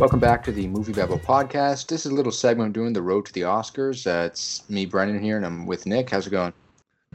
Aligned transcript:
Welcome 0.00 0.18
back 0.18 0.42
to 0.44 0.50
the 0.50 0.66
MovieBabble 0.66 1.22
podcast. 1.24 1.88
This 1.88 2.06
is 2.06 2.12
a 2.12 2.14
little 2.14 2.32
segment 2.32 2.68
I'm 2.68 2.72
doing 2.72 2.94
the 2.94 3.02
road 3.02 3.26
to 3.26 3.34
the 3.34 3.42
Oscars. 3.42 4.06
Uh, 4.06 4.24
it's 4.24 4.68
me, 4.70 4.86
Brennan, 4.86 5.22
here, 5.22 5.36
and 5.36 5.44
I'm 5.44 5.66
with 5.66 5.84
Nick. 5.84 6.08
How's 6.08 6.26
it 6.26 6.30
going? 6.30 6.54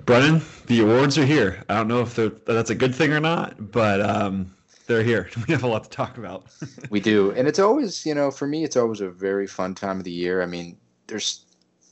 Brennan, 0.05 0.43
the 0.67 0.81
awards 0.81 1.17
are 1.17 1.25
here. 1.25 1.63
I 1.67 1.73
don't 1.73 1.87
know 1.87 2.01
if 2.01 2.15
that's 2.45 2.69
a 2.69 2.75
good 2.75 2.93
thing 2.93 3.11
or 3.11 3.19
not, 3.19 3.71
but 3.71 4.01
um, 4.01 4.53
they're 4.85 5.01
here. 5.01 5.31
We 5.47 5.53
have 5.55 5.63
a 5.63 5.67
lot 5.67 5.85
to 5.85 5.89
talk 5.89 6.19
about. 6.19 6.45
we 6.91 6.99
do, 6.99 7.31
and 7.31 7.47
it's 7.47 7.57
always, 7.57 8.05
you 8.05 8.13
know, 8.13 8.29
for 8.29 8.45
me, 8.45 8.63
it's 8.63 8.77
always 8.77 9.01
a 9.01 9.09
very 9.09 9.47
fun 9.47 9.73
time 9.73 9.97
of 9.97 10.03
the 10.03 10.11
year. 10.11 10.43
I 10.43 10.45
mean, 10.45 10.77
there's, 11.07 11.43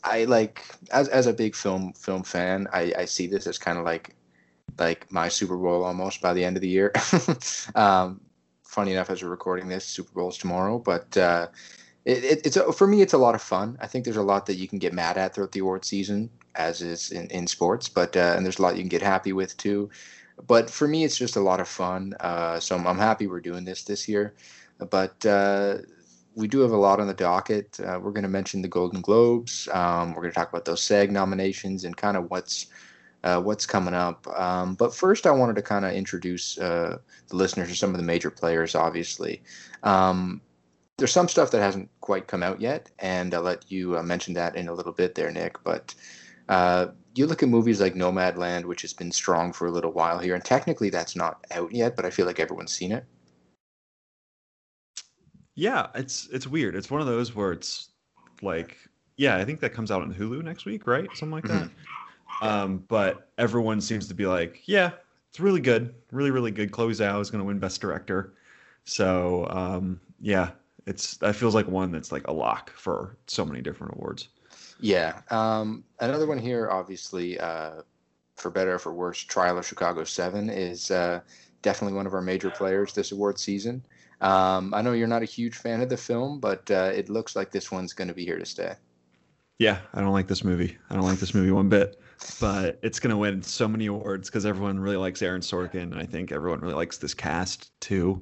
I 0.04 0.26
like 0.26 0.64
as 0.92 1.08
as 1.08 1.26
a 1.26 1.34
big 1.34 1.56
film 1.56 1.94
film 1.94 2.22
fan, 2.22 2.68
I 2.72 2.94
I 3.00 3.06
see 3.06 3.26
this 3.26 3.48
as 3.48 3.58
kind 3.58 3.80
of 3.80 3.84
like 3.84 4.16
like 4.78 5.12
my 5.12 5.28
Super 5.28 5.58
Bowl 5.58 5.84
almost 5.84 6.22
by 6.22 6.34
the 6.34 6.46
end 6.46 6.56
of 6.56 6.62
the 6.62 6.70
year. 6.70 6.92
um, 7.76 8.22
funny 8.74 8.92
enough, 8.92 9.10
as 9.10 9.24
we're 9.24 9.30
recording 9.30 9.68
this, 9.68 9.86
Super 9.86 10.12
Bowl's 10.14 10.38
tomorrow, 10.38 10.80
but 10.80 11.16
uh, 11.16 11.48
it, 12.06 12.24
it, 12.24 12.46
it's 12.46 12.58
for 12.76 12.88
me, 12.88 13.02
it's 13.02 13.14
a 13.14 13.18
lot 13.18 13.36
of 13.36 13.42
fun. 13.42 13.78
I 13.80 13.88
think 13.88 14.04
there's 14.04 14.18
a 14.18 14.24
lot 14.24 14.46
that 14.48 14.56
you 14.56 14.68
can 14.68 14.80
get 14.80 14.94
mad 14.94 15.18
at 15.18 15.34
throughout 15.34 15.52
the 15.52 15.60
award 15.60 15.86
season, 15.86 16.30
as 16.56 16.82
is 16.82 17.12
in, 17.12 17.28
in 17.28 17.48
sports, 17.48 17.88
but 17.88 18.18
uh, 18.18 18.34
and 18.36 18.46
there's 18.46 18.60
a 18.60 18.62
lot 18.62 18.76
you 18.76 18.82
can 18.82 18.90
get 18.90 19.02
happy 19.02 19.32
with 19.32 19.56
too. 19.58 19.90
But 20.48 20.70
for 20.70 20.88
me, 20.88 21.04
it's 21.04 21.18
just 21.18 21.36
a 21.36 21.42
lot 21.42 21.60
of 21.60 21.68
fun. 21.68 22.14
Uh, 22.20 22.60
so 22.60 22.76
I'm, 22.76 22.88
I'm, 22.88 22.98
happy 22.98 23.28
we're 23.28 23.40
doing 23.40 23.64
this 23.64 23.84
this 23.84 24.10
year. 24.10 24.34
But 24.90 25.24
uh, 25.26 25.78
we 26.36 26.48
do 26.48 26.60
have 26.60 26.72
a 26.72 26.78
lot 26.78 27.00
on 27.00 27.08
the 27.08 27.14
docket. 27.14 27.80
Uh, 27.80 28.00
we're 28.02 28.12
going 28.12 28.24
to 28.24 28.30
mention 28.30 28.62
the 28.62 28.68
Golden 28.68 29.02
Globes. 29.02 29.70
Um, 29.72 30.10
we're 30.10 30.22
going 30.22 30.32
to 30.32 30.36
talk 30.36 30.50
about 30.50 30.66
those 30.66 30.82
SAG 30.82 31.12
nominations 31.12 31.86
and 31.86 31.96
kind 31.96 32.18
of 32.18 32.32
what's 32.32 32.68
uh, 33.24 33.42
what's 33.42 33.66
coming 33.66 33.94
up. 33.94 34.28
Um, 34.28 34.76
but 34.76 34.94
first, 34.94 35.26
I 35.26 35.32
wanted 35.32 35.56
to 35.56 35.62
kind 35.62 35.86
of 35.86 35.94
introduce 35.94 36.58
uh, 36.58 36.98
the 37.28 37.36
listeners 37.36 37.70
to 37.70 37.76
some 37.76 37.92
of 37.92 37.98
the 37.98 38.04
major 38.04 38.30
players, 38.30 38.76
obviously. 38.76 39.42
Um, 39.84 40.42
there's 40.98 41.12
some 41.12 41.28
stuff 41.28 41.52
that 41.52 41.62
hasn't 41.62 41.90
quite 42.02 42.28
come 42.28 42.44
out 42.44 42.62
yet, 42.62 42.92
and 43.00 43.34
I'll 43.34 43.42
let 43.42 43.72
you 43.72 43.98
uh, 43.98 44.04
mention 44.04 44.34
that 44.36 44.56
in 44.56 44.68
a 44.68 44.74
little 44.74 44.92
bit 44.92 45.16
there, 45.16 45.32
Nick. 45.32 45.64
But 45.64 45.96
uh, 46.50 46.88
you 47.16 47.26
look 47.26 47.42
at 47.42 47.50
movies 47.50 47.82
like 47.82 47.96
Nomadland, 47.96 48.66
which 48.66 48.82
has 48.82 48.94
been 48.94 49.12
strong 49.12 49.54
for 49.54 49.68
a 49.68 49.72
little 49.72 49.92
while 49.92 50.20
here, 50.20 50.36
and 50.36 50.44
technically 50.44 50.90
that's 50.90 51.16
not 51.16 51.46
out 51.52 51.74
yet, 51.74 51.96
but 51.96 52.06
I 52.06 52.10
feel 52.10 52.26
like 52.26 52.40
everyone's 52.40 52.74
seen 52.74 52.92
it. 52.92 53.06
Yeah, 55.56 55.88
it's 55.96 56.28
it's 56.32 56.48
weird. 56.48 56.76
It's 56.76 56.90
one 56.90 57.02
of 57.02 57.08
those 57.08 57.36
where 57.36 57.52
it's 57.52 57.90
like, 58.42 58.78
yeah, 59.18 59.38
I 59.38 59.46
think 59.46 59.60
that 59.60 59.74
comes 59.74 59.92
out 59.92 60.02
on 60.02 60.14
Hulu 60.14 60.44
next 60.44 60.66
week, 60.66 60.88
right? 60.88 61.08
Something 61.14 61.32
like 61.32 61.44
that. 61.46 61.64
Mm-hmm. 61.64 62.03
Um, 62.44 62.84
but 62.88 63.30
everyone 63.38 63.80
seems 63.82 64.08
to 64.08 64.14
be 64.14 64.26
like, 64.26 64.62
yeah, 64.66 64.92
it's 65.30 65.40
really 65.40 65.62
good, 65.62 65.94
really, 66.12 66.32
really 66.32 66.52
good. 66.52 66.72
Chloe 66.72 66.94
Zhao 66.94 67.22
is 67.22 67.32
going 67.32 67.40
to 67.40 67.46
win 67.46 67.60
Best 67.60 67.82
Director. 67.82 68.34
So 68.86 69.48
um, 69.50 70.00
yeah, 70.20 70.52
it's 70.86 71.18
that 71.18 71.36
feels 71.36 71.56
like 71.56 71.68
one 71.68 71.92
that's 71.92 72.12
like 72.12 72.28
a 72.28 72.34
lock 72.34 72.72
for 72.72 73.18
so 73.28 73.46
many 73.46 73.62
different 73.62 73.94
awards. 73.94 74.30
Yeah. 74.80 75.22
Um, 75.30 75.84
another 76.00 76.28
one 76.28 76.40
here, 76.40 76.70
obviously, 76.70 77.40
uh, 77.40 77.82
for 78.36 78.52
better 78.52 78.74
or 78.74 78.80
for 78.80 78.94
worse, 78.94 79.20
Trial 79.20 79.58
of 79.58 79.66
Chicago 79.66 80.04
Seven 80.04 80.50
is 80.50 80.92
uh, 80.92 81.22
definitely 81.62 81.96
one 81.96 82.06
of 82.06 82.14
our 82.14 82.22
major 82.22 82.50
players 82.50 82.94
this 82.94 83.12
award 83.12 83.40
season. 83.40 83.86
Um, 84.22 84.74
I 84.74 84.82
know 84.82 84.94
you're 84.94 85.08
not 85.08 85.22
a 85.22 85.26
huge 85.26 85.56
fan 85.56 85.82
of 85.82 85.90
the 85.90 85.98
film, 85.98 86.40
but 86.40 86.70
uh, 86.70 86.92
it 86.94 87.10
looks 87.10 87.36
like 87.36 87.52
this 87.52 87.72
one's 87.72 87.94
going 87.94 88.08
to 88.08 88.14
be 88.14 88.26
here 88.26 88.38
to 88.38 88.46
stay. 88.46 88.74
Yeah, 89.64 89.80
I 89.94 90.02
don't 90.02 90.14
like 90.14 90.28
this 90.28 90.44
movie. 90.44 90.78
I 90.90 90.96
don't 90.96 91.06
like 91.06 91.20
this 91.20 91.34
movie 91.34 91.52
one 91.52 91.70
bit 91.70 92.00
but 92.40 92.80
it's 92.82 93.00
going 93.00 93.12
to 93.12 93.18
win 93.18 93.42
so 93.42 93.68
many 93.68 93.88
awards 93.88 94.30
because 94.30 94.46
everyone 94.46 94.80
really 94.80 94.98
likes 94.98 95.22
Aaron 95.22 95.42
Sorkin, 95.42 95.84
and 95.84 96.00
I 96.00 96.06
think 96.06 96.32
everyone 96.32 96.62
really 96.62 96.74
likes 96.74 96.98
this 96.98 97.14
cast 97.14 97.80
too. 97.82 98.22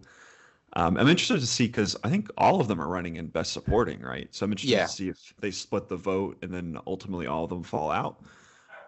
Um, 0.74 0.97
I'm 0.97 1.07
interested 1.09 1.40
to 1.40 1.46
see 1.46 1.68
because 1.68 1.97
I 2.03 2.09
think 2.09 2.30
all 2.38 2.62
of 2.62 2.68
them 2.68 2.81
are 2.81 2.88
running 2.88 3.18
in 3.18 3.28
Best 3.28 3.51
Supporting, 3.51 4.00
right? 4.01 4.30
So 4.31 4.46
I'm 4.46 4.51
interested 4.51 4.74
yeah. 4.74 4.85
to 4.85 4.91
see 4.91 5.09
if 5.09 5.34
they 5.40 5.51
split 5.51 5.90
the 5.90 5.97
vote 5.97 6.38
and 6.41 6.53
then 6.53 6.78
ultimately 6.88 7.28
all 7.28 7.44
of 7.44 7.50
them 7.50 7.63
fall 7.63 7.91
out. 7.91 8.24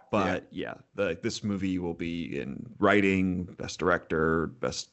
But 0.10 0.48
yeah, 0.50 0.68
yeah 0.68 0.74
the, 0.96 1.18
this 1.22 1.44
movie 1.44 1.80
will 1.80 1.94
be 1.94 2.40
in 2.40 2.66
writing, 2.80 3.44
Best 3.44 3.80
Director, 3.80 4.48
Best 4.48 4.90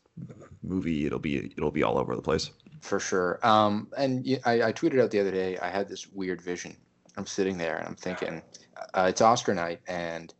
Movie. 0.62 1.06
It'll 1.06 1.20
be 1.20 1.52
it'll 1.56 1.70
be 1.70 1.84
all 1.84 1.96
over 1.96 2.16
the 2.16 2.22
place 2.22 2.50
for 2.80 2.98
sure. 2.98 3.38
Um, 3.46 3.88
and 3.96 4.26
I, 4.44 4.62
I 4.62 4.72
tweeted 4.72 5.00
out 5.00 5.10
the 5.10 5.20
other 5.20 5.30
day. 5.30 5.58
I 5.58 5.68
had 5.68 5.88
this 5.88 6.08
weird 6.08 6.42
vision. 6.42 6.76
I'm 7.20 7.26
sitting 7.26 7.58
there 7.58 7.76
and 7.76 7.86
I'm 7.86 7.94
thinking, 7.96 8.42
uh, 8.94 9.06
it's 9.10 9.20
Oscar 9.20 9.54
night, 9.54 9.80
and 9.86 10.32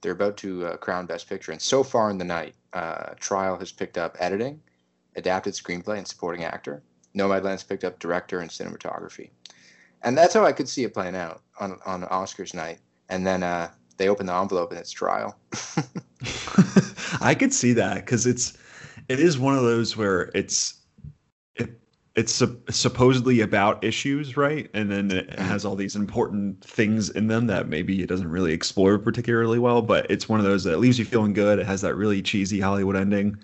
they're 0.00 0.12
about 0.12 0.36
to 0.38 0.66
uh, 0.66 0.76
crown 0.76 1.04
Best 1.04 1.28
Picture. 1.28 1.50
And 1.50 1.60
so 1.60 1.82
far 1.82 2.10
in 2.10 2.18
the 2.18 2.24
night, 2.24 2.54
uh, 2.72 3.14
Trial 3.18 3.58
has 3.58 3.72
picked 3.72 3.98
up 3.98 4.16
editing, 4.20 4.60
adapted 5.16 5.54
screenplay, 5.54 5.98
and 5.98 6.06
supporting 6.06 6.44
actor. 6.44 6.80
Nomadland's 7.12 7.64
picked 7.64 7.82
up 7.82 7.98
director 7.98 8.38
and 8.38 8.48
cinematography. 8.48 9.30
And 10.02 10.16
that's 10.16 10.32
how 10.32 10.44
I 10.44 10.52
could 10.52 10.68
see 10.68 10.84
it 10.84 10.94
playing 10.94 11.16
out 11.16 11.42
on 11.58 11.80
on 11.84 12.02
Oscars 12.04 12.54
night. 12.54 12.78
And 13.08 13.26
then 13.26 13.42
uh, 13.42 13.70
they 13.96 14.08
open 14.08 14.26
the 14.26 14.34
envelope 14.34 14.70
and 14.70 14.78
it's 14.78 14.92
Trial. 14.92 15.36
I 17.20 17.34
could 17.36 17.52
see 17.52 17.72
that 17.72 17.96
because 17.96 18.26
it's 18.26 18.56
it 19.08 19.18
is 19.18 19.40
one 19.40 19.56
of 19.56 19.62
those 19.64 19.96
where 19.96 20.30
it's 20.34 20.77
it's 22.14 22.32
su- 22.32 22.60
supposedly 22.68 23.40
about 23.40 23.82
issues, 23.84 24.36
right? 24.36 24.68
And 24.74 24.90
then 24.90 25.10
it 25.10 25.38
has 25.38 25.64
all 25.64 25.76
these 25.76 25.94
important 25.94 26.60
things 26.64 27.10
in 27.10 27.28
them 27.28 27.46
that 27.46 27.68
maybe 27.68 28.02
it 28.02 28.08
doesn't 28.08 28.28
really 28.28 28.52
explore 28.52 28.98
particularly 28.98 29.58
well, 29.58 29.82
but 29.82 30.10
it's 30.10 30.28
one 30.28 30.40
of 30.40 30.46
those 30.46 30.64
that 30.64 30.78
leaves 30.78 30.98
you 30.98 31.04
feeling 31.04 31.32
good. 31.32 31.58
It 31.58 31.66
has 31.66 31.80
that 31.82 31.94
really 31.94 32.20
cheesy 32.20 32.60
Hollywood 32.60 32.96
ending, 32.96 33.36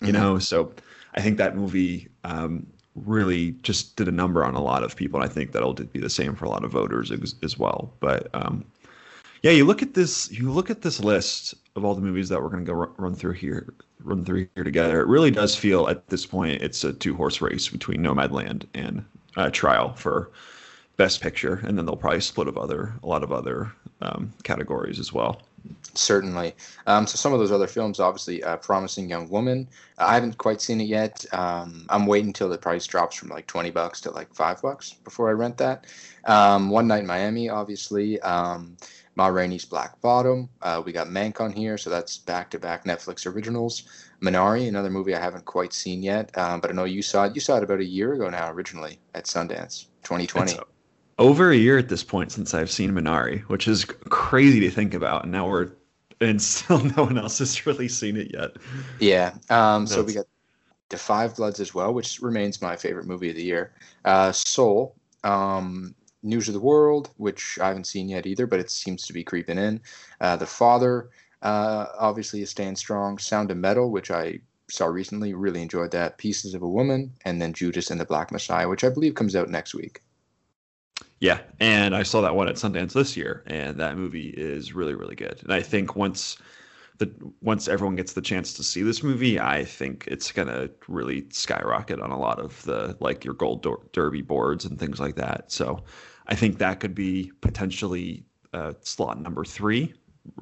you 0.00 0.08
mm-hmm. 0.08 0.12
know? 0.12 0.38
So 0.38 0.72
I 1.14 1.20
think 1.20 1.38
that 1.38 1.56
movie 1.56 2.08
um, 2.24 2.66
really 2.94 3.52
just 3.62 3.96
did 3.96 4.06
a 4.06 4.12
number 4.12 4.44
on 4.44 4.54
a 4.54 4.62
lot 4.62 4.84
of 4.84 4.94
people. 4.94 5.20
And 5.20 5.28
I 5.28 5.32
think 5.32 5.52
that'll 5.52 5.74
be 5.74 5.98
the 5.98 6.10
same 6.10 6.36
for 6.36 6.44
a 6.44 6.50
lot 6.50 6.64
of 6.64 6.70
voters 6.70 7.10
as, 7.10 7.34
as 7.42 7.58
well. 7.58 7.92
But 8.00 8.28
um, 8.32 8.64
yeah, 9.42 9.50
you 9.50 9.64
look 9.64 9.82
at 9.82 9.94
this, 9.94 10.30
you 10.30 10.52
look 10.52 10.70
at 10.70 10.82
this 10.82 11.00
list 11.00 11.54
of 11.74 11.84
all 11.84 11.94
the 11.94 12.00
movies 12.00 12.28
that 12.28 12.40
we're 12.40 12.50
going 12.50 12.64
to 12.64 12.72
go 12.72 12.92
run 12.96 13.14
through 13.14 13.32
here 13.32 13.74
run 14.02 14.24
through 14.24 14.48
here 14.54 14.64
together. 14.64 15.00
It 15.00 15.06
really 15.06 15.30
does 15.30 15.54
feel 15.54 15.88
at 15.88 16.08
this 16.08 16.26
point 16.26 16.62
it's 16.62 16.84
a 16.84 16.92
two 16.92 17.14
horse 17.14 17.40
race 17.40 17.68
between 17.68 18.02
Nomadland 18.02 18.64
and 18.74 19.04
uh, 19.36 19.50
Trial 19.50 19.94
for 19.94 20.30
Best 20.96 21.20
Picture, 21.20 21.60
and 21.64 21.78
then 21.78 21.86
they'll 21.86 21.96
probably 21.96 22.20
split 22.20 22.48
of 22.48 22.58
other 22.58 22.92
a 23.02 23.06
lot 23.06 23.22
of 23.22 23.32
other 23.32 23.72
um, 24.02 24.32
categories 24.42 24.98
as 24.98 25.12
well. 25.12 25.40
Certainly. 25.94 26.54
Um, 26.86 27.06
so 27.06 27.16
some 27.16 27.32
of 27.32 27.38
those 27.38 27.52
other 27.52 27.66
films, 27.66 28.00
obviously, 28.00 28.42
uh, 28.42 28.56
Promising 28.56 29.08
Young 29.08 29.28
Woman. 29.28 29.68
I 29.98 30.14
haven't 30.14 30.38
quite 30.38 30.60
seen 30.60 30.80
it 30.80 30.84
yet. 30.84 31.24
Um, 31.32 31.86
I'm 31.90 32.06
waiting 32.06 32.28
until 32.28 32.48
the 32.48 32.58
price 32.58 32.86
drops 32.86 33.16
from 33.16 33.28
like 33.28 33.46
20 33.46 33.70
bucks 33.70 34.00
to 34.02 34.10
like 34.10 34.32
five 34.34 34.62
bucks 34.62 34.92
before 34.92 35.28
I 35.28 35.32
rent 35.32 35.58
that. 35.58 35.86
Um, 36.24 36.70
One 36.70 36.86
Night 36.86 37.00
in 37.00 37.06
Miami, 37.06 37.48
obviously. 37.48 38.20
Ma 39.20 39.26
Rainey's 39.26 39.66
Black 39.66 40.00
Bottom. 40.00 40.48
Uh, 40.62 40.80
we 40.82 40.92
got 40.92 41.08
Mank 41.08 41.42
on 41.42 41.52
here, 41.52 41.76
so 41.76 41.90
that's 41.90 42.16
back-to-back 42.16 42.86
Netflix 42.86 43.30
originals. 43.30 43.82
Minari, 44.22 44.66
another 44.66 44.88
movie 44.88 45.14
I 45.14 45.20
haven't 45.20 45.44
quite 45.44 45.74
seen 45.74 46.02
yet, 46.02 46.30
um, 46.38 46.58
but 46.58 46.70
I 46.70 46.72
know 46.72 46.84
you 46.84 47.02
saw 47.02 47.24
it. 47.24 47.34
You 47.34 47.42
saw 47.42 47.58
it 47.58 47.62
about 47.62 47.80
a 47.80 47.84
year 47.84 48.14
ago 48.14 48.30
now, 48.30 48.50
originally 48.50 48.98
at 49.14 49.26
Sundance, 49.26 49.88
2020. 50.04 50.52
It's 50.52 50.60
over 51.18 51.50
a 51.50 51.56
year 51.56 51.76
at 51.76 51.90
this 51.90 52.02
point 52.02 52.32
since 52.32 52.54
I've 52.54 52.70
seen 52.70 52.92
Minari, 52.92 53.42
which 53.42 53.68
is 53.68 53.84
crazy 53.84 54.58
to 54.60 54.70
think 54.70 54.94
about. 54.94 55.24
And 55.24 55.32
now 55.32 55.46
we're 55.46 55.68
and 56.22 56.40
still 56.42 56.82
no 56.82 57.04
one 57.04 57.18
else 57.18 57.40
has 57.40 57.66
really 57.66 57.88
seen 57.88 58.16
it 58.16 58.30
yet. 58.32 58.52
Yeah. 59.00 59.34
Um, 59.50 59.86
so 59.86 60.02
we 60.02 60.14
got 60.14 60.24
Da 60.88 60.96
5 60.96 61.36
Bloods 61.36 61.60
as 61.60 61.74
well, 61.74 61.92
which 61.92 62.22
remains 62.22 62.62
my 62.62 62.74
favorite 62.74 63.04
movie 63.04 63.28
of 63.28 63.36
the 63.36 63.44
year. 63.44 63.74
Uh, 64.02 64.32
Soul. 64.32 64.96
Um, 65.24 65.94
News 66.22 66.48
of 66.48 66.54
the 66.54 66.60
World, 66.60 67.10
which 67.16 67.58
I 67.60 67.68
haven't 67.68 67.86
seen 67.86 68.08
yet 68.08 68.26
either, 68.26 68.46
but 68.46 68.60
it 68.60 68.70
seems 68.70 69.06
to 69.06 69.12
be 69.12 69.24
creeping 69.24 69.58
in. 69.58 69.80
Uh, 70.20 70.36
the 70.36 70.46
Father, 70.46 71.10
uh, 71.42 71.86
obviously, 71.98 72.42
is 72.42 72.50
staying 72.50 72.76
strong. 72.76 73.18
Sound 73.18 73.50
of 73.50 73.56
Metal, 73.56 73.90
which 73.90 74.10
I 74.10 74.40
saw 74.70 74.86
recently, 74.86 75.34
really 75.34 75.62
enjoyed 75.62 75.90
that. 75.92 76.18
Pieces 76.18 76.54
of 76.54 76.62
a 76.62 76.68
Woman, 76.68 77.12
and 77.24 77.40
then 77.40 77.52
Judas 77.52 77.90
and 77.90 78.00
the 78.00 78.04
Black 78.04 78.30
Messiah, 78.30 78.68
which 78.68 78.84
I 78.84 78.90
believe 78.90 79.14
comes 79.14 79.34
out 79.34 79.48
next 79.48 79.74
week. 79.74 80.02
Yeah, 81.20 81.40
and 81.58 81.94
I 81.94 82.02
saw 82.02 82.22
that 82.22 82.34
one 82.34 82.48
at 82.48 82.54
Sundance 82.54 82.92
this 82.92 83.16
year, 83.16 83.42
and 83.46 83.78
that 83.78 83.96
movie 83.96 84.30
is 84.30 84.72
really, 84.72 84.94
really 84.94 85.14
good. 85.14 85.40
And 85.42 85.52
I 85.52 85.60
think 85.60 85.94
once 85.94 86.38
the 87.00 87.10
once 87.40 87.66
everyone 87.66 87.96
gets 87.96 88.12
the 88.12 88.20
chance 88.20 88.52
to 88.52 88.62
see 88.62 88.82
this 88.82 89.02
movie, 89.02 89.40
I 89.40 89.64
think 89.64 90.06
it's 90.06 90.30
gonna 90.30 90.68
really 90.86 91.24
skyrocket 91.30 91.98
on 91.98 92.10
a 92.10 92.18
lot 92.18 92.38
of 92.38 92.62
the 92.64 92.94
like 93.00 93.24
your 93.24 93.32
gold 93.32 93.66
derby 93.92 94.20
boards 94.20 94.66
and 94.66 94.78
things 94.78 95.00
like 95.00 95.16
that. 95.16 95.50
So 95.50 95.82
I 96.26 96.34
think 96.34 96.58
that 96.58 96.78
could 96.78 96.94
be 96.94 97.32
potentially 97.40 98.22
uh, 98.52 98.74
slot 98.82 99.18
number 99.18 99.44
three 99.46 99.94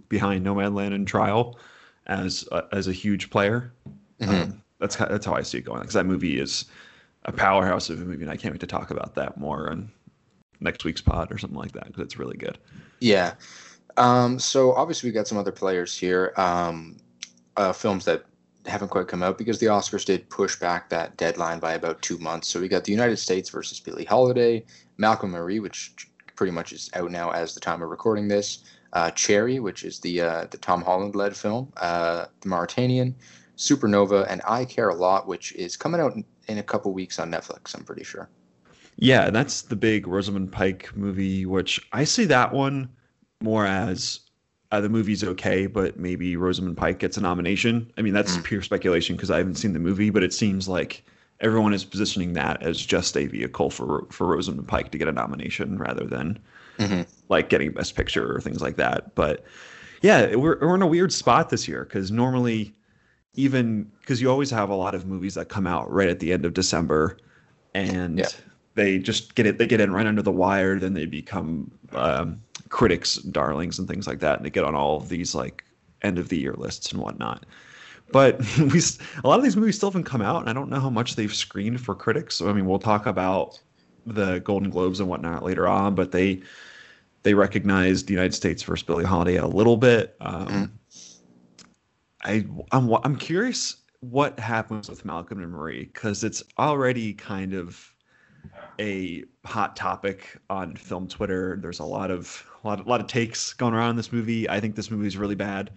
behind 0.09 0.45
Nomadland 0.45 0.95
and 0.95 1.07
Trial 1.07 1.59
as 2.09 2.47
a, 2.51 2.65
as 2.73 2.89
a 2.89 2.93
huge 2.93 3.31
player. 3.31 3.73
Mm-hmm. 4.21 4.35
Um, 4.35 4.63
that's 4.81 4.97
how, 4.97 5.07
that's 5.07 5.27
how 5.27 5.35
I 5.35 5.43
see 5.43 5.59
it 5.59 5.65
going 5.65 5.81
because 5.81 5.95
that 5.95 6.07
movie 6.07 6.41
is 6.41 6.65
a 7.25 7.33
powerhouse 7.33 7.89
of 7.89 8.03
a 8.03 8.05
movie, 8.05 8.25
and 8.25 8.33
I 8.33 8.37
can't 8.37 8.53
wait 8.53 8.61
to 8.61 8.67
talk 8.67 8.91
about 8.91 9.15
that 9.15 9.39
more 9.39 9.71
on 9.71 9.93
next 10.59 10.85
week's 10.85 11.01
pod 11.01 11.31
or 11.31 11.39
something 11.39 11.59
like 11.59 11.73
that 11.73 11.87
because 11.87 12.03
it's 12.03 12.19
really 12.19 12.37
good. 12.37 12.59
Yeah. 12.99 13.35
Um, 13.99 14.39
so 14.39 14.73
obviously 14.75 15.11
we 15.11 15.13
got 15.13 15.27
some 15.27 15.39
other 15.39 15.53
players 15.53 15.97
here. 15.97 16.33
Um, 16.37 16.97
uh, 17.57 17.73
films 17.73 18.05
that 18.05 18.25
haven't 18.67 18.89
quite 18.89 19.09
come 19.09 19.23
out 19.23 19.37
because 19.37 19.59
the 19.59 19.67
Oscars 19.67 20.05
did 20.05 20.29
push 20.31 20.57
back 20.57 20.89
that 20.89 21.17
deadline 21.17 21.59
by 21.59 21.75
about 21.75 22.01
two 22.03 22.19
months. 22.19 22.49
So 22.49 22.61
we 22.61 22.69
got 22.69 22.85
the 22.85 22.93
United 22.93 23.17
States 23.17 23.51
versus 23.51 23.81
Billie 23.81 24.05
Holiday, 24.05 24.65
Malcolm 24.97 25.31
Marie, 25.31 25.59
which 25.59 25.95
pretty 26.37 26.53
much 26.53 26.73
is 26.73 26.89
out 26.95 27.11
now 27.11 27.31
as 27.31 27.55
the 27.55 27.61
time 27.61 27.83
of 27.83 27.89
recording 27.89 28.29
this, 28.29 28.63
uh, 28.93 29.11
Cherry, 29.11 29.59
which 29.59 29.85
is 29.85 29.99
the 29.99 30.21
uh, 30.21 30.47
the 30.51 30.59
Tom 30.59 30.83
Holland 30.83 31.17
led 31.17 31.37
film, 31.37 31.73
uh, 31.79 32.27
The 32.41 32.49
Mauritanian, 32.49 33.15
Supernova, 33.57 34.27
and 34.31 34.41
I 34.47 34.65
Care 34.65 34.91
a 34.91 34.95
Lot, 34.95 35.27
which 35.27 35.53
is 35.55 35.77
coming 35.77 36.01
out 36.01 36.15
in, 36.15 36.25
in 36.47 36.59
a 36.59 36.63
couple 36.63 36.93
weeks 36.93 37.19
on 37.19 37.31
Netflix. 37.31 37.75
I'm 37.75 37.85
pretty 37.85 38.05
sure. 38.05 38.29
Yeah, 38.97 39.31
that's 39.31 39.63
the 39.63 39.77
big 39.77 40.07
Rosamund 40.07 40.53
Pike 40.53 40.91
movie, 40.95 41.45
which 41.47 41.81
I 41.93 42.05
see 42.05 42.25
that 42.27 42.53
one 42.53 42.89
more 43.41 43.67
as 43.67 44.21
uh, 44.71 44.81
the 44.81 44.89
movie's 44.89 45.25
okay, 45.25 45.67
but 45.67 45.99
maybe 45.99 46.37
Rosamund 46.37 46.77
Pike 46.77 46.99
gets 46.99 47.17
a 47.17 47.21
nomination. 47.21 47.91
I 47.97 48.03
mean, 48.03 48.13
that's 48.13 48.37
mm. 48.37 48.45
pure 48.45 48.63
speculation 48.63 49.17
because 49.17 49.31
I 49.31 49.39
haven't 49.39 49.57
seen 49.57 49.73
the 49.73 49.79
movie, 49.79 50.11
but 50.11 50.23
it 50.23 50.33
seems 50.33 50.69
like 50.69 51.05
everyone 51.41 51.73
is 51.73 51.85
positioning 51.85 52.33
that 52.35 52.63
as 52.63 52.85
just 52.85 53.17
a 53.17 53.27
vehicle 53.27 53.71
for 53.71 54.07
for 54.11 54.27
Rosamund 54.27 54.69
Pike 54.69 54.91
to 54.91 54.99
get 54.99 55.09
a 55.09 55.13
nomination 55.13 55.79
rather 55.79 56.05
than 56.05 56.39
mm-hmm. 56.79 57.03
like 57.29 57.49
getting 57.49 57.73
Best 57.73 57.97
Picture 57.97 58.35
or 58.35 58.41
things 58.41 58.61
like 58.61 58.77
that. 58.77 59.15
But 59.15 59.45
yeah, 60.03 60.35
we're 60.35 60.59
we're 60.61 60.75
in 60.75 60.83
a 60.83 60.87
weird 60.87 61.13
spot 61.13 61.49
this 61.51 61.67
year 61.67 61.85
because 61.85 62.11
normally, 62.11 62.75
even 63.35 63.91
because 64.01 64.21
you 64.21 64.31
always 64.31 64.51
have 64.51 64.69
a 64.69 64.75
lot 64.75 64.95
of 64.95 65.07
movies 65.07 65.35
that 65.35 65.49
come 65.49 65.67
out 65.67 65.91
right 65.91 66.09
at 66.09 66.21
the 66.21 66.33
end 66.33 66.45
of 66.45 66.55
December, 66.55 67.17
and 67.75 68.19
yeah. 68.19 68.29
they 68.75 68.99
just 68.99 69.35
get 69.35 69.47
it 69.47 69.59
they 69.59 69.67
get 69.67 69.81
in 69.81 69.93
right 69.93 70.07
under 70.07 70.23
the 70.23 70.33
wire, 70.33 70.79
then 70.79 70.95
they 70.95 71.07
become 71.07 71.71
um, 71.93 72.41
critics 72.69 73.17
darlings 73.17 73.79
and 73.79 73.89
things 73.89 74.07
like 74.07 74.21
that 74.21 74.37
and 74.37 74.47
they 74.47 74.51
get 74.51 74.65
on 74.65 74.75
all 74.75 74.97
of 74.97 75.09
these 75.09 75.35
like 75.35 75.65
end 76.03 76.19
of 76.19 76.29
the 76.29 76.39
year 76.39 76.55
lists 76.55 76.93
and 76.93 77.01
whatnot. 77.01 77.47
But 78.13 78.39
we 78.59 78.81
a 79.23 79.27
lot 79.29 79.39
of 79.39 79.45
these 79.45 79.57
movies 79.57 79.77
still 79.77 79.91
haven't 79.91 80.05
come 80.05 80.23
out 80.23 80.41
and 80.41 80.51
i 80.51 80.53
don't 80.53 80.71
know 80.71 80.81
how 80.81 80.91
much 80.91 81.17
they've 81.17 81.35
screened 81.35 81.81
for 81.81 81.95
critics. 81.95 82.37
So 82.37 82.49
i 82.49 82.53
mean 82.53 82.67
we'll 82.67 82.79
talk 82.79 83.07
about 83.07 83.61
the 84.07 84.39
golden 84.41 84.71
globes 84.71 85.01
and 85.01 85.09
whatnot 85.09 85.43
later 85.43 85.69
on 85.69 85.95
but 85.95 86.13
they 86.13 86.41
they 87.23 87.35
recognized 87.35 88.07
the 88.07 88.15
united 88.15 88.33
states 88.33 88.63
versus 88.63 88.83
billie 88.83 89.05
holiday 89.05 89.37
a 89.37 89.47
little 89.47 89.77
bit. 89.77 90.17
Um, 90.21 90.47
mm. 90.47 90.71
i 92.23 92.47
I'm, 92.73 92.91
I'm 93.05 93.17
curious 93.17 93.77
what 94.01 94.39
happens 94.39 94.89
with 94.89 95.05
malcolm 95.05 95.43
and 95.43 95.53
marie 95.53 95.91
because 95.93 96.25
it's 96.25 96.43
already 96.59 97.13
kind 97.13 97.53
of 97.53 97.93
a 98.79 99.25
hot 99.49 99.75
topic 99.77 100.37
on 100.51 100.77
film 100.77 101.09
Twitter. 101.09 101.59
There's 101.61 101.81
a 101.81 101.85
lot 101.85 102.11
of 102.11 102.45
a 102.63 102.69
lot, 102.69 102.81
a 102.81 102.89
lot 102.89 103.01
of 103.01 103.07
takes 103.07 103.53
going 103.55 103.75
around 103.75 103.91
in 103.91 103.97
this 103.97 104.13
movie. 104.13 104.49
I 104.49 104.61
think 104.61 104.77
this 104.77 104.91
movie 104.91 105.07
is 105.07 105.17
really 105.17 105.35
bad, 105.35 105.71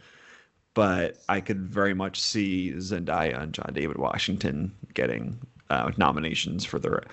but 0.74 1.18
I 1.30 1.42
could 1.42 1.62
very 1.62 1.94
much 1.94 2.22
see 2.22 2.74
Zendaya 2.74 3.42
and 3.42 3.54
John 3.54 3.72
David 3.74 3.98
Washington 3.98 4.74
getting 4.94 5.40
uh, 5.70 5.92
nominations 5.98 6.66
for 6.66 6.80
their 6.80 7.04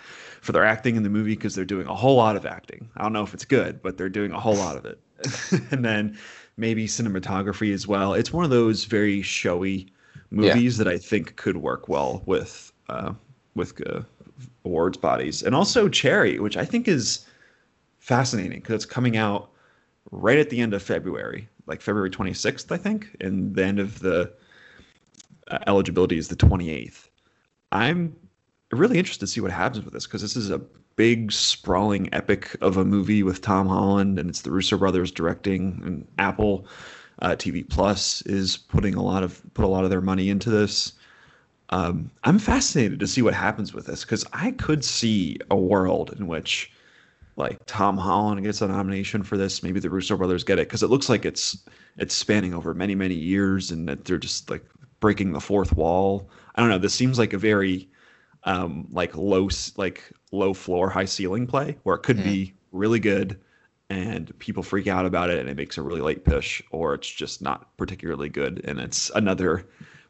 for 0.41 0.53
their 0.53 0.65
acting 0.65 0.97
in 0.97 1.05
the 1.05 1.09
movie 1.09 1.35
because 1.35 1.55
they're 1.55 1.65
doing 1.65 1.87
a 1.87 1.95
whole 1.95 2.17
lot 2.17 2.37
of 2.37 2.45
acting. 2.45 2.89
I 2.97 3.03
don't 3.03 3.13
know 3.13 3.23
if 3.23 3.33
it's 3.33 3.45
good, 3.45 3.81
but 3.81 3.97
they're 3.97 4.09
doing 4.09 4.33
a 4.33 4.41
whole 4.41 4.57
lot 4.57 4.77
of 4.77 4.85
it. 4.85 4.99
and 5.71 5.85
then 5.85 6.19
maybe 6.57 6.87
cinematography 6.87 7.73
as 7.73 7.87
well. 7.87 8.15
It's 8.15 8.33
one 8.33 8.45
of 8.45 8.51
those 8.51 8.85
very 8.85 9.23
showy 9.23 9.93
movies 10.31 10.79
yeah. 10.79 10.85
that 10.85 10.93
I 10.93 10.99
think 10.99 11.37
could 11.37 11.57
work 11.57 11.89
well 11.89 12.23
with 12.27 12.73
uh, 12.89 13.13
with 13.55 13.81
uh, 13.87 14.03
awards 14.69 14.99
bodies, 14.99 15.43
and 15.43 15.55
also 15.55 15.89
Cherry, 15.89 16.39
which 16.39 16.57
I 16.57 16.65
think 16.65 16.87
is 16.87 17.27
fascinating 17.99 18.61
because 18.61 18.75
it's 18.75 18.87
coming 18.87 19.17
out 19.17 19.51
right 20.11 20.39
at 20.39 20.51
the 20.51 20.61
end 20.61 20.75
of 20.75 20.83
February, 20.83 21.49
like 21.67 21.81
February 21.81 22.11
26th, 22.11 22.71
I 22.71 22.77
think, 22.77 23.17
and 23.21 23.55
the 23.55 23.65
end 23.65 23.79
of 23.79 24.01
the 24.01 24.33
uh, 25.51 25.59
eligibility 25.67 26.19
is 26.19 26.29
the 26.29 26.37
28th. 26.37 27.09
I'm 27.73 28.15
really 28.71 28.99
interested 28.99 29.27
to 29.27 29.33
see 29.33 29.41
what 29.41 29.51
happens 29.51 29.85
with 29.85 29.95
this 29.95 30.07
because 30.07 30.23
this 30.23 30.37
is 30.37 30.51
a 30.51 30.61
big, 30.97 31.31
sprawling 31.31 32.13
epic 32.13 32.57
of 32.61 32.77
a 32.77 32.85
movie 32.85 33.23
with 33.23 33.41
Tom 33.41 33.69
Holland, 33.69 34.19
and 34.19 34.29
it's 34.29 34.43
the 34.43 34.51
Russo 34.51 34.77
brothers 34.77 35.11
directing, 35.13 35.81
and 35.85 36.07
Apple 36.19 36.67
uh, 37.23 37.31
TV 37.31 37.69
Plus 37.69 38.23
is 38.23 38.57
putting 38.57 38.95
a 38.95 39.03
lot 39.03 39.23
of 39.23 39.43
put 39.55 39.65
a 39.65 39.69
lot 39.69 39.85
of 39.85 39.91
their 39.91 40.01
money 40.01 40.29
into 40.29 40.51
this. 40.51 40.93
Um, 41.71 42.11
I'm 42.25 42.39
fascinated 42.39 42.99
to 43.01 43.07
see 43.07 43.23
what 43.23 43.35
happens 43.35 43.75
with 43.75 43.87
this 43.87 44.03
because 44.03 44.25
I 44.33 44.53
could 44.53 44.85
see 44.85 45.39
a 45.51 45.57
world 45.57 46.15
in 46.19 46.27
which 46.27 46.73
like 47.37 47.61
Tom 47.67 47.97
Holland 47.97 48.43
gets 48.43 48.63
a 48.63 48.69
nomination 48.69 49.23
for 49.23 49.37
this. 49.37 49.63
Maybe 49.63 49.79
the 49.79 49.91
Russo 49.91 50.17
brothers 50.17 50.45
get 50.45 50.59
it 50.59 50.69
because 50.69 50.83
it 50.83 50.89
looks 50.89 51.09
like 51.09 51.25
it's 51.25 51.59
it's 51.97 52.15
spanning 52.15 52.55
over 52.55 52.75
many 52.75 52.95
many 52.95 53.15
years 53.15 53.71
and 53.71 53.89
that 53.89 54.05
they're 54.05 54.19
just 54.19 54.51
like 54.51 54.65
breaking 55.01 55.33
the 55.33 55.41
fourth 55.41 55.75
wall. 55.75 56.29
I 56.55 56.61
don't 56.61 56.71
know. 56.71 56.79
This 56.79 56.95
seems 56.95 57.19
like 57.19 57.33
a 57.33 57.39
very 57.39 57.89
um, 58.45 58.89
like 58.91 59.17
low 59.17 59.49
like 59.77 60.11
low 60.33 60.55
floor 60.55 60.91
high 60.91 61.05
ceiling 61.05 61.47
play 61.47 61.77
where 61.83 61.97
it 61.97 62.03
could 62.03 62.19
mm. 62.19 62.25
be 62.25 62.55
really 62.73 63.01
good 63.01 63.39
and 63.91 64.37
people 64.39 64.63
freak 64.63 64.87
out 64.87 65.07
about 65.07 65.31
it 65.31 65.39
and 65.39 65.49
it 65.49 65.57
makes 65.57 65.79
a 65.79 65.83
really 65.83 66.01
late 66.01 66.25
push 66.25 66.63
or 66.71 66.95
it's 66.95 67.11
just 67.11 67.41
not 67.41 67.75
particularly 67.77 68.29
good 68.29 68.61
and 68.65 68.79
it's 68.79 69.11
another 69.15 69.67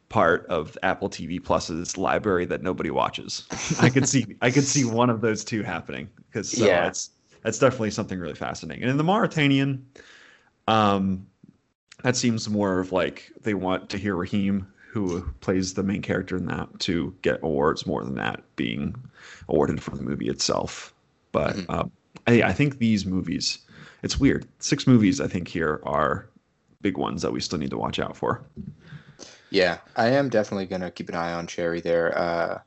part 0.09 0.45
of 0.47 0.77
Apple 0.83 1.09
TV 1.09 1.43
Plus's 1.43 1.97
library 1.97 2.45
that 2.45 2.61
nobody 2.61 2.89
watches. 2.89 3.45
I 3.79 3.89
could 3.89 4.09
see 4.09 4.35
I 4.41 4.51
could 4.51 4.63
see 4.65 4.83
one 4.83 5.09
of 5.09 5.21
those 5.21 5.43
two 5.43 5.63
happening 5.63 6.09
because 6.27 6.51
so 6.51 6.65
yeah. 6.65 6.87
it's 6.87 7.11
that's 7.43 7.59
definitely 7.59 7.91
something 7.91 8.19
really 8.19 8.35
fascinating. 8.35 8.83
And 8.83 8.91
in 8.91 8.97
the 8.97 9.03
Mauritanian, 9.03 9.85
um, 10.67 11.25
that 12.03 12.15
seems 12.15 12.49
more 12.49 12.79
of 12.79 12.91
like 12.91 13.31
they 13.41 13.53
want 13.53 13.89
Tahar 13.89 14.15
Rahim, 14.15 14.67
who 14.91 15.21
plays 15.41 15.73
the 15.73 15.83
main 15.83 16.01
character 16.01 16.37
in 16.37 16.45
that, 16.47 16.67
to 16.79 17.15
get 17.21 17.39
awards 17.43 17.85
more 17.85 18.03
than 18.03 18.15
that 18.15 18.43
being 18.55 18.95
awarded 19.47 19.81
for 19.81 19.91
the 19.91 20.03
movie 20.03 20.27
itself. 20.27 20.93
But 21.31 21.55
mm-hmm. 21.55 21.71
um, 21.71 21.91
I, 22.27 22.43
I 22.43 22.53
think 22.53 22.79
these 22.79 23.05
movies, 23.05 23.59
it's 24.03 24.19
weird. 24.19 24.47
Six 24.59 24.87
movies 24.87 25.21
I 25.21 25.27
think 25.27 25.47
here 25.47 25.81
are 25.83 26.27
big 26.81 26.97
ones 26.97 27.21
that 27.21 27.31
we 27.31 27.39
still 27.39 27.59
need 27.59 27.69
to 27.71 27.77
watch 27.77 27.99
out 27.99 28.15
for. 28.15 28.41
Yeah, 29.51 29.79
I 29.95 30.09
am 30.09 30.29
definitely 30.29 30.65
gonna 30.65 30.91
keep 30.91 31.09
an 31.09 31.15
eye 31.15 31.33
on 31.33 31.47
Cherry 31.47 31.81
there, 31.81 32.17
uh, 32.17 32.59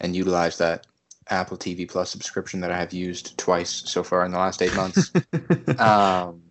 and 0.00 0.16
utilize 0.16 0.58
that 0.58 0.86
Apple 1.28 1.56
TV 1.56 1.88
Plus 1.88 2.10
subscription 2.10 2.60
that 2.60 2.72
I 2.72 2.78
have 2.78 2.92
used 2.92 3.38
twice 3.38 3.70
so 3.70 4.02
far 4.02 4.24
in 4.24 4.32
the 4.32 4.38
last 4.38 4.62
eight 4.62 4.74
months. 4.74 5.12
um, 5.78 6.42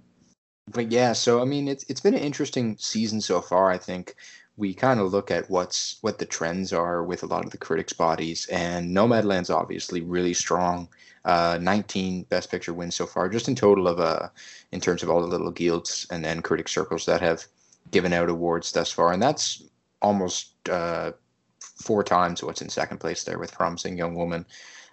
but 0.71 0.91
yeah, 0.91 1.13
so 1.13 1.41
I 1.41 1.45
mean, 1.45 1.67
it's 1.67 1.83
it's 1.89 2.01
been 2.01 2.13
an 2.13 2.21
interesting 2.21 2.77
season 2.79 3.21
so 3.21 3.41
far. 3.41 3.69
I 3.69 3.77
think 3.77 4.15
we 4.57 4.73
kind 4.73 4.99
of 4.99 5.11
look 5.11 5.31
at 5.31 5.49
what's 5.49 5.97
what 6.01 6.19
the 6.19 6.25
trends 6.25 6.73
are 6.73 7.03
with 7.03 7.23
a 7.23 7.25
lot 7.25 7.45
of 7.45 7.51
the 7.51 7.57
critics' 7.57 7.93
bodies, 7.93 8.47
and 8.51 8.95
Nomadland's 8.95 9.49
obviously 9.49 10.01
really 10.01 10.33
strong. 10.33 10.89
Uh, 11.25 11.59
19 11.61 12.23
Best 12.23 12.49
Picture 12.49 12.73
wins 12.73 12.95
so 12.95 13.05
far, 13.05 13.27
just 13.27 13.49
in 13.49 13.55
total 13.55 13.87
of 13.87 13.99
uh, 13.99 14.29
in 14.71 14.79
terms 14.79 15.03
of 15.03 15.09
all 15.09 15.21
the 15.21 15.27
little 15.27 15.51
guilds 15.51 16.07
and 16.11 16.23
then 16.23 16.41
critic 16.41 16.67
circles 16.67 17.05
that 17.05 17.21
have 17.21 17.45
given 17.91 18.13
out 18.13 18.29
awards 18.29 18.71
thus 18.71 18.91
far, 18.91 19.11
and 19.11 19.21
that's 19.21 19.63
almost 20.01 20.53
uh, 20.69 21.11
four 21.59 22.03
times 22.03 22.43
what's 22.43 22.61
in 22.61 22.69
second 22.69 22.99
place 22.99 23.23
there 23.23 23.39
with 23.39 23.53
Promising 23.53 23.97
Young 23.97 24.15
Woman. 24.15 24.45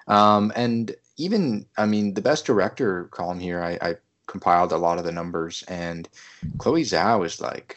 Um, 0.09 0.53
and 0.55 0.95
even, 1.17 1.67
I 1.77 1.87
mean, 1.87 2.15
the 2.15 2.23
best 2.23 2.47
director 2.47 3.05
column 3.05 3.41
here, 3.41 3.63
I, 3.63 3.79
I 3.81 3.95
compiled 4.27 4.73
a 4.73 4.79
lot 4.79 4.99
of 4.99 5.05
the 5.05 5.13
numbers, 5.13 5.65
and 5.69 6.09
Chloe 6.59 6.83
Zhao 6.83 7.25
is 7.25 7.41
like, 7.41 7.77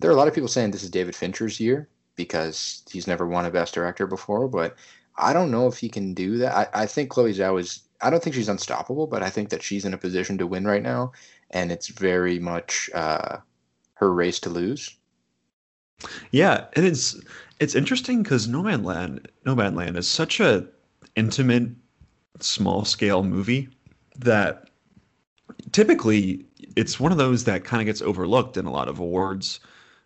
there 0.00 0.10
are 0.10 0.14
a 0.14 0.16
lot 0.16 0.28
of 0.28 0.34
people 0.34 0.48
saying 0.48 0.70
this 0.70 0.82
is 0.82 0.90
David 0.90 1.16
Fincher's 1.16 1.60
year 1.60 1.88
because 2.16 2.82
he's 2.90 3.06
never 3.06 3.26
won 3.26 3.46
a 3.46 3.50
best 3.50 3.74
director 3.74 4.06
before, 4.06 4.48
but 4.48 4.76
I 5.16 5.32
don't 5.32 5.50
know 5.50 5.66
if 5.66 5.78
he 5.78 5.88
can 5.88 6.14
do 6.14 6.38
that. 6.38 6.54
I, 6.54 6.82
I 6.82 6.86
think 6.86 7.10
Chloe 7.10 7.32
Zhao 7.32 7.58
is, 7.60 7.80
I 8.00 8.10
don't 8.10 8.22
think 8.22 8.34
she's 8.34 8.48
unstoppable, 8.48 9.06
but 9.06 9.22
I 9.22 9.30
think 9.30 9.48
that 9.50 9.62
she's 9.62 9.84
in 9.84 9.94
a 9.94 9.98
position 9.98 10.38
to 10.38 10.46
win 10.46 10.66
right 10.66 10.82
now, 10.82 11.12
and 11.50 11.72
it's 11.72 11.88
very 11.88 12.38
much 12.38 12.90
uh, 12.94 13.38
her 13.94 14.12
race 14.12 14.38
to 14.40 14.50
lose. 14.50 14.96
Yeah, 16.30 16.66
and 16.74 16.86
it's 16.86 17.20
it's 17.60 17.74
interesting 17.74 18.22
because 18.22 18.46
Nomadland 18.46 19.26
Nomadland 19.44 19.96
is 19.96 20.08
such 20.08 20.40
a 20.40 20.66
intimate, 21.16 21.70
small 22.40 22.84
scale 22.84 23.22
movie 23.22 23.68
that 24.16 24.70
typically 25.72 26.44
it's 26.76 27.00
one 27.00 27.12
of 27.12 27.18
those 27.18 27.44
that 27.44 27.64
kind 27.64 27.80
of 27.80 27.86
gets 27.86 28.02
overlooked 28.02 28.56
in 28.56 28.66
a 28.66 28.70
lot 28.70 28.88
of 28.88 28.98
awards 29.00 29.60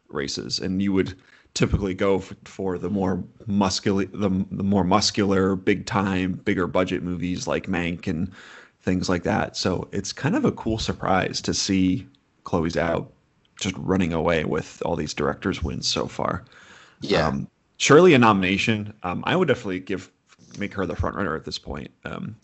races, 0.08 0.58
and 0.58 0.82
you 0.82 0.92
would 0.92 1.14
typically 1.54 1.92
go 1.94 2.18
for, 2.18 2.36
for 2.44 2.78
the 2.78 2.88
more 2.88 3.22
muscular 3.46 4.06
the, 4.06 4.30
the 4.50 4.62
more 4.62 4.84
muscular 4.84 5.56
big 5.56 5.84
time 5.86 6.32
bigger 6.44 6.66
budget 6.66 7.02
movies 7.02 7.46
like 7.46 7.66
mank 7.66 8.06
and 8.06 8.32
things 8.80 9.08
like 9.08 9.22
that. 9.24 9.56
So 9.56 9.88
it's 9.92 10.12
kind 10.12 10.36
of 10.36 10.44
a 10.44 10.52
cool 10.52 10.78
surprise 10.78 11.40
to 11.42 11.54
see 11.54 12.06
chloe 12.44 12.70
zhao 12.70 13.08
just 13.62 13.76
running 13.78 14.12
away 14.12 14.44
with 14.44 14.82
all 14.84 14.96
these 14.96 15.14
directors 15.14 15.62
wins 15.62 15.88
so 15.88 16.06
far. 16.06 16.44
Yeah. 17.00 17.26
Um, 17.26 17.48
surely 17.76 18.14
a 18.14 18.18
nomination. 18.18 18.92
Um, 19.02 19.22
I 19.26 19.36
would 19.36 19.48
definitely 19.48 19.80
give 19.80 20.10
make 20.58 20.74
her 20.74 20.86
the 20.86 20.96
front 20.96 21.16
runner 21.16 21.34
at 21.34 21.44
this 21.44 21.58
point. 21.58 21.90
Um, 22.04 22.36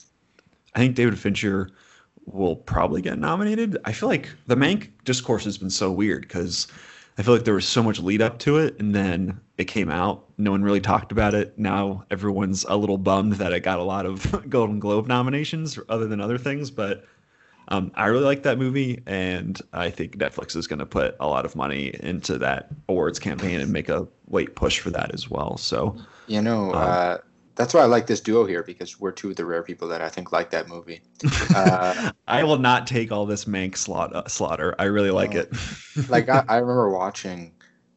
I 0.74 0.78
think 0.78 0.94
David 0.94 1.18
Fincher 1.18 1.70
will 2.26 2.56
probably 2.56 3.02
get 3.02 3.18
nominated. 3.18 3.78
I 3.84 3.92
feel 3.92 4.08
like 4.08 4.28
the 4.46 4.56
Mank 4.56 4.90
discourse 5.04 5.44
has 5.44 5.58
been 5.58 5.70
so 5.70 5.90
weird 5.90 6.22
because 6.22 6.66
I 7.16 7.22
feel 7.22 7.34
like 7.34 7.44
there 7.44 7.54
was 7.54 7.66
so 7.66 7.82
much 7.82 7.98
lead 7.98 8.22
up 8.22 8.38
to 8.40 8.58
it, 8.58 8.76
and 8.78 8.94
then 8.94 9.40
it 9.56 9.64
came 9.64 9.90
out. 9.90 10.24
No 10.38 10.52
one 10.52 10.62
really 10.62 10.80
talked 10.80 11.10
about 11.10 11.34
it. 11.34 11.58
Now 11.58 12.04
everyone's 12.10 12.64
a 12.68 12.76
little 12.76 12.98
bummed 12.98 13.34
that 13.34 13.52
it 13.52 13.60
got 13.60 13.78
a 13.78 13.82
lot 13.84 14.06
of 14.06 14.48
Golden 14.50 14.78
Globe 14.78 15.08
nominations, 15.08 15.78
other 15.88 16.06
than 16.06 16.20
other 16.20 16.38
things. 16.38 16.70
But 16.70 17.04
um, 17.68 17.92
I 17.94 18.06
really 18.06 18.24
like 18.24 18.42
that 18.44 18.58
movie, 18.58 19.02
and 19.06 19.60
I 19.72 19.90
think 19.90 20.16
Netflix 20.16 20.56
is 20.56 20.66
going 20.66 20.78
to 20.78 20.86
put 20.86 21.16
a 21.20 21.26
lot 21.26 21.44
of 21.44 21.54
money 21.54 21.94
into 22.00 22.38
that 22.38 22.68
awards 22.88 23.18
campaign 23.18 23.60
and 23.60 23.70
make 23.70 23.88
a 23.88 24.08
late 24.28 24.56
push 24.56 24.78
for 24.80 24.90
that 24.90 25.12
as 25.12 25.28
well. 25.28 25.58
So, 25.58 25.96
you 26.26 26.40
know, 26.40 26.72
um, 26.72 26.76
uh, 26.76 27.16
that's 27.56 27.74
why 27.74 27.80
I 27.80 27.84
like 27.84 28.06
this 28.06 28.20
duo 28.20 28.46
here 28.46 28.62
because 28.62 28.98
we're 28.98 29.12
two 29.12 29.30
of 29.30 29.36
the 29.36 29.44
rare 29.44 29.62
people 29.62 29.86
that 29.88 30.00
I 30.00 30.08
think 30.08 30.32
like 30.32 30.50
that 30.50 30.68
movie. 30.68 31.02
Uh, 31.54 32.12
I 32.28 32.44
will 32.44 32.58
not 32.58 32.86
take 32.86 33.10
all 33.10 33.26
this 33.26 33.46
Mank 33.46 33.76
slaughter. 33.76 34.22
slaughter. 34.28 34.74
I 34.78 34.84
really 34.84 35.10
like 35.10 35.34
it. 35.34 35.50
like 36.08 36.28
I, 36.28 36.44
I, 36.46 36.58
remember 36.58 36.90
watching, 36.90 37.52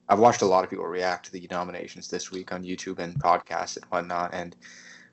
I've 0.10 0.20
watched 0.20 0.42
a 0.42 0.46
lot 0.46 0.64
of 0.64 0.70
people 0.70 0.86
react 0.86 1.26
to 1.26 1.32
the 1.34 1.46
nominations 1.52 2.08
this 2.08 2.32
week 2.32 2.52
on 2.52 2.64
YouTube 2.64 3.00
and 3.00 3.14
podcasts 3.22 3.76
and 3.76 3.86
whatnot, 3.86 4.34
and 4.34 4.56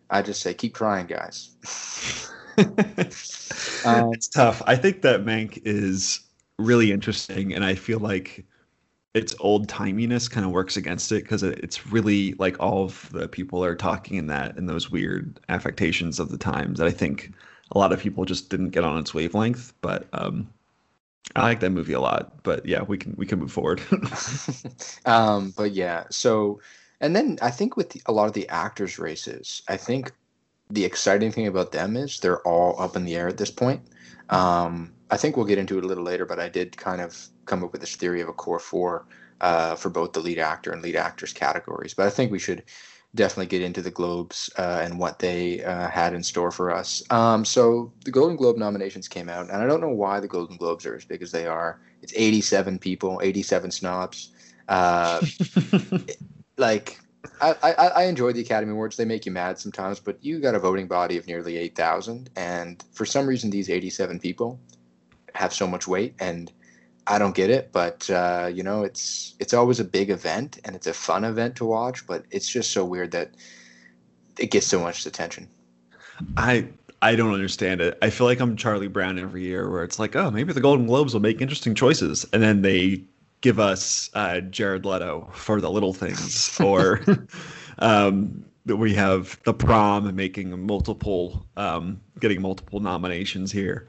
I 0.08 0.22
just 0.22 0.40
say 0.40 0.54
keep 0.54 0.74
trying, 0.74 1.06
guys. 1.06 1.50
um, 3.84 4.12
it's 4.12 4.28
tough. 4.28 4.62
I 4.66 4.76
think 4.76 5.02
that 5.02 5.24
Mank 5.24 5.62
is 5.64 6.20
really 6.58 6.92
interesting, 6.92 7.54
and 7.54 7.64
I 7.64 7.74
feel 7.74 8.00
like 8.00 8.44
its 9.14 9.34
old 9.40 9.68
timiness 9.68 10.30
kind 10.30 10.44
of 10.44 10.52
works 10.52 10.76
against 10.76 11.10
it 11.12 11.22
because 11.22 11.42
it's 11.42 11.86
really 11.86 12.34
like 12.34 12.60
all 12.60 12.84
of 12.84 13.10
the 13.12 13.26
people 13.28 13.64
are 13.64 13.74
talking 13.74 14.16
in 14.16 14.26
that 14.26 14.56
in 14.56 14.66
those 14.66 14.90
weird 14.90 15.40
affectations 15.48 16.20
of 16.20 16.30
the 16.30 16.38
times 16.38 16.78
that 16.78 16.86
I 16.86 16.90
think 16.90 17.32
a 17.72 17.78
lot 17.78 17.92
of 17.92 18.00
people 18.00 18.24
just 18.24 18.50
didn't 18.50 18.70
get 18.70 18.84
on 18.84 18.98
its 18.98 19.14
wavelength. 19.14 19.72
But 19.80 20.06
um, 20.12 20.48
I 21.36 21.42
like 21.42 21.60
that 21.60 21.70
movie 21.70 21.92
a 21.92 22.00
lot. 22.00 22.42
But 22.42 22.66
yeah, 22.66 22.82
we 22.82 22.98
can 22.98 23.14
we 23.16 23.26
can 23.26 23.38
move 23.38 23.52
forward. 23.52 23.82
um, 25.06 25.52
but 25.56 25.72
yeah, 25.72 26.04
so 26.10 26.60
and 27.00 27.14
then 27.14 27.38
I 27.42 27.50
think 27.50 27.76
with 27.76 27.90
the, 27.90 28.02
a 28.06 28.12
lot 28.12 28.26
of 28.26 28.34
the 28.34 28.48
actors 28.48 28.98
races, 28.98 29.62
I 29.68 29.76
think 29.76 30.12
the 30.70 30.84
exciting 30.84 31.32
thing 31.32 31.46
about 31.46 31.72
them 31.72 31.96
is 31.96 32.20
they're 32.20 32.46
all 32.46 32.80
up 32.80 32.96
in 32.96 33.04
the 33.04 33.16
air 33.16 33.28
at 33.28 33.38
this 33.38 33.50
point. 33.50 33.80
Um, 34.28 34.92
I 35.10 35.16
think 35.16 35.36
we'll 35.36 35.46
get 35.46 35.58
into 35.58 35.78
it 35.78 35.84
a 35.84 35.86
little 35.86 36.04
later, 36.04 36.26
but 36.26 36.38
I 36.38 36.48
did 36.48 36.76
kind 36.76 37.00
of 37.00 37.28
come 37.46 37.64
up 37.64 37.72
with 37.72 37.80
this 37.80 37.96
theory 37.96 38.20
of 38.20 38.28
a 38.28 38.32
core 38.32 38.58
four 38.58 39.06
uh, 39.40 39.74
for 39.74 39.88
both 39.88 40.12
the 40.12 40.20
lead 40.20 40.38
actor 40.38 40.72
and 40.72 40.82
lead 40.82 40.96
actress 40.96 41.32
categories. 41.32 41.94
But 41.94 42.06
I 42.06 42.10
think 42.10 42.30
we 42.30 42.38
should 42.38 42.64
definitely 43.14 43.46
get 43.46 43.62
into 43.62 43.80
the 43.80 43.90
Globes 43.90 44.50
uh, 44.58 44.80
and 44.82 44.98
what 44.98 45.18
they 45.18 45.64
uh, 45.64 45.88
had 45.88 46.12
in 46.12 46.22
store 46.22 46.50
for 46.50 46.70
us. 46.70 47.02
Um, 47.10 47.44
so 47.44 47.90
the 48.04 48.10
Golden 48.10 48.36
Globe 48.36 48.58
nominations 48.58 49.08
came 49.08 49.28
out, 49.28 49.48
and 49.48 49.62
I 49.62 49.66
don't 49.66 49.80
know 49.80 49.88
why 49.88 50.20
the 50.20 50.28
Golden 50.28 50.56
Globes 50.56 50.84
are 50.84 50.94
as 50.94 51.04
big 51.04 51.22
as 51.22 51.32
they 51.32 51.46
are. 51.46 51.80
It's 52.02 52.12
87 52.14 52.78
people, 52.78 53.20
87 53.22 53.70
snobs. 53.70 54.32
Uh, 54.68 55.22
like 56.58 56.98
I, 57.40 57.54
I, 57.62 57.72
I 57.72 58.02
enjoy 58.04 58.32
the 58.32 58.40
Academy 58.40 58.72
Awards. 58.72 58.96
They 58.96 59.04
make 59.04 59.26
you 59.26 59.32
mad 59.32 59.58
sometimes, 59.58 60.00
but 60.00 60.22
you 60.24 60.40
got 60.40 60.54
a 60.54 60.58
voting 60.58 60.86
body 60.86 61.16
of 61.16 61.26
nearly 61.26 61.56
8,000. 61.56 62.30
And 62.36 62.82
for 62.92 63.04
some 63.04 63.26
reason, 63.26 63.50
these 63.50 63.70
87 63.70 64.20
people 64.20 64.60
have 65.34 65.52
so 65.52 65.66
much 65.66 65.88
weight. 65.88 66.14
And 66.20 66.52
I 67.08 67.18
don't 67.18 67.34
get 67.34 67.48
it, 67.48 67.70
but 67.72 68.08
uh, 68.10 68.50
you 68.52 68.62
know, 68.62 68.82
it's 68.82 69.34
it's 69.40 69.54
always 69.54 69.80
a 69.80 69.84
big 69.84 70.10
event 70.10 70.58
and 70.64 70.76
it's 70.76 70.86
a 70.86 70.92
fun 70.92 71.24
event 71.24 71.56
to 71.56 71.64
watch. 71.64 72.06
But 72.06 72.26
it's 72.30 72.48
just 72.48 72.70
so 72.70 72.84
weird 72.84 73.12
that 73.12 73.30
it 74.38 74.50
gets 74.50 74.66
so 74.66 74.78
much 74.78 75.06
attention. 75.06 75.48
I 76.36 76.68
I 77.00 77.16
don't 77.16 77.32
understand 77.32 77.80
it. 77.80 77.96
I 78.02 78.10
feel 78.10 78.26
like 78.26 78.40
I'm 78.40 78.56
Charlie 78.56 78.88
Brown 78.88 79.18
every 79.18 79.42
year, 79.42 79.70
where 79.70 79.84
it's 79.84 79.98
like, 79.98 80.16
oh, 80.16 80.30
maybe 80.30 80.52
the 80.52 80.60
Golden 80.60 80.86
Globes 80.86 81.14
will 81.14 81.22
make 81.22 81.40
interesting 81.40 81.74
choices, 81.74 82.26
and 82.34 82.42
then 82.42 82.60
they 82.60 83.04
give 83.40 83.58
us 83.58 84.10
uh, 84.14 84.40
Jared 84.40 84.84
Leto 84.84 85.28
for 85.32 85.60
the 85.60 85.70
little 85.70 85.92
things, 85.92 86.58
or 86.64 87.00
um, 87.78 88.44
we 88.66 88.94
have 88.94 89.40
the 89.44 89.54
prom 89.54 90.14
making 90.14 90.66
multiple, 90.66 91.46
um, 91.56 92.00
getting 92.20 92.42
multiple 92.42 92.80
nominations 92.80 93.52
here. 93.52 93.88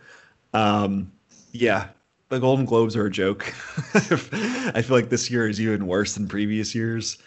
Um, 0.53 1.11
yeah, 1.51 1.89
the 2.29 2.39
Golden 2.39 2.65
Globes 2.65 2.95
are 2.95 3.07
a 3.07 3.11
joke. 3.11 3.53
I 3.93 4.81
feel 4.81 4.95
like 4.95 5.09
this 5.09 5.29
year 5.29 5.47
is 5.47 5.59
even 5.59 5.87
worse 5.87 6.13
than 6.13 6.27
previous 6.27 6.73
years. 6.73 7.17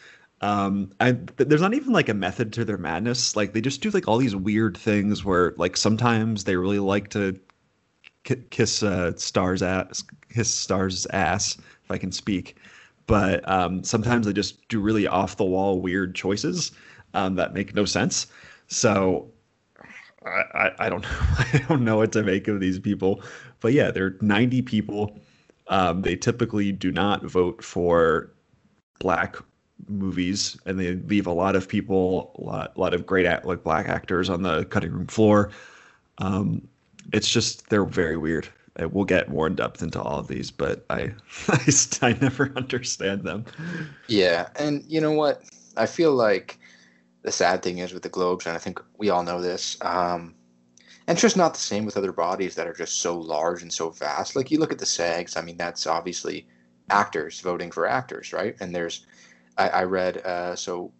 Um, 0.40 0.92
I, 0.98 1.12
there's 1.36 1.60
not 1.60 1.74
even 1.74 1.92
like 1.92 2.08
a 2.08 2.14
method 2.14 2.52
to 2.54 2.64
their 2.64 2.78
madness. 2.78 3.36
Like 3.36 3.52
they 3.52 3.60
just 3.60 3.80
do 3.80 3.90
like 3.90 4.08
all 4.08 4.18
these 4.18 4.34
weird 4.34 4.76
things 4.76 5.24
where 5.24 5.54
like 5.56 5.76
sometimes 5.76 6.44
they 6.44 6.56
really 6.56 6.80
like 6.80 7.10
to 7.10 7.38
kiss 8.50 8.82
uh, 8.82 9.16
stars 9.16 9.62
ass, 9.62 10.02
kiss 10.32 10.52
stars 10.52 11.06
ass, 11.06 11.56
if 11.84 11.90
I 11.90 11.98
can 11.98 12.12
speak. 12.12 12.56
But 13.06 13.46
um, 13.48 13.82
sometimes 13.82 14.26
they 14.26 14.32
just 14.32 14.66
do 14.68 14.80
really 14.80 15.06
off 15.06 15.36
the 15.36 15.44
wall 15.44 15.80
weird 15.80 16.14
choices 16.14 16.72
um, 17.14 17.34
that 17.36 17.54
make 17.54 17.74
no 17.74 17.84
sense. 17.84 18.26
So 18.68 19.28
I, 20.24 20.42
I, 20.54 20.86
I 20.86 20.88
don't 20.88 21.02
know. 21.02 21.08
I 21.38 21.64
don't 21.68 21.84
know 21.84 21.96
what 21.96 22.12
to 22.12 22.22
make 22.22 22.48
of 22.48 22.60
these 22.60 22.78
people. 22.78 23.22
But 23.60 23.72
yeah, 23.72 23.90
there 23.90 24.06
are 24.06 24.16
90 24.20 24.62
people. 24.62 25.18
Um, 25.68 26.02
they 26.02 26.16
typically 26.16 26.72
do 26.72 26.90
not 26.90 27.24
vote 27.24 27.62
for 27.62 28.30
black 28.98 29.36
movies, 29.88 30.56
and 30.66 30.78
they 30.78 30.94
leave 30.94 31.26
a 31.26 31.32
lot 31.32 31.56
of 31.56 31.68
people, 31.68 32.32
a 32.38 32.42
lot, 32.42 32.72
a 32.76 32.80
lot 32.80 32.94
of 32.94 33.06
great 33.06 33.26
like 33.44 33.62
black 33.62 33.88
actors 33.88 34.28
on 34.30 34.42
the 34.42 34.64
cutting 34.66 34.92
room 34.92 35.06
floor. 35.06 35.50
Um, 36.18 36.66
it's 37.12 37.28
just 37.28 37.68
they're 37.68 37.84
very 37.84 38.16
weird. 38.16 38.48
We'll 38.78 39.04
get 39.04 39.28
more 39.28 39.46
in 39.46 39.54
depth 39.54 39.82
into 39.82 40.00
all 40.00 40.18
of 40.18 40.28
these, 40.28 40.50
but 40.50 40.84
I, 40.88 41.12
I, 41.48 41.72
I 42.00 42.12
never 42.20 42.52
understand 42.56 43.22
them. 43.22 43.44
Yeah, 44.08 44.48
and 44.56 44.84
you 44.86 45.00
know 45.00 45.12
what? 45.12 45.42
I 45.76 45.86
feel 45.86 46.12
like 46.12 46.58
the 47.22 47.32
sad 47.32 47.62
thing 47.62 47.78
is 47.78 47.92
with 47.92 48.02
the 48.02 48.08
Globes, 48.08 48.46
and 48.46 48.54
I 48.54 48.58
think 48.58 48.80
we 48.96 49.10
all 49.10 49.22
know 49.22 49.40
this. 49.40 49.76
Um, 49.82 50.34
and 51.06 51.16
it's 51.16 51.22
just 51.22 51.36
not 51.36 51.54
the 51.54 51.60
same 51.60 51.84
with 51.84 51.96
other 51.96 52.12
bodies 52.12 52.54
that 52.54 52.66
are 52.66 52.72
just 52.72 53.00
so 53.00 53.18
large 53.18 53.62
and 53.62 53.72
so 53.72 53.90
vast. 53.90 54.36
Like 54.36 54.50
you 54.50 54.58
look 54.58 54.72
at 54.72 54.78
the 54.78 54.86
SAGs, 54.86 55.36
I 55.36 55.42
mean, 55.42 55.56
that's 55.56 55.86
obviously 55.86 56.46
actors 56.90 57.40
voting 57.40 57.70
for 57.70 57.86
actors, 57.86 58.32
right? 58.32 58.56
And 58.60 58.74
there's, 58.74 59.06
I, 59.58 59.68
I 59.68 59.84
read, 59.84 60.18
uh, 60.18 60.54
so 60.56 60.92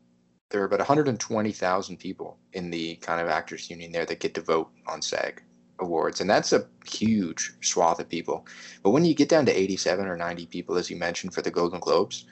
there 0.51 0.61
are 0.61 0.67
about 0.67 0.81
120,000 0.81 1.97
people 1.99 2.39
in 2.53 2.71
the 2.71 2.97
kind 2.97 3.21
of 3.21 3.29
actors 3.29 3.71
union 3.71 3.93
there 3.93 4.05
that 4.05 4.21
get 4.21 4.35
to 4.35 4.41
vote 4.41 4.71
on 4.87 5.01
SAG 5.01 5.43
awards, 5.83 6.21
and 6.21 6.31
that's 6.31 6.53
a 6.53 6.67
huge 6.87 7.53
swath 7.61 8.01
of 8.01 8.09
people. 8.09 8.47
But 8.83 8.91
when 8.91 9.05
you 9.05 9.15
get 9.15 9.29
down 9.29 9.47
to 9.47 9.59
87 9.59 10.07
or 10.07 10.17
90 10.17 10.47
people, 10.47 10.77
as 10.77 10.91
you 10.91 10.97
mentioned 10.97 11.35
for 11.35 11.43
the 11.43 11.51
Golden 11.51 11.81
Globes, 11.81 12.25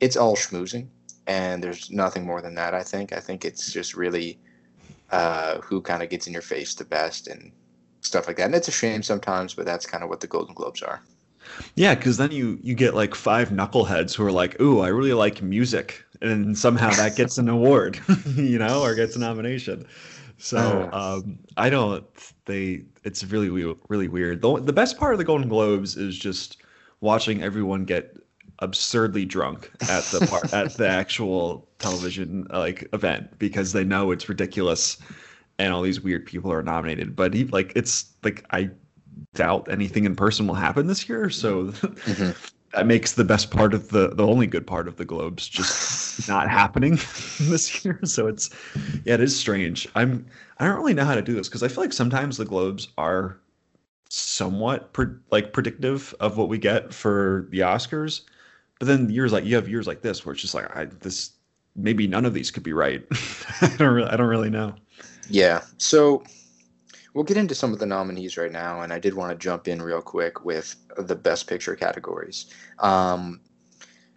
it's 0.00 0.16
all 0.16 0.36
schmoozing, 0.36 0.88
and 1.26 1.62
there's 1.62 1.90
nothing 1.90 2.26
more 2.26 2.42
than 2.42 2.54
that. 2.56 2.74
I 2.74 2.82
think. 2.82 3.12
I 3.12 3.20
think 3.20 3.44
it's 3.44 3.72
just 3.72 3.94
really 3.94 4.38
uh, 5.10 5.60
who 5.60 5.80
kind 5.80 6.02
of 6.02 6.10
gets 6.10 6.26
in 6.26 6.32
your 6.32 6.42
face 6.42 6.74
the 6.74 6.84
best 6.84 7.28
and 7.28 7.52
stuff 8.00 8.26
like 8.26 8.36
that. 8.36 8.46
And 8.46 8.54
it's 8.54 8.68
a 8.68 8.72
shame 8.72 9.02
sometimes, 9.02 9.54
but 9.54 9.66
that's 9.66 9.86
kind 9.86 10.02
of 10.02 10.10
what 10.10 10.20
the 10.20 10.26
Golden 10.26 10.54
Globes 10.54 10.82
are. 10.82 11.02
Yeah, 11.74 11.94
because 11.94 12.16
then 12.16 12.32
you 12.32 12.58
you 12.62 12.74
get 12.74 12.94
like 12.94 13.14
five 13.14 13.50
knuckleheads 13.50 14.14
who 14.14 14.24
are 14.24 14.32
like, 14.32 14.60
"Ooh, 14.60 14.80
I 14.80 14.88
really 14.88 15.12
like 15.12 15.42
music," 15.42 16.04
and 16.20 16.58
somehow 16.58 16.90
that 16.90 17.16
gets 17.16 17.38
an 17.38 17.48
award, 17.48 18.00
you 18.34 18.58
know, 18.58 18.82
or 18.82 18.94
gets 18.94 19.14
a 19.16 19.20
nomination. 19.20 19.86
So 20.38 20.88
um, 20.92 21.38
I 21.56 21.70
don't. 21.70 22.04
They. 22.46 22.82
It's 23.06 23.24
really 23.24 23.48
really 23.88 24.08
weird. 24.08 24.42
The, 24.42 24.60
the 24.60 24.72
best 24.72 24.98
part 24.98 25.14
of 25.14 25.18
the 25.18 25.24
Golden 25.24 25.48
Globes 25.48 25.96
is 25.96 26.18
just 26.18 26.58
watching 27.00 27.42
everyone 27.42 27.84
get 27.84 28.16
absurdly 28.60 29.24
drunk 29.24 29.70
at 29.88 30.04
the 30.04 30.26
part 30.26 30.52
at 30.52 30.74
the 30.74 30.88
actual 30.88 31.68
television 31.78 32.46
like 32.50 32.88
event 32.92 33.38
because 33.38 33.72
they 33.72 33.84
know 33.84 34.10
it's 34.10 34.28
ridiculous 34.28 34.98
and 35.58 35.72
all 35.72 35.82
these 35.82 36.00
weird 36.00 36.26
people 36.26 36.52
are 36.52 36.62
nominated. 36.62 37.16
But 37.16 37.34
he, 37.34 37.44
like 37.44 37.72
it's 37.76 38.12
like 38.22 38.44
I 38.50 38.70
doubt 39.34 39.68
anything 39.70 40.04
in 40.04 40.16
person 40.16 40.46
will 40.46 40.54
happen 40.54 40.86
this 40.86 41.08
year. 41.08 41.30
So 41.30 41.66
mm-hmm. 41.66 42.30
That 42.76 42.86
makes 42.86 43.14
the 43.14 43.24
best 43.24 43.50
part 43.50 43.72
of 43.72 43.88
the 43.88 44.08
the 44.08 44.26
only 44.26 44.46
good 44.46 44.66
part 44.66 44.86
of 44.86 44.96
the 44.96 45.04
Globes 45.04 45.48
just 45.48 46.28
not 46.28 46.48
happening 46.48 46.92
this 47.40 47.84
year. 47.84 47.98
So 48.04 48.26
it's 48.26 48.50
yeah, 49.04 49.14
it 49.14 49.20
is 49.20 49.34
strange. 49.36 49.88
I'm 49.94 50.26
I 50.58 50.66
don't 50.66 50.76
really 50.76 50.92
know 50.92 51.06
how 51.06 51.14
to 51.14 51.22
do 51.22 51.32
this 51.34 51.48
because 51.48 51.62
I 51.62 51.68
feel 51.68 51.82
like 51.82 51.94
sometimes 51.94 52.36
the 52.36 52.44
Globes 52.44 52.88
are 52.98 53.38
somewhat 54.10 54.92
pre- 54.92 55.16
like 55.30 55.54
predictive 55.54 56.14
of 56.20 56.36
what 56.36 56.50
we 56.50 56.58
get 56.58 56.92
for 56.92 57.48
the 57.50 57.60
Oscars. 57.60 58.20
But 58.78 58.88
then 58.88 59.08
years 59.08 59.32
like 59.32 59.44
you 59.44 59.54
have 59.56 59.68
years 59.70 59.86
like 59.86 60.02
this 60.02 60.26
where 60.26 60.34
it's 60.34 60.42
just 60.42 60.54
like 60.54 60.76
I 60.76 60.84
this 60.84 61.30
maybe 61.76 62.06
none 62.06 62.26
of 62.26 62.34
these 62.34 62.50
could 62.50 62.62
be 62.62 62.74
right. 62.74 63.02
I 63.62 63.74
don't 63.78 63.94
really, 63.94 64.10
I 64.10 64.16
don't 64.16 64.28
really 64.28 64.50
know. 64.50 64.74
Yeah. 65.30 65.62
So 65.78 66.24
we'll 67.16 67.24
get 67.24 67.38
into 67.38 67.54
some 67.54 67.72
of 67.72 67.78
the 67.78 67.86
nominees 67.86 68.36
right 68.36 68.52
now, 68.52 68.82
and 68.82 68.92
I 68.92 68.98
did 68.98 69.14
want 69.14 69.32
to 69.32 69.42
jump 69.42 69.68
in 69.68 69.80
real 69.80 70.02
quick 70.02 70.44
with 70.44 70.76
the 70.98 71.16
Best 71.16 71.46
Picture 71.46 71.74
categories. 71.74 72.44
Um, 72.78 73.40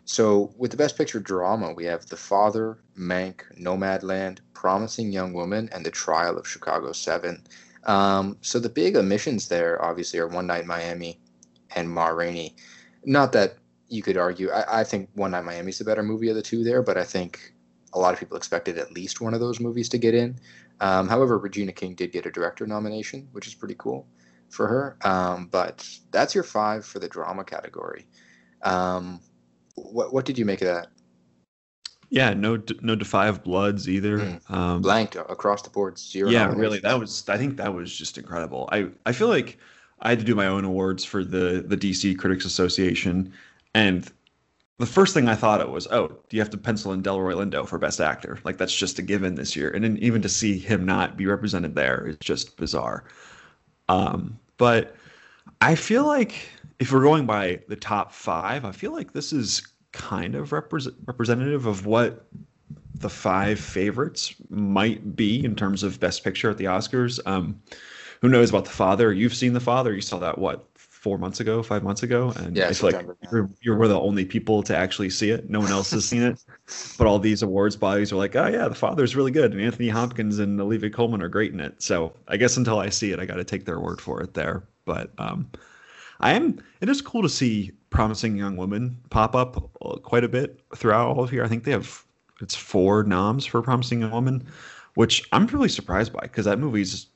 so, 0.04 0.54
with 0.58 0.72
the 0.72 0.78
Best 0.78 0.98
Picture 0.98 1.22
drama, 1.22 1.72
we 1.72 1.86
have 1.86 2.08
The 2.08 2.18
Father, 2.18 2.80
Mank, 2.98 3.44
Nomadland, 3.58 4.40
Promising 4.54 5.14
Young 5.14 5.32
Woman, 5.32 5.70
and 5.72 5.86
The 5.86 5.92
Trial 5.92 6.38
of 6.38 6.46
Chicago 6.46 6.92
7. 6.92 7.42
Um, 7.86 8.36
so, 8.42 8.60
the 8.60 8.68
big 8.68 8.98
omissions 8.98 9.48
there, 9.48 9.82
obviously, 9.82 10.20
are 10.20 10.28
One 10.28 10.48
Night 10.48 10.66
Miami 10.66 11.22
and 11.78 11.90
Ma 11.90 12.08
Rainey. 12.08 12.58
Not 13.06 13.32
that 13.32 13.56
you 13.88 14.02
could 14.02 14.18
argue. 14.18 14.52
I, 14.52 14.82
I 14.82 14.84
think 14.84 15.10
One 15.14 15.32
Night 15.32 15.46
Miami 15.46 15.70
is 15.70 15.78
the 15.78 15.86
better 15.86 16.04
movie 16.04 16.28
of 16.28 16.36
the 16.36 16.42
two 16.42 16.66
there, 16.66 16.84
but 16.84 16.98
I 16.98 17.06
think 17.06 17.54
a 17.94 18.00
lot 18.00 18.14
of 18.14 18.20
people 18.20 18.36
expected 18.36 18.78
at 18.78 18.92
least 18.92 19.22
one 19.22 19.34
of 19.34 19.40
those 19.40 19.62
movies 19.62 19.88
to 19.90 19.98
get 19.98 20.14
in. 20.14 20.38
Um, 20.82 21.08
however, 21.08 21.38
Regina 21.38 21.72
King 21.72 21.96
did 21.96 22.12
get 22.12 22.26
a 22.26 22.32
director 22.32 22.66
nomination, 22.66 23.28
which 23.32 23.48
is 23.48 23.54
pretty 23.54 23.76
cool 23.78 24.08
for 24.50 24.68
her. 24.68 24.98
Um, 25.04 25.48
but 25.48 25.88
that's 26.12 26.34
your 26.34 26.44
five 26.44 26.86
for 26.86 27.00
the 27.00 27.08
drama 27.08 27.44
category. 27.44 28.08
Um, 28.64 29.20
what 29.76 30.14
what 30.14 30.26
did 30.26 30.38
you 30.38 30.46
make 30.46 30.62
of 30.62 30.68
that? 30.68 30.88
Yeah, 32.12 32.34
no, 32.34 32.60
no 32.82 32.96
Da 32.96 33.06
5 33.06 33.44
Bloods 33.44 33.88
either. 33.88 34.18
Mm. 34.18 34.52
Um, 34.52 34.82
Blanked 34.82 35.16
across 35.16 35.62
the 35.62 35.70
board, 35.70 36.00
zero. 36.00 36.30
Yeah, 36.30 36.52
really, 36.52 36.80
that 36.80 37.00
was. 37.00 37.28
I 37.30 37.38
think 37.38 37.58
that 37.58 37.74
was 37.74 37.96
just 37.96 38.18
incredible. 38.18 38.68
I 38.72 38.88
I 39.06 39.12
feel 39.12 39.28
like 39.28 39.60
I 40.02 40.10
had 40.10 40.20
to 40.20 40.26
do 40.26 40.34
my 40.34 40.48
own 40.48 40.66
awards 40.66 41.06
for 41.06 41.24
the 41.24 41.64
the 41.66 41.78
DC 41.78 42.18
Critics 42.18 42.46
Association, 42.46 43.32
and 43.76 44.12
the 44.80 44.86
first 44.86 45.14
thing 45.14 45.28
I 45.28 45.36
thought 45.36 45.60
it 45.60 45.70
was, 45.70 45.88
oh, 45.92 46.08
do 46.08 46.38
you 46.38 46.42
have 46.42 46.50
to 46.52 46.58
pencil 46.58 46.94
in 46.94 47.04
Delroy 47.04 47.34
Lindo 47.34 47.68
for 47.68 47.78
Best 47.78 48.00
Actor? 48.00 48.40
Like 48.46 48.58
that's 48.58 48.76
just 48.76 48.98
a 48.98 49.02
given 49.02 49.36
this 49.36 49.56
year, 49.56 49.70
and 49.70 49.84
then 49.84 49.98
even 49.98 50.22
to 50.22 50.30
see 50.30 50.58
him 50.58 50.86
not 50.86 51.18
be 51.18 51.26
represented 51.26 51.76
there 51.76 52.08
is 52.08 52.18
just 52.20 52.56
bizarre. 52.56 53.04
Um, 53.90 54.40
but 54.58 54.96
I 55.60 55.76
feel 55.76 56.06
like 56.08 56.34
if 56.80 56.94
we're 56.94 57.04
going 57.04 57.26
by 57.26 57.60
the 57.68 57.76
top 57.76 58.14
five, 58.14 58.64
I 58.64 58.72
feel 58.72 58.94
like 58.94 59.12
this 59.12 59.34
is 59.34 59.68
kind 59.92 60.34
of 60.34 60.52
repre- 60.52 60.96
representative 61.06 61.66
of 61.66 61.86
what 61.86 62.26
the 62.96 63.10
five 63.10 63.60
favorites 63.60 64.34
might 64.50 65.14
be 65.16 65.44
in 65.44 65.56
terms 65.56 65.84
of 65.84 66.00
Best 66.00 66.24
Picture 66.24 66.50
at 66.50 66.58
the 66.58 66.66
Oscars. 66.66 67.20
Um, 67.26 67.62
who 68.22 68.30
knows 68.30 68.50
about 68.50 68.66
the 68.66 68.72
Father? 68.72 69.12
You've 69.12 69.36
seen 69.36 69.52
the 69.52 69.60
Father. 69.60 69.94
You 69.94 70.02
saw 70.02 70.20
that 70.20 70.38
what 70.38 70.69
four 71.00 71.18
months 71.18 71.40
ago, 71.40 71.64
five 71.64 71.82
months 71.82 72.04
ago, 72.04 72.34
and 72.36 72.58
yeah, 72.58 72.68
I 72.68 72.74
feel 72.74 72.92
like 72.92 73.08
you're, 73.32 73.50
you're 73.62 73.78
one 73.78 73.86
of 73.86 73.92
the 73.92 74.00
only 74.00 74.26
people 74.26 74.62
to 74.64 74.76
actually 74.76 75.10
see 75.10 75.30
it. 75.30 75.50
No 75.50 75.62
one 75.62 75.72
else 75.72 75.92
has 75.92 76.06
seen 76.06 76.22
it, 76.22 76.44
but 76.98 77.08
all 77.08 77.20
these 77.20 77.42
awards 77.42 77.78
bodies 77.78 78.12
are 78.12 78.18
like, 78.18 78.36
oh 78.36 78.48
yeah, 78.48 78.68
the 78.68 78.76
Father's 78.76 79.16
really 79.16 79.32
good, 79.32 79.54
and 79.54 79.62
Anthony 79.62 79.88
Hopkins 79.88 80.40
and 80.40 80.60
Olivia 80.60 80.90
Colman 80.90 81.22
are 81.22 81.30
great 81.30 81.54
in 81.54 81.62
it. 81.62 81.82
So 81.82 82.14
I 82.28 82.36
guess 82.36 82.58
until 82.58 82.80
I 82.80 82.90
see 82.90 83.14
it, 83.14 83.20
I 83.20 83.26
got 83.26 83.36
to 83.36 83.46
take 83.46 83.64
their 83.64 83.80
word 83.80 84.02
for 84.02 84.22
it 84.22 84.34
there. 84.34 84.64
But 84.84 85.12
um, 85.18 85.50
I 86.20 86.34
am. 86.34 86.62
It 86.82 86.90
is 86.90 87.02
cool 87.02 87.22
to 87.22 87.30
see 87.30 87.72
promising 87.92 88.36
young 88.36 88.58
women 88.58 88.98
pop 89.10 89.38
up 89.38 89.72
uh, 89.82 89.96
quite 90.00 90.26
a 90.26 90.30
bit 90.30 90.60
throughout 90.76 91.08
all 91.08 91.24
of 91.24 91.30
here. 91.30 91.46
I 91.46 91.48
think 91.48 91.64
they 91.64 91.72
have 91.72 92.04
it's 92.42 92.56
four 92.56 93.04
noms 93.04 93.46
for 93.46 93.62
promising 93.62 94.02
young 94.02 94.12
woman, 94.12 94.46
which 94.96 95.30
I'm 95.32 95.48
really 95.48 95.70
surprised 95.70 96.12
by 96.12 96.22
because 96.24 96.44
that 96.44 96.60
movie's 96.60 97.08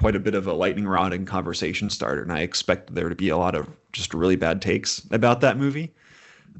quite 0.00 0.16
a 0.16 0.20
bit 0.20 0.34
of 0.34 0.46
a 0.46 0.52
lightning 0.52 0.88
rod 0.88 1.12
and 1.12 1.26
conversation 1.26 1.90
starter, 1.90 2.22
and 2.22 2.32
I 2.32 2.40
expect 2.40 2.94
there 2.94 3.10
to 3.10 3.14
be 3.14 3.28
a 3.28 3.36
lot 3.36 3.54
of 3.54 3.68
just 3.92 4.14
really 4.14 4.36
bad 4.36 4.62
takes 4.62 5.06
about 5.10 5.42
that 5.42 5.58
movie. 5.58 5.92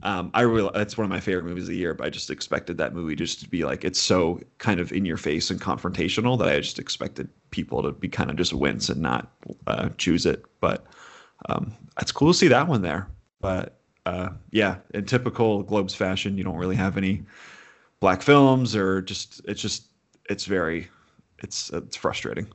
Um, 0.02 0.30
I 0.34 0.42
really 0.42 0.70
that's 0.74 0.96
one 0.96 1.06
of 1.06 1.10
my 1.10 1.20
favorite 1.20 1.46
movies 1.46 1.64
of 1.64 1.70
the 1.70 1.76
year, 1.76 1.94
but 1.94 2.06
I 2.06 2.10
just 2.10 2.30
expected 2.30 2.76
that 2.78 2.94
movie 2.94 3.16
just 3.16 3.40
to 3.40 3.48
be 3.48 3.64
like 3.64 3.84
it's 3.84 3.98
so 4.00 4.40
kind 4.58 4.78
of 4.78 4.92
in 4.92 5.04
your 5.04 5.16
face 5.16 5.50
and 5.50 5.60
confrontational 5.60 6.38
that 6.38 6.48
I 6.48 6.60
just 6.60 6.78
expected 6.78 7.28
people 7.50 7.82
to 7.82 7.92
be 7.92 8.08
kind 8.08 8.30
of 8.30 8.36
just 8.36 8.52
wince 8.52 8.88
and 8.90 9.00
not 9.00 9.32
uh, 9.66 9.88
choose 9.96 10.26
it. 10.26 10.44
But 10.60 10.86
um, 11.48 11.74
it's 12.00 12.12
cool 12.12 12.32
to 12.32 12.38
see 12.38 12.48
that 12.48 12.68
one 12.68 12.82
there. 12.82 13.08
But 13.40 13.78
uh, 14.06 14.30
yeah, 14.50 14.76
in 14.92 15.06
typical 15.06 15.62
Globes 15.62 15.94
fashion, 15.94 16.36
you 16.36 16.44
don't 16.44 16.56
really 16.56 16.76
have 16.76 16.96
any 16.98 17.22
black 18.00 18.22
films 18.22 18.76
or 18.76 19.00
just 19.02 19.40
it's 19.46 19.60
just 19.60 19.88
it's 20.28 20.44
very 20.44 20.88
it's 21.38 21.70
it's 21.70 21.96
frustrating. 21.96 22.46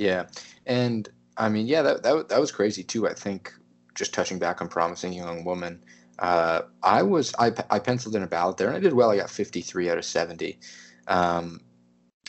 Yeah, 0.00 0.28
and 0.64 1.06
I 1.36 1.50
mean, 1.50 1.66
yeah, 1.66 1.82
that 1.82 2.02
that 2.04 2.30
that 2.30 2.40
was 2.40 2.50
crazy 2.50 2.82
too. 2.82 3.06
I 3.06 3.12
think 3.12 3.52
just 3.94 4.14
touching 4.14 4.38
back 4.38 4.62
on 4.62 4.68
promising 4.68 5.12
young 5.12 5.44
woman. 5.44 5.84
Uh, 6.18 6.62
I 6.82 7.02
was 7.02 7.34
I, 7.38 7.52
I 7.68 7.80
penciled 7.80 8.16
in 8.16 8.22
a 8.22 8.26
ballot 8.26 8.56
there 8.56 8.68
and 8.68 8.76
I 8.78 8.80
did 8.80 8.94
well. 8.94 9.10
I 9.10 9.16
got 9.18 9.28
53 9.28 9.90
out 9.90 9.98
of 9.98 10.04
70 10.06 10.58
um, 11.06 11.60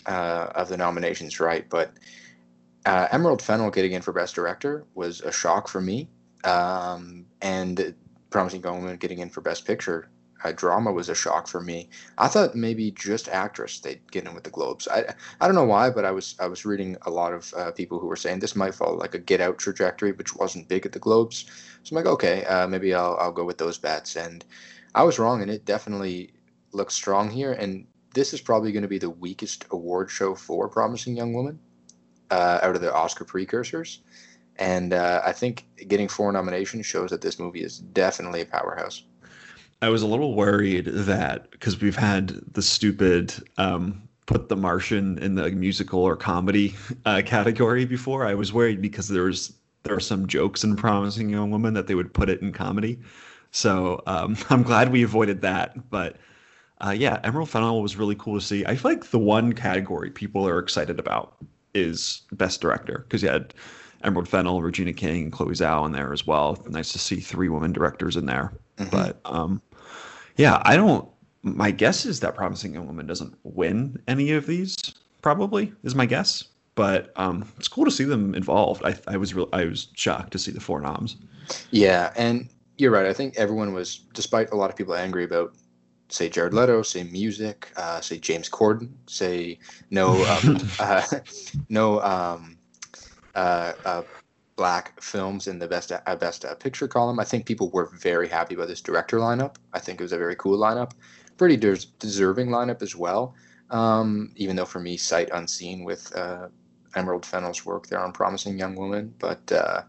uh, 0.06 0.48
of 0.54 0.68
the 0.68 0.76
nominations 0.76 1.40
right, 1.40 1.70
but 1.70 1.94
uh, 2.86 3.08
Emerald 3.10 3.42
Fennell 3.42 3.72
getting 3.72 3.94
in 3.94 4.02
for 4.02 4.12
Best 4.12 4.36
Director 4.36 4.86
was 4.94 5.22
a 5.22 5.32
shock 5.32 5.70
for 5.70 5.80
me, 5.80 6.10
um, 6.44 7.26
and 7.42 7.96
Promising 8.32 8.64
Young 8.64 8.82
Woman 8.82 8.98
getting 8.98 9.20
in 9.20 9.30
for 9.30 9.40
Best 9.40 9.66
Picture 9.66 10.10
uh, 10.44 10.52
drama 10.52 10.92
was 10.92 11.10
a 11.10 11.16
shock 11.16 11.48
for 11.48 11.62
me. 11.62 11.90
I 12.18 12.28
thought 12.28 12.56
maybe 12.56 12.92
just 12.92 13.30
actress 13.30 13.80
they'd 13.80 14.12
get 14.12 14.26
in 14.26 14.34
with 14.34 14.44
the 14.44 14.50
Globes. 14.50 14.88
I 14.88 15.14
I 15.40 15.48
don't 15.48 15.56
know 15.56 15.64
why, 15.66 15.90
but 15.90 16.06
I 16.06 16.12
was 16.12 16.36
I 16.40 16.48
was 16.48 16.66
reading 16.66 16.98
a 17.04 17.12
lot 17.12 17.34
of 17.34 17.54
uh, 17.56 17.72
people 17.72 18.00
who 18.00 18.08
were 18.08 18.16
saying 18.16 18.40
this 18.40 18.56
might 18.56 18.76
follow 18.76 18.98
like 18.98 19.16
a 19.16 19.20
Get 19.20 19.42
Out 19.42 19.58
trajectory, 19.58 20.12
which 20.12 20.36
wasn't 20.36 20.68
big 20.68 20.86
at 20.86 20.92
the 20.92 21.00
Globes. 21.00 21.46
So 21.84 21.92
I'm 21.96 22.04
like, 22.04 22.14
okay, 22.14 22.46
uh, 22.46 22.68
maybe 22.68 22.94
I'll 22.94 23.18
I'll 23.20 23.32
go 23.32 23.46
with 23.46 23.58
those 23.58 23.78
bets, 23.78 24.16
and 24.16 24.46
I 24.96 25.04
was 25.04 25.20
wrong, 25.20 25.42
and 25.42 25.52
it 25.52 25.66
definitely 25.66 26.34
looks 26.74 26.94
strong 26.94 27.30
here. 27.30 27.54
And 27.54 27.86
this 28.14 28.34
is 28.34 28.42
probably 28.42 28.72
going 28.72 28.84
to 28.84 28.90
be 28.90 28.98
the 28.98 29.10
weakest 29.10 29.66
award 29.72 30.10
show 30.10 30.36
for 30.36 30.68
Promising 30.68 31.16
Young 31.16 31.34
Woman 31.34 31.60
uh, 32.30 32.60
out 32.62 32.76
of 32.76 32.82
the 32.82 32.94
Oscar 32.94 33.26
precursors. 33.26 34.02
And 34.58 34.94
uh, 34.94 35.22
I 35.26 35.32
think 35.32 35.66
getting 35.88 36.08
four 36.08 36.32
nominations 36.32 36.86
shows 36.86 37.10
that 37.10 37.22
this 37.22 37.40
movie 37.40 37.64
is 37.64 37.80
definitely 37.80 38.42
a 38.42 38.46
powerhouse. 38.46 39.04
I 39.82 39.90
was 39.90 40.02
a 40.02 40.08
little 40.08 40.36
worried 40.36 40.86
that 40.86 41.50
because 41.52 41.82
we've 41.82 41.96
had 41.96 42.30
the 42.54 42.62
stupid 42.62 43.34
um, 43.58 44.08
put 44.28 44.48
the 44.48 44.56
Martian 44.56 45.18
in 45.18 45.36
the 45.36 45.50
musical 45.52 46.00
or 46.00 46.16
comedy 46.16 46.76
uh, 47.06 47.22
category 47.26 47.86
before. 47.86 48.26
I 48.26 48.36
was 48.36 48.54
worried 48.54 48.82
because 48.82 49.08
there's 49.08 49.54
there 49.84 49.96
are 49.96 50.00
some 50.00 50.28
jokes 50.28 50.64
in 50.64 50.76
Promising 50.76 51.30
Young 51.30 51.50
Woman 51.50 51.74
that 51.74 51.88
they 51.88 51.96
would 51.96 52.14
put 52.14 52.30
it 52.30 52.42
in 52.42 52.54
comedy. 52.54 53.00
So 53.52 54.02
um, 54.06 54.38
I'm 54.50 54.64
glad 54.64 54.92
we 54.92 55.04
avoided 55.04 55.42
that. 55.42 55.90
But 55.90 56.18
uh, 56.86 56.92
yeah, 56.92 57.20
Emerald 57.24 57.50
Fennell 57.50 57.82
was 57.82 57.96
really 57.96 58.16
cool 58.16 58.40
to 58.40 58.46
see. 58.46 58.66
I 58.66 58.76
feel 58.76 58.92
like 58.92 59.10
the 59.10 59.20
one 59.20 59.54
category 59.54 60.12
people 60.12 60.48
are 60.48 60.60
excited 60.60 61.00
about 61.00 61.36
is 61.74 62.22
Best 62.32 62.62
Director 62.62 63.00
because 63.00 63.24
you 63.24 63.30
had 63.30 63.54
Emerald 64.04 64.28
Fennell, 64.28 64.62
Regina 64.62 64.94
King, 64.94 65.24
and 65.24 65.32
Chloe 65.32 65.54
Zhao 65.54 65.86
in 65.86 65.92
there 65.92 66.14
as 66.14 66.26
well. 66.26 66.64
Nice 66.70 66.92
to 66.92 67.00
see 67.00 67.20
three 67.20 67.50
women 67.50 67.72
directors 67.72 68.16
in 68.16 68.26
there. 68.26 68.54
Mm-hmm. 68.78 68.90
But 68.90 69.20
um, 69.26 69.62
yeah, 70.38 70.62
I 70.66 70.76
don't. 70.76 71.08
My 71.44 71.72
guess 71.72 72.06
is 72.06 72.20
that 72.20 72.36
Promising 72.36 72.74
Young 72.74 72.88
Woman 72.88 73.08
doesn't 73.08 73.36
win 73.44 74.02
any 74.08 74.32
of 74.32 74.46
these. 74.46 74.76
Probably 75.22 75.74
is 75.84 75.96
my 75.96 76.06
guess, 76.06 76.44
but 76.76 77.12
um, 77.16 77.48
it's 77.58 77.68
cool 77.68 77.86
to 77.86 77.92
see 77.92 78.04
them 78.04 78.36
involved. 78.36 78.84
I, 78.86 78.96
I 79.08 79.18
was 79.18 79.34
real, 79.34 79.50
I 79.54 79.66
was 79.66 79.88
shocked 79.96 80.32
to 80.34 80.40
see 80.40 80.52
the 80.52 80.60
four 80.60 80.80
noms. 80.82 81.18
Yeah, 81.72 82.14
and 82.16 82.50
you're 82.78 82.92
right. 82.92 83.06
I 83.06 83.14
think 83.14 83.36
everyone 83.38 83.74
was, 83.74 83.98
despite 84.14 84.52
a 84.52 84.56
lot 84.56 84.70
of 84.70 84.76
people 84.76 84.96
angry 84.96 85.24
about, 85.24 85.54
say 86.10 86.30
Jared 86.30 86.54
Leto, 86.54 86.82
say 86.82 87.04
music, 87.04 87.72
uh, 87.76 88.02
say 88.02 88.18
James 88.18 88.50
Corden, 88.50 88.90
say 89.08 89.58
no, 89.90 90.24
um, 90.26 90.58
uh, 90.80 91.04
no 91.70 92.02
um, 92.02 92.58
uh, 93.36 93.74
uh 93.86 94.02
black 94.62 95.02
films 95.02 95.48
in 95.48 95.58
the 95.58 95.68
best 95.68 95.92
uh, 95.92 96.16
best 96.18 96.46
uh, 96.46 96.54
picture 96.54 96.88
column. 96.88 97.20
I 97.20 97.24
think 97.24 97.48
people 97.48 97.72
were 97.72 97.90
very 98.00 98.28
happy 98.28 98.54
about 98.54 98.68
this 98.68 98.80
director 98.80 99.18
lineup. 99.18 99.56
I 99.74 99.80
think 99.80 100.00
it 100.00 100.04
was 100.04 100.12
a 100.12 100.20
very 100.20 100.36
cool 100.36 100.56
lineup, 100.56 100.92
pretty 101.36 101.58
des- 101.58 101.90
deserving 101.98 102.50
lineup 102.50 102.84
as 102.84 102.96
well. 102.96 103.34
Um, 103.72 104.32
even 104.36 104.56
though 104.56 104.72
for 104.74 104.80
me, 104.80 104.98
sight 104.98 105.30
unseen 105.34 105.84
with 105.84 106.16
uh, 106.16 106.50
Emerald 106.96 107.26
Fennell's 107.26 107.66
work 107.66 107.88
there 107.88 108.04
on 108.06 108.12
Promising 108.12 108.60
Young 108.60 108.76
Woman, 108.76 109.16
but 109.18 109.52
uh, 109.52 109.82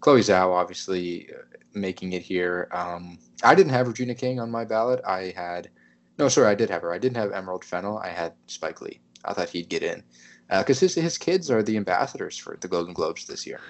Chloe 0.00 0.20
Zhao 0.20 0.52
obviously 0.60 1.30
uh, 1.32 1.56
making 1.72 2.12
it 2.12 2.20
here. 2.20 2.68
Um, 2.70 3.18
I 3.42 3.54
didn't 3.54 3.72
have 3.72 3.88
Regina 3.88 4.14
King 4.14 4.40
on 4.40 4.50
my 4.50 4.66
ballot. 4.66 5.00
I 5.06 5.32
had 5.34 5.70
no, 6.18 6.28
sorry, 6.28 6.48
I 6.48 6.54
did 6.54 6.68
have 6.68 6.82
her. 6.82 6.92
I 6.92 6.98
didn't 6.98 7.16
have 7.16 7.32
Emerald 7.32 7.64
Fennell. 7.64 7.96
I 7.96 8.10
had 8.10 8.34
Spike 8.46 8.82
Lee. 8.82 9.00
I 9.24 9.32
thought 9.32 9.48
he'd 9.48 9.70
get 9.70 9.82
in 9.82 10.04
because 10.50 10.82
uh, 10.82 10.86
his 10.86 10.94
his 10.96 11.16
kids 11.16 11.50
are 11.50 11.62
the 11.62 11.78
ambassadors 11.78 12.36
for 12.36 12.58
the 12.60 12.68
Golden 12.68 12.92
Globes 12.92 13.24
this 13.24 13.46
year. 13.46 13.60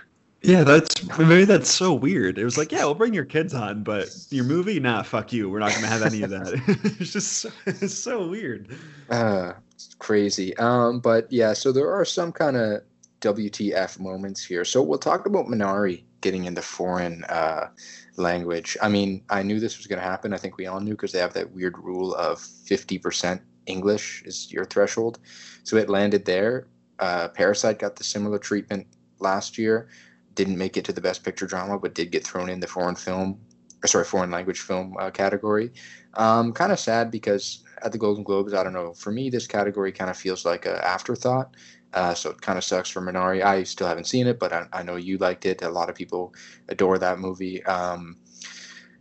Yeah, 0.42 0.64
that's 0.64 1.18
maybe 1.18 1.44
that's 1.44 1.70
so 1.70 1.94
weird. 1.94 2.37
It 2.37 2.44
was 2.44 2.59
like, 2.59 2.72
yeah, 2.72 2.85
we'll 2.85 2.96
bring 2.96 3.14
your 3.14 3.24
kids 3.24 3.55
on, 3.55 3.85
but 3.85 4.09
your 4.31 4.44
movie, 4.44 4.81
nah, 4.81 5.02
fuck 5.02 5.33
you. 5.33 5.48
We're 5.48 5.61
not 5.61 5.72
gonna 5.72 5.87
have 5.87 6.02
any 6.02 6.22
of 6.22 6.31
that. 6.31 6.61
it's 7.00 7.12
just 7.12 7.33
so, 7.33 7.50
it's 7.66 7.94
so 7.94 8.26
weird. 8.28 8.76
Uh, 9.09 9.52
it's 9.72 9.94
crazy. 10.00 10.57
Um, 10.57 10.98
but 10.98 11.31
yeah, 11.31 11.52
so 11.52 11.70
there 11.70 11.92
are 11.92 12.05
some 12.05 12.33
kind 12.33 12.57
of 12.57 12.83
WTF 13.20 14.00
moments 14.00 14.44
here. 14.44 14.64
So 14.64 14.83
we'll 14.83 14.98
talk 14.98 15.26
about 15.26 15.46
Minari 15.46 16.02
getting 16.22 16.46
into 16.46 16.61
foreign 16.61 17.22
uh, 17.24 17.68
language. 18.16 18.76
I 18.83 18.88
mean, 18.88 19.22
I 19.31 19.44
knew 19.44 19.61
this 19.61 19.78
was 19.78 19.87
gonna 19.87 20.02
happen. 20.02 20.35
I 20.35 20.38
think 20.38 20.57
we 20.57 20.66
all 20.66 20.81
knew 20.81 20.92
because 20.92 21.12
they 21.12 21.20
have 21.20 21.35
that 21.35 21.52
weird 21.52 21.78
rule 21.78 22.16
of 22.16 22.40
fifty 22.40 22.98
percent 22.98 23.40
English 23.66 24.24
is 24.26 24.52
your 24.52 24.64
threshold. 24.64 25.20
So 25.62 25.76
it 25.76 25.88
landed 25.88 26.24
there. 26.24 26.66
Uh, 26.98 27.28
Parasite 27.28 27.78
got 27.78 27.94
the 27.94 28.02
similar 28.02 28.38
treatment 28.38 28.88
last 29.20 29.57
year 29.57 29.88
didn't 30.35 30.59
make 30.59 30.77
it 30.77 30.85
to 30.87 30.92
the 30.92 31.01
best 31.01 31.25
picture 31.25 31.47
drama, 31.47 31.79
but 31.79 31.95
did 31.95 32.11
get 32.11 32.27
thrown 32.27 32.49
in 32.49 32.61
the 32.61 32.66
foreign 32.66 32.95
film, 32.95 33.38
or 33.83 33.87
sorry, 33.87 34.05
foreign 34.05 34.31
language 34.31 34.61
film 34.61 34.97
uh, 34.99 35.11
category. 35.11 35.73
Um, 36.14 36.53
kind 36.53 36.73
of 36.73 36.79
sad 36.79 37.11
because 37.11 37.64
at 37.83 37.92
the 37.92 37.99
Golden 37.99 38.25
Globes, 38.25 38.55
I 38.55 38.62
don't 38.62 38.73
know. 38.73 38.92
For 38.95 39.11
me, 39.11 39.31
this 39.31 39.47
category 39.47 39.92
kind 39.92 40.11
of 40.11 40.16
feels 40.16 40.45
like 40.45 40.66
an 40.66 40.77
afterthought. 40.77 41.55
Uh, 41.95 42.14
so 42.14 42.31
it 42.31 42.40
kind 42.40 42.57
of 42.57 42.64
sucks 42.64 42.88
for 42.88 43.03
Minari. 43.03 43.45
I 43.45 43.64
still 43.64 43.87
haven't 43.87 44.07
seen 44.07 44.27
it, 44.27 44.38
but 44.38 44.53
I, 44.53 44.66
I, 44.73 44.83
know 44.83 44.97
you 44.97 45.18
liked 45.18 45.45
it. 45.45 45.61
A 45.61 45.68
lot 45.68 45.90
of 45.90 45.95
people 45.95 46.35
adore 46.71 46.99
that 46.99 47.18
movie. 47.18 47.62
Um, 47.64 48.16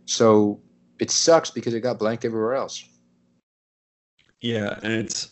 so 0.04 0.60
it 0.98 1.10
sucks 1.10 1.50
because 1.50 1.72
it 1.72 1.80
got 1.80 1.98
blanked 1.98 2.26
everywhere 2.26 2.54
else. 2.54 2.84
Yeah, 4.42 4.78
and 4.82 4.92
it's 4.92 5.30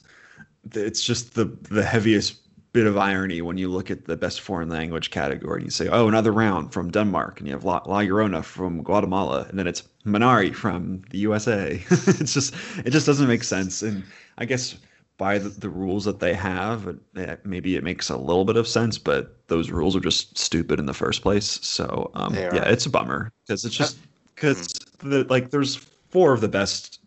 it's 0.72 1.02
just 1.02 1.34
the 1.34 1.56
the 1.70 1.84
heaviest 1.84 2.40
bit 2.72 2.86
of 2.86 2.96
irony 2.96 3.42
when 3.42 3.58
you 3.58 3.68
look 3.68 3.90
at 3.90 4.04
the 4.04 4.16
best 4.16 4.40
foreign 4.40 4.68
language 4.68 5.10
category 5.10 5.58
and 5.60 5.66
you 5.66 5.70
say, 5.70 5.88
oh, 5.88 6.06
another 6.06 6.32
round 6.32 6.72
from 6.72 6.90
Denmark, 6.90 7.40
and 7.40 7.48
you 7.48 7.54
have 7.54 7.64
La, 7.64 7.82
La 7.86 8.00
Llorona 8.00 8.44
from 8.44 8.82
Guatemala, 8.82 9.46
and 9.48 9.58
then 9.58 9.66
it's 9.66 9.82
Minari 10.06 10.54
from 10.54 11.02
the 11.10 11.18
USA. 11.18 11.82
it's 11.90 12.32
just 12.32 12.54
it 12.84 12.90
just 12.90 13.06
doesn't 13.06 13.28
make 13.28 13.42
sense, 13.44 13.82
and 13.82 14.04
I 14.38 14.44
guess 14.44 14.76
by 15.18 15.38
the, 15.38 15.50
the 15.50 15.68
rules 15.68 16.04
that 16.06 16.20
they 16.20 16.32
have, 16.32 16.96
it, 17.14 17.44
maybe 17.44 17.76
it 17.76 17.84
makes 17.84 18.08
a 18.08 18.16
little 18.16 18.46
bit 18.46 18.56
of 18.56 18.66
sense, 18.66 18.96
but 18.96 19.36
those 19.48 19.70
rules 19.70 19.94
are 19.94 20.00
just 20.00 20.38
stupid 20.38 20.78
in 20.78 20.86
the 20.86 20.94
first 20.94 21.20
place. 21.20 21.58
So 21.62 22.10
um, 22.14 22.34
yeah, 22.34 22.64
it's 22.64 22.86
a 22.86 22.90
bummer 22.90 23.32
because 23.46 23.64
it's 23.64 23.76
just 23.76 23.98
because 24.34 24.68
the 25.00 25.24
like 25.24 25.50
there's 25.50 25.76
four 26.08 26.32
of 26.32 26.40
the 26.40 26.48
best 26.48 27.00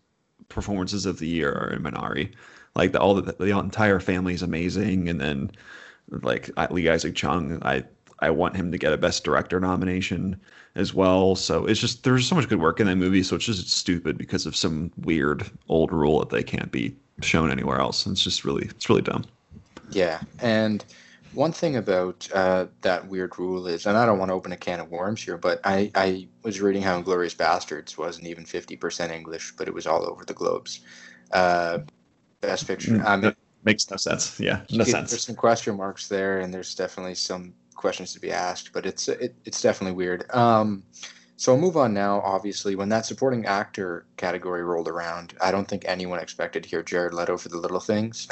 performances 0.48 1.06
of 1.06 1.18
the 1.18 1.26
year 1.26 1.52
are 1.52 1.72
in 1.72 1.82
Minari 1.82 2.32
like 2.74 2.92
the, 2.92 3.00
all 3.00 3.14
the, 3.14 3.32
the 3.32 3.56
entire 3.58 4.00
family 4.00 4.34
is 4.34 4.42
amazing, 4.42 5.08
and 5.08 5.20
then 5.20 5.50
like 6.22 6.50
Lee 6.70 6.88
Isaac 6.88 7.14
Chung, 7.14 7.58
I 7.62 7.84
I 8.20 8.30
want 8.30 8.56
him 8.56 8.72
to 8.72 8.78
get 8.78 8.92
a 8.92 8.96
Best 8.96 9.24
Director 9.24 9.60
nomination 9.60 10.40
as 10.74 10.94
well. 10.94 11.36
So 11.36 11.66
it's 11.66 11.80
just 11.80 12.04
there's 12.04 12.26
so 12.26 12.34
much 12.34 12.48
good 12.48 12.60
work 12.60 12.80
in 12.80 12.86
that 12.86 12.96
movie. 12.96 13.22
So 13.22 13.36
it's 13.36 13.44
just 13.44 13.70
stupid 13.70 14.18
because 14.18 14.46
of 14.46 14.56
some 14.56 14.90
weird 14.98 15.48
old 15.68 15.92
rule 15.92 16.20
that 16.20 16.30
they 16.30 16.42
can't 16.42 16.72
be 16.72 16.96
shown 17.20 17.50
anywhere 17.50 17.80
else. 17.80 18.06
And 18.06 18.14
it's 18.14 18.24
just 18.24 18.44
really 18.44 18.66
it's 18.66 18.88
really 18.88 19.02
dumb. 19.02 19.24
Yeah, 19.90 20.20
and 20.40 20.84
one 21.34 21.52
thing 21.52 21.76
about 21.76 22.28
uh, 22.32 22.66
that 22.82 23.08
weird 23.08 23.38
rule 23.38 23.66
is, 23.66 23.86
and 23.86 23.96
I 23.96 24.06
don't 24.06 24.18
want 24.18 24.30
to 24.30 24.34
open 24.34 24.52
a 24.52 24.56
can 24.56 24.80
of 24.80 24.90
worms 24.90 25.22
here, 25.22 25.36
but 25.36 25.60
I, 25.64 25.90
I 25.94 26.28
was 26.42 26.60
reading 26.60 26.82
how 26.82 27.00
Inglourious 27.00 27.34
Basterds 27.34 27.98
wasn't 27.98 28.28
even 28.28 28.44
50% 28.44 29.10
English, 29.10 29.52
but 29.56 29.68
it 29.68 29.74
was 29.74 29.86
all 29.86 30.06
over 30.08 30.24
the 30.24 30.32
globes. 30.32 30.80
Uh, 31.32 31.80
Best 32.46 32.66
Picture. 32.66 32.92
Mm, 32.92 33.04
I 33.04 33.16
mean, 33.16 33.34
makes 33.64 33.90
no 33.90 33.96
sense. 33.96 34.38
Yeah, 34.38 34.62
no 34.70 34.84
sense. 34.84 35.10
There's 35.10 35.26
some 35.26 35.34
question 35.34 35.76
marks 35.76 36.08
there, 36.08 36.40
and 36.40 36.52
there's 36.52 36.74
definitely 36.74 37.14
some 37.14 37.54
questions 37.74 38.12
to 38.14 38.20
be 38.20 38.30
asked, 38.30 38.72
but 38.72 38.86
it's 38.86 39.08
it, 39.08 39.34
it's 39.44 39.60
definitely 39.60 39.96
weird. 39.96 40.30
Um, 40.34 40.84
so 41.36 41.52
I'll 41.52 41.60
move 41.60 41.76
on 41.76 41.92
now. 41.92 42.20
Obviously, 42.20 42.76
when 42.76 42.88
that 42.90 43.06
supporting 43.06 43.44
actor 43.46 44.06
category 44.16 44.62
rolled 44.62 44.88
around, 44.88 45.34
I 45.40 45.50
don't 45.50 45.66
think 45.66 45.84
anyone 45.86 46.20
expected 46.20 46.62
to 46.62 46.68
hear 46.68 46.82
Jared 46.82 47.12
Leto 47.12 47.36
for 47.36 47.48
The 47.48 47.58
Little 47.58 47.80
Things. 47.80 48.28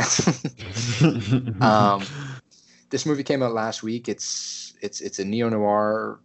um, 1.61 2.05
this 2.91 3.05
movie 3.05 3.25
came 3.25 3.43
out 3.43 3.53
last 3.53 3.83
week. 3.83 4.09
It's 4.09 4.75
it's 4.81 5.01
it's 5.01 5.19
a 5.19 5.25
neo 5.25 5.49
noir 5.49 6.21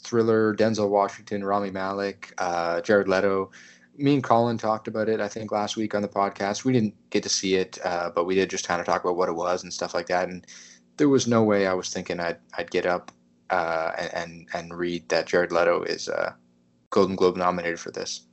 thriller. 0.00 0.54
Denzel 0.54 0.88
Washington, 0.88 1.44
Rami 1.44 1.70
Malek, 1.70 2.32
uh, 2.38 2.80
Jared 2.80 3.08
Leto 3.08 3.50
me 3.98 4.14
and 4.14 4.22
Colin 4.22 4.58
talked 4.58 4.88
about 4.88 5.08
it, 5.08 5.20
I 5.20 5.28
think, 5.28 5.52
last 5.52 5.76
week 5.76 5.94
on 5.94 6.02
the 6.02 6.08
podcast. 6.08 6.64
We 6.64 6.72
didn't 6.72 6.94
get 7.10 7.22
to 7.22 7.28
see 7.28 7.54
it, 7.54 7.78
uh, 7.84 8.10
but 8.14 8.24
we 8.24 8.34
did 8.34 8.50
just 8.50 8.66
kind 8.66 8.80
of 8.80 8.86
talk 8.86 9.04
about 9.04 9.16
what 9.16 9.28
it 9.28 9.34
was 9.34 9.62
and 9.62 9.72
stuff 9.72 9.94
like 9.94 10.06
that. 10.08 10.28
And 10.28 10.46
there 10.96 11.08
was 11.08 11.26
no 11.26 11.42
way 11.42 11.66
I 11.66 11.74
was 11.74 11.90
thinking 11.90 12.20
I'd, 12.20 12.38
I'd 12.56 12.70
get 12.70 12.86
up 12.86 13.12
uh, 13.50 13.92
and, 14.14 14.48
and, 14.54 14.76
read 14.76 15.08
that 15.08 15.26
Jared 15.26 15.52
Leto 15.52 15.82
is 15.82 16.08
uh, 16.08 16.32
Golden 16.90 17.14
Globe 17.14 17.36
nominated 17.36 17.78
for 17.78 17.92
this. 17.92 18.25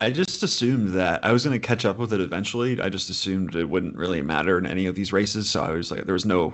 I 0.00 0.10
just 0.10 0.42
assumed 0.42 0.88
that 0.94 1.24
I 1.24 1.32
was 1.32 1.44
going 1.44 1.58
to 1.58 1.64
catch 1.64 1.84
up 1.84 1.98
with 1.98 2.12
it 2.12 2.20
eventually. 2.20 2.80
I 2.80 2.88
just 2.88 3.10
assumed 3.10 3.54
it 3.54 3.68
wouldn't 3.68 3.96
really 3.96 4.22
matter 4.22 4.58
in 4.58 4.66
any 4.66 4.86
of 4.86 4.96
these 4.96 5.12
races. 5.12 5.48
So 5.48 5.62
I 5.62 5.70
was 5.70 5.92
like, 5.92 6.04
there 6.04 6.14
was 6.14 6.24
no, 6.24 6.52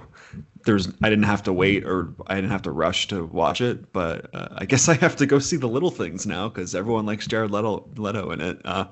there 0.66 0.74
was, 0.74 0.92
I 1.02 1.08
didn't 1.08 1.24
have 1.24 1.42
to 1.44 1.52
wait 1.52 1.84
or 1.86 2.12
I 2.26 2.34
didn't 2.34 2.50
have 2.50 2.62
to 2.62 2.70
rush 2.70 3.08
to 3.08 3.24
watch 3.24 3.62
it. 3.62 3.92
But 3.94 4.28
uh, 4.34 4.48
I 4.58 4.66
guess 4.66 4.88
I 4.90 4.94
have 4.96 5.16
to 5.16 5.26
go 5.26 5.38
see 5.38 5.56
the 5.56 5.68
little 5.68 5.90
things 5.90 6.26
now 6.26 6.50
because 6.50 6.74
everyone 6.74 7.06
likes 7.06 7.26
Jared 7.26 7.50
Leto, 7.50 7.88
Leto 7.96 8.30
in 8.30 8.42
it. 8.42 8.60
Uh, 8.64 8.84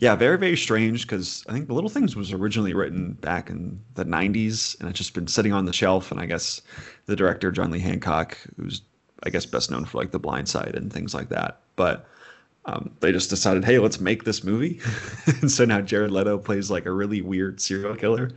yeah, 0.00 0.14
very, 0.14 0.36
very 0.36 0.56
strange 0.56 1.06
because 1.06 1.44
I 1.48 1.52
think 1.52 1.66
the 1.68 1.74
little 1.74 1.90
things 1.90 2.14
was 2.14 2.30
originally 2.30 2.74
written 2.74 3.14
back 3.14 3.48
in 3.48 3.80
the 3.94 4.04
90s 4.04 4.78
and 4.80 4.88
it's 4.90 4.98
just 4.98 5.14
been 5.14 5.28
sitting 5.28 5.54
on 5.54 5.64
the 5.64 5.72
shelf. 5.72 6.10
And 6.10 6.20
I 6.20 6.26
guess 6.26 6.60
the 7.06 7.16
director, 7.16 7.50
John 7.50 7.70
Lee 7.70 7.80
Hancock, 7.80 8.36
who's, 8.58 8.82
I 9.22 9.30
guess, 9.30 9.46
best 9.46 9.70
known 9.70 9.86
for 9.86 9.96
like 9.96 10.10
The 10.10 10.18
Blind 10.18 10.46
Side 10.46 10.74
and 10.74 10.92
things 10.92 11.14
like 11.14 11.30
that. 11.30 11.60
But 11.74 12.06
um, 12.68 12.90
they 13.00 13.12
just 13.12 13.30
decided, 13.30 13.64
hey, 13.64 13.78
let's 13.78 13.98
make 13.98 14.24
this 14.24 14.44
movie. 14.44 14.80
and 15.40 15.50
so 15.50 15.64
now 15.64 15.80
Jared 15.80 16.10
Leto 16.10 16.36
plays 16.36 16.70
like 16.70 16.84
a 16.84 16.92
really 16.92 17.22
weird 17.22 17.60
serial 17.60 17.96
killer. 17.96 18.30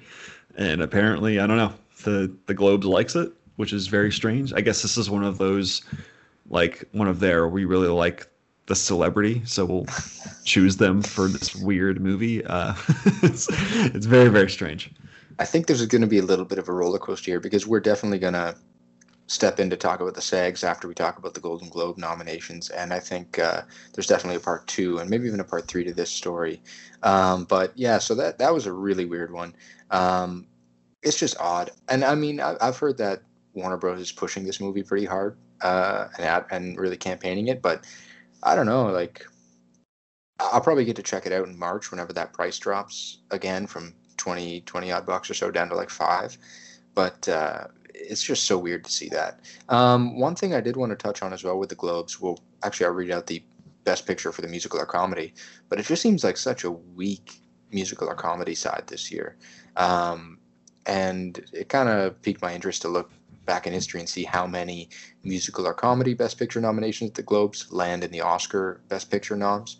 And 0.55 0.81
apparently, 0.81 1.39
I 1.39 1.47
don't 1.47 1.57
know, 1.57 1.73
the 2.03 2.33
the 2.45 2.53
Globes 2.53 2.85
likes 2.85 3.15
it, 3.15 3.31
which 3.57 3.73
is 3.73 3.87
very 3.87 4.11
strange. 4.11 4.53
I 4.53 4.61
guess 4.61 4.81
this 4.81 4.97
is 4.97 5.09
one 5.09 5.23
of 5.23 5.37
those, 5.37 5.81
like 6.49 6.87
one 6.93 7.07
of 7.07 7.19
their 7.19 7.47
we 7.47 7.65
really 7.65 7.89
like 7.89 8.27
the 8.67 8.75
celebrity, 8.75 9.41
so 9.45 9.65
we'll 9.65 9.85
choose 10.45 10.77
them 10.77 11.01
for 11.01 11.27
this 11.27 11.53
weird 11.55 12.01
movie. 12.01 12.43
Uh, 12.45 12.73
it's 13.23 13.47
it's 13.93 14.05
very 14.05 14.29
very 14.29 14.49
strange. 14.49 14.91
I 15.39 15.45
think 15.45 15.67
there's 15.67 15.85
going 15.85 16.01
to 16.01 16.07
be 16.07 16.19
a 16.19 16.23
little 16.23 16.45
bit 16.45 16.57
of 16.57 16.69
a 16.69 16.73
roller 16.73 16.99
coaster 16.99 17.31
here 17.31 17.39
because 17.39 17.65
we're 17.65 17.79
definitely 17.79 18.19
going 18.19 18.33
to 18.33 18.55
step 19.31 19.61
in 19.61 19.69
to 19.69 19.77
talk 19.77 20.01
about 20.01 20.13
the 20.13 20.21
SAGs 20.21 20.61
after 20.63 20.89
we 20.89 20.93
talk 20.93 21.17
about 21.17 21.33
the 21.33 21.39
Golden 21.39 21.69
Globe 21.69 21.97
nominations. 21.97 22.69
And 22.69 22.93
I 22.93 22.99
think 22.99 23.39
uh, 23.39 23.61
there's 23.93 24.07
definitely 24.07 24.35
a 24.35 24.41
part 24.41 24.67
two 24.67 24.97
and 24.97 25.09
maybe 25.09 25.25
even 25.25 25.39
a 25.39 25.45
part 25.45 25.69
three 25.69 25.85
to 25.85 25.93
this 25.93 26.09
story. 26.09 26.61
Um, 27.01 27.45
but 27.45 27.71
yeah, 27.75 27.97
so 27.97 28.13
that 28.15 28.37
that 28.39 28.53
was 28.53 28.65
a 28.65 28.73
really 28.73 29.05
weird 29.05 29.31
one. 29.31 29.55
Um, 29.89 30.47
it's 31.01 31.17
just 31.17 31.39
odd, 31.39 31.71
and 31.89 32.03
I 32.03 32.13
mean, 32.13 32.39
I, 32.39 32.55
have 32.61 32.77
heard 32.77 32.97
that 32.99 33.23
Warner 33.53 33.77
Bros 33.77 33.99
is 33.99 34.11
pushing 34.11 34.43
this 34.43 34.59
movie 34.59 34.83
pretty 34.83 35.05
hard 35.05 35.37
uh, 35.61 36.09
and 36.19 36.45
and 36.51 36.77
really 36.77 36.97
campaigning 36.97 37.47
it, 37.47 37.61
but 37.61 37.85
I 38.43 38.55
don't 38.55 38.67
know, 38.67 38.87
like. 38.87 39.25
I'll 40.39 40.59
probably 40.59 40.85
get 40.85 40.95
to 40.95 41.03
check 41.03 41.27
it 41.27 41.31
out 41.31 41.47
in 41.47 41.57
March 41.57 41.91
whenever 41.91 42.13
that 42.13 42.33
price 42.33 42.57
drops 42.57 43.19
again 43.29 43.67
from 43.67 43.93
20, 44.17 44.61
20 44.61 44.91
odd 44.91 45.05
bucks 45.05 45.29
or 45.29 45.35
so 45.35 45.51
down 45.51 45.69
to 45.69 45.75
like 45.75 45.91
five. 45.91 46.35
But 46.95 47.29
uh, 47.29 47.67
it's 47.93 48.23
just 48.23 48.45
so 48.45 48.57
weird 48.57 48.83
to 48.85 48.91
see 48.91 49.09
that. 49.09 49.39
Um, 49.69 50.19
one 50.19 50.35
thing 50.35 50.53
I 50.53 50.61
did 50.61 50.75
want 50.77 50.91
to 50.91 50.95
touch 50.95 51.21
on 51.21 51.33
as 51.33 51.43
well 51.43 51.57
with 51.57 51.69
the 51.69 51.75
Globes, 51.75 52.19
well, 52.19 52.39
actually, 52.63 52.87
I'll 52.87 52.93
read 52.93 53.11
out 53.11 53.27
the 53.27 53.43
best 53.83 54.05
picture 54.05 54.31
for 54.31 54.41
the 54.41 54.47
musical 54.47 54.79
or 54.79 54.85
comedy, 54.85 55.33
but 55.69 55.79
it 55.79 55.85
just 55.85 56.01
seems 56.01 56.23
like 56.23 56.37
such 56.37 56.63
a 56.63 56.71
weak 56.71 57.41
musical 57.71 58.07
or 58.07 58.15
comedy 58.15 58.55
side 58.55 58.83
this 58.87 59.11
year. 59.11 59.37
Um, 59.75 60.37
and 60.85 61.43
it 61.53 61.69
kind 61.69 61.89
of 61.89 62.21
piqued 62.21 62.41
my 62.41 62.53
interest 62.53 62.81
to 62.83 62.89
look 62.89 63.11
back 63.45 63.65
in 63.67 63.73
history 63.73 63.99
and 63.99 64.09
see 64.09 64.23
how 64.23 64.45
many 64.45 64.89
musical 65.23 65.67
or 65.67 65.73
comedy 65.73 66.13
best 66.13 66.37
picture 66.37 66.61
nominations 66.61 67.09
at 67.09 67.15
the 67.15 67.23
Globes 67.23 67.71
land 67.71 68.03
in 68.03 68.11
the 68.11 68.21
Oscar 68.21 68.81
best 68.87 69.09
picture 69.09 69.35
noms. 69.35 69.77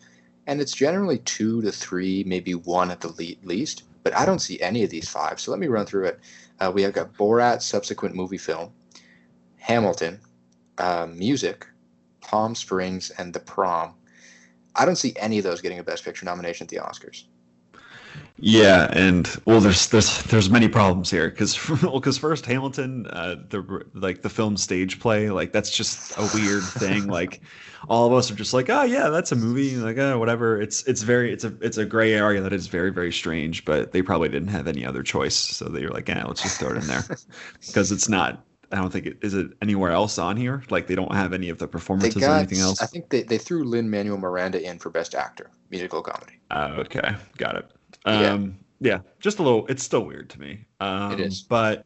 And 0.48 0.60
it's 0.60 0.74
generally 0.74 1.20
two 1.20 1.62
to 1.62 1.72
three, 1.72 2.24
maybe 2.26 2.56
one 2.56 2.92
at 2.92 3.02
the 3.02 3.38
least, 3.44 3.84
but 4.04 4.16
I 4.16 4.26
don't 4.26 4.40
see 4.40 4.60
any 4.62 4.84
of 4.84 4.90
these 4.90 5.10
five. 5.10 5.40
So 5.40 5.52
let 5.52 5.60
me 5.60 5.68
run 5.68 5.86
through 5.86 6.06
it. 6.06 6.20
Uh, 6.62 6.72
we 6.72 6.84
have 6.84 6.94
got 6.94 7.12
Borat, 7.14 7.64
subsequent 7.64 8.14
movie 8.14 8.38
film, 8.38 8.72
Hamilton, 9.58 10.20
uh, 10.78 11.08
music, 11.12 11.66
Palm 12.22 12.54
Springs, 12.54 13.10
and 13.18 13.34
The 13.34 13.40
Prom. 13.40 13.96
I 14.76 14.86
don't 14.86 14.96
see 14.96 15.14
any 15.16 15.40
of 15.40 15.44
those 15.44 15.60
getting 15.60 15.80
a 15.80 15.84
Best 15.84 16.06
Picture 16.06 16.24
nomination 16.24 16.66
at 16.66 16.70
the 16.70 16.78
Oscars. 16.78 17.24
Yeah, 18.44 18.90
and 18.92 19.30
well, 19.46 19.60
there's 19.60 19.88
there's 19.90 20.24
there's 20.24 20.50
many 20.50 20.68
problems 20.68 21.12
here 21.12 21.30
because 21.30 21.70
well, 21.84 22.00
because 22.00 22.18
first 22.18 22.46
Hamilton, 22.46 23.06
uh, 23.08 23.36
the 23.50 23.86
like 23.94 24.24
the 24.24 24.30
film 24.30 24.58
stage 24.58 25.00
play, 25.00 25.30
like 25.30 25.52
that's 25.52 25.70
just 25.76 26.18
a 26.18 26.28
weird 26.34 26.64
thing. 26.64 27.08
like 27.22 27.42
all 27.88 28.08
of 28.08 28.14
us 28.14 28.32
are 28.32 28.36
just 28.36 28.52
like, 28.52 28.68
oh 28.70 28.82
yeah, 28.82 29.10
that's 29.10 29.32
a 29.32 29.36
movie, 29.36 29.76
like 29.78 30.00
oh, 30.00 30.18
whatever. 30.18 30.60
It's 30.60 30.84
it's 30.88 31.04
very 31.04 31.32
it's 31.32 31.44
a 31.44 31.56
it's 31.62 31.78
a 31.78 31.86
gray 31.86 32.14
area 32.14 32.42
that 32.42 32.52
is 32.52 32.66
very 32.66 32.92
very 32.92 33.12
strange, 33.12 33.64
but 33.64 33.92
they 33.92 34.02
probably 34.02 34.30
didn't 34.30 34.50
have 34.50 34.68
any 34.68 34.84
other 34.84 35.04
choice, 35.04 35.36
so 35.36 35.66
they 35.66 35.86
were 35.86 35.92
like, 35.92 36.10
yeah, 36.10 36.26
let's 36.26 36.42
just 36.42 36.60
throw 36.60 36.72
it 36.72 36.78
in 36.78 36.88
there 36.88 37.04
because 37.68 37.92
it's 37.92 38.10
not. 38.10 38.44
I 38.72 38.78
don't 38.78 38.90
think 38.90 39.06
it 39.06 39.18
is 39.22 39.36
it 39.36 39.52
anywhere 39.62 39.92
else 39.92 40.18
on 40.18 40.36
here. 40.36 40.64
Like 40.72 40.88
they 40.88 40.96
don't 40.96 41.14
have 41.14 41.34
any 41.34 41.50
of 41.50 41.60
the 41.60 41.68
performances 41.68 42.22
got, 42.22 42.32
or 42.32 42.38
anything 42.38 42.60
else. 42.60 42.82
I 42.82 42.88
think 42.88 43.10
they, 43.10 43.22
they 43.22 43.38
threw 43.38 43.66
Lin 43.66 43.90
Manuel 43.90 44.18
Miranda 44.18 44.60
in 44.66 44.80
for 44.80 44.90
best 44.90 45.14
actor, 45.14 45.52
musical 45.70 46.02
comedy. 46.02 46.40
Uh, 46.50 46.76
okay, 46.80 47.16
got 47.38 47.56
it. 47.56 47.70
Um, 48.06 48.58
yeah. 48.80 48.94
yeah, 48.94 49.00
just 49.20 49.40
a 49.40 49.44
little. 49.44 49.68
It's 49.68 49.84
still 49.84 50.06
weird 50.06 50.30
to 50.32 50.40
me. 50.40 50.66
Um, 50.80 51.14
it 51.14 51.20
is. 51.20 51.42
But 51.42 51.86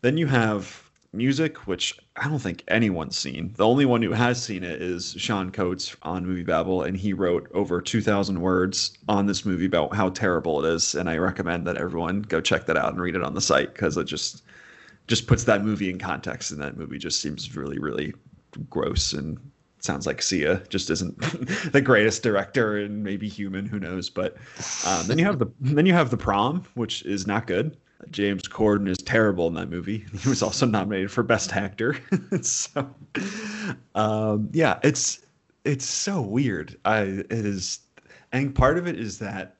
then 0.00 0.16
you 0.16 0.26
have 0.26 0.90
music, 1.12 1.66
which 1.66 1.98
I 2.16 2.28
don't 2.28 2.38
think 2.38 2.64
anyone's 2.68 3.18
seen. 3.18 3.52
The 3.56 3.66
only 3.66 3.84
one 3.84 4.02
who 4.02 4.12
has 4.12 4.42
seen 4.42 4.64
it 4.64 4.80
is 4.80 5.14
Sean 5.18 5.50
Coates 5.50 5.94
on 6.02 6.24
MovieBabble, 6.24 6.86
and 6.86 6.96
he 6.96 7.12
wrote 7.12 7.50
over 7.52 7.80
2,000 7.80 8.40
words 8.40 8.96
on 9.08 9.26
this 9.26 9.44
movie 9.44 9.66
about 9.66 9.94
how 9.94 10.08
terrible 10.10 10.64
it 10.64 10.74
is. 10.74 10.94
And 10.94 11.10
I 11.10 11.18
recommend 11.18 11.66
that 11.66 11.76
everyone 11.76 12.22
go 12.22 12.40
check 12.40 12.66
that 12.66 12.76
out 12.76 12.92
and 12.92 13.00
read 13.00 13.14
it 13.14 13.22
on 13.22 13.34
the 13.34 13.40
site 13.40 13.74
because 13.74 13.96
it 13.96 14.04
just 14.04 14.42
just 15.08 15.26
puts 15.26 15.44
that 15.44 15.64
movie 15.64 15.90
in 15.90 15.98
context, 15.98 16.52
and 16.52 16.62
that 16.62 16.76
movie 16.76 16.98
just 16.98 17.20
seems 17.20 17.56
really, 17.56 17.78
really 17.78 18.14
gross 18.70 19.12
and 19.12 19.38
sounds 19.82 20.06
like 20.06 20.22
Sia 20.22 20.62
just 20.68 20.90
isn't 20.90 21.18
the 21.72 21.80
greatest 21.80 22.22
director 22.22 22.78
and 22.78 23.02
maybe 23.02 23.28
human, 23.28 23.66
who 23.66 23.78
knows? 23.78 24.08
But 24.08 24.36
um, 24.86 25.06
then 25.06 25.18
you 25.18 25.24
have 25.24 25.38
the 25.38 25.46
then 25.60 25.86
you 25.86 25.92
have 25.92 26.10
the 26.10 26.16
prom, 26.16 26.64
which 26.74 27.02
is 27.02 27.26
not 27.26 27.46
good. 27.46 27.76
James 28.10 28.42
Corden 28.42 28.88
is 28.88 28.98
terrible 28.98 29.46
in 29.46 29.54
that 29.54 29.68
movie. 29.68 30.04
He 30.18 30.28
was 30.28 30.42
also 30.42 30.66
nominated 30.66 31.10
for 31.10 31.22
Best 31.22 31.54
Actor. 31.54 31.96
so, 32.42 32.92
um, 33.94 34.48
yeah, 34.52 34.78
it's 34.82 35.20
it's 35.64 35.84
so 35.84 36.20
weird. 36.20 36.76
I 36.84 37.00
it 37.00 37.30
is, 37.30 37.80
and 38.32 38.54
part 38.54 38.78
of 38.78 38.86
it 38.86 38.98
is 38.98 39.18
that 39.18 39.56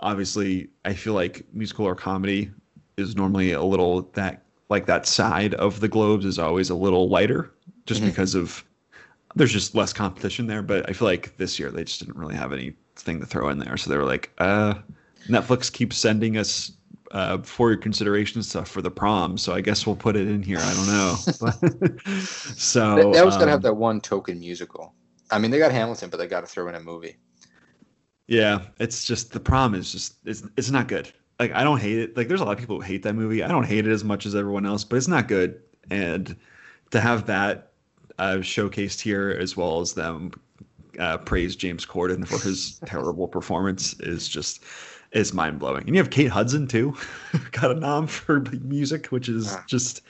obviously 0.00 0.68
I 0.84 0.94
feel 0.94 1.14
like 1.14 1.44
musical 1.52 1.86
or 1.86 1.94
comedy 1.94 2.50
is 2.96 3.16
normally 3.16 3.52
a 3.52 3.62
little 3.62 4.02
that 4.12 4.42
like 4.68 4.86
that 4.86 5.06
side 5.06 5.54
of 5.54 5.80
the 5.80 5.88
globes 5.88 6.24
is 6.24 6.38
always 6.38 6.70
a 6.70 6.74
little 6.74 7.08
lighter 7.08 7.52
just 7.86 8.00
mm-hmm. 8.00 8.10
because 8.10 8.34
of 8.34 8.64
there's 9.34 9.52
just 9.52 9.74
less 9.74 9.92
competition 9.92 10.46
there. 10.46 10.62
But 10.62 10.88
I 10.88 10.92
feel 10.92 11.08
like 11.08 11.36
this 11.36 11.58
year 11.58 11.70
they 11.70 11.84
just 11.84 12.00
didn't 12.00 12.16
really 12.16 12.34
have 12.34 12.52
anything 12.52 13.20
to 13.20 13.26
throw 13.26 13.48
in 13.48 13.58
there, 13.58 13.76
so 13.76 13.90
they 13.90 13.96
were 13.96 14.04
like, 14.04 14.30
uh, 14.38 14.74
Netflix 15.28 15.72
keeps 15.72 15.96
sending 15.96 16.36
us 16.36 16.72
uh, 17.12 17.38
for 17.38 17.70
your 17.70 17.78
consideration 17.78 18.42
stuff 18.42 18.68
for 18.68 18.82
the 18.82 18.90
prom, 18.90 19.36
so 19.36 19.52
I 19.52 19.60
guess 19.60 19.86
we'll 19.86 19.96
put 19.96 20.16
it 20.16 20.28
in 20.28 20.42
here. 20.42 20.58
I 20.60 20.74
don't 20.74 20.86
know. 20.86 21.14
so 22.24 22.96
that, 22.96 23.12
they 23.12 23.18
always 23.18 23.34
um, 23.34 23.40
gotta 23.40 23.50
have 23.50 23.58
um, 23.58 23.62
that 23.62 23.74
one 23.74 24.00
token 24.00 24.38
musical. 24.38 24.94
I 25.30 25.38
mean, 25.38 25.50
they 25.50 25.58
got 25.58 25.72
Hamilton, 25.72 26.10
but 26.10 26.18
they 26.18 26.26
got 26.26 26.40
to 26.40 26.46
throw 26.46 26.68
in 26.68 26.74
a 26.74 26.80
movie. 26.80 27.16
Yeah, 28.26 28.62
it's 28.78 29.04
just 29.04 29.32
the 29.32 29.40
prom 29.40 29.74
is 29.74 29.90
just 29.90 30.16
it's 30.24 30.44
it's 30.56 30.70
not 30.70 30.86
good. 30.86 31.12
Like 31.40 31.52
I 31.52 31.64
don't 31.64 31.80
hate 31.80 31.98
it. 31.98 32.16
Like 32.16 32.28
there's 32.28 32.40
a 32.40 32.44
lot 32.44 32.52
of 32.52 32.58
people 32.58 32.76
who 32.76 32.82
hate 32.82 33.02
that 33.02 33.14
movie. 33.14 33.42
I 33.42 33.48
don't 33.48 33.64
hate 33.64 33.86
it 33.86 33.92
as 33.92 34.04
much 34.04 34.24
as 34.24 34.34
everyone 34.36 34.66
else, 34.66 34.84
but 34.84 34.96
it's 34.96 35.08
not 35.08 35.26
good. 35.26 35.60
And 35.90 36.36
to 36.92 37.00
have 37.00 37.26
that 37.26 37.69
uh, 38.20 38.36
showcased 38.36 39.00
here 39.00 39.30
as 39.40 39.56
well 39.56 39.80
as 39.80 39.94
them 39.94 40.30
uh, 40.98 41.16
praise 41.18 41.56
James 41.56 41.86
Corden 41.86 42.26
for 42.28 42.38
his 42.38 42.78
terrible 42.84 43.26
performance 43.26 43.98
is 44.00 44.28
just 44.28 44.62
is 45.12 45.32
mind 45.32 45.58
blowing. 45.58 45.84
And 45.86 45.88
you 45.88 45.96
have 45.96 46.10
Kate 46.10 46.30
Hudson 46.30 46.68
too, 46.68 46.96
got 47.52 47.72
a 47.72 47.74
nom 47.74 48.06
for 48.06 48.40
music, 48.62 49.06
which 49.06 49.28
is 49.28 49.56
just 49.66 50.02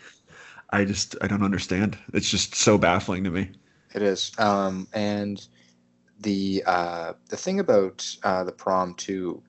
I 0.70 0.84
just 0.84 1.16
I 1.22 1.28
don't 1.28 1.44
understand. 1.44 1.96
It's 2.12 2.28
just 2.28 2.54
so 2.54 2.76
baffling 2.76 3.24
to 3.24 3.30
me. 3.30 3.50
It 3.94 4.02
is. 4.02 4.32
Um, 4.38 4.88
and 4.92 5.46
the 6.18 6.62
uh, 6.66 7.12
the 7.28 7.36
thing 7.36 7.60
about 7.60 8.16
uh, 8.24 8.44
the 8.44 8.52
prom 8.52 8.94
too. 8.94 9.42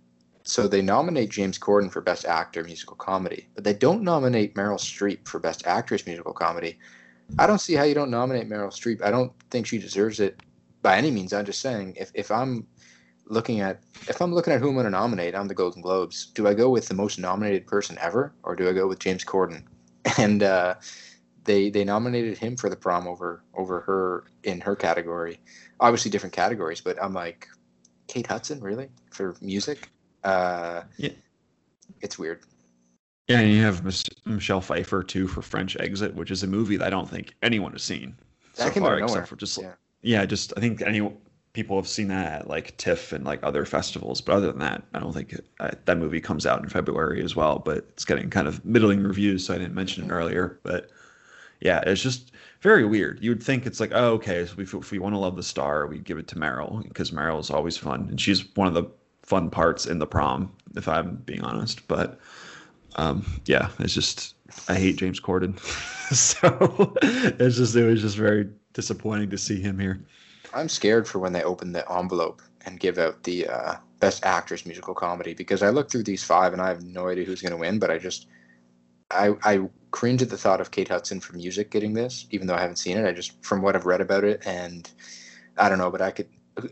So 0.44 0.68
they 0.68 0.82
nominate 0.82 1.30
James 1.30 1.60
Corden 1.60 1.92
for 1.92 2.02
Best 2.02 2.26
Actor 2.26 2.64
Musical 2.64 2.96
Comedy, 2.96 3.48
but 3.54 3.64
they 3.64 3.74
don't 3.74 4.02
nominate 4.02 4.56
Meryl 4.56 4.80
Streep 4.80 5.28
for 5.28 5.40
Best 5.40 5.66
Actress 5.68 6.06
Musical 6.06 6.34
Comedy. 6.34 6.80
I 7.40 7.48
don't 7.48 7.60
see 7.60 7.74
how 7.74 7.84
you 7.84 7.94
don't 7.94 8.12
nominate 8.12 8.50
Meryl 8.50 8.72
Streep. 8.72 9.02
I 9.02 9.12
don't 9.12 9.32
think 9.50 9.68
she 9.68 9.78
deserves 9.78 10.20
it 10.20 10.40
by 10.82 10.98
any 10.98 11.12
means. 11.12 11.34
I'm 11.34 11.46
just 11.46 11.62
saying 11.62 11.96
if, 11.98 12.12
if 12.14 12.32
I'm 12.32 12.68
looking 13.26 13.62
at 13.62 13.82
if 14.08 14.22
I'm 14.22 14.34
looking 14.34 14.54
at 14.54 14.60
who 14.60 14.68
I'm 14.70 14.74
going 14.74 14.86
to 14.86 14.92
nominate 14.92 15.36
on 15.36 15.48
the 15.48 15.56
Golden 15.56 15.82
Globes, 15.82 16.28
do 16.28 16.48
I 16.48 16.54
go 16.54 16.70
with 16.70 16.88
the 16.88 16.94
most 16.94 17.18
nominated 17.20 17.66
person 17.68 17.98
ever, 18.02 18.34
or 18.44 18.56
do 18.56 18.70
I 18.70 18.74
go 18.74 18.88
with 18.88 19.00
James 19.00 19.24
Corden? 19.26 19.64
And 20.18 20.42
uh, 20.42 20.76
they 21.44 21.70
they 21.70 21.84
nominated 21.84 22.38
him 22.38 22.58
for 22.58 22.70
the 22.70 22.76
prom 22.76 23.08
over 23.08 23.44
over 23.54 23.82
her 23.82 24.26
in 24.44 24.60
her 24.62 24.76
category. 24.76 25.40
Obviously 25.80 26.12
different 26.12 26.34
categories, 26.34 26.82
but 26.82 27.02
I'm 27.02 27.14
like, 27.14 27.48
Kate 28.08 28.26
Hudson 28.28 28.60
really 28.62 28.90
for 29.12 29.36
music? 29.42 29.90
Uh, 30.24 30.84
yeah, 30.98 31.12
it's 32.02 32.18
weird. 32.18 32.42
Yeah, 33.32 33.40
and 33.40 33.52
you 33.52 33.62
have 33.64 33.84
Michelle 34.26 34.62
Pfeiffer 34.62 35.04
too 35.04 35.28
for 35.28 35.42
French 35.42 35.78
Exit, 35.80 36.16
which 36.16 36.32
is 36.32 36.44
a 36.44 36.48
movie 36.48 36.78
that 36.78 36.88
I 36.88 36.90
don't 36.90 37.10
think 37.10 37.34
anyone 37.42 37.72
has 37.74 37.84
seen 37.84 38.16
so 38.54 38.70
far, 38.72 39.00
except 39.00 39.28
for 39.28 39.36
just 39.36 39.62
yeah. 39.62 39.74
yeah, 40.02 40.26
just 40.26 40.54
I 40.58 40.60
think 40.60 40.82
any 40.82 41.12
people 41.54 41.76
have 41.76 41.88
seen 41.88 42.08
that 42.08 42.42
at 42.42 42.48
like 42.48 42.78
TIFF 42.78 43.12
and 43.12 43.26
like 43.26 43.40
other 43.44 43.66
festivals, 43.66 44.22
but 44.22 44.34
other 44.34 44.48
than 44.48 44.60
that, 44.60 44.84
I 44.94 45.00
don't 45.00 45.14
think 45.14 45.34
it, 45.34 45.46
uh, 45.60 45.72
that 45.86 45.98
movie 45.98 46.22
comes 46.22 46.46
out 46.46 46.62
in 46.62 46.70
February 46.70 47.24
as 47.24 47.36
well. 47.36 47.60
But 47.60 47.78
it's 47.90 48.06
getting 48.06 48.30
kind 48.30 48.48
of 48.48 48.64
middling 48.66 49.04
reviews, 49.04 49.46
so 49.46 49.54
I 49.54 49.58
didn't 49.58 49.76
mention 49.76 50.06
it 50.06 50.14
earlier. 50.14 50.60
But 50.64 50.90
yeah, 51.60 51.82
it's 51.86 52.02
just 52.02 52.32
very 52.62 52.86
weird. 52.86 53.20
You 53.22 53.32
would 53.32 53.44
think 53.44 53.66
it's 53.66 53.80
like, 53.80 53.92
oh, 53.94 54.14
okay, 54.14 54.46
so 54.46 54.56
if, 54.60 54.74
if 54.74 54.92
we 54.92 55.00
want 55.00 55.14
to 55.14 55.20
love 55.20 55.36
the 55.36 55.44
star, 55.44 55.88
we'd 55.88 56.04
give 56.04 56.18
it 56.18 56.28
to 56.30 56.36
Meryl 56.36 56.84
because 56.84 57.12
Meryl 57.12 57.40
is 57.40 57.50
always 57.50 57.78
fun, 57.78 58.08
and 58.10 58.20
she's 58.20 58.56
one 58.56 58.68
of 58.68 58.74
the 58.74 58.86
fun 59.24 59.50
parts 59.50 59.86
in 59.86 60.00
the 60.00 60.08
prom, 60.08 60.52
if 60.76 60.88
I'm 60.88 61.16
being 61.18 61.42
honest. 61.42 61.88
But 61.88 62.20
um, 62.96 63.26
yeah, 63.46 63.70
it's 63.80 63.94
just 63.94 64.36
I 64.68 64.76
hate 64.76 64.98
James 64.98 65.20
Corden, 65.20 65.60
so 66.14 66.94
it's 67.02 67.58
just 67.58 67.76
it 67.76 67.86
was 67.86 68.02
just 68.02 68.18
very 68.18 68.50
disappointing 68.74 69.30
to 69.30 69.38
see 69.38 69.62
him 69.62 69.80
here. 69.80 70.04
I'm 70.54 70.70
scared 70.70 71.08
for 71.08 71.20
when 71.20 71.34
they 71.34 71.44
open 71.44 71.72
the 71.72 71.90
envelope 71.92 72.42
and 72.66 72.80
give 72.80 72.98
out 72.98 73.24
the 73.24 73.48
uh, 73.48 73.76
best 74.00 74.26
actress 74.26 74.66
musical 74.66 74.94
comedy 74.94 75.34
because 75.34 75.64
I 75.64 75.70
look 75.70 75.90
through 75.90 76.04
these 76.04 76.24
five 76.24 76.54
and 76.54 76.62
I 76.62 76.68
have 76.68 76.84
no 76.84 77.08
idea 77.08 77.24
who's 77.24 77.42
going 77.42 77.52
to 77.52 77.58
win, 77.58 77.80
but 77.80 77.90
I 77.90 77.98
just 77.98 78.28
I 79.10 79.36
I 79.44 79.70
cringe 79.92 80.22
at 80.22 80.30
the 80.30 80.38
thought 80.38 80.62
of 80.62 80.72
Kate 80.72 80.88
Hudson 80.88 81.20
for 81.20 81.34
music 81.36 81.72
getting 81.72 81.94
this, 81.94 82.26
even 82.32 82.48
though 82.48 82.56
I 82.56 82.62
haven't 82.62 82.78
seen 82.78 82.98
it. 82.98 83.06
I 83.06 83.12
just 83.12 83.42
from 83.44 83.62
what 83.62 83.76
I've 83.76 83.86
read 83.86 84.02
about 84.02 84.24
it 84.24 84.46
and 84.46 84.90
I 85.58 85.70
don't 85.70 85.78
know, 85.78 85.92
but 85.92 86.02
I 86.02 86.12
could 86.12 86.28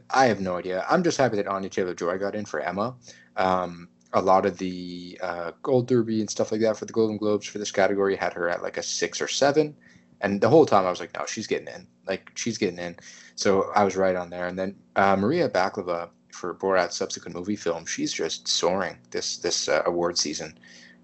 I 0.10 0.26
have 0.26 0.42
no 0.42 0.58
idea. 0.58 0.86
I'm 0.90 1.04
just 1.04 1.18
happy 1.18 1.38
that 1.38 1.48
Anya 1.48 1.70
Taylor 1.70 1.94
Joy 1.94 2.18
got 2.18 2.36
in 2.36 2.46
for 2.46 2.60
Emma. 2.60 2.96
Um, 3.38 3.88
a 4.14 4.22
lot 4.22 4.46
of 4.46 4.58
the 4.58 5.20
uh, 5.22 5.52
Gold 5.62 5.88
Derby 5.88 6.20
and 6.20 6.30
stuff 6.30 6.52
like 6.52 6.62
that 6.62 6.78
for 6.78 6.86
the 6.86 6.94
Golden 6.94 7.18
Globes 7.18 7.46
for 7.46 7.60
this 7.60 7.72
category 7.72 8.16
had 8.16 8.34
her 8.34 8.50
at 8.50 8.64
like 8.64 8.78
a 8.78 8.84
six 8.84 9.22
or 9.22 9.28
seven. 9.28 9.76
And 10.22 10.42
the 10.42 10.50
whole 10.50 10.66
time 10.66 10.86
I 10.86 10.90
was 10.90 11.00
like, 11.00 11.14
no, 11.18 11.26
she's 11.26 11.48
getting 11.48 11.68
in. 11.68 11.88
Like, 12.08 12.32
she's 12.36 12.58
getting 12.58 12.80
in. 12.80 12.98
So 13.36 13.72
I 13.76 13.84
was 13.84 13.96
right 13.96 14.16
on 14.16 14.30
there. 14.30 14.48
And 14.48 14.58
then 14.58 14.76
uh, 14.96 15.16
Maria 15.16 15.48
Bakalova 15.50 16.10
for 16.32 16.54
Borat's 16.54 16.98
subsequent 16.98 17.36
movie 17.36 17.56
film, 17.56 17.86
she's 17.86 18.12
just 18.12 18.48
soaring 18.48 18.98
this 19.12 19.38
this 19.38 19.70
uh, 19.70 19.84
award 19.86 20.18
season. 20.18 20.58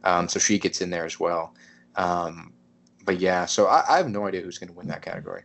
Um, 0.04 0.28
so 0.28 0.40
she 0.40 0.60
gets 0.60 0.82
in 0.82 0.90
there 0.90 1.06
as 1.06 1.20
well. 1.20 1.56
Um, 1.96 2.54
but 3.06 3.20
yeah, 3.20 3.46
so 3.46 3.68
I, 3.68 3.84
I 3.88 3.98
have 3.98 4.10
no 4.10 4.28
idea 4.28 4.42
who's 4.42 4.58
going 4.58 4.70
to 4.70 4.76
win 4.76 4.88
that 4.88 5.02
category. 5.02 5.44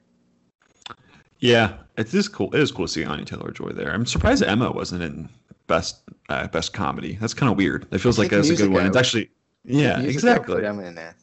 Yeah, 1.39 1.79
it 1.97 2.13
is 2.13 2.29
cool. 2.29 2.55
It 2.55 2.61
is 2.61 2.71
cool 2.71 2.87
to 2.87 2.93
see 2.93 3.05
Anya 3.05 3.25
Taylor 3.25 3.51
Joy 3.51 3.71
there. 3.71 3.93
I'm 3.93 4.05
surprised 4.05 4.43
Emma 4.43 4.71
wasn't 4.71 5.03
in 5.03 5.29
best 5.71 6.03
uh, 6.29 6.47
best 6.49 6.75
comedy. 6.75 7.17
That's 7.21 7.33
kind 7.33 7.51
of 7.51 7.57
weird. 7.57 7.87
It 7.91 7.99
feels 7.99 8.19
like 8.19 8.31
that's 8.31 8.51
a 8.51 8.57
good 8.57 8.71
one. 8.71 8.87
It's 8.87 8.97
actually 8.97 9.31
yeah, 9.65 10.01
exactly. 10.01 10.63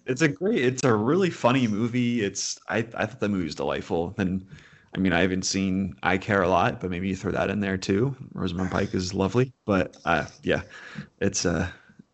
It's 0.06 0.22
a 0.22 0.28
great. 0.28 0.64
It's 0.64 0.84
a 0.84 0.94
really 0.94 1.30
funny 1.30 1.68
movie. 1.68 2.24
It's 2.24 2.58
I 2.70 2.78
I 2.78 3.06
thought 3.06 3.20
the 3.20 3.30
movie 3.30 3.46
was 3.46 3.56
delightful. 3.56 4.16
And 4.18 4.46
I 4.96 5.00
mean 5.00 5.14
I 5.14 5.22
haven't 5.22 5.44
seen 5.44 5.96
I 6.02 6.18
Care 6.18 6.42
a 6.42 6.50
Lot, 6.50 6.80
but 6.80 6.90
maybe 6.90 7.08
you 7.08 7.16
throw 7.16 7.32
that 7.32 7.50
in 7.50 7.60
there 7.60 7.78
too. 7.78 8.16
Rosamund 8.34 8.72
Pike 8.72 8.94
is 8.94 9.14
lovely, 9.24 9.54
but 9.66 9.98
uh 10.06 10.26
yeah, 10.44 10.62
it's 11.20 11.46
uh 11.46 11.68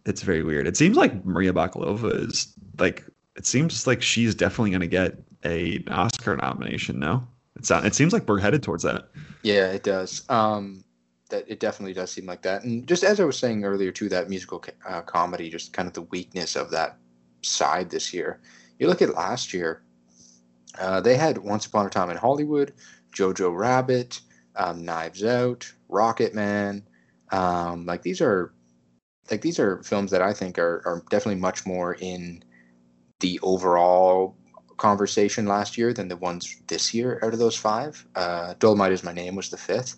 it's 0.05 0.21
very 0.21 0.43
weird. 0.43 0.67
It 0.67 0.75
seems 0.75 0.97
like 0.97 1.23
Maria 1.23 1.53
Bakalova 1.53 2.27
is 2.27 2.53
like 2.79 3.05
it 3.35 3.45
seems 3.45 3.87
like 3.87 4.01
she's 4.01 4.35
definitely 4.35 4.71
going 4.71 4.81
to 4.81 4.87
get 4.87 5.17
a 5.43 5.83
Oscar 5.89 6.37
nomination. 6.37 6.99
No, 6.99 7.27
it's 7.55 7.69
not, 7.69 7.85
it 7.85 7.95
seems 7.95 8.13
like 8.13 8.27
we're 8.27 8.39
headed 8.39 8.61
towards 8.61 8.83
that. 8.83 9.07
Yeah, 9.41 9.71
it 9.71 9.83
does. 9.83 10.23
Um, 10.29 10.83
that 11.33 11.49
it 11.49 11.59
definitely 11.59 11.93
does 11.93 12.11
seem 12.11 12.27
like 12.27 12.43
that. 12.43 12.63
And 12.63 12.87
just 12.87 13.03
as 13.03 13.19
I 13.19 13.25
was 13.25 13.37
saying 13.37 13.65
earlier, 13.65 13.91
too, 13.91 14.07
that 14.09 14.29
musical 14.29 14.63
uh, 14.87 15.01
comedy, 15.01 15.49
just 15.49 15.73
kind 15.73 15.87
of 15.87 15.93
the 15.93 16.03
weakness 16.03 16.55
of 16.55 16.69
that 16.71 16.97
side 17.41 17.89
this 17.89 18.13
year. 18.13 18.39
You 18.77 18.87
look 18.87 19.01
at 19.01 19.15
last 19.15 19.53
year, 19.53 19.81
uh, 20.79 21.01
they 21.01 21.15
had 21.15 21.39
Once 21.39 21.65
Upon 21.65 21.87
a 21.87 21.89
Time 21.89 22.11
in 22.11 22.17
Hollywood, 22.17 22.73
Jojo 23.15 23.55
Rabbit, 23.55 24.21
um, 24.55 24.85
Knives 24.85 25.23
Out, 25.23 25.71
Rocket 25.89 26.35
Man. 26.35 26.83
Um, 27.31 27.85
like 27.87 28.03
these 28.03 28.21
are, 28.21 28.53
like 29.31 29.41
these 29.41 29.59
are 29.59 29.81
films 29.81 30.11
that 30.11 30.21
I 30.21 30.33
think 30.33 30.59
are 30.59 30.83
are 30.85 31.03
definitely 31.09 31.41
much 31.41 31.65
more 31.65 31.95
in 31.95 32.43
the 33.21 33.39
overall 33.41 34.35
conversation 34.77 35.47
last 35.47 35.77
year 35.77 35.93
than 35.93 36.09
the 36.09 36.17
ones 36.17 36.61
this 36.67 36.93
year 36.93 37.19
out 37.23 37.33
of 37.33 37.39
those 37.39 37.57
five. 37.57 38.05
Uh, 38.15 38.53
Dolomite 38.59 38.91
is 38.91 39.03
My 39.03 39.13
Name 39.13 39.35
was 39.35 39.49
the 39.49 39.57
fifth 39.57 39.97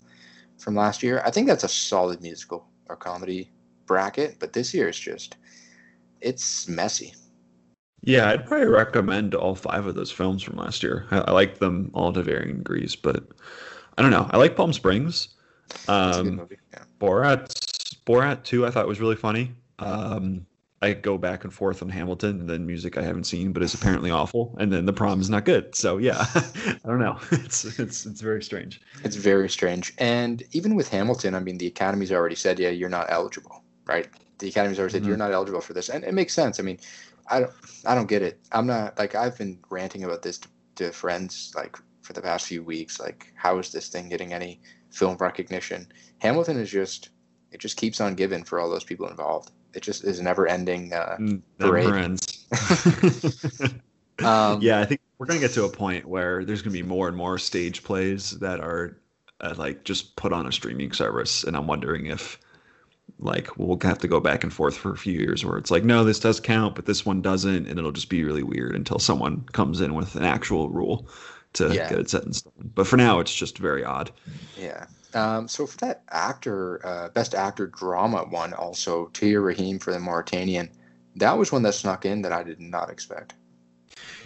from 0.58 0.74
last 0.74 1.02
year. 1.02 1.22
I 1.24 1.30
think 1.30 1.46
that's 1.48 1.64
a 1.64 1.68
solid 1.68 2.22
musical 2.22 2.66
or 2.88 2.96
comedy 2.96 3.50
bracket, 3.86 4.38
but 4.38 4.52
this 4.52 4.74
year 4.74 4.88
is 4.88 4.98
just 4.98 5.36
it's 6.20 6.68
messy. 6.68 7.14
Yeah, 8.02 8.30
I'd 8.30 8.46
probably 8.46 8.68
recommend 8.68 9.34
all 9.34 9.54
five 9.54 9.86
of 9.86 9.94
those 9.94 10.12
films 10.12 10.42
from 10.42 10.56
last 10.56 10.82
year. 10.82 11.06
I, 11.10 11.18
I 11.18 11.30
like 11.32 11.58
them 11.58 11.90
all 11.92 12.12
to 12.12 12.22
varying 12.22 12.58
degrees, 12.58 12.94
but 12.94 13.24
I 13.98 14.02
don't 14.02 14.10
know. 14.10 14.28
I 14.30 14.36
like 14.36 14.56
Palm 14.56 14.72
Springs. 14.72 15.28
Um, 15.88 16.46
yeah. 16.72 16.84
Borat, 17.00 17.48
Borat 18.06 18.44
2, 18.44 18.66
I 18.66 18.70
thought 18.70 18.86
was 18.86 19.00
really 19.00 19.16
funny. 19.16 19.52
Um, 19.80 20.46
I 20.82 20.92
go 20.92 21.16
back 21.16 21.44
and 21.44 21.52
forth 21.52 21.82
on 21.82 21.88
Hamilton 21.88 22.40
and 22.40 22.50
then 22.50 22.66
music 22.66 22.98
I 22.98 23.02
haven't 23.02 23.24
seen, 23.24 23.52
but 23.52 23.62
is 23.62 23.72
apparently 23.72 24.10
awful, 24.10 24.54
and 24.58 24.70
then 24.70 24.84
the 24.84 24.92
prom 24.92 25.20
is 25.20 25.30
not 25.30 25.46
good. 25.46 25.74
So 25.74 25.96
yeah, 25.96 26.26
I 26.34 26.78
don't 26.84 26.98
know. 26.98 27.18
It's 27.32 27.64
it's 27.78 28.04
it's 28.04 28.20
very 28.20 28.42
strange. 28.42 28.80
It's 29.02 29.16
very 29.16 29.48
strange, 29.48 29.94
and 29.98 30.42
even 30.52 30.74
with 30.74 30.88
Hamilton, 30.88 31.34
I 31.34 31.40
mean, 31.40 31.58
the 31.58 31.66
Academy's 31.68 32.12
already 32.12 32.34
said, 32.34 32.58
yeah, 32.58 32.68
you're 32.68 32.90
not 32.90 33.06
eligible, 33.08 33.62
right? 33.86 34.08
The 34.38 34.48
Academy's 34.48 34.78
already 34.78 34.92
said 34.92 35.02
mm-hmm. 35.02 35.08
you're 35.08 35.16
not 35.16 35.32
eligible 35.32 35.62
for 35.62 35.72
this, 35.72 35.88
and 35.88 36.04
it 36.04 36.12
makes 36.12 36.34
sense. 36.34 36.60
I 36.60 36.62
mean, 36.62 36.78
I 37.28 37.40
don't 37.40 37.52
I 37.86 37.94
don't 37.94 38.06
get 38.06 38.22
it. 38.22 38.38
I'm 38.52 38.66
not 38.66 38.98
like 38.98 39.14
I've 39.14 39.38
been 39.38 39.58
ranting 39.70 40.04
about 40.04 40.22
this 40.22 40.38
to, 40.38 40.48
to 40.76 40.92
friends 40.92 41.52
like 41.56 41.78
for 42.02 42.12
the 42.12 42.20
past 42.20 42.46
few 42.46 42.62
weeks. 42.62 43.00
Like, 43.00 43.32
how 43.34 43.58
is 43.58 43.72
this 43.72 43.88
thing 43.88 44.10
getting 44.10 44.34
any 44.34 44.60
film 44.90 45.16
recognition? 45.16 45.90
Hamilton 46.18 46.58
is 46.58 46.70
just 46.70 47.10
it 47.50 47.60
just 47.60 47.78
keeps 47.78 48.00
on 48.00 48.14
giving 48.14 48.44
for 48.44 48.60
all 48.60 48.68
those 48.68 48.84
people 48.84 49.08
involved 49.08 49.52
it 49.76 49.82
just 49.82 50.04
is 50.04 50.20
never 50.20 50.46
ending 50.46 50.92
uh, 50.92 51.16
never 51.58 51.96
ends. 51.96 52.46
Um, 54.24 54.62
yeah, 54.62 54.80
I 54.80 54.86
think 54.86 55.00
we're 55.18 55.26
gonna 55.26 55.40
get 55.40 55.52
to 55.52 55.64
a 55.64 55.68
point 55.68 56.06
where 56.06 56.44
there's 56.44 56.62
gonna 56.62 56.72
be 56.72 56.82
more 56.82 57.08
and 57.08 57.16
more 57.16 57.36
stage 57.36 57.84
plays 57.84 58.30
that 58.38 58.60
are 58.60 58.96
uh, 59.40 59.54
like 59.58 59.84
just 59.84 60.16
put 60.16 60.32
on 60.32 60.46
a 60.46 60.52
streaming 60.52 60.92
service, 60.92 61.44
and 61.44 61.54
I'm 61.54 61.66
wondering 61.66 62.06
if 62.06 62.38
like 63.18 63.56
we'll 63.56 63.78
have 63.82 63.98
to 63.98 64.08
go 64.08 64.20
back 64.20 64.42
and 64.42 64.52
forth 64.52 64.76
for 64.76 64.92
a 64.92 64.96
few 64.96 65.18
years 65.18 65.44
where 65.44 65.56
it's 65.56 65.70
like 65.70 65.84
no 65.84 66.04
this 66.04 66.18
does 66.18 66.38
count 66.38 66.74
but 66.74 66.84
this 66.84 67.06
one 67.06 67.22
doesn't 67.22 67.66
and 67.66 67.78
it'll 67.78 67.92
just 67.92 68.10
be 68.10 68.24
really 68.24 68.42
weird 68.42 68.74
until 68.74 68.98
someone 68.98 69.42
comes 69.52 69.80
in 69.80 69.94
with 69.94 70.16
an 70.16 70.24
actual 70.24 70.68
rule 70.68 71.08
to 71.54 71.72
yeah. 71.72 71.88
get 71.88 71.98
it 71.98 72.10
set 72.10 72.24
in 72.24 72.32
stone 72.32 72.70
but 72.74 72.86
for 72.86 72.96
now 72.96 73.18
it's 73.18 73.34
just 73.34 73.56
very 73.56 73.84
odd 73.84 74.10
yeah 74.58 74.86
um, 75.14 75.48
so 75.48 75.66
for 75.66 75.76
that 75.78 76.02
actor 76.10 76.84
uh, 76.86 77.08
best 77.10 77.34
actor 77.34 77.66
drama 77.66 78.24
one 78.28 78.52
also 78.54 79.06
Tahar 79.08 79.40
Rahim 79.40 79.78
for 79.78 79.92
the 79.92 79.98
Mauritanian 79.98 80.70
that 81.16 81.36
was 81.36 81.52
one 81.52 81.62
that 81.62 81.74
snuck 81.74 82.04
in 82.04 82.22
that 82.22 82.32
I 82.32 82.42
did 82.42 82.60
not 82.60 82.90
expect. 82.90 83.34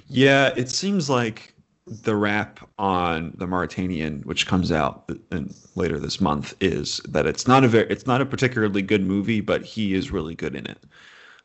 Yeah 0.09 0.53
it 0.57 0.69
seems 0.69 1.09
like 1.09 1.55
the 1.91 2.15
wrap 2.15 2.61
on 2.79 3.33
the 3.37 3.47
Mauritanian, 3.47 4.23
which 4.23 4.47
comes 4.47 4.71
out 4.71 5.11
in, 5.33 5.53
later 5.75 5.99
this 5.99 6.21
month, 6.21 6.55
is 6.61 7.01
that 7.09 7.27
it's 7.27 7.49
not 7.49 7.65
a 7.65 7.69
very, 7.69 7.87
it's 7.91 8.07
not 8.07 8.21
a 8.21 8.27
particularly 8.27 8.83
good 8.83 9.03
movie, 9.03 9.41
but 9.41 9.65
he 9.65 9.95
is 9.95 10.11
really 10.11 10.35
good 10.35 10.55
in 10.55 10.67
it. 10.67 10.79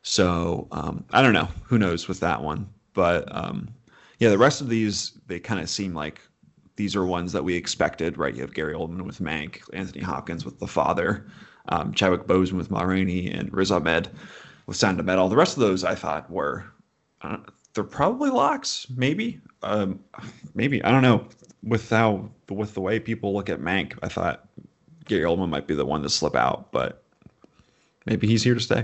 So 0.04 0.68
um, 0.72 1.04
I 1.12 1.22
don't 1.24 1.34
know, 1.34 1.50
who 1.64 1.80
knows 1.80 2.08
with 2.08 2.20
that 2.20 2.44
one, 2.44 2.70
but 2.94 3.28
um, 3.36 3.70
yeah, 4.20 4.30
the 4.30 4.38
rest 4.38 4.62
of 4.62 4.70
these 4.70 5.14
they 5.26 5.40
kind 5.40 5.60
of 5.60 5.70
seem 5.70 5.96
like 5.96 6.22
these 6.76 6.96
are 6.96 7.06
ones 7.06 7.32
that 7.32 7.44
we 7.44 7.56
expected, 7.56 8.18
right? 8.18 8.36
You 8.36 8.42
have 8.42 8.54
Gary 8.54 8.74
Oldman 8.74 9.04
with 9.04 9.20
Mank, 9.20 9.62
Anthony 9.74 10.04
Hopkins 10.04 10.44
with 10.44 10.60
The 10.60 10.68
Father, 10.68 11.26
um, 11.70 11.94
Chadwick 11.94 12.28
Boseman 12.28 12.58
with 12.58 12.72
Ma 12.72 12.84
Rainey, 12.84 13.32
and 13.32 13.52
Riz 13.54 13.72
Ahmed 13.72 14.10
with 14.66 14.78
Sound 14.78 15.00
of 15.00 15.06
Metal. 15.06 15.30
The 15.30 15.38
rest 15.38 15.58
of 15.58 15.62
those 15.62 15.84
I 15.84 15.96
thought 15.96 16.30
were 16.30 16.66
uh, 17.22 17.38
they're 17.74 17.84
probably 17.84 18.30
locks, 18.30 18.88
maybe. 18.96 19.40
Um, 19.64 20.00
maybe 20.54 20.84
I 20.84 20.92
don't 20.92 21.02
know. 21.02 21.28
With 21.64 21.90
how 21.90 22.30
with 22.50 22.74
the 22.74 22.82
way 22.82 23.00
people 23.00 23.34
look 23.34 23.50
at 23.50 23.60
Mank, 23.60 23.98
I 24.04 24.08
thought 24.08 24.48
Gary 25.06 25.24
Oldman 25.24 25.50
might 25.50 25.68
be 25.68 25.76
the 25.76 25.86
one 25.86 26.04
to 26.04 26.10
slip 26.10 26.36
out, 26.36 26.72
but 26.72 27.04
maybe 28.06 28.28
he's 28.28 28.44
here 28.44 28.54
to 28.54 28.60
stay. 28.60 28.84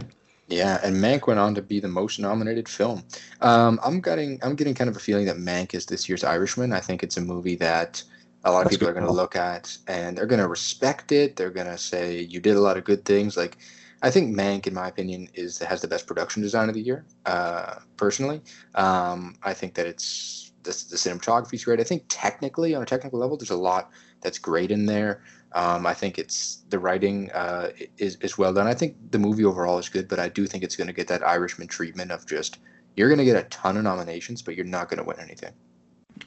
Yeah, 0.51 0.79
and 0.83 0.97
Mank 0.97 1.27
went 1.27 1.39
on 1.39 1.55
to 1.55 1.61
be 1.61 1.79
the 1.79 1.87
most 1.87 2.19
nominated 2.19 2.67
film. 2.67 3.03
Um, 3.39 3.79
I'm 3.83 4.01
getting 4.01 4.37
I'm 4.43 4.55
getting 4.55 4.75
kind 4.75 4.89
of 4.89 4.97
a 4.97 4.99
feeling 4.99 5.25
that 5.25 5.37
Mank 5.37 5.73
is 5.73 5.85
this 5.85 6.09
year's 6.09 6.25
Irishman. 6.25 6.73
I 6.73 6.81
think 6.81 7.03
it's 7.03 7.15
a 7.15 7.21
movie 7.21 7.55
that 7.55 8.03
a 8.43 8.51
lot 8.51 8.59
of 8.59 8.63
That's 8.65 8.75
people 8.77 8.89
are 8.89 8.93
going 8.93 9.05
to 9.05 9.13
look 9.13 9.35
at 9.35 9.77
and 9.87 10.17
they're 10.17 10.25
going 10.25 10.41
to 10.41 10.47
respect 10.47 11.11
it. 11.11 11.35
They're 11.35 11.51
going 11.51 11.67
to 11.67 11.77
say 11.77 12.19
you 12.19 12.39
did 12.39 12.57
a 12.57 12.59
lot 12.59 12.75
of 12.75 12.83
good 12.83 13.05
things. 13.05 13.37
Like 13.37 13.59
I 14.01 14.11
think 14.11 14.35
Mank, 14.35 14.67
in 14.67 14.73
my 14.73 14.89
opinion, 14.89 15.29
is 15.33 15.59
has 15.59 15.81
the 15.81 15.87
best 15.87 16.05
production 16.05 16.41
design 16.41 16.67
of 16.67 16.75
the 16.75 16.81
year. 16.81 17.05
Uh, 17.25 17.75
personally, 17.95 18.41
um, 18.75 19.37
I 19.43 19.53
think 19.53 19.75
that 19.75 19.85
it's 19.85 20.51
the, 20.63 20.71
the 20.71 20.97
cinematography 20.97 21.53
is 21.53 21.63
great. 21.63 21.79
I 21.79 21.83
think 21.83 22.03
technically, 22.09 22.75
on 22.75 22.83
a 22.83 22.85
technical 22.85 23.19
level, 23.19 23.37
there's 23.37 23.51
a 23.51 23.55
lot 23.55 23.91
that's 24.21 24.37
great 24.37 24.71
in 24.71 24.85
there. 24.85 25.23
Um, 25.53 25.85
I 25.85 25.93
think 25.93 26.17
it's 26.17 26.63
the 26.69 26.79
writing 26.79 27.29
uh, 27.31 27.71
is 27.97 28.15
is 28.17 28.37
well 28.37 28.53
done. 28.53 28.67
I 28.67 28.73
think 28.73 28.95
the 29.11 29.19
movie 29.19 29.43
overall 29.43 29.77
is 29.79 29.89
good, 29.89 30.07
but 30.07 30.19
I 30.19 30.29
do 30.29 30.47
think 30.47 30.63
it's 30.63 30.75
going 30.75 30.87
to 30.87 30.93
get 30.93 31.07
that 31.07 31.23
Irishman 31.27 31.67
treatment 31.67 32.11
of 32.11 32.25
just 32.25 32.59
you're 32.95 33.09
going 33.09 33.19
to 33.19 33.25
get 33.25 33.35
a 33.35 33.47
ton 33.49 33.77
of 33.77 33.83
nominations, 33.83 34.41
but 34.41 34.55
you're 34.55 34.65
not 34.65 34.89
going 34.89 34.97
to 34.99 35.03
win 35.03 35.19
anything. 35.19 35.53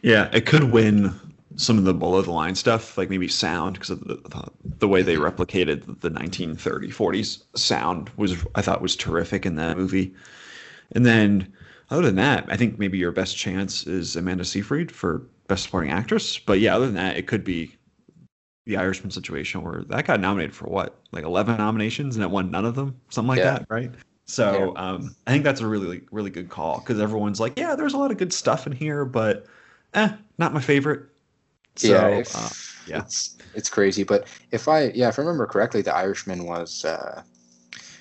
Yeah, 0.02 0.28
it 0.32 0.46
could 0.46 0.64
win 0.64 1.14
some 1.56 1.78
of 1.78 1.84
the 1.84 1.94
below 1.94 2.20
the 2.22 2.32
line 2.32 2.54
stuff, 2.54 2.98
like 2.98 3.10
maybe 3.10 3.28
sound, 3.28 3.74
because 3.74 3.90
of 3.90 4.00
the, 4.00 4.16
the, 4.16 4.44
the, 4.78 4.88
way 4.88 5.02
they 5.02 5.16
replicated 5.16 6.00
the 6.00 6.10
1930s, 6.10 6.92
40s 6.92 7.42
sound 7.54 8.10
was 8.16 8.44
I 8.54 8.62
thought 8.62 8.82
was 8.82 8.96
terrific 8.96 9.46
in 9.46 9.56
that 9.56 9.76
movie. 9.76 10.14
And 10.92 11.06
then 11.06 11.52
other 11.90 12.02
than 12.02 12.16
that, 12.16 12.46
I 12.48 12.56
think 12.56 12.78
maybe 12.78 12.98
your 12.98 13.12
best 13.12 13.36
chance 13.36 13.86
is 13.86 14.16
Amanda 14.16 14.44
Seyfried 14.44 14.90
for 14.90 15.22
best 15.46 15.64
supporting 15.64 15.92
actress. 15.92 16.38
But 16.38 16.60
yeah, 16.60 16.74
other 16.74 16.86
than 16.86 16.96
that, 16.96 17.16
it 17.16 17.26
could 17.26 17.44
be 17.44 17.76
the 18.66 18.76
Irishman 18.76 19.10
situation 19.10 19.62
where 19.62 19.84
that 19.88 20.06
got 20.06 20.20
nominated 20.20 20.54
for 20.54 20.66
what, 20.66 20.96
like 21.12 21.24
11 21.24 21.58
nominations 21.58 22.16
and 22.16 22.24
it 22.24 22.30
won 22.30 22.50
none 22.50 22.64
of 22.64 22.74
them, 22.74 22.98
something 23.10 23.28
like 23.28 23.38
yeah. 23.38 23.58
that, 23.58 23.66
right? 23.68 23.90
So 24.26 24.72
yeah. 24.74 24.82
um, 24.82 25.14
I 25.26 25.32
think 25.32 25.44
that's 25.44 25.60
a 25.60 25.66
really, 25.66 26.02
really 26.10 26.30
good 26.30 26.48
call 26.48 26.80
because 26.80 26.98
everyone's 26.98 27.40
like, 27.40 27.58
yeah, 27.58 27.74
there's 27.76 27.92
a 27.92 27.98
lot 27.98 28.10
of 28.10 28.16
good 28.16 28.32
stuff 28.32 28.66
in 28.66 28.72
here, 28.72 29.04
but 29.04 29.46
eh, 29.92 30.08
not 30.38 30.54
my 30.54 30.62
favorite 30.62 31.08
so, 31.76 31.88
yeah, 31.88 32.08
if, 32.18 32.36
uh, 32.36 32.48
yeah, 32.86 32.98
it's 33.00 33.36
it's 33.54 33.68
crazy. 33.68 34.04
But 34.04 34.26
if 34.52 34.68
I 34.68 34.90
yeah, 34.90 35.08
if 35.08 35.18
I 35.18 35.22
remember 35.22 35.46
correctly, 35.46 35.82
The 35.82 35.94
Irishman 35.94 36.44
was. 36.44 36.84
Uh, 36.84 37.22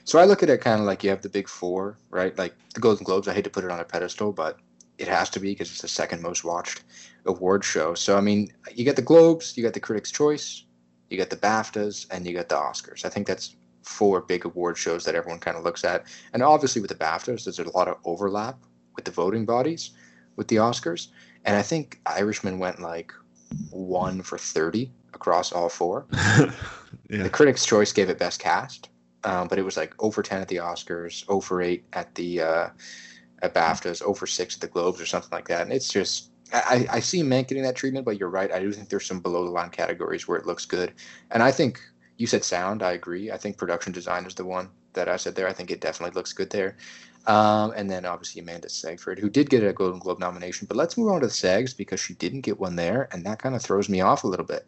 so 0.05 0.19
I 0.19 0.25
look 0.25 0.43
at 0.43 0.49
it 0.49 0.59
kind 0.59 0.81
of 0.81 0.85
like 0.85 1.03
you 1.03 1.09
have 1.09 1.21
the 1.21 1.29
big 1.29 1.47
four, 1.47 1.97
right? 2.09 2.37
Like 2.37 2.53
the 2.73 2.81
Golden 2.81 3.05
Globes. 3.05 3.27
I 3.27 3.33
hate 3.33 3.45
to 3.45 3.49
put 3.49 3.63
it 3.63 3.71
on 3.71 3.79
a 3.79 3.85
pedestal, 3.85 4.33
but 4.33 4.59
it 4.97 5.07
has 5.07 5.29
to 5.31 5.39
be 5.39 5.51
because 5.51 5.71
it's 5.71 5.81
the 5.81 5.87
second 5.87 6.21
most 6.21 6.43
watched 6.43 6.83
award 7.25 7.63
show. 7.63 7.93
So 7.93 8.17
I 8.17 8.21
mean, 8.21 8.51
you 8.73 8.83
get 8.83 8.95
the 8.95 9.01
Globes, 9.01 9.57
you 9.57 9.63
got 9.63 9.73
the 9.73 9.79
Critics' 9.79 10.11
Choice, 10.11 10.65
you 11.09 11.17
got 11.17 11.29
the 11.29 11.37
BAFTAs, 11.37 12.07
and 12.11 12.25
you 12.25 12.33
got 12.33 12.49
the 12.49 12.55
Oscars. 12.55 13.05
I 13.05 13.09
think 13.09 13.27
that's 13.27 13.55
four 13.83 14.21
big 14.21 14.45
award 14.45 14.77
shows 14.77 15.05
that 15.05 15.15
everyone 15.15 15.39
kind 15.39 15.57
of 15.57 15.63
looks 15.63 15.83
at. 15.83 16.05
And 16.33 16.41
obviously 16.41 16.81
with 16.81 16.89
the 16.89 16.95
BAFTAs, 16.95 17.43
there's 17.43 17.59
a 17.59 17.69
lot 17.77 17.87
of 17.87 17.97
overlap 18.05 18.57
with 18.95 19.05
the 19.05 19.11
voting 19.11 19.45
bodies 19.45 19.91
with 20.35 20.47
the 20.47 20.57
Oscars. 20.57 21.07
And 21.45 21.55
I 21.55 21.61
think 21.61 21.99
Irishman 22.05 22.59
went 22.59 22.81
like 22.81 23.13
one 23.69 24.21
for 24.21 24.37
30 24.37 24.91
across 25.13 25.51
all 25.51 25.69
four. 25.69 26.05
yeah. 26.11 26.51
The 27.09 27.29
Critics' 27.29 27.65
Choice 27.65 27.91
gave 27.91 28.09
it 28.09 28.17
Best 28.17 28.39
Cast, 28.39 28.89
um, 29.23 29.47
but 29.47 29.59
it 29.59 29.63
was 29.63 29.77
like 29.77 29.93
over 30.01 30.21
10 30.23 30.41
at 30.41 30.47
the 30.47 30.57
Oscars, 30.57 31.25
over 31.27 31.61
8 31.61 31.83
at 31.93 32.15
the 32.15 32.41
uh, 32.41 32.69
at 33.41 33.53
BAFTAs, 33.53 34.01
over 34.01 34.25
6 34.25 34.55
at 34.55 34.61
the 34.61 34.67
Globes 34.67 35.01
or 35.01 35.05
something 35.05 35.31
like 35.31 35.47
that. 35.49 35.61
And 35.61 35.73
it's 35.73 35.89
just, 35.89 36.31
I, 36.53 36.87
I 36.91 36.99
see 36.99 37.23
Mank 37.23 37.47
getting 37.47 37.63
that 37.63 37.75
treatment, 37.75 38.05
but 38.05 38.19
you're 38.19 38.29
right. 38.29 38.51
I 38.51 38.59
do 38.59 38.71
think 38.71 38.89
there's 38.89 39.07
some 39.07 39.19
below 39.19 39.43
the 39.43 39.49
line 39.49 39.69
categories 39.69 40.27
where 40.27 40.37
it 40.37 40.45
looks 40.45 40.65
good. 40.65 40.93
And 41.31 41.41
I 41.41 41.51
think 41.51 41.81
you 42.17 42.27
said 42.27 42.43
sound. 42.43 42.83
I 42.83 42.91
agree. 42.91 43.31
I 43.31 43.37
think 43.37 43.57
production 43.57 43.91
design 43.91 44.25
is 44.25 44.35
the 44.35 44.45
one 44.45 44.69
that 44.93 45.09
I 45.09 45.17
said 45.17 45.35
there. 45.35 45.47
I 45.47 45.53
think 45.53 45.71
it 45.71 45.81
definitely 45.81 46.13
looks 46.13 46.31
good 46.31 46.51
there. 46.51 46.77
Um, 47.25 47.73
and 47.75 47.89
then 47.89 48.05
obviously 48.05 48.41
Amanda 48.41 48.69
Seyfried, 48.69 49.17
who 49.17 49.29
did 49.29 49.49
get 49.49 49.63
a 49.63 49.73
Golden 49.73 49.99
Globe 49.99 50.19
nomination. 50.19 50.67
But 50.67 50.77
let's 50.77 50.97
move 50.97 51.11
on 51.11 51.21
to 51.21 51.27
the 51.27 51.33
SAGs 51.33 51.73
because 51.73 51.99
she 51.99 52.13
didn't 52.13 52.41
get 52.41 52.59
one 52.59 52.75
there, 52.75 53.09
and 53.11 53.25
that 53.25 53.41
kind 53.41 53.55
of 53.55 53.61
throws 53.61 53.89
me 53.89 54.01
off 54.01 54.23
a 54.23 54.27
little 54.27 54.45
bit. 54.45 54.67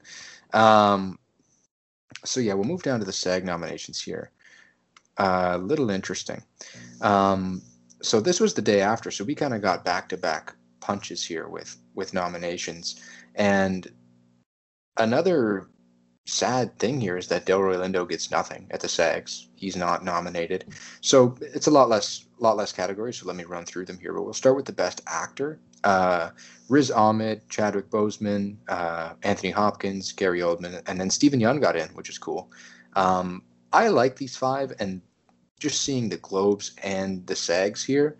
Um, 0.53 1.19
so 2.23 2.39
yeah, 2.39 2.53
we'll 2.53 2.63
move 2.63 2.81
down 2.81 2.99
to 2.99 3.05
the 3.05 3.13
SAG 3.13 3.45
nominations 3.45 4.01
here. 4.01 4.31
A 5.17 5.23
uh, 5.23 5.57
little 5.57 5.89
interesting. 5.89 6.41
Um, 7.01 7.61
so 8.01 8.19
this 8.19 8.39
was 8.39 8.53
the 8.53 8.61
day 8.61 8.81
after, 8.81 9.11
so 9.11 9.23
we 9.23 9.35
kind 9.35 9.53
of 9.53 9.61
got 9.61 9.85
back 9.85 10.09
to 10.09 10.17
back 10.17 10.55
punches 10.85 11.23
here 11.25 11.47
with 11.47 11.77
with 11.95 12.13
nominations, 12.13 13.01
and 13.35 13.91
another 14.97 15.67
sad 16.25 16.77
thing 16.79 16.99
here 16.99 17.17
is 17.17 17.27
that 17.27 17.45
Delroy 17.45 17.75
Lindo 17.75 18.07
gets 18.07 18.31
nothing 18.31 18.67
at 18.71 18.79
the 18.79 18.87
SAGs. 18.87 19.47
He's 19.55 19.75
not 19.75 20.03
nominated. 20.03 20.65
So 21.01 21.35
it's 21.39 21.67
a 21.67 21.71
lot 21.71 21.89
less 21.89 22.25
lot 22.39 22.57
less 22.57 22.71
categories. 22.71 23.17
So 23.17 23.27
let 23.27 23.35
me 23.35 23.43
run 23.43 23.65
through 23.65 23.85
them 23.85 23.99
here. 23.99 24.13
But 24.13 24.23
we'll 24.23 24.33
start 24.33 24.55
with 24.55 24.65
the 24.65 24.73
best 24.73 25.01
actor. 25.07 25.59
Uh, 25.83 26.31
Riz 26.67 26.89
Ahmed, 26.89 27.47
Chadwick 27.49 27.89
Boseman, 27.89 28.57
uh, 28.67 29.13
Anthony 29.23 29.51
Hopkins, 29.51 30.11
Gary 30.11 30.39
Oldman, 30.39 30.81
and 30.87 30.99
then 30.99 31.11
Steven 31.11 31.39
Yeun 31.39 31.61
got 31.61 31.75
in, 31.75 31.89
which 31.89 32.09
is 32.09 32.17
cool. 32.17 32.51
Um, 32.95 33.43
I 33.71 33.89
like 33.89 34.15
these 34.15 34.35
five, 34.35 34.73
and 34.79 35.01
just 35.59 35.83
seeing 35.83 36.09
the 36.09 36.17
Globes 36.17 36.71
and 36.81 37.25
the 37.27 37.35
SAGs 37.35 37.83
here, 37.83 38.17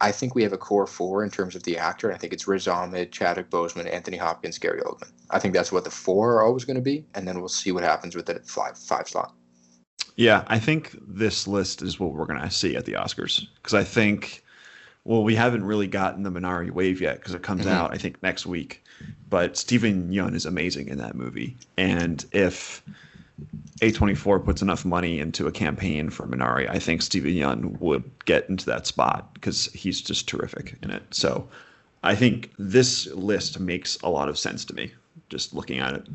I 0.00 0.12
think 0.12 0.34
we 0.34 0.42
have 0.42 0.52
a 0.52 0.58
core 0.58 0.86
four 0.86 1.24
in 1.24 1.30
terms 1.30 1.54
of 1.54 1.62
the 1.62 1.78
actor. 1.78 2.12
I 2.12 2.18
think 2.18 2.32
it's 2.32 2.46
Riz 2.46 2.68
Ahmed, 2.68 3.12
Chadwick 3.12 3.50
Boseman, 3.50 3.92
Anthony 3.92 4.16
Hopkins, 4.16 4.58
Gary 4.58 4.82
Oldman. 4.82 5.10
I 5.30 5.38
think 5.38 5.54
that's 5.54 5.72
what 5.72 5.84
the 5.84 5.90
four 5.90 6.34
are 6.34 6.42
always 6.42 6.64
going 6.64 6.76
to 6.76 6.82
be, 6.82 7.04
and 7.14 7.26
then 7.26 7.38
we'll 7.38 7.48
see 7.48 7.72
what 7.72 7.82
happens 7.82 8.14
with 8.14 8.26
the 8.26 8.40
five 8.44 8.76
five 8.76 9.08
slot. 9.08 9.34
Yeah, 10.16 10.44
I 10.46 10.58
think 10.58 10.96
this 11.06 11.46
list 11.46 11.82
is 11.82 12.00
what 12.00 12.12
we're 12.12 12.26
going 12.26 12.40
to 12.40 12.50
see 12.50 12.76
at 12.76 12.84
the 12.84 12.92
Oscars 12.92 13.46
because 13.56 13.74
I 13.74 13.84
think, 13.84 14.42
well, 15.04 15.22
we 15.22 15.34
haven't 15.34 15.64
really 15.64 15.86
gotten 15.86 16.22
the 16.22 16.30
Minari 16.30 16.70
wave 16.70 17.00
yet 17.00 17.16
because 17.16 17.34
it 17.34 17.42
comes 17.42 17.62
mm-hmm. 17.62 17.70
out 17.74 17.94
I 17.94 17.98
think 17.98 18.22
next 18.22 18.46
week. 18.46 18.82
But 19.28 19.56
Steven 19.56 20.10
Yeun 20.10 20.34
is 20.34 20.46
amazing 20.46 20.88
in 20.88 20.98
that 20.98 21.14
movie, 21.14 21.56
and 21.76 22.24
if 22.32 22.82
a24 23.80 24.44
puts 24.44 24.62
enough 24.62 24.84
money 24.84 25.18
into 25.18 25.46
a 25.46 25.52
campaign 25.52 26.10
for 26.10 26.26
Minari, 26.26 26.68
I 26.68 26.78
think 26.78 27.02
Steven 27.02 27.32
Yeun 27.32 27.78
would 27.80 28.04
get 28.24 28.48
into 28.48 28.66
that 28.66 28.86
spot 28.86 29.34
because 29.34 29.66
he's 29.72 30.00
just 30.00 30.28
terrific 30.28 30.76
in 30.82 30.90
it. 30.90 31.02
So 31.10 31.48
I 32.02 32.14
think 32.14 32.52
this 32.58 33.06
list 33.08 33.60
makes 33.60 33.98
a 34.02 34.08
lot 34.08 34.28
of 34.28 34.38
sense 34.38 34.64
to 34.66 34.74
me 34.74 34.92
just 35.28 35.54
looking 35.54 35.78
at 35.78 35.94
it. 35.94 36.06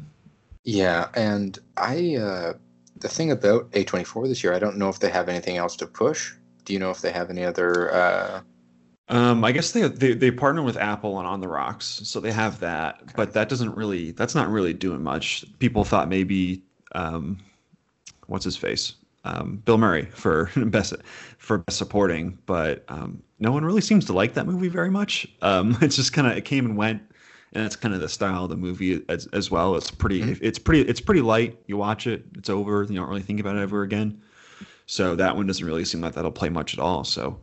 Yeah, 0.63 1.09
and 1.15 1.57
I 1.77 2.15
uh, 2.15 2.53
the 2.97 3.09
thing 3.09 3.31
about 3.31 3.69
A24 3.71 4.27
this 4.27 4.43
year, 4.43 4.53
I 4.53 4.59
don't 4.59 4.77
know 4.77 4.89
if 4.89 4.99
they 4.99 5.09
have 5.09 5.29
anything 5.29 5.57
else 5.57 5.75
to 5.77 5.87
push. 5.87 6.33
Do 6.65 6.73
you 6.73 6.79
know 6.79 6.91
if 6.91 7.01
they 7.01 7.11
have 7.11 7.29
any 7.29 7.43
other 7.43 7.93
uh, 7.93 8.41
um, 9.11 9.43
I 9.43 9.51
guess 9.51 9.73
they, 9.73 9.87
they 9.89 10.13
they 10.13 10.31
partner 10.31 10.63
with 10.63 10.77
Apple 10.77 11.19
and 11.19 11.27
On 11.27 11.41
the 11.41 11.47
Rocks, 11.47 12.01
so 12.05 12.21
they 12.21 12.31
have 12.31 12.61
that, 12.61 12.99
okay. 13.01 13.13
but 13.17 13.33
that 13.33 13.49
doesn't 13.49 13.75
really 13.75 14.11
that's 14.11 14.33
not 14.33 14.49
really 14.49 14.73
doing 14.73 15.03
much. 15.03 15.43
People 15.59 15.83
thought 15.83 16.07
maybe 16.07 16.63
um, 16.93 17.37
what's 18.31 18.45
his 18.45 18.57
face? 18.57 18.95
um, 19.23 19.61
Bill 19.65 19.77
Murray 19.77 20.05
for 20.05 20.49
best 20.65 20.93
for 21.37 21.59
best 21.59 21.77
supporting, 21.77 22.37
but 22.45 22.83
um, 22.87 23.21
no 23.39 23.51
one 23.51 23.63
really 23.63 23.81
seems 23.81 24.05
to 24.05 24.13
like 24.13 24.33
that 24.33 24.47
movie 24.47 24.67
very 24.67 24.89
much. 24.89 25.27
Um, 25.41 25.77
it's 25.81 25.95
just 25.95 26.13
kind 26.13 26.27
of 26.27 26.37
it 26.37 26.45
came 26.45 26.65
and 26.65 26.77
went, 26.77 27.01
and 27.53 27.63
that's 27.63 27.75
kind 27.75 27.93
of 27.93 28.01
the 28.01 28.09
style 28.09 28.45
of 28.45 28.49
the 28.49 28.57
movie 28.57 29.03
as, 29.09 29.27
as 29.27 29.51
well. 29.51 29.75
It's 29.75 29.91
pretty 29.91 30.21
mm-hmm. 30.21 30.45
it's 30.45 30.59
pretty 30.59 30.81
it's 30.81 31.01
pretty 31.01 31.21
light. 31.21 31.59
You 31.67 31.77
watch 31.77 32.07
it, 32.07 32.25
it's 32.37 32.49
over. 32.49 32.83
You 32.83 32.95
don't 32.95 33.09
really 33.09 33.21
think 33.21 33.39
about 33.39 33.55
it 33.55 33.61
ever 33.61 33.83
again. 33.83 34.21
So 34.87 35.15
that 35.15 35.35
one 35.35 35.47
doesn't 35.47 35.65
really 35.65 35.85
seem 35.85 36.01
like 36.01 36.13
that'll 36.13 36.31
play 36.31 36.49
much 36.49 36.73
at 36.73 36.79
all. 36.79 37.03
So 37.03 37.39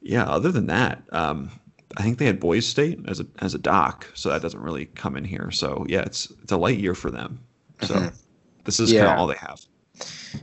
yeah, 0.00 0.24
other 0.24 0.50
than 0.50 0.66
that, 0.66 1.02
um, 1.12 1.50
I 1.98 2.02
think 2.02 2.18
they 2.18 2.24
had 2.24 2.40
Boys 2.40 2.66
State 2.66 2.98
as 3.06 3.20
a 3.20 3.26
as 3.40 3.54
a 3.54 3.58
doc, 3.58 4.08
so 4.14 4.30
that 4.30 4.42
doesn't 4.42 4.60
really 4.60 4.86
come 4.86 5.16
in 5.16 5.24
here. 5.24 5.50
So 5.50 5.84
yeah, 5.88 6.00
it's 6.00 6.30
it's 6.42 6.52
a 6.52 6.56
light 6.56 6.78
year 6.78 6.94
for 6.94 7.10
them. 7.10 7.40
So 7.82 7.94
mm-hmm. 7.94 8.16
this 8.64 8.80
is 8.80 8.90
yeah. 8.90 9.04
kind 9.04 9.12
of 9.12 9.18
all 9.18 9.26
they 9.26 9.36
have. 9.36 9.60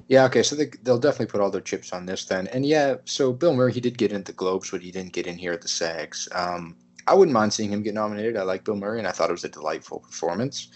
Yeah, 0.07 0.25
okay, 0.25 0.43
so 0.43 0.55
they, 0.55 0.69
they'll 0.83 0.99
definitely 0.99 1.27
put 1.27 1.41
all 1.41 1.51
their 1.51 1.61
chips 1.61 1.93
on 1.93 2.05
this 2.05 2.25
then. 2.25 2.47
And 2.47 2.65
yeah, 2.65 2.95
so 3.05 3.33
Bill 3.33 3.53
Murray, 3.53 3.73
he 3.73 3.81
did 3.81 3.97
get 3.97 4.11
into 4.11 4.31
the 4.31 4.37
Globes, 4.37 4.71
but 4.71 4.81
he 4.81 4.91
didn't 4.91 5.13
get 5.13 5.27
in 5.27 5.37
here 5.37 5.53
at 5.53 5.61
the 5.61 5.67
SAGs. 5.67 6.27
Um, 6.33 6.75
I 7.07 7.13
wouldn't 7.13 7.33
mind 7.33 7.53
seeing 7.53 7.71
him 7.71 7.83
get 7.83 7.93
nominated. 7.93 8.37
I 8.37 8.43
like 8.43 8.65
Bill 8.65 8.75
Murray, 8.75 8.99
and 8.99 9.07
I 9.07 9.11
thought 9.11 9.29
it 9.29 9.33
was 9.33 9.43
a 9.45 9.49
delightful 9.49 9.99
performance. 9.99 10.69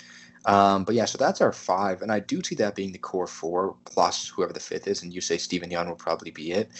Um, 0.45 0.85
but 0.85 0.95
yeah, 0.95 1.05
so 1.05 1.17
that's 1.17 1.41
our 1.41 1.51
five, 1.51 2.01
and 2.01 2.11
I 2.11 2.19
do 2.19 2.41
see 2.43 2.55
that 2.55 2.75
being 2.75 2.91
the 2.91 2.97
core 2.97 3.27
four 3.27 3.75
plus 3.85 4.27
whoever 4.27 4.53
the 4.53 4.59
fifth 4.59 4.87
is, 4.87 5.03
and 5.03 5.13
you 5.13 5.21
say 5.21 5.37
Steven 5.37 5.69
Yeun 5.69 5.87
will 5.87 5.95
probably 5.95 6.31
be 6.31 6.51
it. 6.51 6.71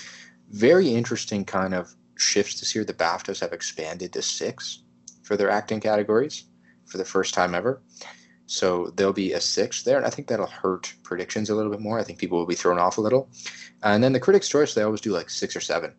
Very 0.49 0.89
interesting 0.89 1.45
kind 1.45 1.73
of 1.73 1.93
shifts 2.17 2.59
this 2.59 2.73
year. 2.73 2.83
The 2.83 2.93
BAFTAs 2.93 3.39
have 3.39 3.53
expanded 3.53 4.13
to 4.13 4.21
six 4.21 4.83
for 5.21 5.37
their 5.37 5.51
acting 5.51 5.79
categories 5.79 6.45
for 6.85 6.97
the 6.97 7.05
first 7.05 7.33
time 7.33 7.53
ever. 7.53 7.81
So 8.51 8.91
there'll 8.97 9.13
be 9.13 9.31
a 9.31 9.39
six 9.39 9.83
there, 9.83 9.95
and 9.95 10.05
I 10.05 10.09
think 10.09 10.27
that'll 10.27 10.45
hurt 10.45 10.93
predictions 11.03 11.49
a 11.49 11.55
little 11.55 11.71
bit 11.71 11.79
more. 11.79 11.97
I 11.97 12.03
think 12.03 12.19
people 12.19 12.37
will 12.37 12.45
be 12.45 12.53
thrown 12.53 12.77
off 12.77 12.97
a 12.97 13.01
little. 13.01 13.29
And 13.81 14.03
then 14.03 14.11
the 14.11 14.19
Critics' 14.19 14.49
Choice, 14.49 14.73
they 14.73 14.81
always 14.81 14.99
do 14.99 15.13
like 15.13 15.29
six 15.29 15.55
or 15.55 15.61
seven. 15.61 15.93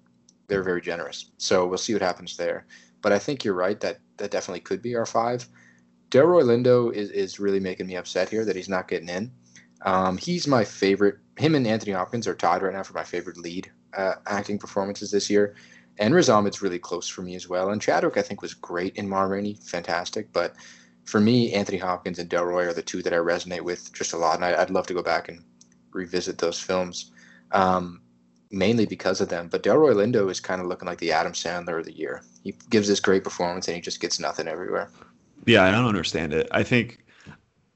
They're 0.48 0.62
very 0.62 0.82
generous. 0.82 1.30
So 1.38 1.66
we'll 1.66 1.78
see 1.78 1.94
what 1.94 2.03
happens 2.03 2.36
there. 2.36 2.66
But 3.00 3.12
I 3.12 3.18
think 3.18 3.42
you're 3.42 3.55
right 3.55 3.80
that 3.80 4.00
that 4.18 4.30
definitely 4.30 4.61
could 4.61 4.82
be 4.82 4.94
our 4.94 5.07
five. 5.07 5.48
Delroy 6.11 6.42
Lindo 6.42 6.92
is, 6.92 7.11
is 7.12 7.40
really 7.40 7.59
making 7.59 7.86
me 7.86 7.96
upset 7.96 8.28
here 8.28 8.44
that 8.44 8.55
he's 8.55 8.68
not 8.68 8.86
getting 8.86 9.09
in. 9.09 9.32
Um, 9.86 10.18
he's 10.18 10.46
my 10.46 10.62
favorite. 10.62 11.16
Him 11.38 11.55
and 11.55 11.66
Anthony 11.66 11.92
Hopkins 11.92 12.26
are 12.26 12.34
tied 12.34 12.61
right 12.61 12.74
now 12.74 12.82
for 12.82 12.92
my 12.92 13.03
favorite 13.03 13.38
lead 13.38 13.72
uh, 13.96 14.16
acting 14.26 14.59
performances 14.59 15.11
this 15.11 15.30
year. 15.30 15.55
And 15.96 16.14
Riz 16.14 16.28
Ahmed's 16.28 16.61
really 16.61 16.78
close 16.78 17.09
for 17.09 17.22
me 17.22 17.34
as 17.34 17.48
well. 17.48 17.70
And 17.70 17.80
Chadwick, 17.80 18.18
I 18.18 18.22
think, 18.22 18.42
was 18.42 18.53
great 18.53 18.96
in 18.96 19.09
Ma 19.09 19.22
Rainey, 19.22 19.55
fantastic. 19.55 20.30
But 20.34 20.55
for 21.05 21.20
me, 21.20 21.53
Anthony 21.53 21.78
Hopkins 21.78 22.18
and 22.18 22.30
Delroy 22.30 22.66
are 22.66 22.72
the 22.72 22.82
two 22.82 23.03
that 23.03 23.12
I 23.12 23.16
resonate 23.16 23.62
with 23.62 23.92
just 23.92 24.12
a 24.12 24.16
lot, 24.16 24.36
and 24.36 24.44
I, 24.44 24.59
would 24.59 24.70
love 24.70 24.86
to 24.88 24.94
go 24.94 25.03
back 25.03 25.28
and 25.28 25.42
revisit 25.92 26.38
those 26.38 26.61
films, 26.61 27.11
um, 27.50 28.00
mainly 28.50 28.86
because 28.86 29.20
of 29.20 29.28
them. 29.28 29.48
But 29.48 29.62
Delroy 29.62 29.94
Lindo 29.94 30.30
is 30.30 30.40
kind 30.40 30.61
of 30.61 30.66
looking 30.66 30.86
like 30.86 30.98
the 30.98 31.12
Adam 31.12 31.32
Sandler 31.32 31.78
of 31.80 31.86
the 31.86 31.96
year. 31.96 32.22
He 32.44 32.55
gives 32.70 32.88
this 32.88 33.00
great 33.00 33.24
performance, 33.24 33.68
and 33.68 33.74
he 33.74 33.80
just 33.80 34.00
gets 34.00 34.20
nothing 34.20 34.48
everywhere. 34.48 34.90
Yeah, 35.44 35.64
I 35.64 35.70
don't 35.70 35.86
understand 35.86 36.32
it. 36.32 36.48
I 36.53 36.62
think 36.62 37.05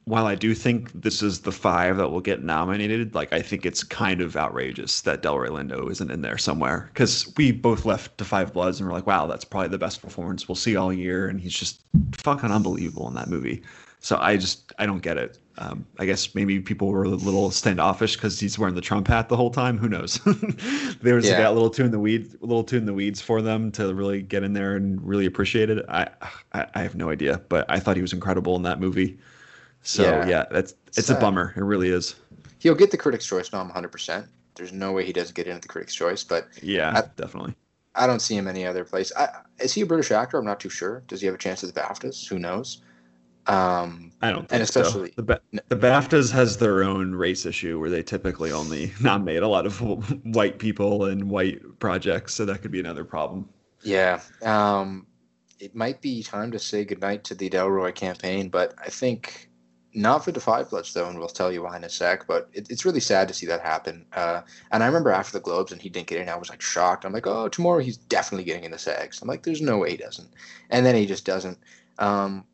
while 0.06 0.26
I 0.26 0.36
do 0.36 0.54
think 0.54 0.92
this 0.92 1.20
is 1.20 1.40
the 1.40 1.50
five 1.50 1.96
that 1.96 2.10
will 2.10 2.20
get 2.20 2.44
nominated, 2.44 3.14
like 3.14 3.32
I 3.32 3.42
think 3.42 3.66
it's 3.66 3.82
kind 3.82 4.20
of 4.20 4.36
outrageous 4.36 5.00
that 5.00 5.20
Delroy 5.20 5.48
Lindo 5.48 5.90
isn't 5.90 6.12
in 6.12 6.22
there 6.22 6.38
somewhere 6.38 6.88
because 6.92 7.32
we 7.36 7.50
both 7.50 7.84
left 7.84 8.16
Da 8.16 8.24
Five 8.24 8.52
Bloods 8.52 8.78
and 8.78 8.88
we're 8.88 8.94
like, 8.94 9.08
wow, 9.08 9.26
that's 9.26 9.44
probably 9.44 9.68
the 9.68 9.78
best 9.78 10.00
performance 10.00 10.48
we'll 10.48 10.54
see 10.54 10.76
all 10.76 10.92
year, 10.92 11.28
and 11.28 11.40
he's 11.40 11.54
just 11.54 11.82
fucking 12.18 12.52
unbelievable 12.52 13.08
in 13.08 13.14
that 13.14 13.28
movie. 13.28 13.62
So 13.98 14.16
I 14.20 14.36
just 14.36 14.72
I 14.78 14.86
don't 14.86 15.02
get 15.02 15.18
it. 15.18 15.38
Um, 15.58 15.84
I 15.98 16.06
guess 16.06 16.36
maybe 16.36 16.60
people 16.60 16.86
were 16.86 17.02
a 17.02 17.08
little 17.08 17.50
standoffish 17.50 18.14
because 18.14 18.38
he's 18.38 18.56
wearing 18.60 18.76
the 18.76 18.80
Trump 18.80 19.08
hat 19.08 19.28
the 19.28 19.36
whole 19.36 19.50
time. 19.50 19.76
Who 19.76 19.88
knows? 19.88 20.20
there 21.02 21.16
was 21.16 21.26
yeah. 21.26 21.48
a 21.48 21.50
little 21.50 21.70
too 21.70 21.84
in 21.84 21.90
the 21.90 21.98
weeds, 21.98 22.36
a 22.40 22.46
little 22.46 22.62
too 22.62 22.76
in 22.76 22.86
the 22.86 22.94
weeds 22.94 23.20
for 23.20 23.42
them 23.42 23.72
to 23.72 23.92
really 23.92 24.22
get 24.22 24.44
in 24.44 24.52
there 24.52 24.76
and 24.76 25.02
really 25.02 25.26
appreciate 25.26 25.68
it. 25.68 25.84
I, 25.88 26.08
I, 26.52 26.66
I 26.76 26.82
have 26.82 26.94
no 26.94 27.10
idea, 27.10 27.40
but 27.48 27.66
I 27.68 27.80
thought 27.80 27.96
he 27.96 28.02
was 28.02 28.12
incredible 28.12 28.54
in 28.54 28.62
that 28.62 28.78
movie. 28.78 29.18
So 29.82 30.02
yeah, 30.02 30.26
yeah 30.26 30.44
that's 30.50 30.74
it's 30.88 31.06
Sad. 31.06 31.18
a 31.18 31.20
bummer. 31.20 31.52
It 31.56 31.62
really 31.62 31.90
is. 31.90 32.16
He'll 32.58 32.74
get 32.74 32.90
the 32.90 32.96
Critics' 32.96 33.26
Choice 33.26 33.52
nom 33.52 33.68
100. 33.68 33.88
percent 33.88 34.26
There's 34.54 34.72
no 34.72 34.92
way 34.92 35.04
he 35.04 35.12
doesn't 35.12 35.34
get 35.34 35.46
in 35.46 35.56
at 35.56 35.62
the 35.62 35.68
Critics' 35.68 35.94
Choice, 35.94 36.24
but 36.24 36.48
yeah, 36.62 36.92
I, 36.96 37.02
definitely. 37.20 37.54
I 37.94 38.06
don't 38.06 38.20
see 38.20 38.36
him 38.36 38.48
any 38.48 38.66
other 38.66 38.84
place. 38.84 39.12
I, 39.16 39.28
is 39.58 39.72
he 39.72 39.82
a 39.82 39.86
British 39.86 40.10
actor? 40.10 40.38
I'm 40.38 40.44
not 40.44 40.60
too 40.60 40.68
sure. 40.68 41.02
Does 41.06 41.20
he 41.20 41.26
have 41.26 41.34
a 41.34 41.38
chance 41.38 41.64
at 41.64 41.74
the 41.74 41.80
BAFTAs? 41.80 42.26
Who 42.28 42.38
knows? 42.38 42.82
Um, 43.46 44.12
I 44.22 44.32
don't. 44.32 44.50
and 44.50 44.62
especially 44.62 45.10
so. 45.10 45.14
the, 45.16 45.22
ba- 45.22 45.40
the 45.68 45.76
BAFTAs 45.76 46.32
has 46.32 46.56
their 46.56 46.82
own 46.82 47.14
race 47.14 47.46
issue 47.46 47.78
where 47.78 47.90
they 47.90 48.02
typically 48.02 48.50
only 48.50 48.92
nominate 49.00 49.42
a 49.42 49.48
lot 49.48 49.66
of 49.66 49.78
white 50.34 50.58
people 50.58 51.04
and 51.04 51.30
white 51.30 51.60
projects, 51.78 52.34
so 52.34 52.44
that 52.44 52.62
could 52.62 52.72
be 52.72 52.80
another 52.80 53.04
problem. 53.04 53.48
Yeah. 53.82 54.20
Um, 54.42 55.06
it 55.60 55.74
might 55.74 56.02
be 56.02 56.22
time 56.22 56.50
to 56.50 56.58
say 56.58 56.84
goodnight 56.84 57.24
to 57.24 57.34
the 57.34 57.48
Delroy 57.48 57.94
campaign, 57.94 58.48
but 58.48 58.74
I 58.78 58.88
think 58.88 59.45
not 59.96 60.22
for 60.22 60.30
the 60.30 60.40
five 60.40 60.70
and 60.70 61.18
we'll 61.18 61.26
tell 61.26 61.50
you 61.50 61.62
why 61.62 61.74
in 61.74 61.82
a 61.84 61.88
sec. 61.88 62.26
But 62.26 62.50
it, 62.52 62.70
it's 62.70 62.84
really 62.84 63.00
sad 63.00 63.28
to 63.28 63.34
see 63.34 63.46
that 63.46 63.62
happen. 63.62 64.04
Uh, 64.12 64.42
and 64.70 64.82
I 64.82 64.86
remember 64.86 65.10
after 65.10 65.32
the 65.32 65.42
Globes 65.42 65.72
and 65.72 65.80
he 65.80 65.88
didn't 65.88 66.06
get 66.06 66.20
in, 66.20 66.28
I 66.28 66.36
was 66.36 66.50
like 66.50 66.60
shocked. 66.60 67.06
I'm 67.06 67.14
like, 67.14 67.26
oh, 67.26 67.48
tomorrow 67.48 67.80
he's 67.80 67.96
definitely 67.96 68.44
getting 68.44 68.64
in 68.64 68.70
the 68.70 68.78
SAGs. 68.78 69.22
I'm 69.22 69.28
like, 69.28 69.42
there's 69.42 69.62
no 69.62 69.78
way 69.78 69.92
he 69.92 69.96
doesn't. 69.96 70.28
And 70.68 70.84
then 70.84 70.94
he 70.94 71.06
just 71.06 71.24
doesn't. 71.24 71.58
Um, 71.98 72.44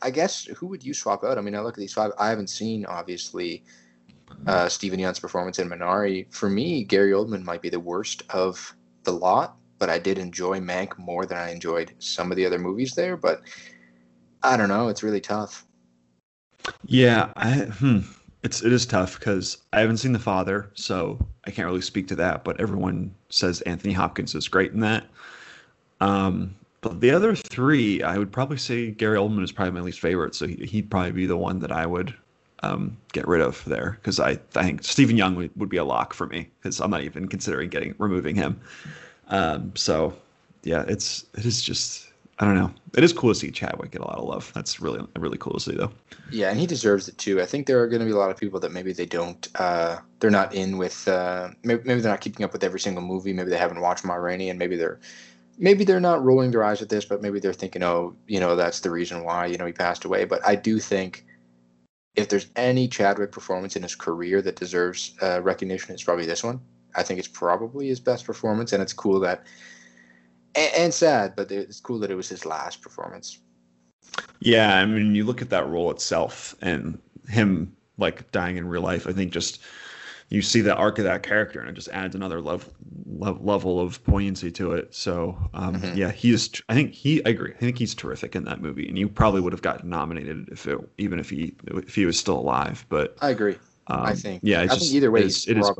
I 0.00 0.10
guess 0.10 0.46
who 0.46 0.66
would 0.68 0.82
you 0.82 0.94
swap 0.94 1.22
out? 1.22 1.36
I 1.36 1.42
mean, 1.42 1.54
I 1.54 1.60
look 1.60 1.74
at 1.74 1.80
these 1.80 1.92
five. 1.92 2.12
I 2.18 2.30
haven't 2.30 2.48
seen 2.48 2.86
obviously 2.86 3.62
uh, 4.46 4.70
Steven 4.70 4.98
Yeun's 4.98 5.18
performance 5.18 5.58
in 5.58 5.68
Minari. 5.68 6.32
For 6.32 6.48
me, 6.48 6.82
Gary 6.82 7.12
Oldman 7.12 7.42
might 7.42 7.60
be 7.60 7.68
the 7.68 7.78
worst 7.80 8.22
of 8.30 8.74
the 9.02 9.12
lot, 9.12 9.56
but 9.78 9.90
I 9.90 9.98
did 9.98 10.18
enjoy 10.18 10.60
Mank 10.60 10.96
more 10.96 11.26
than 11.26 11.36
I 11.36 11.50
enjoyed 11.50 11.92
some 11.98 12.30
of 12.30 12.36
the 12.36 12.46
other 12.46 12.58
movies 12.58 12.94
there. 12.94 13.18
But 13.18 13.42
I 14.42 14.56
don't 14.56 14.68
know. 14.70 14.88
It's 14.88 15.02
really 15.02 15.20
tough. 15.20 15.66
Yeah, 16.86 17.32
I, 17.36 17.52
hmm. 17.52 18.00
it's 18.42 18.62
it 18.62 18.72
is 18.72 18.86
tough 18.86 19.18
because 19.18 19.58
I 19.72 19.80
haven't 19.80 19.98
seen 19.98 20.12
The 20.12 20.18
Father, 20.18 20.70
so 20.74 21.18
I 21.44 21.50
can't 21.50 21.66
really 21.66 21.80
speak 21.80 22.08
to 22.08 22.16
that. 22.16 22.44
But 22.44 22.60
everyone 22.60 23.14
says 23.30 23.60
Anthony 23.62 23.92
Hopkins 23.92 24.34
is 24.34 24.48
great 24.48 24.72
in 24.72 24.80
that. 24.80 25.06
Um, 26.00 26.54
but 26.80 27.00
the 27.00 27.10
other 27.10 27.34
three, 27.34 28.02
I 28.02 28.18
would 28.18 28.30
probably 28.30 28.58
say 28.58 28.90
Gary 28.90 29.18
Oldman 29.18 29.42
is 29.42 29.52
probably 29.52 29.72
my 29.72 29.80
least 29.80 30.00
favorite, 30.00 30.34
so 30.34 30.46
he, 30.46 30.80
would 30.80 30.90
probably 30.90 31.12
be 31.12 31.26
the 31.26 31.36
one 31.36 31.58
that 31.58 31.72
I 31.72 31.86
would 31.86 32.14
um, 32.62 32.96
get 33.12 33.26
rid 33.26 33.40
of 33.40 33.64
there 33.64 33.98
because 34.00 34.20
I, 34.20 34.30
I 34.54 34.62
think 34.62 34.84
Steven 34.84 35.16
Yeun 35.16 35.36
would, 35.36 35.50
would 35.56 35.68
be 35.68 35.76
a 35.76 35.84
lock 35.84 36.14
for 36.14 36.26
me 36.26 36.48
because 36.60 36.80
I'm 36.80 36.90
not 36.90 37.02
even 37.02 37.28
considering 37.28 37.68
getting 37.68 37.94
removing 37.98 38.36
him. 38.36 38.60
Um, 39.28 39.72
so 39.74 40.16
yeah, 40.62 40.84
it's 40.88 41.26
it 41.34 41.44
is 41.44 41.62
just 41.62 42.07
I 42.40 42.44
don't 42.44 42.54
know. 42.54 42.70
It 42.96 43.02
is 43.02 43.12
cool 43.12 43.30
to 43.30 43.34
see 43.34 43.50
Chadwick 43.50 43.90
get 43.90 44.00
a 44.00 44.04
lot 44.04 44.18
of 44.18 44.24
love. 44.24 44.52
That's 44.54 44.80
really 44.80 45.04
really 45.16 45.38
cool 45.38 45.54
to 45.54 45.60
see 45.60 45.76
though. 45.76 45.90
Yeah, 46.30 46.50
and 46.50 46.60
he 46.60 46.66
deserves 46.66 47.08
it 47.08 47.18
too. 47.18 47.40
I 47.40 47.46
think 47.46 47.66
there 47.66 47.80
are 47.80 47.88
going 47.88 48.00
to 48.00 48.06
be 48.06 48.12
a 48.12 48.16
lot 48.16 48.30
of 48.30 48.36
people 48.36 48.60
that 48.60 48.72
maybe 48.72 48.92
they 48.92 49.06
don't, 49.06 49.48
uh, 49.56 49.98
they're 50.20 50.30
not 50.30 50.54
in 50.54 50.78
with, 50.78 51.08
uh, 51.08 51.50
maybe, 51.64 51.82
maybe 51.84 52.00
they're 52.00 52.12
not 52.12 52.20
keeping 52.20 52.44
up 52.44 52.52
with 52.52 52.62
every 52.62 52.80
single 52.80 53.02
movie. 53.02 53.32
Maybe 53.32 53.50
they 53.50 53.56
haven't 53.56 53.80
watched 53.80 54.04
Ma 54.04 54.14
Rainey, 54.14 54.50
and 54.50 54.58
maybe 54.58 54.76
they're, 54.76 55.00
maybe 55.58 55.84
they're 55.84 56.00
not 56.00 56.22
rolling 56.22 56.50
their 56.50 56.64
eyes 56.64 56.82
at 56.82 56.90
this, 56.90 57.04
but 57.04 57.22
maybe 57.22 57.40
they're 57.40 57.52
thinking, 57.52 57.82
oh, 57.82 58.14
you 58.26 58.40
know, 58.40 58.54
that's 58.56 58.80
the 58.80 58.90
reason 58.90 59.24
why 59.24 59.46
you 59.46 59.56
know 59.56 59.66
he 59.66 59.72
passed 59.72 60.04
away. 60.04 60.24
But 60.24 60.46
I 60.46 60.54
do 60.54 60.78
think 60.78 61.24
if 62.14 62.28
there's 62.28 62.48
any 62.56 62.88
Chadwick 62.88 63.32
performance 63.32 63.74
in 63.74 63.82
his 63.82 63.94
career 63.94 64.42
that 64.42 64.56
deserves 64.56 65.14
uh, 65.22 65.40
recognition, 65.42 65.94
it's 65.94 66.04
probably 66.04 66.26
this 66.26 66.44
one. 66.44 66.60
I 66.94 67.02
think 67.02 67.18
it's 67.18 67.28
probably 67.28 67.88
his 67.88 68.00
best 68.00 68.24
performance, 68.24 68.72
and 68.72 68.82
it's 68.82 68.92
cool 68.92 69.18
that 69.20 69.46
and, 70.58 70.74
and 70.74 70.94
sad, 70.94 71.34
but 71.36 71.50
it's 71.50 71.80
cool 71.80 71.98
that 72.00 72.10
it 72.10 72.14
was 72.14 72.28
his 72.28 72.44
last 72.44 72.82
performance. 72.82 73.38
Yeah, 74.40 74.78
I 74.78 74.86
mean, 74.86 75.14
you 75.14 75.24
look 75.24 75.42
at 75.42 75.50
that 75.50 75.68
role 75.68 75.90
itself 75.90 76.54
and 76.60 76.98
him 77.28 77.76
like 77.98 78.30
dying 78.32 78.56
in 78.56 78.68
real 78.68 78.82
life. 78.82 79.06
I 79.06 79.12
think 79.12 79.32
just 79.32 79.60
you 80.30 80.42
see 80.42 80.60
the 80.60 80.74
arc 80.74 80.98
of 80.98 81.04
that 81.04 81.22
character, 81.22 81.60
and 81.60 81.68
it 81.68 81.72
just 81.72 81.88
adds 81.88 82.14
another 82.14 82.40
level 82.40 82.72
level 83.20 83.80
of 83.80 84.02
poignancy 84.04 84.50
to 84.52 84.72
it. 84.72 84.94
So, 84.94 85.36
um, 85.54 85.76
mm-hmm. 85.76 85.96
yeah, 85.96 86.10
he's. 86.10 86.62
I 86.68 86.74
think 86.74 86.92
he. 86.92 87.24
I 87.24 87.30
agree. 87.30 87.52
I 87.54 87.58
think 87.58 87.78
he's 87.78 87.94
terrific 87.94 88.36
in 88.36 88.44
that 88.44 88.60
movie, 88.60 88.88
and 88.88 88.98
you 88.98 89.08
probably 89.08 89.40
would 89.40 89.52
have 89.52 89.62
gotten 89.62 89.88
nominated 89.88 90.48
if 90.50 90.66
it, 90.66 90.78
even 90.98 91.18
if 91.18 91.30
he 91.30 91.54
if 91.66 91.94
he 91.94 92.06
was 92.06 92.18
still 92.18 92.38
alive. 92.38 92.84
But 92.88 93.16
I 93.20 93.30
agree. 93.30 93.56
Um, 93.88 94.02
I 94.02 94.14
think. 94.14 94.40
Yeah, 94.42 94.60
I 94.60 94.66
just, 94.66 94.80
think 94.80 94.92
either 94.92 95.10
way, 95.10 95.20
it 95.20 95.26
is, 95.26 95.48
it 95.48 95.58
is 95.58 95.70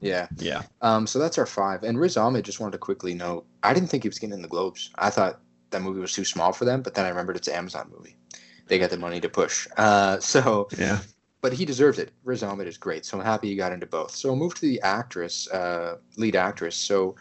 yeah. 0.00 0.28
Yeah. 0.38 0.62
Um, 0.82 1.06
so 1.06 1.18
that's 1.18 1.38
our 1.38 1.46
five. 1.46 1.82
And 1.82 1.98
Riz 1.98 2.16
Ahmed, 2.16 2.44
just 2.44 2.60
wanted 2.60 2.72
to 2.72 2.78
quickly 2.78 3.14
note, 3.14 3.46
I 3.62 3.74
didn't 3.74 3.90
think 3.90 4.02
he 4.02 4.08
was 4.08 4.18
getting 4.18 4.34
in 4.34 4.42
the 4.42 4.48
Globes. 4.48 4.90
I 4.96 5.10
thought 5.10 5.40
that 5.70 5.82
movie 5.82 6.00
was 6.00 6.12
too 6.12 6.24
small 6.24 6.52
for 6.52 6.64
them, 6.64 6.82
but 6.82 6.94
then 6.94 7.04
I 7.04 7.08
remembered 7.08 7.36
it's 7.36 7.48
an 7.48 7.54
Amazon 7.54 7.90
movie. 7.94 8.16
They 8.66 8.78
got 8.78 8.90
the 8.90 8.96
money 8.96 9.20
to 9.20 9.28
push. 9.28 9.68
Uh, 9.76 10.18
so 10.20 10.68
yeah. 10.76 10.98
But 11.42 11.54
he 11.54 11.64
deserves 11.64 11.98
it. 11.98 12.12
Riz 12.22 12.42
Ahmed 12.42 12.66
is 12.66 12.76
great, 12.76 13.06
so 13.06 13.18
I'm 13.18 13.24
happy 13.24 13.48
he 13.48 13.56
got 13.56 13.72
into 13.72 13.86
both. 13.86 14.14
So 14.14 14.28
we'll 14.28 14.36
move 14.36 14.54
to 14.56 14.60
the 14.60 14.78
actress, 14.82 15.48
uh, 15.50 15.96
lead 16.18 16.36
actress. 16.36 16.76
So 16.76 17.16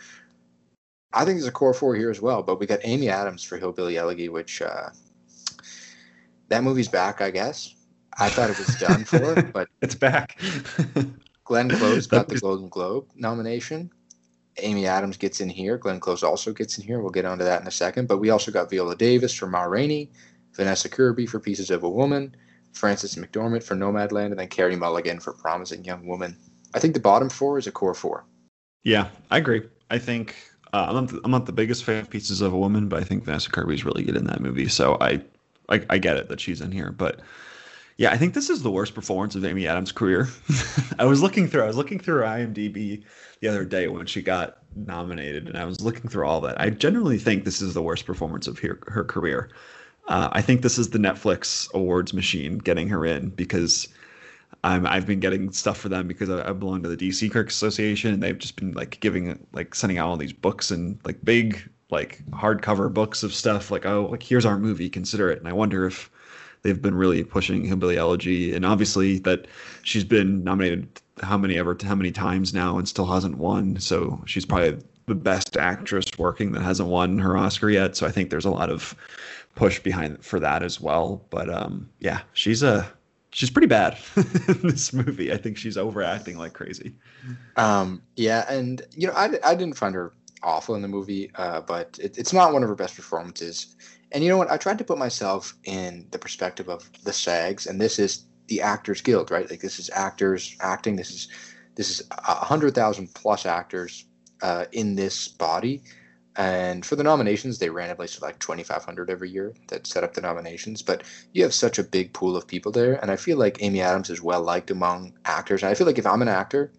I 1.14 1.24
think 1.24 1.38
there's 1.38 1.48
a 1.48 1.54
core 1.54 1.74
four 1.74 1.96
here 1.96 2.10
as 2.10 2.22
well, 2.22 2.44
but 2.44 2.60
we 2.60 2.66
got 2.66 2.80
Amy 2.84 3.08
Adams 3.10 3.44
for 3.44 3.58
Hillbilly 3.58 3.98
Elegy, 3.98 4.28
which 4.28 4.62
uh, 4.62 4.90
that 6.50 6.64
movie's 6.64 6.90
back, 6.90 7.22
I 7.22 7.32
guess. 7.32 7.76
I 8.18 8.28
thought 8.28 8.50
it 8.50 8.60
was 8.60 8.76
done 8.76 9.06
for, 9.06 9.42
but 9.54 9.70
it's 9.82 9.96
back. 9.96 10.38
Glenn 11.50 11.68
Close 11.80 12.06
got 12.08 12.30
the 12.30 12.40
Golden 12.40 12.70
Globe 12.70 13.08
nomination. 13.16 13.92
Amy 14.60 14.86
Adams 14.86 15.18
gets 15.18 15.42
in 15.42 15.50
here. 15.50 15.78
Glenn 15.78 16.00
Close 16.00 16.22
also 16.22 16.54
gets 16.54 16.78
in 16.78 16.86
here. 16.86 17.00
We'll 17.00 17.10
get 17.10 17.26
onto 17.26 17.44
that 17.44 17.62
in 17.62 17.68
a 17.68 17.72
second. 17.72 18.08
But 18.08 18.20
we 18.20 18.30
also 18.30 18.52
got 18.52 18.70
Viola 18.70 18.96
Davis 18.96 19.34
for 19.34 19.48
Ma 19.48 19.64
Rainey, 19.64 20.12
Vanessa 20.54 20.88
Kirby 20.88 21.26
for 21.26 21.40
Pieces 21.40 21.72
of 21.72 21.84
a 21.84 21.90
Woman, 21.90 22.36
Frances 22.74 23.16
McDormand 23.16 23.64
for 23.64 23.76
Nomadland, 23.76 24.28
and 24.28 24.40
then 24.40 24.48
Carey 24.48 24.76
Mulligan 24.76 25.20
for 25.20 25.34
Promising 25.34 25.84
Young 25.84 26.06
Woman. 26.06 26.38
I 26.76 26.80
think 26.80 26.94
the 26.94 27.00
bottom 27.00 27.30
four 27.30 27.58
is 27.58 27.66
a 27.66 27.72
core 27.72 27.96
four. 27.96 28.26
Yeah, 28.84 29.10
I 29.32 29.40
agree. 29.40 29.64
I 29.90 29.98
think 29.98 30.36
uh, 30.72 30.86
I'm, 30.90 30.96
not 30.96 31.08
the, 31.08 31.22
I'm 31.24 31.32
not 31.32 31.48
the 31.48 31.52
biggest 31.52 31.84
fan 31.84 32.02
of 32.02 32.10
Pieces 32.12 32.42
of 32.42 32.54
a 32.54 32.58
Woman, 32.58 32.90
but 32.90 33.00
I 33.02 33.04
think 33.04 33.24
Vanessa 33.24 33.50
Kirby 33.50 33.74
is 33.74 33.86
really 33.86 34.04
good 34.04 34.16
in 34.16 34.28
that 34.28 34.40
movie. 34.40 34.68
So 34.68 34.98
I, 35.02 35.22
I, 35.70 35.84
I 35.90 35.98
get 35.98 36.18
it 36.18 36.30
that 36.30 36.40
she's 36.40 36.62
in 36.62 36.72
here. 36.72 36.92
But 36.92 37.22
yeah, 38.00 38.12
I 38.12 38.18
think 38.18 38.34
this 38.34 38.50
is 38.50 38.64
the 38.64 38.72
worst 38.72 38.96
performance 38.96 39.36
of 39.36 39.44
Amy 39.44 39.68
Adams' 39.68 39.92
career. 39.92 40.30
I 41.00 41.04
was 41.04 41.22
looking 41.22 41.50
through 41.50 41.64
I 41.64 41.68
was 41.68 41.76
looking 41.76 42.00
through 42.00 42.22
IMDb 42.22 43.04
the 43.42 43.50
other 43.50 43.66
day 43.66 43.90
when 43.90 44.06
she 44.06 44.22
got 44.22 44.60
nominated, 44.74 45.50
and 45.50 45.58
I 45.58 45.66
was 45.66 45.82
looking 45.82 46.10
through 46.10 46.26
all 46.26 46.40
that. 46.42 46.60
I 46.62 46.70
generally 46.70 47.18
think 47.18 47.44
this 47.44 47.62
is 47.62 47.74
the 47.74 47.82
worst 47.82 48.06
performance 48.06 48.48
of 48.48 48.58
her, 48.60 48.80
her 48.88 49.04
career. 49.04 49.50
Uh, 50.08 50.30
I 50.32 50.42
think 50.42 50.62
this 50.62 50.78
is 50.78 50.92
the 50.92 50.98
Netflix 50.98 51.70
awards 51.74 52.14
machine 52.14 52.60
getting 52.60 52.88
her 52.88 53.06
in 53.06 53.32
because 53.32 53.90
I've 54.64 55.06
been 55.06 55.20
getting 55.20 55.52
stuff 55.52 55.78
for 55.78 55.90
them 55.90 56.08
because 56.08 56.30
I, 56.30 56.48
I 56.48 56.54
belong 56.54 56.82
to 56.84 56.96
the 56.96 56.96
DC 56.96 57.30
Kirk 57.30 57.50
Association, 57.50 58.14
and 58.14 58.24
they've 58.24 58.38
just 58.38 58.56
been 58.56 58.72
like 58.72 59.02
giving 59.02 59.46
like 59.52 59.76
sending 59.76 59.98
out 59.98 60.08
all 60.08 60.16
these 60.16 60.32
books 60.32 60.72
and 60.72 60.98
like 61.04 61.18
big 61.26 61.70
like 61.90 62.24
hardcover 62.30 62.94
books 62.94 63.24
of 63.24 63.34
stuff 63.34 63.72
like 63.72 63.86
oh 63.86 64.08
like 64.10 64.22
here's 64.22 64.46
our 64.46 64.60
movie 64.60 64.88
consider 64.92 65.28
it 65.32 65.40
and 65.40 65.48
i 65.48 65.54
wonder 65.54 65.88
if 65.88 66.12
they've 66.62 66.82
been 66.82 66.96
really 66.96 67.24
pushing 67.24 67.64
hillbilly 67.64 67.98
elegy 67.98 68.54
and 68.54 68.66
obviously 68.66 69.20
that 69.20 69.48
she's 69.84 70.04
been 70.04 70.44
nominated 70.44 70.88
how 71.22 71.38
many 71.38 71.58
ever 71.58 71.78
how 71.84 71.96
many 71.96 72.12
times 72.12 72.54
now 72.54 72.78
and 72.78 72.88
still 72.88 73.06
hasn't 73.06 73.38
won. 73.38 73.80
So 73.80 74.22
she's 74.26 74.46
probably 74.46 74.80
the 75.08 75.16
best 75.16 75.58
actress 75.58 76.06
working 76.18 76.52
that 76.52 76.62
hasn't 76.62 76.90
won 76.90 77.18
her 77.20 77.38
oscar 77.38 77.70
yet. 77.70 77.96
So 77.96 78.06
i 78.06 78.12
think 78.12 78.30
there's 78.30 78.46
a 78.46 78.52
lot 78.52 78.70
of 78.70 78.96
push 79.56 79.80
behind 79.80 80.24
for 80.24 80.40
that 80.40 80.64
as 80.64 80.80
well. 80.80 81.26
But 81.30 81.50
um 81.50 81.90
yeah 82.00 82.22
she's 82.34 82.64
a 82.64 82.90
she's 83.32 83.50
pretty 83.50 83.68
bad 83.68 83.98
in 84.16 84.62
this 84.64 84.94
movie. 84.94 85.32
I 85.32 85.38
think 85.38 85.58
she's 85.58 85.78
overacting 85.78 86.38
like 86.38 86.54
crazy. 86.54 86.96
Um 87.56 88.02
yeah 88.16 88.46
and 88.52 88.82
you 88.96 89.08
know 89.08 89.14
i, 89.14 89.30
I 89.44 89.56
didn't 89.56 89.76
find 89.76 89.96
her 89.96 90.14
awful 90.44 90.76
in 90.76 90.82
the 90.82 90.88
movie, 90.88 91.32
uh, 91.36 91.62
but 91.62 91.98
it, 92.02 92.18
it's 92.18 92.34
not 92.34 92.54
one 92.54 92.64
of 92.64 92.70
her 92.70 92.76
best 92.76 92.96
performances. 92.96 93.76
And 94.12 94.24
you 94.24 94.30
know 94.30 94.38
what? 94.38 94.52
I 94.52 94.58
tried 94.58 94.78
to 94.80 94.84
put 94.84 94.98
myself 94.98 95.56
in 95.66 96.08
the 96.12 96.20
perspective 96.20 96.70
of 96.70 96.90
the 97.04 97.14
SAGs, 97.14 97.68
and 97.68 97.80
this 97.80 98.00
is 98.00 98.26
the 98.48 98.62
Actors 98.62 99.02
Guild, 99.02 99.32
right? 99.32 99.50
Like 99.50 99.62
this 99.62 99.80
is 99.80 99.90
actors 99.94 100.56
acting. 100.60 100.96
This 100.96 101.12
is 101.12 101.28
this 101.76 101.90
is 101.90 102.08
a 102.12 102.34
hundred 102.34 102.76
thousand 102.76 103.14
plus 103.14 103.46
actors 103.46 104.06
uh, 104.42 104.66
in 104.72 104.96
this 104.96 105.28
body. 105.28 105.82
And 106.36 106.86
for 106.86 106.96
the 106.96 107.04
nominations, 107.04 107.60
they 107.60 107.70
randomly 107.70 108.08
select 108.08 108.40
2,500 108.40 109.10
every 109.10 109.30
year 109.30 109.54
that 109.68 109.86
set 109.86 110.06
up 110.06 110.14
the 110.14 110.22
nominations. 110.22 110.82
But 110.82 111.04
you 111.34 111.44
have 111.44 111.54
such 111.54 111.80
a 111.80 111.84
big 111.84 112.14
pool 112.14 112.38
of 112.38 112.48
people 112.48 112.72
there, 112.72 112.94
and 113.02 113.12
I 113.12 113.18
feel 113.18 113.38
like 113.38 113.62
Amy 113.62 113.82
Adams 113.82 114.10
is 114.10 114.22
well 114.22 114.42
liked 114.42 114.72
among 114.72 115.14
actors. 115.26 115.64
And 115.64 115.70
I 115.70 115.74
feel 115.74 115.86
like 115.86 115.98
if 115.98 116.08
I'm 116.08 116.22
an 116.22 116.28
actor 116.30 116.72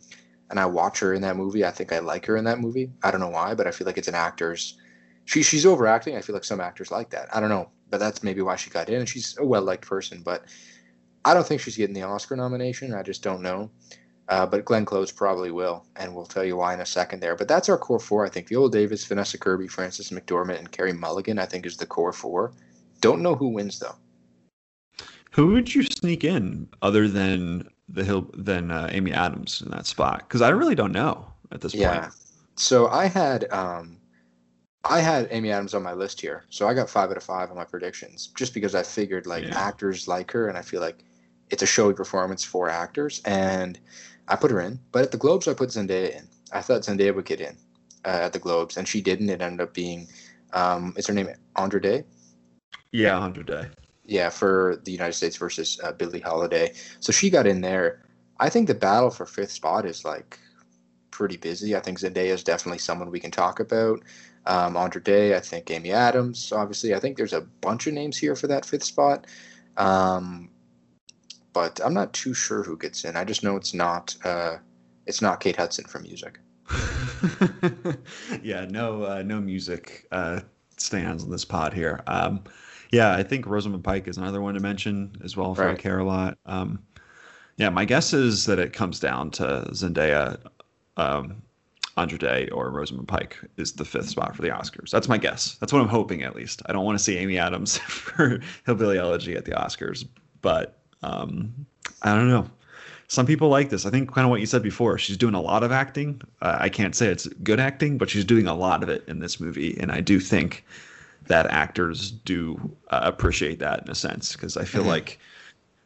and 0.50 0.58
I 0.58 0.66
watch 0.66 0.98
her 0.98 1.14
in 1.14 1.22
that 1.22 1.36
movie, 1.36 1.64
I 1.64 1.70
think 1.70 1.92
I 1.92 2.00
like 2.00 2.26
her 2.26 2.36
in 2.36 2.44
that 2.44 2.58
movie. 2.58 2.90
I 3.02 3.10
don't 3.10 3.20
know 3.20 3.28
why, 3.28 3.54
but 3.54 3.66
I 3.66 3.70
feel 3.70 3.86
like 3.86 3.98
it's 3.98 4.08
an 4.08 4.14
actor's. 4.14 4.76
She 5.24 5.42
she's 5.42 5.64
overacting. 5.64 6.16
I 6.16 6.20
feel 6.20 6.34
like 6.34 6.44
some 6.44 6.60
actors 6.60 6.90
like 6.90 7.10
that. 7.10 7.34
I 7.34 7.40
don't 7.40 7.48
know, 7.48 7.70
but 7.88 7.98
that's 7.98 8.22
maybe 8.22 8.42
why 8.42 8.56
she 8.56 8.68
got 8.68 8.88
in. 8.88 8.96
And 9.00 9.08
she's 9.08 9.36
a 9.38 9.44
well 9.44 9.62
liked 9.62 9.86
person, 9.86 10.22
but 10.22 10.44
I 11.24 11.34
don't 11.34 11.46
think 11.46 11.60
she's 11.60 11.76
getting 11.76 11.94
the 11.94 12.02
Oscar 12.02 12.34
nomination. 12.34 12.94
I 12.94 13.02
just 13.02 13.22
don't 13.22 13.42
know. 13.42 13.70
Uh, 14.28 14.46
but 14.46 14.64
Glenn 14.64 14.84
Close 14.84 15.10
probably 15.10 15.50
will, 15.50 15.84
and 15.96 16.14
we'll 16.14 16.24
tell 16.24 16.44
you 16.44 16.56
why 16.56 16.72
in 16.72 16.80
a 16.80 16.86
second 16.86 17.18
there. 17.20 17.34
But 17.34 17.48
that's 17.48 17.68
our 17.68 17.78
core 17.78 17.98
four. 17.98 18.24
I 18.24 18.28
think 18.28 18.48
Viola 18.48 18.70
Davis, 18.70 19.04
Vanessa 19.04 19.38
Kirby, 19.38 19.68
Frances 19.68 20.10
McDormand, 20.10 20.58
and 20.58 20.70
Carey 20.70 20.92
Mulligan. 20.92 21.38
I 21.38 21.46
think 21.46 21.66
is 21.66 21.76
the 21.76 21.86
core 21.86 22.12
four. 22.12 22.52
Don't 23.00 23.22
know 23.22 23.34
who 23.34 23.48
wins 23.48 23.78
though. 23.78 23.96
Who 25.32 25.48
would 25.48 25.72
you 25.72 25.84
sneak 25.84 26.24
in 26.24 26.68
other 26.82 27.06
than 27.06 27.68
the 27.92 28.04
hill 28.04 28.26
than 28.34 28.70
uh, 28.70 28.88
Amy 28.92 29.12
Adams 29.12 29.62
in 29.62 29.70
that 29.70 29.86
spot? 29.86 30.20
Because 30.20 30.42
I 30.42 30.50
really 30.50 30.74
don't 30.74 30.92
know 30.92 31.26
at 31.52 31.60
this 31.60 31.72
point. 31.72 31.82
yeah. 31.82 32.00
point. 32.00 32.14
So 32.56 32.88
I 32.88 33.06
had 33.06 33.50
um, 33.52 33.98
I 34.84 35.00
had 35.00 35.28
Amy 35.30 35.50
Adams 35.50 35.74
on 35.74 35.82
my 35.82 35.92
list 35.92 36.20
here, 36.20 36.44
so 36.50 36.68
I 36.68 36.74
got 36.74 36.88
five 36.88 37.10
out 37.10 37.16
of 37.16 37.22
five 37.22 37.50
on 37.50 37.56
my 37.56 37.64
predictions, 37.64 38.28
just 38.36 38.54
because 38.54 38.74
I 38.74 38.82
figured 38.82 39.26
like 39.26 39.44
yeah. 39.44 39.58
actors 39.58 40.08
like 40.08 40.30
her, 40.32 40.48
and 40.48 40.56
I 40.56 40.62
feel 40.62 40.80
like 40.80 41.04
it's 41.50 41.62
a 41.62 41.66
showy 41.66 41.94
performance 41.94 42.44
for 42.44 42.68
actors, 42.68 43.20
and 43.24 43.78
I 44.28 44.36
put 44.36 44.50
her 44.50 44.60
in. 44.60 44.78
But 44.92 45.02
at 45.02 45.10
the 45.10 45.18
Globes, 45.18 45.48
I 45.48 45.54
put 45.54 45.70
Zendaya 45.70 46.16
in. 46.16 46.28
I 46.52 46.60
thought 46.60 46.82
Zendaya 46.82 47.14
would 47.14 47.24
get 47.24 47.40
in 47.40 47.56
uh, 48.04 48.20
at 48.22 48.32
the 48.32 48.38
Globes, 48.38 48.76
and 48.76 48.86
she 48.86 49.00
didn't. 49.00 49.30
It 49.30 49.42
ended 49.42 49.60
up 49.60 49.74
being, 49.74 50.06
um, 50.52 50.94
is 50.96 51.06
her 51.06 51.14
name 51.14 51.28
Andra 51.56 51.80
Day? 51.80 52.04
Yeah, 52.92 53.18
Andra 53.18 53.44
Day 53.44 53.68
yeah, 54.10 54.28
for 54.28 54.80
the 54.84 54.90
United 54.90 55.12
States 55.12 55.36
versus 55.36 55.80
uh, 55.84 55.92
Billie 55.92 56.18
Holiday. 56.18 56.72
So 56.98 57.12
she 57.12 57.30
got 57.30 57.46
in 57.46 57.60
there. 57.60 58.02
I 58.40 58.50
think 58.50 58.66
the 58.66 58.74
battle 58.74 59.10
for 59.10 59.24
fifth 59.24 59.52
spot 59.52 59.86
is 59.86 60.04
like 60.04 60.36
pretty 61.12 61.36
busy. 61.36 61.76
I 61.76 61.80
think 61.80 62.00
Zendaya 62.00 62.34
is 62.34 62.42
definitely 62.42 62.80
someone 62.80 63.12
we 63.12 63.20
can 63.20 63.30
talk 63.30 63.60
about. 63.60 64.02
Um, 64.46 64.76
Andra 64.76 65.00
Day, 65.00 65.36
I 65.36 65.40
think 65.40 65.70
Amy 65.70 65.92
Adams, 65.92 66.50
obviously. 66.50 66.92
I 66.92 66.98
think 66.98 67.16
there's 67.16 67.32
a 67.32 67.42
bunch 67.60 67.86
of 67.86 67.94
names 67.94 68.18
here 68.18 68.34
for 68.34 68.48
that 68.48 68.64
fifth 68.64 68.82
spot. 68.82 69.28
Um, 69.76 70.50
but 71.52 71.80
I'm 71.84 71.94
not 71.94 72.12
too 72.12 72.34
sure 72.34 72.64
who 72.64 72.76
gets 72.76 73.04
in. 73.04 73.16
I 73.16 73.22
just 73.22 73.44
know 73.44 73.54
it's 73.54 73.74
not 73.74 74.16
uh, 74.24 74.56
it's 75.06 75.22
not 75.22 75.38
Kate 75.38 75.56
Hudson 75.56 75.84
for 75.84 76.00
music. 76.00 76.40
yeah, 78.42 78.66
no 78.68 79.04
uh, 79.04 79.22
no 79.24 79.40
music 79.40 80.08
uh, 80.10 80.40
stands 80.78 81.22
in 81.22 81.30
this 81.30 81.44
pod 81.44 81.72
here. 81.72 82.02
Um, 82.08 82.42
yeah, 82.92 83.14
I 83.14 83.22
think 83.22 83.46
Rosamund 83.46 83.84
Pike 83.84 84.08
is 84.08 84.18
another 84.18 84.40
one 84.40 84.54
to 84.54 84.60
mention 84.60 85.16
as 85.24 85.36
well, 85.36 85.52
if 85.52 85.58
right. 85.58 85.70
I 85.70 85.74
care 85.74 85.98
a 85.98 86.04
lot. 86.04 86.38
Um, 86.46 86.82
yeah, 87.56 87.68
my 87.68 87.84
guess 87.84 88.12
is 88.12 88.46
that 88.46 88.58
it 88.58 88.72
comes 88.72 88.98
down 89.00 89.30
to 89.32 89.66
Zendaya, 89.72 90.38
um, 90.96 91.42
Day, 92.18 92.48
or 92.48 92.70
Rosamund 92.70 93.08
Pike 93.08 93.38
is 93.58 93.72
the 93.72 93.84
fifth 93.84 94.08
spot 94.08 94.34
for 94.34 94.40
the 94.40 94.48
Oscars. 94.48 94.88
That's 94.90 95.06
my 95.06 95.18
guess. 95.18 95.56
That's 95.56 95.70
what 95.70 95.82
I'm 95.82 95.88
hoping, 95.88 96.22
at 96.22 96.34
least. 96.34 96.62
I 96.64 96.72
don't 96.72 96.86
want 96.86 96.96
to 96.98 97.04
see 97.04 97.18
Amy 97.18 97.36
Adams 97.36 97.76
for 97.78 98.40
Hillbilly 98.64 98.98
Elegy 98.98 99.36
at 99.36 99.44
the 99.44 99.52
Oscars, 99.52 100.06
but 100.40 100.78
um, 101.02 101.66
I 102.02 102.14
don't 102.14 102.28
know. 102.28 102.48
Some 103.08 103.26
people 103.26 103.48
like 103.48 103.68
this. 103.68 103.84
I 103.84 103.90
think 103.90 104.14
kind 104.14 104.24
of 104.24 104.30
what 104.30 104.40
you 104.40 104.46
said 104.46 104.62
before. 104.62 104.96
She's 104.96 105.18
doing 105.18 105.34
a 105.34 105.40
lot 105.40 105.62
of 105.62 105.72
acting. 105.72 106.22
Uh, 106.40 106.56
I 106.58 106.68
can't 106.70 106.94
say 106.94 107.08
it's 107.08 107.26
good 107.26 107.60
acting, 107.60 107.98
but 107.98 108.08
she's 108.08 108.24
doing 108.24 108.46
a 108.46 108.54
lot 108.54 108.82
of 108.82 108.88
it 108.88 109.04
in 109.06 109.18
this 109.18 109.38
movie, 109.38 109.76
and 109.78 109.92
I 109.92 110.00
do 110.00 110.20
think 110.20 110.64
that 111.30 111.46
actors 111.46 112.10
do 112.10 112.58
uh, 112.90 113.00
appreciate 113.04 113.60
that 113.60 113.84
in 113.84 113.90
a 113.90 113.94
sense 113.94 114.32
because 114.32 114.56
I 114.56 114.64
feel 114.64 114.82
mm-hmm. 114.82 114.90
like 114.90 115.18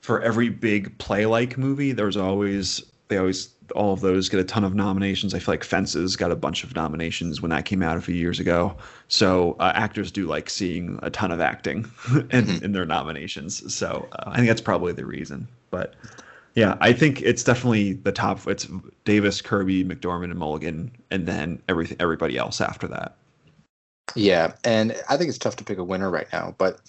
for 0.00 0.22
every 0.22 0.48
big 0.48 0.96
play 0.96 1.26
like 1.26 1.58
movie, 1.58 1.92
there's 1.92 2.16
always 2.16 2.82
they 3.08 3.18
always 3.18 3.50
all 3.74 3.92
of 3.92 4.00
those 4.00 4.30
get 4.30 4.40
a 4.40 4.44
ton 4.44 4.64
of 4.64 4.74
nominations. 4.74 5.34
I 5.34 5.38
feel 5.38 5.52
like 5.52 5.62
Fences 5.62 6.16
got 6.16 6.30
a 6.30 6.36
bunch 6.36 6.64
of 6.64 6.74
nominations 6.74 7.42
when 7.42 7.50
that 7.50 7.66
came 7.66 7.82
out 7.82 7.98
a 7.98 8.00
few 8.00 8.14
years 8.14 8.40
ago. 8.40 8.74
So 9.08 9.56
uh, 9.60 9.72
actors 9.74 10.10
do 10.10 10.26
like 10.26 10.48
seeing 10.48 10.98
a 11.02 11.10
ton 11.10 11.30
of 11.30 11.40
acting 11.40 11.90
in, 12.08 12.28
mm-hmm. 12.28 12.64
in 12.64 12.72
their 12.72 12.86
nominations. 12.86 13.74
So 13.74 14.08
uh, 14.12 14.30
I 14.30 14.36
think 14.36 14.48
that's 14.48 14.62
probably 14.62 14.92
the 14.94 15.04
reason. 15.04 15.46
But 15.70 15.94
yeah, 16.54 16.78
I 16.80 16.94
think 16.94 17.20
it's 17.20 17.44
definitely 17.44 17.94
the 17.94 18.12
top. 18.12 18.46
It's 18.48 18.66
Davis, 19.04 19.42
Kirby, 19.42 19.84
McDormand, 19.84 20.30
and 20.30 20.38
Mulligan, 20.38 20.90
and 21.10 21.26
then 21.26 21.60
everything 21.68 21.98
everybody 22.00 22.38
else 22.38 22.62
after 22.62 22.88
that. 22.88 23.16
Yeah, 24.14 24.54
and 24.64 24.94
I 25.08 25.16
think 25.16 25.28
it's 25.28 25.38
tough 25.38 25.56
to 25.56 25.64
pick 25.64 25.78
a 25.78 25.84
winner 25.84 26.10
right 26.10 26.30
now, 26.32 26.54
but 26.58 26.80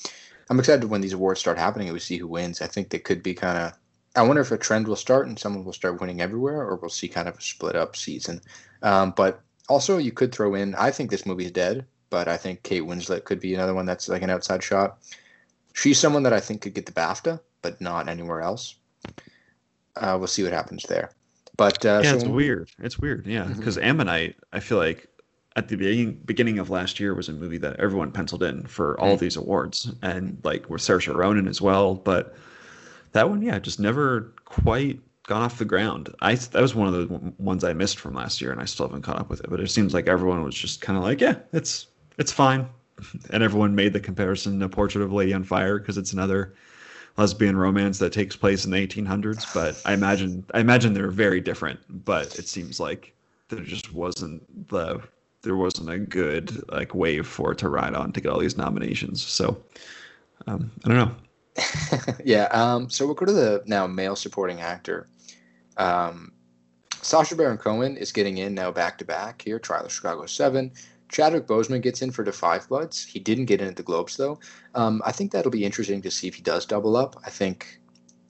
I'm 0.50 0.60
excited 0.60 0.86
when 0.86 1.02
these 1.02 1.14
awards 1.14 1.40
start 1.40 1.58
happening 1.58 1.88
and 1.88 1.94
we 1.94 2.00
see 2.00 2.18
who 2.18 2.28
wins. 2.28 2.62
I 2.62 2.68
think 2.68 2.90
they 2.90 3.00
could 3.00 3.24
be 3.24 3.34
kind 3.34 3.58
of. 3.58 3.74
I 4.16 4.22
wonder 4.22 4.42
if 4.42 4.52
a 4.52 4.58
trend 4.58 4.88
will 4.88 4.96
start 4.96 5.28
and 5.28 5.38
someone 5.38 5.66
will 5.66 5.74
start 5.74 6.00
winning 6.00 6.22
everywhere, 6.22 6.62
or 6.62 6.76
we'll 6.76 6.90
see 6.90 7.08
kind 7.08 7.28
of 7.28 7.38
a 7.38 7.42
split 7.42 7.76
up 7.76 7.96
season. 7.96 8.42
Um, 8.82 9.14
but 9.16 9.42
also, 9.68 9.98
you 9.98 10.12
could 10.12 10.34
throw 10.34 10.56
in. 10.56 10.76
I 10.76 10.92
think 10.92 11.10
this 11.10 11.26
movie 11.26 11.46
is 11.46 11.52
dead, 11.52 11.86
but 12.10 12.28
I 12.28 12.38
think 12.38 12.64
Kate 12.64 12.84
Winslet 12.84 13.26
could 13.26 13.40
be 13.40 13.56
another 13.56 13.74
one 13.74 13.86
that's 13.86 14.08
like 14.08 14.22
an 14.22 14.30
outside 14.30 14.64
shot. 14.64 15.00
She's 15.74 16.00
someone 16.00 16.24
that 16.24 16.34
I 16.34 16.40
think 16.40 16.62
could 16.62 16.74
get 16.74 16.86
the 16.86 16.94
BAFTA, 16.94 17.40
but 17.62 17.82
not 17.82 18.08
anywhere 18.08 18.42
else. 18.42 18.76
Uh, 19.98 20.16
we'll 20.18 20.28
see 20.28 20.44
what 20.44 20.54
happens 20.54 20.84
there. 20.84 21.12
But 21.58 21.86
uh, 21.86 22.02
yeah, 22.04 22.12
so 22.12 22.16
it's 22.18 22.26
weird. 22.26 22.70
It's 22.80 23.00
weird. 23.00 23.26
Yeah, 23.26 23.46
because 23.46 23.76
mm-hmm. 23.76 23.86
Ammonite, 23.86 24.36
I 24.54 24.60
feel 24.60 24.78
like 24.78 25.08
at 25.56 25.70
the 25.70 25.78
beginning 25.78 26.20
beginning 26.26 26.60
of 26.60 26.70
last 26.70 27.00
year 27.00 27.14
was 27.14 27.30
a 27.30 27.34
movie 27.34 27.58
that 27.58 27.80
everyone 27.80 28.12
penciled 28.12 28.44
in 28.44 28.66
for 28.66 29.00
all 29.00 29.16
mm. 29.16 29.20
these 29.20 29.38
awards, 29.38 29.94
and 30.02 30.38
like 30.44 30.70
with 30.70 30.82
Saoirse 30.82 31.14
Ronan 31.14 31.48
as 31.48 31.62
well. 31.62 31.96
But 31.96 32.36
that 33.14 33.30
one, 33.30 33.42
yeah, 33.42 33.60
just 33.60 33.80
never 33.80 34.34
quite 34.44 35.00
got 35.28 35.42
off 35.42 35.58
the 35.58 35.66
ground. 35.66 36.14
I 36.22 36.36
that 36.36 36.62
was 36.62 36.76
one 36.76 36.94
of 36.94 36.94
the 36.94 37.34
ones 37.38 37.64
I 37.64 37.74
missed 37.74 38.00
from 38.00 38.14
last 38.14 38.42
year, 38.42 38.52
and 38.52 38.60
I 38.60 38.66
still 38.66 38.88
haven't 38.88 39.04
caught 39.04 39.20
up 39.20 39.30
with 39.30 39.42
it. 39.42 39.50
But 39.50 39.62
it 39.62 39.72
seems 39.72 39.94
like 39.94 40.08
everyone 40.08 40.44
was 40.44 40.56
just 40.56 40.82
kind 40.82 40.98
of 40.98 41.04
like, 41.04 41.22
yeah, 41.22 41.36
it's 41.54 41.88
it's 42.18 42.32
fine, 42.32 42.68
and 43.30 43.42
everyone 43.42 43.76
made 43.76 43.94
the 43.94 44.02
comparison 44.02 44.60
to 44.60 44.70
Portrait 44.70 45.04
of 45.04 45.12
a 45.12 45.16
Lady 45.16 45.34
on 45.34 45.44
Fire 45.44 45.80
because 45.80 45.98
it's 45.98 46.14
another 46.14 46.54
lesbian 47.18 47.56
romance 47.56 47.98
that 48.00 48.12
takes 48.12 48.36
place 48.36 48.66
in 48.66 48.72
the 48.72 48.88
1800s. 48.88 49.54
But 49.54 49.82
I 49.86 49.94
imagine 49.94 50.44
I 50.54 50.60
imagine 50.60 50.94
they're 50.94 51.12
very 51.12 51.40
different. 51.40 51.80
But 52.04 52.38
it 52.38 52.50
seems 52.50 52.82
like 52.82 53.14
there 53.48 53.62
just 53.62 53.94
wasn't 53.94 54.68
the 54.68 55.02
there 55.46 55.56
wasn't 55.56 55.90
a 55.90 55.98
good 55.98 56.68
like 56.72 56.94
wave 56.94 57.26
for 57.26 57.54
it 57.54 57.58
to 57.60 57.70
ride 57.70 57.94
on 57.94 58.12
to 58.12 58.20
get 58.20 58.32
all 58.32 58.40
these 58.40 58.58
nominations. 58.58 59.24
So 59.24 59.58
um, 60.48 60.72
I 60.84 60.90
don't 60.90 60.98
know. 60.98 61.16
yeah. 62.26 62.46
Um, 62.46 62.90
so 62.90 63.06
we'll 63.06 63.16
go 63.16 63.26
to 63.26 63.32
the 63.32 63.64
now 63.66 63.88
male 63.88 64.16
supporting 64.16 64.60
actor. 64.60 65.08
Um, 65.78 66.34
Sacha 67.02 67.36
Baron 67.36 67.58
Cohen 67.58 67.96
is 67.96 68.12
getting 68.12 68.40
in 68.40 68.56
now 68.56 68.72
back 68.72 68.98
to 68.98 69.06
back 69.06 69.44
here. 69.44 69.60
Trial 69.60 69.86
of 69.86 69.92
Chicago 69.92 70.26
Seven. 70.26 70.72
Chadwick 71.08 71.46
Boseman 71.46 71.82
gets 71.82 72.02
in 72.02 72.10
for 72.12 72.26
the 72.26 72.32
Five 72.32 72.68
Bloods. 72.68 73.06
He 73.06 73.20
didn't 73.20 73.46
get 73.46 73.62
in 73.62 73.68
at 73.68 73.76
the 73.76 73.84
Globes 73.84 74.18
though. 74.18 74.40
Um, 74.74 75.02
I 75.06 75.12
think 75.12 75.32
that'll 75.32 75.52
be 75.52 75.64
interesting 75.64 76.02
to 76.02 76.12
see 76.12 76.28
if 76.28 76.36
he 76.36 76.42
does 76.42 76.66
double 76.66 76.98
up. 76.98 77.16
I 77.24 77.30
think 77.30 77.80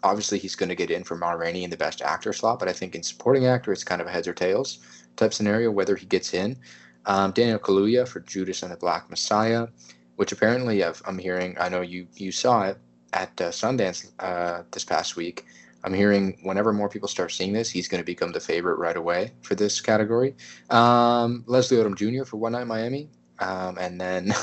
obviously 0.03 0.38
he's 0.38 0.55
going 0.55 0.70
to 0.70 0.76
get 0.76 0.91
in 0.91 1.03
for 1.03 1.16
Ma 1.16 1.32
Rainey 1.32 1.63
in 1.63 1.70
the 1.70 1.78
Best 1.78 2.01
Actor 2.01 2.34
slot, 2.34 2.59
but 2.59 2.68
I 2.68 2.74
think 2.74 2.93
in 2.93 3.01
supporting 3.01 3.45
actor 3.45 3.72
it's 3.72 3.84
kind 3.84 4.01
of 4.01 4.07
a 4.07 4.11
heads 4.11 4.28
or 4.28 4.34
tails 4.34 4.80
type 5.16 5.34
scenario 5.34 5.72
whether 5.72 5.95
he 5.95 6.05
gets 6.05 6.34
in. 6.34 6.57
Um, 7.06 7.32
Daniel 7.32 7.60
Kaluuya 7.60 8.08
for 8.08 8.20
Judas 8.22 8.64
and 8.64 8.72
the 8.72 8.78
Black 8.78 9.10
Messiah, 9.10 9.68
which 10.16 10.32
apparently 10.32 10.84
i 10.84 10.91
am 11.06 11.18
hearing. 11.18 11.56
I 11.60 11.70
know 11.70 11.82
you 11.82 12.08
you 12.16 12.32
saw 12.32 12.64
it 12.64 12.78
at 13.14 13.39
uh, 13.41 13.49
Sundance 13.49 14.12
uh, 14.20 14.64
this 14.72 14.84
past 14.84 15.16
week. 15.16 15.45
I'm 15.84 15.93
hearing 15.93 16.39
whenever 16.41 16.74
more 16.74 16.89
people 16.89 17.08
start 17.08 17.32
seeing 17.32 17.53
this, 17.53 17.70
he's 17.70 17.88
going 17.88 18.01
to 18.01 18.06
become 18.06 18.32
the 18.32 18.39
favorite 18.39 18.80
right 18.80 18.97
away 18.97 19.32
for 19.43 19.53
this 19.53 19.80
category. 19.80 20.36
Um, 20.72 21.43
Leslie 21.45 21.78
Odom 21.78 21.95
Jr. 21.95 22.26
for 22.26 22.38
One 22.38 22.53
Night 22.53 22.66
Miami, 22.66 23.10
um, 23.38 23.78
and 23.78 24.01
then 24.01 24.34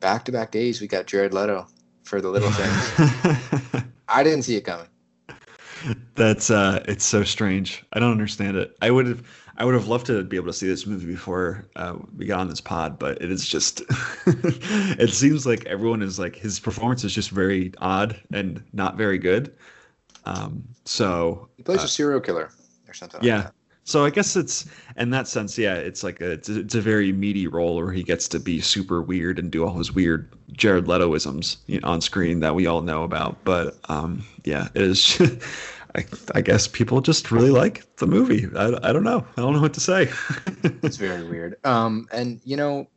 back 0.00 0.24
to 0.24 0.32
back 0.32 0.50
days 0.50 0.80
we 0.80 0.88
got 0.88 1.06
Jared 1.06 1.32
Leto 1.32 1.68
for 2.02 2.20
The 2.20 2.28
Little 2.28 2.50
Things. 2.50 3.84
I 4.08 4.24
didn't 4.24 4.42
see 4.42 4.56
it 4.56 4.62
coming. 4.62 4.88
That's 6.16 6.50
uh, 6.50 6.82
it's 6.88 7.04
so 7.04 7.22
strange. 7.22 7.84
I 7.92 8.00
don't 8.00 8.10
understand 8.10 8.56
it. 8.56 8.76
I 8.82 8.90
would 8.90 9.06
have 9.06 9.22
I 9.58 9.64
would 9.64 9.74
have 9.74 9.88
loved 9.88 10.06
to 10.06 10.22
be 10.22 10.36
able 10.36 10.46
to 10.46 10.52
see 10.52 10.68
this 10.68 10.86
movie 10.86 11.06
before 11.06 11.66
uh, 11.74 11.96
we 12.16 12.26
got 12.26 12.38
on 12.38 12.48
this 12.48 12.60
pod, 12.60 12.96
but 12.98 13.20
it 13.20 13.30
is 13.30 13.46
just. 13.46 13.82
it 14.26 15.10
seems 15.10 15.46
like 15.46 15.66
everyone 15.66 16.00
is 16.00 16.18
like 16.18 16.36
his 16.36 16.60
performance 16.60 17.02
is 17.02 17.12
just 17.12 17.30
very 17.30 17.72
odd 17.78 18.18
and 18.32 18.62
not 18.72 18.96
very 18.96 19.18
good. 19.18 19.52
Um, 20.26 20.62
so 20.84 21.48
he 21.56 21.64
plays 21.64 21.80
uh, 21.80 21.84
a 21.84 21.88
serial 21.88 22.20
killer 22.20 22.50
or 22.86 22.94
something. 22.94 23.20
Yeah. 23.22 23.36
Like 23.36 23.52
so 23.88 24.04
I 24.04 24.10
guess 24.10 24.36
it's 24.36 24.66
in 24.98 25.08
that 25.10 25.26
sense, 25.26 25.56
yeah, 25.56 25.74
it's 25.74 26.04
like 26.04 26.20
a, 26.20 26.32
it's, 26.32 26.50
a, 26.50 26.60
it's 26.60 26.74
a 26.74 26.80
very 26.82 27.10
meaty 27.10 27.46
role 27.46 27.76
where 27.76 27.90
he 27.90 28.02
gets 28.02 28.28
to 28.28 28.38
be 28.38 28.60
super 28.60 29.00
weird 29.00 29.38
and 29.38 29.50
do 29.50 29.66
all 29.66 29.78
his 29.78 29.92
weird 29.92 30.30
Jared 30.52 30.84
Letoisms 30.84 31.56
you 31.66 31.80
know, 31.80 31.88
on 31.88 32.02
screen 32.02 32.40
that 32.40 32.54
we 32.54 32.66
all 32.66 32.82
know 32.82 33.02
about. 33.02 33.42
But 33.44 33.78
um, 33.88 34.26
yeah, 34.44 34.68
it 34.74 34.82
is. 34.82 35.18
I, 35.96 36.04
I 36.34 36.40
guess 36.40 36.68
people 36.68 37.00
just 37.00 37.30
really 37.30 37.50
like 37.50 37.96
the 37.96 38.06
movie. 38.06 38.46
I, 38.56 38.78
I 38.82 38.92
don't 38.92 39.04
know. 39.04 39.24
I 39.36 39.40
don't 39.40 39.54
know 39.54 39.60
what 39.60 39.74
to 39.74 39.80
say. 39.80 40.10
it's 40.82 40.96
very 40.96 41.24
weird. 41.24 41.56
Um, 41.64 42.08
and 42.12 42.40
you 42.44 42.56
know, 42.56 42.88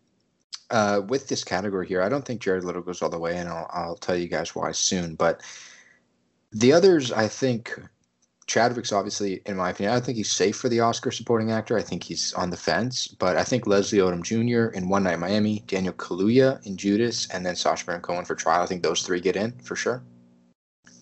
uh, 0.69 1.01
with 1.07 1.27
this 1.27 1.43
category 1.43 1.87
here, 1.87 2.01
I 2.01 2.09
don't 2.09 2.25
think 2.25 2.41
Jared 2.41 2.63
Leto 2.63 2.81
goes 2.81 3.01
all 3.01 3.09
the 3.09 3.19
way, 3.19 3.37
and 3.37 3.49
I'll, 3.49 3.69
I'll 3.71 3.95
tell 3.95 4.15
you 4.15 4.27
guys 4.27 4.55
why 4.55 4.71
soon. 4.71 5.15
But 5.15 5.41
the 6.51 6.73
others, 6.73 7.11
I 7.11 7.27
think 7.27 7.79
Chadwick's 8.47 8.91
obviously, 8.91 9.41
in 9.45 9.55
my 9.55 9.69
opinion, 9.69 9.95
I 9.95 9.99
think 9.99 10.17
he's 10.17 10.31
safe 10.31 10.57
for 10.57 10.67
the 10.67 10.81
Oscar 10.81 11.11
supporting 11.11 11.51
actor. 11.51 11.77
I 11.77 11.81
think 11.81 12.03
he's 12.03 12.33
on 12.33 12.49
the 12.49 12.57
fence, 12.57 13.07
but 13.07 13.37
I 13.37 13.43
think 13.43 13.67
Leslie 13.67 13.99
Odom 13.99 14.23
Jr. 14.23 14.73
in 14.75 14.89
One 14.89 15.03
Night 15.03 15.19
Miami, 15.19 15.63
Daniel 15.67 15.93
Kaluuya 15.93 16.65
in 16.65 16.75
Judas, 16.75 17.29
and 17.29 17.45
then 17.45 17.55
Sacha 17.55 17.85
Baron 17.85 18.01
Cohen 18.01 18.25
for 18.25 18.35
Trial. 18.35 18.61
I 18.61 18.65
think 18.65 18.83
those 18.83 19.03
three 19.03 19.21
get 19.21 19.35
in 19.35 19.57
for 19.59 19.75
sure. 19.75 20.03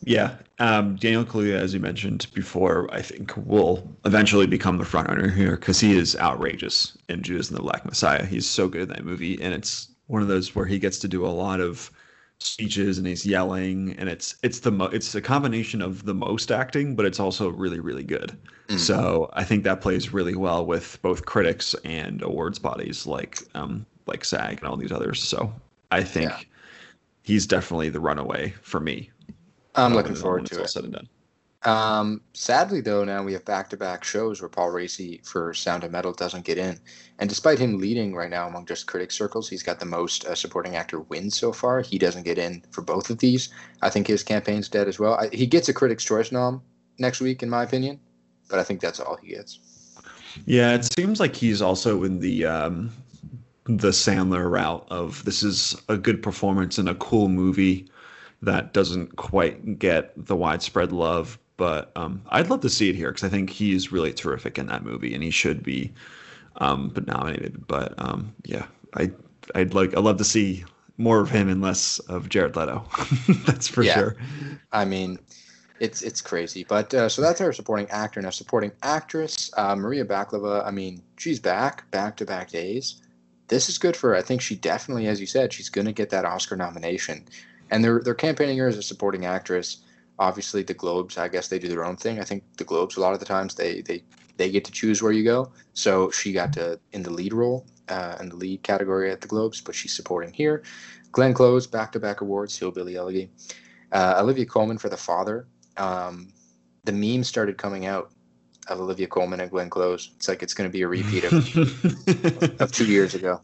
Yeah, 0.04 0.36
um, 0.60 0.96
Daniel 0.98 1.26
Kaluuya, 1.26 1.56
as 1.56 1.74
you 1.74 1.80
mentioned 1.80 2.28
before, 2.34 2.94
I 2.94 3.02
think 3.02 3.36
will 3.38 3.88
eventually 4.06 4.48
become 4.48 4.78
the 4.78 4.86
front 4.86 5.10
runner 5.10 5.30
here 5.30 5.56
because 5.56 5.80
he 5.80 5.98
is 5.98 6.16
outrageous 6.18 6.98
in 7.08 7.22
Judas 7.22 7.50
and 7.50 7.58
the 7.58 7.64
Black 7.64 7.86
Messiah. 7.86 8.26
He's 8.26 8.48
so 8.48 8.68
good 8.68 8.84
in 8.84 8.90
that 8.90 9.06
movie, 9.06 9.42
and 9.42 9.54
it's 9.54 9.90
one 10.08 10.22
of 10.22 10.28
those 10.28 10.56
where 10.56 10.66
he 10.66 10.80
gets 10.80 11.00
to 11.00 11.08
do 11.08 11.26
a 11.26 11.28
lot 11.28 11.62
of 11.62 11.92
speeches 12.40 12.98
and 12.98 13.06
he's 13.08 13.26
yelling, 13.26 13.96
and 13.98 14.10
it's 14.10 14.36
it's 14.44 14.60
the 14.60 14.72
mo- 14.72 14.86
it's 14.86 15.16
a 15.16 15.22
combination 15.22 15.82
of 15.82 16.06
the 16.06 16.14
most 16.14 16.52
acting, 16.52 16.96
but 16.96 17.06
it's 17.06 17.20
also 17.20 17.50
really 17.50 17.80
really 17.80 18.04
good. 18.04 18.38
Mm. 18.68 18.80
So 18.80 19.30
I 19.34 19.44
think 19.44 19.64
that 19.64 19.82
plays 19.82 20.14
really 20.14 20.36
well 20.36 20.66
with 20.66 21.02
both 21.02 21.26
critics 21.26 21.74
and 21.86 22.22
awards 22.22 22.60
bodies 22.60 23.06
like 23.06 23.40
um, 23.56 23.86
like 24.08 24.26
SAG 24.26 24.60
and 24.60 24.68
all 24.68 24.78
these 24.78 24.92
others. 24.92 25.22
So 25.22 25.54
I 25.92 26.04
think 26.04 26.32
yeah. 26.32 26.40
he's 27.24 27.48
definitely 27.48 27.90
the 27.90 28.00
runaway 28.00 28.54
for 28.62 28.80
me 28.80 29.10
I'm 29.86 29.94
looking 29.94 30.16
forward 30.16 30.46
to 30.48 30.56
it. 30.56 30.62
All 30.62 30.68
Said 30.68 30.84
and 30.86 30.94
done. 30.94 31.10
Um, 31.64 32.22
sadly, 32.34 32.80
though, 32.80 33.04
now 33.04 33.22
we 33.22 33.34
have 33.34 33.44
back-to-back 33.44 34.06
shows 34.06 34.42
where 34.42 34.48
Paul 34.48 34.72
Raci 34.72 35.26
for 35.28 35.54
Sound 35.54 35.84
of 35.84 35.92
Metal 35.92 36.14
doesn't 36.14 36.46
get 36.46 36.58
in, 36.58 36.80
and 37.20 37.28
despite 37.28 37.60
him 37.60 37.80
leading 37.80 38.16
right 38.16 38.30
now 38.30 38.48
among 38.48 38.66
just 38.66 38.88
critic 38.88 39.12
circles, 39.12 39.50
he's 39.50 39.64
got 39.64 39.78
the 39.78 39.86
most 39.86 40.24
uh, 40.26 40.36
supporting 40.36 40.78
actor 40.78 41.02
wins 41.02 41.38
so 41.38 41.52
far. 41.52 41.82
He 41.82 41.98
doesn't 41.98 42.24
get 42.24 42.38
in 42.38 42.64
for 42.72 42.82
both 42.82 43.10
of 43.10 43.18
these. 43.18 43.50
I 43.82 43.90
think 43.90 44.08
his 44.08 44.24
campaign's 44.24 44.70
dead 44.70 44.88
as 44.88 45.00
well. 45.00 45.16
I, 45.16 45.28
he 45.34 45.46
gets 45.46 45.68
a 45.68 45.74
Critics' 45.74 46.06
Choice 46.06 46.32
nom 46.32 46.62
next 46.98 47.20
week, 47.20 47.44
in 47.44 47.50
my 47.50 47.64
opinion, 47.64 48.00
but 48.50 48.60
I 48.60 48.64
think 48.64 48.80
that's 48.80 49.02
all 49.02 49.18
he 49.18 49.30
gets. 49.30 49.60
Yeah, 50.46 50.74
it 50.76 50.88
seems 50.94 51.20
like 51.20 51.36
he's 51.36 51.62
also 51.62 52.04
in 52.04 52.20
the 52.20 52.46
um, 52.46 52.90
the 53.66 53.90
Sandler 53.90 54.50
route 54.50 54.88
of 54.90 55.26
this 55.26 55.44
is 55.44 55.76
a 55.90 55.98
good 55.98 56.24
performance 56.24 56.78
and 56.78 56.88
a 56.88 56.96
cool 56.96 57.28
movie 57.28 57.90
that 58.42 58.74
doesn't 58.74 59.16
quite 59.16 59.80
get 59.80 60.14
the 60.16 60.36
widespread 60.36 60.92
love. 60.92 61.38
But 61.58 61.92
um, 61.96 62.22
I'd 62.30 62.50
love 62.50 62.62
to 62.62 62.70
see 62.70 62.90
it 62.90 62.96
here 62.96 63.10
because 63.10 63.26
I 63.26 63.30
think 63.30 63.50
he's 63.50 63.92
really 63.92 64.14
terrific 64.14 64.58
in 64.58 64.68
that 64.68 64.84
movie, 64.84 65.14
and 65.14 65.22
he 65.22 65.30
should 65.30 65.62
be 65.62 65.92
um, 66.58 66.94
nominated. 67.06 67.68
But 67.68 67.94
um, 67.98 68.34
yeah, 68.46 68.66
I 68.96 69.12
I'd 69.56 69.74
like 69.74 69.96
I'd 69.96 70.04
love 70.04 70.18
to 70.18 70.24
see 70.24 70.64
more 70.98 71.20
of 71.20 71.30
him 71.30 71.50
and 71.50 71.62
less 71.62 72.00
of 72.00 72.30
Jared 72.30 72.56
Leto. 72.56 72.86
that's 73.46 73.68
for 73.68 73.84
yeah. 73.84 73.96
sure. 73.96 74.16
I 74.72 74.86
mean, 74.86 75.20
it's 75.80 76.02
it's 76.02 76.22
crazy. 76.22 76.64
But 76.64 76.94
uh, 76.94 77.10
so 77.10 77.22
that's 77.22 77.42
our 77.42 77.52
supporting 77.52 77.90
actor. 77.90 78.22
Now, 78.22 78.30
supporting 78.30 78.72
actress 78.84 79.52
uh, 79.58 79.76
Maria 79.76 80.06
Bakalova. 80.06 80.66
I 80.66 80.72
mean, 80.72 81.02
she's 81.18 81.40
back, 81.40 81.90
back 81.92 82.16
to 82.18 82.26
back 82.26 82.50
days. 82.52 83.02
This 83.48 83.68
is 83.68 83.78
good 83.78 83.98
for 83.98 84.12
her. 84.12 84.16
I 84.16 84.22
think 84.22 84.42
she 84.42 84.56
definitely, 84.56 85.08
as 85.08 85.20
you 85.20 85.26
said, 85.26 85.52
she's 85.52 85.70
going 85.70 85.88
to 85.88 85.92
get 85.92 86.12
that 86.12 86.24
Oscar 86.24 86.56
nomination 86.56 87.26
and 87.72 87.84
they're 87.84 88.00
they're 88.00 88.16
campaigning 88.16 88.58
her 88.58 88.68
as 88.68 88.78
a 88.78 88.84
supporting 88.84 89.26
actress. 89.26 89.78
Obviously, 90.18 90.64
the 90.64 90.74
Globes, 90.74 91.18
I 91.18 91.30
guess 91.30 91.48
they 91.48 91.60
do 91.60 91.70
their 91.70 91.86
own 91.86 91.96
thing. 91.96 92.20
I 92.20 92.24
think 92.24 92.44
the 92.58 92.66
Globes, 92.66 92.98
a 92.98 93.02
lot 93.02 93.14
of 93.14 93.20
the 93.20 93.26
times, 93.26 93.56
they 93.56 93.82
they 93.82 94.04
they 94.38 94.50
get 94.50 94.66
to 94.66 94.72
choose 94.72 95.02
where 95.02 95.12
you 95.12 95.24
go. 95.24 95.52
So 95.74 96.12
she 96.12 96.34
got 96.34 96.54
to 96.54 96.80
in 96.92 97.04
the 97.04 97.10
lead 97.10 97.34
role 97.34 97.66
uh, 97.90 98.16
in 98.20 98.30
the 98.30 98.36
lead 98.36 98.64
category 98.64 99.12
at 99.12 99.22
the 99.22 99.28
Globes, 99.28 99.62
but 99.62 99.76
she's 99.76 99.94
supporting 99.94 100.32
here. 100.34 100.64
Glenn 101.12 101.34
Close, 101.34 101.66
back-to-back 101.66 102.22
awards, 102.22 102.58
Hillbilly 102.58 102.96
Elegy. 102.96 103.32
Uh, 103.92 104.16
Olivia 104.20 104.46
Colman 104.46 104.78
for 104.78 104.90
The 104.90 104.98
Father. 104.98 105.48
Um, 105.78 106.32
the 106.84 106.92
meme 106.92 107.24
started 107.24 107.58
coming 107.58 107.88
out 107.88 108.12
of 108.68 108.80
Olivia 108.80 109.08
Colman 109.08 109.40
and 109.40 109.50
Glenn 109.50 109.70
Close. 109.70 110.12
It's 110.16 110.28
like 110.28 110.44
it's 110.44 110.54
going 110.54 110.70
to 110.70 110.72
be 110.72 110.84
a 110.84 110.88
repeat 110.88 111.24
of, 111.26 112.62
of 112.62 112.72
two 112.72 112.86
years 112.86 113.16
ago. 113.16 113.42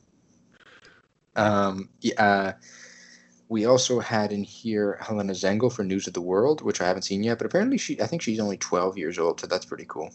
Um, 1.36 1.90
yeah, 2.02 2.24
uh, 2.24 2.54
we 3.48 3.66
also 3.66 4.00
had 4.00 4.32
in 4.32 4.44
here 4.44 4.98
Helena 5.02 5.34
Zengel 5.34 5.72
for 5.72 5.84
News 5.84 6.08
of 6.08 6.14
the 6.14 6.22
World, 6.22 6.62
which 6.62 6.82
I 6.82 6.88
haven't 6.88 7.04
seen 7.04 7.24
yet, 7.24 7.38
but 7.38 7.46
apparently 7.46 7.78
she 7.78 8.02
I 8.02 8.08
think 8.08 8.22
she's 8.22 8.40
only 8.40 8.58
12 8.58 8.98
years 8.98 9.20
old, 9.20 9.40
so 9.40 9.48
that's 9.48 9.66
pretty 9.66 9.86
cool. 9.88 10.12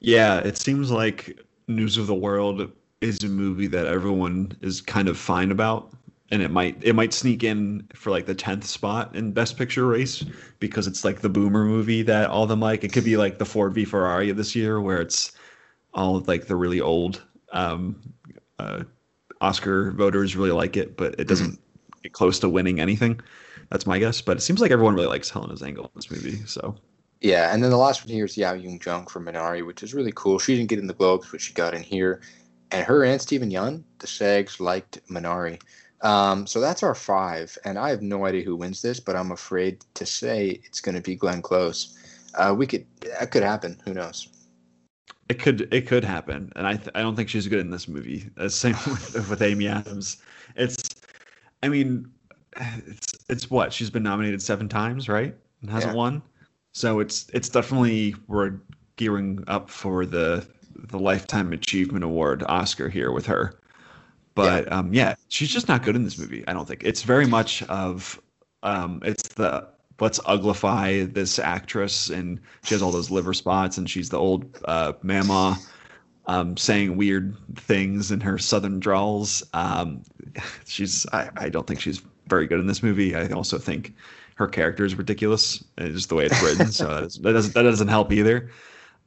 Yeah, 0.00 0.38
it 0.38 0.58
seems 0.58 0.90
like 0.90 1.38
News 1.66 1.96
of 1.96 2.06
the 2.06 2.14
World 2.14 2.70
is 3.00 3.22
a 3.22 3.28
movie 3.28 3.66
that 3.68 3.86
everyone 3.86 4.52
is 4.60 4.80
kind 4.80 5.08
of 5.08 5.16
fine 5.16 5.50
about 5.50 5.92
and 6.30 6.42
it 6.42 6.50
might 6.50 6.76
it 6.82 6.94
might 6.94 7.12
sneak 7.12 7.44
in 7.44 7.86
for 7.94 8.10
like 8.10 8.26
the 8.26 8.34
10th 8.34 8.64
spot 8.64 9.14
in 9.14 9.32
best 9.32 9.56
picture 9.56 9.86
race 9.86 10.24
because 10.58 10.86
it's 10.86 11.04
like 11.04 11.20
the 11.20 11.28
boomer 11.28 11.64
movie 11.64 12.02
that 12.02 12.28
all 12.28 12.46
them 12.46 12.60
like 12.60 12.84
it 12.84 12.92
could 12.92 13.04
be 13.04 13.16
like 13.16 13.38
the 13.38 13.44
Ford 13.44 13.72
v 13.74 13.84
Ferrari 13.84 14.30
of 14.30 14.36
this 14.36 14.54
year 14.54 14.80
where 14.80 15.00
it's 15.00 15.32
all 15.94 16.20
like 16.20 16.46
the 16.46 16.56
really 16.56 16.80
old 16.80 17.22
um, 17.52 17.98
uh, 18.58 18.82
Oscar 19.40 19.92
voters 19.92 20.36
really 20.36 20.50
like 20.50 20.76
it 20.76 20.96
but 20.96 21.18
it 21.18 21.28
doesn't 21.28 21.58
get 22.02 22.12
close 22.12 22.38
to 22.40 22.48
winning 22.48 22.80
anything. 22.80 23.20
That's 23.70 23.86
my 23.86 23.98
guess. 23.98 24.20
But 24.20 24.36
it 24.38 24.40
seems 24.40 24.60
like 24.60 24.70
everyone 24.70 24.94
really 24.94 25.08
likes 25.08 25.30
Helena 25.30 25.54
Zengel 25.54 25.84
in 25.84 25.90
this 25.94 26.10
movie. 26.10 26.38
So 26.46 26.76
yeah, 27.20 27.52
and 27.52 27.62
then 27.62 27.70
the 27.70 27.76
last 27.76 28.04
one 28.04 28.12
here 28.12 28.24
is 28.24 28.36
Yao 28.36 28.54
Yoon 28.54 28.84
Jung 28.84 29.06
from 29.06 29.26
Minari, 29.26 29.66
which 29.66 29.82
is 29.82 29.94
really 29.94 30.12
cool. 30.14 30.38
She 30.38 30.56
didn't 30.56 30.68
get 30.68 30.78
in 30.78 30.86
the 30.86 30.94
Globes, 30.94 31.28
but 31.30 31.40
she 31.40 31.52
got 31.52 31.74
in 31.74 31.82
here. 31.82 32.20
And 32.70 32.84
her 32.84 33.04
and 33.04 33.20
Steven 33.20 33.50
Yeun, 33.50 33.82
the 33.98 34.06
Sags, 34.06 34.60
liked 34.60 35.00
Minari. 35.08 35.60
Um, 36.02 36.46
so 36.46 36.60
that's 36.60 36.82
our 36.82 36.94
five, 36.94 37.58
and 37.64 37.76
I 37.76 37.90
have 37.90 38.02
no 38.02 38.24
idea 38.24 38.44
who 38.44 38.54
wins 38.54 38.82
this, 38.82 39.00
but 39.00 39.16
I'm 39.16 39.32
afraid 39.32 39.84
to 39.94 40.06
say 40.06 40.60
it's 40.64 40.80
going 40.80 40.94
to 40.94 41.00
be 41.00 41.16
Glenn 41.16 41.42
Close. 41.42 41.98
Uh, 42.34 42.54
we 42.56 42.68
could 42.68 42.86
that 43.18 43.32
could 43.32 43.42
happen. 43.42 43.80
Who 43.84 43.94
knows? 43.94 44.28
It 45.28 45.40
could 45.40 45.72
it 45.74 45.88
could 45.88 46.04
happen, 46.04 46.52
and 46.54 46.68
I 46.68 46.76
th- 46.76 46.90
I 46.94 47.00
don't 47.00 47.16
think 47.16 47.28
she's 47.28 47.48
good 47.48 47.58
in 47.58 47.70
this 47.70 47.88
movie. 47.88 48.30
Uh, 48.36 48.48
same 48.48 48.76
with, 48.86 49.28
with 49.28 49.42
Amy 49.42 49.66
Adams. 49.66 50.18
It's 50.54 50.76
I 51.62 51.68
mean, 51.68 52.10
it's 52.86 53.24
it's 53.28 53.50
what 53.50 53.72
she's 53.72 53.90
been 53.90 54.02
nominated 54.02 54.42
seven 54.42 54.68
times, 54.68 55.08
right? 55.08 55.34
And 55.62 55.70
hasn't 55.70 55.92
Yeah. 55.92 55.96
won. 55.96 56.22
So 56.72 57.00
it's 57.00 57.28
it's 57.32 57.48
definitely 57.48 58.14
we're 58.26 58.54
gearing 58.96 59.44
up 59.46 59.70
for 59.70 60.06
the 60.06 60.46
the 60.74 60.98
lifetime 60.98 61.52
achievement 61.52 62.04
award 62.04 62.44
Oscar 62.48 62.88
here 62.88 63.10
with 63.12 63.26
her. 63.26 63.58
But 64.34 64.70
um, 64.70 64.92
yeah, 64.94 65.16
she's 65.28 65.48
just 65.50 65.66
not 65.68 65.82
good 65.82 65.96
in 65.96 66.04
this 66.04 66.18
movie. 66.18 66.44
I 66.46 66.52
don't 66.52 66.66
think 66.66 66.84
it's 66.84 67.02
very 67.02 67.26
much 67.26 67.62
of 67.64 68.20
um, 68.62 69.00
it's 69.04 69.34
the 69.34 69.66
let's 70.00 70.20
uglify 70.20 71.12
this 71.12 71.40
actress, 71.40 72.08
and 72.08 72.40
she 72.62 72.74
has 72.74 72.82
all 72.82 72.92
those 72.92 73.10
liver 73.10 73.34
spots, 73.34 73.78
and 73.78 73.90
she's 73.90 74.10
the 74.10 74.18
old 74.18 74.46
uh, 74.64 74.92
mama 75.02 75.58
um, 76.28 76.56
saying 76.56 76.96
weird 76.96 77.34
things 77.56 78.10
in 78.12 78.20
her 78.20 78.38
southern 78.38 78.78
drawls. 78.80 79.42
Um, 79.54 80.02
she's 80.66 81.06
I, 81.12 81.30
I 81.36 81.48
don't 81.48 81.66
think 81.66 81.80
she's 81.80 82.02
very 82.28 82.46
good 82.46 82.60
in 82.60 82.66
this 82.66 82.82
movie. 82.82 83.16
I 83.16 83.28
also 83.30 83.58
think 83.58 83.94
her 84.36 84.46
character 84.46 84.84
is 84.84 84.94
ridiculous, 84.94 85.64
and 85.78 85.92
just 85.92 86.08
the 86.10 86.14
way 86.14 86.26
it's 86.26 86.42
written. 86.42 86.70
so 86.70 86.86
that, 86.86 87.04
is, 87.04 87.18
that 87.18 87.32
doesn't 87.32 87.54
that 87.54 87.62
doesn't 87.62 87.88
help 87.88 88.12
either. 88.12 88.50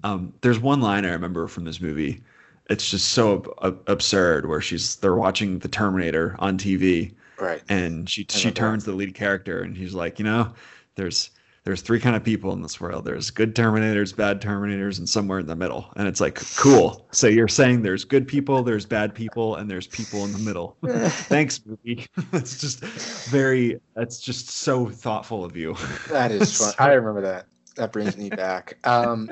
Um, 0.03 0.34
there's 0.41 0.59
one 0.59 0.82
line 0.82 1.05
I 1.05 1.11
remember 1.11 1.47
from 1.47 1.63
this 1.63 1.80
movie. 1.80 2.22
It's 2.69 2.89
just 2.89 3.09
so 3.09 3.36
ab- 3.38 3.49
ab- 3.63 3.84
absurd 3.88 4.47
where 4.47 4.61
she's 4.61 4.95
they're 4.97 5.15
watching 5.15 5.59
the 5.59 5.67
Terminator 5.67 6.36
on 6.39 6.57
TV 6.57 7.13
Right. 7.39 7.61
and 7.69 8.09
she 8.09 8.26
she 8.30 8.51
turns 8.51 8.84
to 8.86 8.91
the 8.91 8.95
lead 8.97 9.13
character 9.13 9.61
and 9.61 9.76
he's 9.78 9.93
like, 9.93 10.19
you 10.19 10.26
know, 10.26 10.53
there's 10.95 11.32
there's 11.64 11.82
three 11.82 11.99
kind 11.99 12.16
of 12.16 12.24
people 12.24 12.53
in 12.53 12.62
this 12.62 12.82
world. 12.82 13.05
There's 13.05 13.30
good 13.30 13.55
Terminators, 13.55 14.16
bad 14.16 14.41
Terminators, 14.41 14.97
and 14.97 15.07
somewhere 15.07 15.39
in 15.39 15.45
the 15.45 15.55
middle. 15.55 15.91
And 15.95 16.07
it's 16.07 16.20
like, 16.20 16.36
cool. 16.55 17.07
So 17.12 17.28
you're 17.28 17.47
saying 17.47 17.84
there's 17.84 18.03
good 18.03 18.28
people, 18.28 18.64
there's 18.64 18.86
bad 18.86 19.14
people, 19.14 19.55
and 19.55 19.70
there's 19.70 19.86
people 19.86 20.26
in 20.26 20.32
the 20.32 20.39
middle. 20.39 20.76
Thanks, 20.86 21.62
movie. 21.66 22.07
That's 22.32 22.59
just 22.59 22.84
very. 23.30 23.80
That's 23.95 24.20
just 24.20 24.49
so 24.49 24.88
thoughtful 24.89 25.45
of 25.45 25.55
you. 25.55 25.76
That 26.09 26.32
is 26.32 26.57
fun. 26.57 26.74
I 26.80 26.93
remember 26.93 27.22
that. 27.22 27.45
That 27.76 27.91
brings 27.91 28.18
me 28.18 28.30
back. 28.30 28.78
Um, 28.84 29.30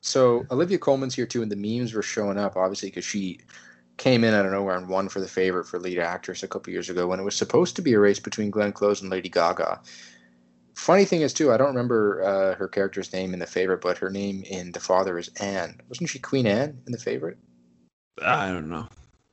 so 0.00 0.46
Olivia 0.50 0.78
Colman's 0.78 1.14
here 1.14 1.26
too, 1.26 1.42
and 1.42 1.52
the 1.52 1.56
memes 1.56 1.92
were 1.92 2.02
showing 2.02 2.38
up 2.38 2.56
obviously 2.56 2.88
because 2.88 3.04
she 3.04 3.40
came 3.98 4.24
in 4.24 4.32
out 4.32 4.46
of 4.46 4.52
nowhere 4.52 4.76
and 4.76 4.88
won 4.88 5.08
for 5.08 5.20
the 5.20 5.28
favorite 5.28 5.66
for 5.66 5.78
lead 5.78 5.98
actress 5.98 6.42
a 6.42 6.48
couple 6.48 6.72
years 6.72 6.88
ago 6.88 7.06
when 7.06 7.20
it 7.20 7.24
was 7.24 7.34
supposed 7.34 7.76
to 7.76 7.82
be 7.82 7.92
a 7.92 7.98
race 7.98 8.20
between 8.20 8.48
Glenn 8.48 8.72
Close 8.72 9.02
and 9.02 9.10
Lady 9.10 9.28
Gaga. 9.28 9.80
Funny 10.78 11.04
thing 11.04 11.22
is 11.22 11.32
too, 11.32 11.52
I 11.52 11.56
don't 11.56 11.66
remember 11.66 12.22
uh, 12.22 12.54
her 12.54 12.68
character's 12.68 13.12
name 13.12 13.34
in 13.34 13.40
the 13.40 13.46
favorite, 13.46 13.80
but 13.80 13.98
her 13.98 14.10
name 14.10 14.44
in 14.44 14.70
The 14.70 14.78
Father 14.78 15.18
is 15.18 15.28
Anne. 15.40 15.80
Wasn't 15.88 16.08
she 16.08 16.20
Queen 16.20 16.46
Anne 16.46 16.80
in 16.86 16.92
the 16.92 16.98
favorite? 16.98 17.36
I 18.22 18.52
don't 18.52 18.68
know. 18.68 18.86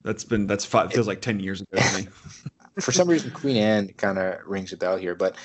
That's 0.03 0.23
been 0.23 0.47
that's 0.47 0.65
five, 0.65 0.91
feels 0.91 1.07
like 1.07 1.21
ten 1.21 1.39
years 1.39 1.61
ago 1.61 1.79
to 1.79 2.01
me. 2.01 2.07
for 2.81 2.91
some 2.91 3.07
reason 3.07 3.29
Queen 3.29 3.57
Anne 3.57 3.89
kind 3.89 4.17
of 4.17 4.39
rings 4.47 4.73
a 4.73 4.77
bell 4.77 4.97
here, 4.97 5.13
but 5.13 5.35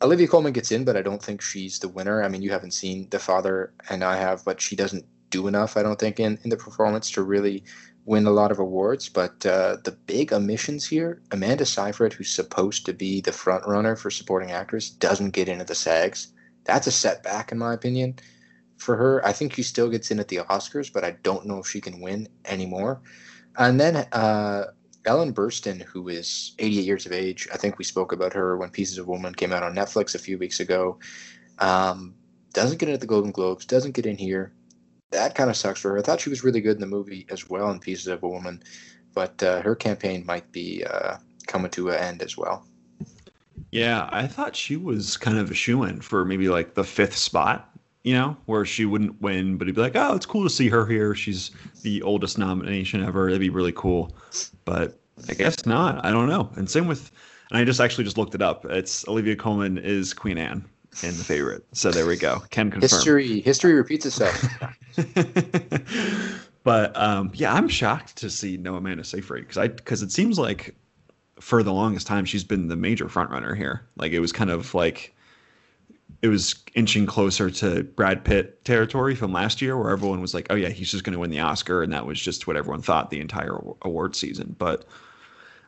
Olivia 0.00 0.26
Colman 0.26 0.54
gets 0.54 0.72
in, 0.72 0.86
but 0.86 0.96
I 0.96 1.02
don't 1.02 1.22
think 1.22 1.42
she's 1.42 1.78
the 1.80 1.88
winner. 1.88 2.22
I 2.22 2.28
mean, 2.28 2.40
you 2.40 2.50
haven't 2.50 2.72
seen 2.72 3.06
The 3.10 3.18
Father, 3.18 3.74
and 3.90 4.02
I 4.02 4.16
have, 4.16 4.42
but 4.42 4.58
she 4.58 4.74
doesn't 4.74 5.04
do 5.28 5.48
enough, 5.48 5.76
I 5.76 5.82
don't 5.82 5.98
think, 5.98 6.18
in, 6.18 6.38
in 6.44 6.50
the 6.50 6.56
performance 6.56 7.10
to 7.10 7.22
really 7.22 7.62
win 8.06 8.26
a 8.26 8.30
lot 8.30 8.52
of 8.52 8.58
awards. 8.58 9.08
But 9.08 9.44
uh, 9.44 9.76
the 9.84 9.92
big 10.06 10.32
omissions 10.32 10.86
here, 10.86 11.20
Amanda 11.32 11.66
Seyfried, 11.66 12.14
who's 12.14 12.30
supposed 12.30 12.86
to 12.86 12.94
be 12.94 13.20
the 13.20 13.32
front 13.32 13.66
runner 13.66 13.96
for 13.96 14.10
supporting 14.10 14.52
actress, 14.52 14.88
doesn't 14.88 15.30
get 15.30 15.48
into 15.48 15.64
the 15.64 15.74
SAGs. 15.74 16.28
That's 16.64 16.86
a 16.86 16.92
setback, 16.92 17.52
in 17.52 17.58
my 17.58 17.74
opinion, 17.74 18.18
for 18.78 18.96
her. 18.96 19.24
I 19.26 19.32
think 19.32 19.54
she 19.54 19.62
still 19.62 19.90
gets 19.90 20.10
in 20.10 20.20
at 20.20 20.28
the 20.28 20.38
Oscars, 20.38 20.92
but 20.92 21.04
I 21.04 21.16
don't 21.22 21.46
know 21.46 21.58
if 21.58 21.66
she 21.66 21.80
can 21.80 22.00
win 22.00 22.28
anymore. 22.46 23.02
And 23.58 23.78
then 23.78 23.96
uh, 24.12 24.64
Ellen 25.04 25.34
Burstyn, 25.34 25.82
who 25.82 26.08
is 26.08 26.54
88 26.58 26.84
years 26.84 27.06
of 27.06 27.12
age, 27.12 27.48
I 27.52 27.56
think 27.56 27.78
we 27.78 27.84
spoke 27.84 28.12
about 28.12 28.32
her 28.32 28.56
when 28.56 28.70
Pieces 28.70 28.98
of 28.98 29.08
Woman 29.08 29.34
came 29.34 29.52
out 29.52 29.62
on 29.62 29.74
Netflix 29.74 30.14
a 30.14 30.18
few 30.18 30.38
weeks 30.38 30.60
ago. 30.60 30.98
Um, 31.58 32.14
doesn't 32.52 32.78
get 32.78 32.88
in 32.88 32.94
at 32.94 33.00
the 33.00 33.06
Golden 33.06 33.32
Globes, 33.32 33.66
doesn't 33.66 33.94
get 33.94 34.06
in 34.06 34.16
here. 34.16 34.52
That 35.10 35.34
kind 35.34 35.50
of 35.50 35.56
sucks 35.56 35.80
for 35.80 35.92
her. 35.92 35.98
I 35.98 36.02
thought 36.02 36.20
she 36.20 36.30
was 36.30 36.44
really 36.44 36.60
good 36.60 36.76
in 36.76 36.80
the 36.80 36.86
movie 36.86 37.26
as 37.30 37.48
well 37.48 37.70
in 37.70 37.78
Pieces 37.78 38.08
of 38.08 38.22
a 38.22 38.28
Woman, 38.28 38.62
but 39.14 39.40
uh, 39.42 39.62
her 39.62 39.74
campaign 39.74 40.26
might 40.26 40.50
be 40.52 40.84
uh, 40.84 41.16
coming 41.46 41.70
to 41.72 41.90
an 41.90 41.98
end 41.98 42.22
as 42.22 42.36
well. 42.36 42.66
Yeah, 43.70 44.08
I 44.12 44.26
thought 44.26 44.56
she 44.56 44.76
was 44.76 45.16
kind 45.16 45.38
of 45.38 45.50
a 45.50 45.54
shoe 45.54 45.84
in 45.84 46.00
for 46.00 46.24
maybe 46.24 46.48
like 46.48 46.74
the 46.74 46.84
fifth 46.84 47.16
spot, 47.16 47.70
you 48.04 48.14
know, 48.14 48.36
where 48.46 48.64
she 48.64 48.84
wouldn't 48.84 49.20
win, 49.20 49.56
but 49.56 49.66
it'd 49.66 49.74
be 49.74 49.80
like, 49.80 49.96
oh, 49.96 50.14
it's 50.14 50.26
cool 50.26 50.42
to 50.44 50.50
see 50.50 50.68
her 50.68 50.86
here. 50.86 51.14
She's 51.14 51.50
the 51.82 52.02
oldest 52.02 52.38
nomination 52.38 53.04
ever. 53.04 53.26
That'd 53.26 53.40
be 53.40 53.50
really 53.50 53.72
cool. 53.72 54.14
But 54.64 54.98
I 55.28 55.34
guess 55.34 55.66
not. 55.66 56.04
I 56.04 56.10
don't 56.10 56.28
know. 56.28 56.50
And 56.56 56.68
same 56.68 56.86
with, 56.86 57.10
and 57.50 57.58
I 57.58 57.64
just 57.64 57.80
actually 57.80 58.04
just 58.04 58.18
looked 58.18 58.34
it 58.34 58.42
up. 58.42 58.64
It's 58.66 59.06
Olivia 59.08 59.36
Colman 59.36 59.78
is 59.78 60.12
Queen 60.14 60.38
Anne 60.38 60.64
in 61.02 61.16
the 61.16 61.24
favorite. 61.24 61.64
So 61.72 61.90
there 61.90 62.06
we 62.06 62.16
go. 62.16 62.42
Can 62.50 62.70
confirm. 62.70 62.80
History 62.80 63.40
history 63.40 63.74
repeats 63.74 64.06
itself. 64.06 64.42
but 66.64 66.96
um, 66.96 67.30
yeah, 67.34 67.52
I'm 67.52 67.68
shocked 67.68 68.16
to 68.16 68.30
see 68.30 68.56
no 68.56 68.76
Amanda 68.76 69.04
Seyfried 69.04 69.44
because 69.44 69.58
I 69.58 69.68
because 69.68 70.02
it 70.02 70.12
seems 70.12 70.38
like 70.38 70.74
for 71.40 71.62
the 71.62 71.72
longest 71.72 72.06
time 72.06 72.24
she's 72.24 72.44
been 72.44 72.68
the 72.68 72.76
major 72.76 73.08
front 73.08 73.30
runner 73.30 73.54
here. 73.54 73.86
Like 73.96 74.12
it 74.12 74.20
was 74.20 74.32
kind 74.32 74.50
of 74.50 74.74
like 74.74 75.14
it 76.22 76.28
was 76.28 76.54
inching 76.74 77.06
closer 77.06 77.50
to 77.50 77.82
Brad 77.84 78.24
Pitt 78.24 78.64
territory 78.64 79.14
from 79.14 79.32
last 79.32 79.60
year, 79.60 79.76
where 79.76 79.90
everyone 79.90 80.20
was 80.20 80.34
like, 80.34 80.46
"Oh 80.50 80.54
yeah, 80.54 80.70
he's 80.70 80.90
just 80.90 81.04
going 81.04 81.12
to 81.12 81.18
win 81.18 81.30
the 81.30 81.40
Oscar," 81.40 81.82
and 81.82 81.92
that 81.92 82.06
was 82.06 82.20
just 82.20 82.46
what 82.46 82.56
everyone 82.56 82.82
thought 82.82 83.10
the 83.10 83.20
entire 83.20 83.58
award 83.82 84.16
season. 84.16 84.56
But 84.58 84.86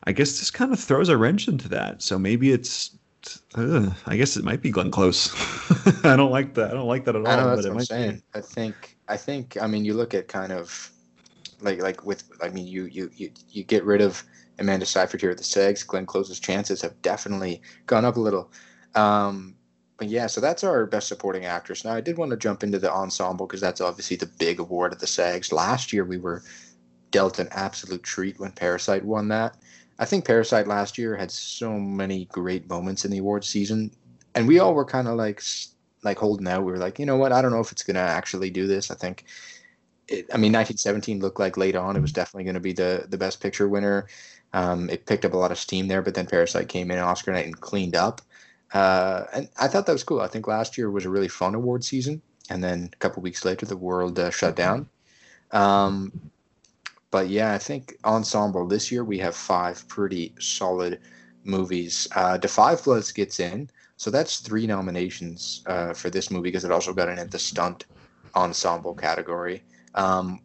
I 0.05 0.11
guess 0.11 0.39
this 0.39 0.51
kind 0.51 0.73
of 0.73 0.79
throws 0.79 1.09
a 1.09 1.17
wrench 1.17 1.47
into 1.47 1.69
that. 1.69 2.01
So 2.01 2.17
maybe 2.17 2.51
it's. 2.51 2.91
Uh, 3.55 3.91
I 4.05 4.15
guess 4.15 4.37
it 4.37 4.43
might 4.43 4.61
be 4.61 4.71
Glenn 4.71 4.91
Close. 4.91 5.33
I 6.05 6.15
don't 6.15 6.31
like 6.31 6.53
that. 6.55 6.71
I 6.71 6.73
don't 6.73 6.87
like 6.87 7.05
that 7.05 7.15
at 7.15 7.21
all. 7.21 7.27
I 7.27 7.35
but 7.35 7.55
that's 7.55 7.65
it 7.65 7.69
what 7.69 7.71
I'm 7.71 7.77
might 7.77 7.87
saying. 7.87 8.15
be. 8.15 8.23
I 8.33 8.41
think 8.41 8.97
I 9.07 9.17
think 9.17 9.57
I 9.61 9.67
mean 9.67 9.85
you 9.85 9.93
look 9.93 10.13
at 10.13 10.27
kind 10.27 10.51
of 10.51 10.91
like 11.61 11.81
like 11.81 12.05
with 12.05 12.23
I 12.41 12.49
mean 12.49 12.67
you 12.67 12.85
you 12.85 13.09
you, 13.13 13.31
you 13.49 13.63
get 13.63 13.83
rid 13.83 14.01
of 14.01 14.23
Amanda 14.59 14.85
Seyfried 14.85 15.21
here 15.21 15.31
at 15.31 15.37
the 15.37 15.43
SAGs. 15.43 15.83
Glenn 15.83 16.05
Close's 16.05 16.39
chances 16.39 16.81
have 16.81 17.01
definitely 17.01 17.61
gone 17.87 18.05
up 18.05 18.17
a 18.17 18.19
little. 18.19 18.51
Um, 18.95 19.55
but 19.97 20.07
yeah, 20.07 20.27
so 20.27 20.39
that's 20.39 20.63
our 20.63 20.85
best 20.85 21.07
supporting 21.07 21.45
actress. 21.45 21.83
Now 21.83 21.93
I 21.93 22.01
did 22.01 22.17
want 22.17 22.31
to 22.31 22.37
jump 22.37 22.63
into 22.63 22.79
the 22.79 22.91
ensemble 22.91 23.47
because 23.47 23.61
that's 23.61 23.81
obviously 23.81 24.15
the 24.15 24.25
big 24.25 24.59
award 24.59 24.93
at 24.93 24.99
the 24.99 25.07
SAGs. 25.07 25.51
Last 25.51 25.91
year 25.91 26.05
we 26.05 26.17
were 26.17 26.43
dealt 27.11 27.39
an 27.39 27.49
absolute 27.51 28.03
treat 28.03 28.39
when 28.39 28.51
Parasite 28.51 29.03
won 29.03 29.27
that. 29.29 29.57
I 29.99 30.05
think 30.05 30.25
Parasite 30.25 30.65
last 30.65 30.97
year 30.97 31.15
had 31.15 31.29
so 31.29 31.73
many 31.73 32.25
great 32.25 32.69
moments 32.69 33.03
in 33.03 33.11
the 33.11 33.17
awards 33.17 33.47
season, 33.47 33.91
and 34.33 34.47
we 34.47 34.59
all 34.59 34.73
were 34.73 34.85
kind 34.85 35.07
of 35.07 35.15
like 35.15 35.43
like 36.03 36.17
holding 36.17 36.47
out. 36.47 36.63
We 36.63 36.71
were 36.71 36.77
like, 36.77 36.97
you 36.97 37.05
know 37.05 37.17
what? 37.17 37.33
I 37.33 37.41
don't 37.41 37.51
know 37.51 37.59
if 37.59 37.73
it's 37.73 37.83
gonna 37.83 37.99
actually 37.99 38.49
do 38.49 38.65
this. 38.65 38.89
I 38.89 38.95
think. 38.95 39.25
It, 40.07 40.25
I 40.33 40.37
mean, 40.37 40.53
1917 40.53 41.19
looked 41.19 41.39
like 41.39 41.55
late 41.55 41.75
on 41.75 41.95
it 41.95 42.01
was 42.01 42.11
definitely 42.11 42.45
going 42.45 42.55
to 42.55 42.59
be 42.59 42.73
the 42.73 43.05
the 43.09 43.17
best 43.17 43.41
picture 43.41 43.67
winner. 43.67 44.07
Um, 44.53 44.89
it 44.89 45.05
picked 45.05 45.25
up 45.25 45.33
a 45.33 45.37
lot 45.37 45.51
of 45.51 45.59
steam 45.59 45.87
there, 45.87 46.01
but 46.01 46.15
then 46.15 46.25
Parasite 46.25 46.67
came 46.67 46.89
in 46.89 46.97
Oscar 46.97 47.31
night 47.31 47.45
and 47.45 47.59
cleaned 47.59 47.95
up. 47.95 48.21
Uh, 48.73 49.25
and 49.33 49.49
I 49.59 49.67
thought 49.67 49.85
that 49.85 49.91
was 49.93 50.03
cool. 50.03 50.21
I 50.21 50.27
think 50.27 50.47
last 50.47 50.77
year 50.77 50.89
was 50.89 51.05
a 51.05 51.09
really 51.09 51.27
fun 51.27 51.53
award 51.53 51.83
season, 51.83 52.21
and 52.49 52.63
then 52.63 52.89
a 52.91 52.95
couple 52.97 53.21
weeks 53.21 53.45
later, 53.45 53.65
the 53.65 53.77
world 53.77 54.17
uh, 54.17 54.31
shut 54.31 54.55
down. 54.55 54.89
Um, 55.51 56.31
but 57.11 57.29
yeah, 57.29 57.53
I 57.53 57.57
think 57.57 57.95
ensemble 58.05 58.67
this 58.67 58.91
year 58.91 59.03
we 59.03 59.17
have 59.19 59.35
five 59.35 59.87
pretty 59.87 60.35
solid 60.39 60.99
movies. 61.43 62.07
Uh, 62.15 62.37
The 62.37 62.47
Five 62.47 62.83
Bloods 62.83 63.11
gets 63.11 63.39
in, 63.39 63.69
so 63.97 64.11
that's 64.11 64.37
three 64.37 64.67
nominations 64.67 65.63
uh, 65.65 65.93
for 65.93 66.09
this 66.09 66.29
movie 66.29 66.49
because 66.49 66.65
it 66.65 66.71
also 66.71 66.93
got 66.93 67.09
in 67.09 67.19
at 67.19 67.31
the 67.31 67.39
stunt 67.39 67.85
ensemble 68.35 68.93
category. 68.93 69.63
Um, 69.95 70.41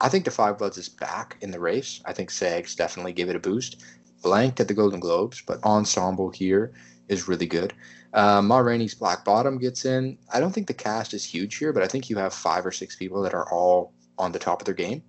I 0.00 0.08
think 0.08 0.24
The 0.24 0.30
Five 0.30 0.58
Bloods 0.58 0.78
is 0.78 0.88
back 0.88 1.36
in 1.42 1.50
the 1.50 1.60
race. 1.60 2.00
I 2.04 2.12
think 2.12 2.30
SAGs 2.30 2.74
definitely 2.74 3.12
gave 3.12 3.28
it 3.28 3.36
a 3.36 3.40
boost. 3.40 3.84
Blanked 4.22 4.60
at 4.60 4.68
the 4.68 4.74
Golden 4.74 5.00
Globes, 5.00 5.42
but 5.46 5.62
ensemble 5.64 6.30
here 6.30 6.72
is 7.08 7.28
really 7.28 7.46
good. 7.46 7.72
Uh, 8.12 8.42
Ma 8.42 8.58
Rainey's 8.58 8.94
Black 8.94 9.24
Bottom 9.24 9.58
gets 9.58 9.84
in. 9.84 10.18
I 10.32 10.40
don't 10.40 10.52
think 10.52 10.66
the 10.66 10.74
cast 10.74 11.14
is 11.14 11.24
huge 11.24 11.56
here, 11.56 11.72
but 11.72 11.82
I 11.82 11.86
think 11.86 12.10
you 12.10 12.16
have 12.16 12.34
five 12.34 12.66
or 12.66 12.72
six 12.72 12.96
people 12.96 13.22
that 13.22 13.34
are 13.34 13.50
all 13.50 13.92
on 14.18 14.32
the 14.32 14.38
top 14.38 14.60
of 14.60 14.66
their 14.66 14.74
game. 14.74 15.02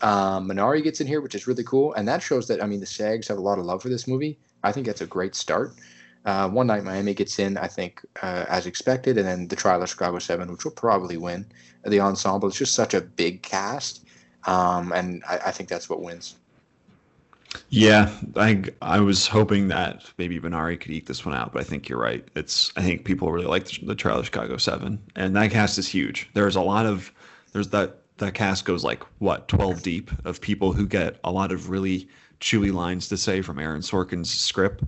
Um, 0.00 0.48
Minari 0.48 0.82
gets 0.82 1.00
in 1.00 1.06
here, 1.06 1.20
which 1.20 1.34
is 1.34 1.46
really 1.46 1.64
cool, 1.64 1.92
and 1.94 2.06
that 2.06 2.22
shows 2.22 2.46
that 2.48 2.62
I 2.62 2.66
mean 2.66 2.80
the 2.80 2.86
SAGs 2.86 3.28
have 3.28 3.38
a 3.38 3.40
lot 3.40 3.58
of 3.58 3.64
love 3.64 3.82
for 3.82 3.88
this 3.88 4.06
movie. 4.06 4.38
I 4.62 4.72
think 4.72 4.86
that's 4.86 5.00
a 5.00 5.06
great 5.06 5.34
start. 5.34 5.74
Uh, 6.24 6.48
One 6.48 6.66
Night 6.66 6.84
Miami 6.84 7.14
gets 7.14 7.38
in, 7.38 7.56
I 7.56 7.68
think, 7.68 8.04
uh, 8.22 8.44
as 8.48 8.66
expected, 8.66 9.18
and 9.18 9.26
then 9.26 9.48
the 9.48 9.56
Trial 9.56 9.82
of 9.82 9.88
Chicago 9.88 10.18
Seven, 10.18 10.50
which 10.50 10.64
will 10.64 10.72
probably 10.72 11.16
win 11.16 11.46
the 11.86 12.00
ensemble. 12.00 12.48
It's 12.48 12.58
just 12.58 12.74
such 12.74 12.94
a 12.94 13.00
big 13.00 13.42
cast, 13.42 14.04
um, 14.44 14.92
and 14.92 15.22
I, 15.28 15.38
I 15.46 15.50
think 15.50 15.68
that's 15.68 15.88
what 15.88 16.02
wins. 16.02 16.36
Yeah, 17.70 18.10
I 18.36 18.64
I 18.82 19.00
was 19.00 19.26
hoping 19.26 19.68
that 19.68 20.04
maybe 20.18 20.38
Minari 20.38 20.78
could 20.78 20.92
eke 20.92 21.06
this 21.06 21.24
one 21.24 21.34
out, 21.34 21.52
but 21.52 21.60
I 21.60 21.64
think 21.64 21.88
you're 21.88 21.98
right. 21.98 22.26
It's 22.36 22.72
I 22.76 22.82
think 22.82 23.04
people 23.04 23.32
really 23.32 23.46
like 23.46 23.64
the, 23.64 23.86
the 23.86 23.94
Trial 23.94 24.18
of 24.18 24.26
Chicago 24.26 24.58
Seven, 24.58 24.98
and 25.16 25.34
that 25.36 25.50
cast 25.50 25.78
is 25.78 25.88
huge. 25.88 26.28
There's 26.34 26.56
a 26.56 26.60
lot 26.60 26.86
of 26.86 27.10
there's 27.52 27.68
that 27.68 28.02
that 28.18 28.34
cast 28.34 28.64
goes 28.64 28.84
like 28.84 29.02
what 29.18 29.48
12 29.48 29.82
deep 29.82 30.10
of 30.24 30.40
people 30.40 30.72
who 30.72 30.86
get 30.86 31.16
a 31.24 31.32
lot 31.32 31.52
of 31.52 31.70
really 31.70 32.08
chewy 32.40 32.72
lines 32.72 33.08
to 33.08 33.16
say 33.16 33.42
from 33.42 33.58
Aaron 33.58 33.80
Sorkin's 33.80 34.30
script. 34.30 34.84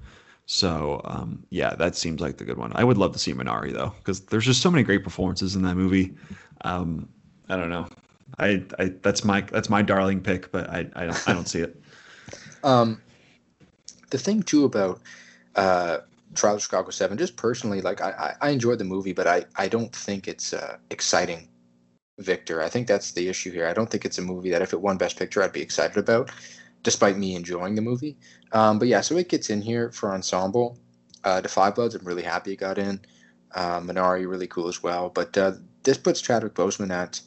So 0.47 1.01
um, 1.05 1.45
yeah, 1.51 1.75
that 1.77 1.97
seems 1.97 2.21
like 2.21 2.37
the 2.37 2.45
good 2.45 2.59
one. 2.59 2.73
I 2.75 2.85
would 2.85 2.99
love 2.99 3.13
to 3.13 3.19
see 3.19 3.33
Minari 3.33 3.73
though, 3.73 3.95
because 3.99 4.21
there's 4.21 4.45
just 4.45 4.63
so 4.63 4.71
many 4.71 4.83
great 4.83 5.05
performances 5.05 5.55
in 5.57 5.63
that 5.63 5.77
movie. 5.77 6.15
Um, 6.63 7.09
I 7.49 7.57
don't 7.57 7.71
know. 7.71 7.89
I, 8.39 8.65
I 8.79 8.93
that's 9.03 9.25
my 9.25 9.41
that's 9.41 9.69
my 9.69 9.83
darling 9.83 10.21
pick, 10.21 10.51
but 10.53 10.69
I, 10.71 10.87
I 10.95 11.07
don't 11.07 11.29
I 11.29 11.33
don't 11.33 11.49
see 11.49 11.61
it. 11.61 11.81
Um, 12.63 13.01
the 14.11 14.19
thing 14.19 14.43
too 14.43 14.67
about 14.67 15.01
uh, 15.57 15.99
Trial 16.35 16.57
of 16.57 16.63
Chicago 16.63 16.91
Seven, 16.91 17.19
just 17.19 17.37
personally, 17.37 17.81
like 17.81 18.01
I, 18.01 18.35
I 18.41 18.51
enjoyed 18.51 18.79
the 18.79 18.85
movie, 18.85 19.13
but 19.13 19.27
I, 19.27 19.45
I 19.57 19.69
don't 19.69 19.95
think 19.95 20.29
it's 20.29 20.53
uh, 20.53 20.77
exciting. 20.91 21.49
Victor, 22.21 22.63
I 22.63 22.69
think 22.69 22.87
that's 22.87 23.13
the 23.13 23.29
issue 23.29 23.51
here. 23.51 23.67
I 23.67 23.73
don't 23.73 23.91
think 23.91 24.05
it's 24.05 24.19
a 24.19 24.23
movie 24.23 24.51
that 24.51 24.63
if 24.63 24.73
it 24.73 24.81
won 24.81 24.99
Best 24.99 25.19
Picture, 25.19 25.43
I'd 25.43 25.53
be 25.53 25.63
excited 25.63 25.97
about, 25.97 26.31
despite 26.83 27.17
me 27.17 27.35
enjoying 27.35 27.75
the 27.75 27.83
movie. 27.83 28.17
Um, 28.53 28.79
but 28.79 28.89
yeah, 28.89 29.01
so 29.01 29.17
it 29.17 29.29
gets 29.29 29.51
in 29.51 29.63
here 29.63 29.91
for 29.91 30.13
ensemble. 30.13 30.79
Uh, 31.25 31.41
the 31.41 31.49
Five 31.49 31.75
Bloods, 31.75 31.95
I'm 31.95 32.07
really 32.07 32.23
happy 32.23 32.53
it 32.53 32.57
got 32.57 32.79
in. 32.79 33.01
Uh, 33.55 33.81
Minari, 33.81 34.29
really 34.29 34.47
cool 34.47 34.69
as 34.69 34.83
well. 34.83 35.09
But 35.09 35.37
uh, 35.37 35.53
this 35.83 35.99
puts 35.99 36.21
Chadwick 36.21 36.55
Boseman 36.55 36.91
at 36.91 37.21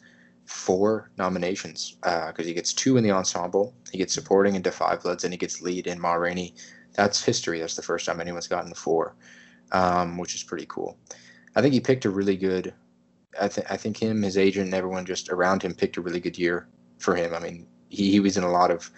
four 0.46 1.10
nominations 1.18 1.98
because 2.02 2.34
uh, 2.40 2.44
he 2.44 2.54
gets 2.54 2.74
two 2.74 2.98
in 2.98 3.04
the 3.04 3.12
ensemble, 3.12 3.74
he 3.92 3.98
gets 3.98 4.14
supporting 4.14 4.56
in 4.56 4.64
Five 4.64 5.02
Bloods, 5.02 5.24
and 5.24 5.34
he 5.34 5.38
gets 5.38 5.62
lead 5.62 5.88
in 5.88 6.00
Ma 6.00 6.14
Rainey. 6.14 6.54
That's 6.94 7.24
history. 7.24 7.60
That's 7.60 7.76
the 7.76 7.82
first 7.82 8.06
time 8.06 8.22
anyone's 8.22 8.48
gotten 8.48 8.74
four, 8.74 9.16
um, 9.72 10.18
which 10.18 10.36
is 10.36 10.44
pretty 10.44 10.66
cool. 10.68 10.98
I 11.56 11.62
think 11.62 11.74
he 11.74 11.80
picked 11.80 12.06
a 12.06 12.10
really 12.10 12.38
good. 12.38 12.74
I, 13.40 13.48
th- 13.48 13.68
I 13.70 13.78
think 13.78 13.98
him, 13.98 14.22
his 14.22 14.38
agent, 14.38 14.66
and 14.66 14.74
everyone 14.74 15.06
just 15.06 15.30
around 15.30 15.64
him 15.64 15.74
picked 15.74 15.98
a 15.98 16.02
really 16.02 16.20
good 16.20 16.38
year 16.38 16.68
for 17.00 17.16
him. 17.16 17.34
I 17.34 17.40
mean, 17.40 17.68
he, 17.90 18.12
he 18.12 18.20
was 18.20 18.38
in 18.38 18.44
a 18.44 18.52
lot 18.52 18.72
of 18.72 18.90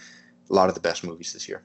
a 0.49 0.53
lot 0.53 0.69
of 0.69 0.75
the 0.75 0.81
best 0.81 1.03
movies 1.03 1.33
this 1.33 1.47
year. 1.47 1.63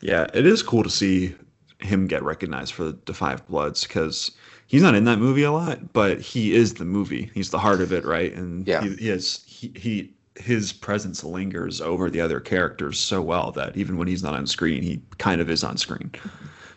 Yeah, 0.00 0.26
it 0.34 0.46
is 0.46 0.62
cool 0.62 0.82
to 0.82 0.90
see 0.90 1.34
him 1.78 2.06
get 2.06 2.22
recognized 2.22 2.74
for 2.74 2.92
the 2.92 3.14
Five 3.14 3.46
Bloods 3.46 3.84
because 3.84 4.30
he's 4.66 4.82
not 4.82 4.94
in 4.94 5.04
that 5.04 5.18
movie 5.18 5.42
a 5.42 5.52
lot, 5.52 5.92
but 5.92 6.20
he 6.20 6.54
is 6.54 6.74
the 6.74 6.84
movie. 6.84 7.30
He's 7.34 7.50
the 7.50 7.58
heart 7.58 7.80
of 7.80 7.92
it, 7.92 8.04
right? 8.04 8.32
And 8.32 8.66
yeah, 8.66 8.82
he, 8.82 8.96
he 8.96 9.08
is 9.10 9.44
he, 9.46 9.72
he 9.76 10.14
his 10.36 10.72
presence 10.72 11.22
lingers 11.22 11.80
over 11.80 12.08
the 12.08 12.20
other 12.20 12.40
characters 12.40 12.98
so 12.98 13.20
well 13.20 13.52
that 13.52 13.76
even 13.76 13.96
when 13.98 14.08
he's 14.08 14.22
not 14.22 14.34
on 14.34 14.46
screen, 14.46 14.82
he 14.82 15.02
kind 15.18 15.40
of 15.40 15.50
is 15.50 15.62
on 15.62 15.76
screen. 15.76 16.10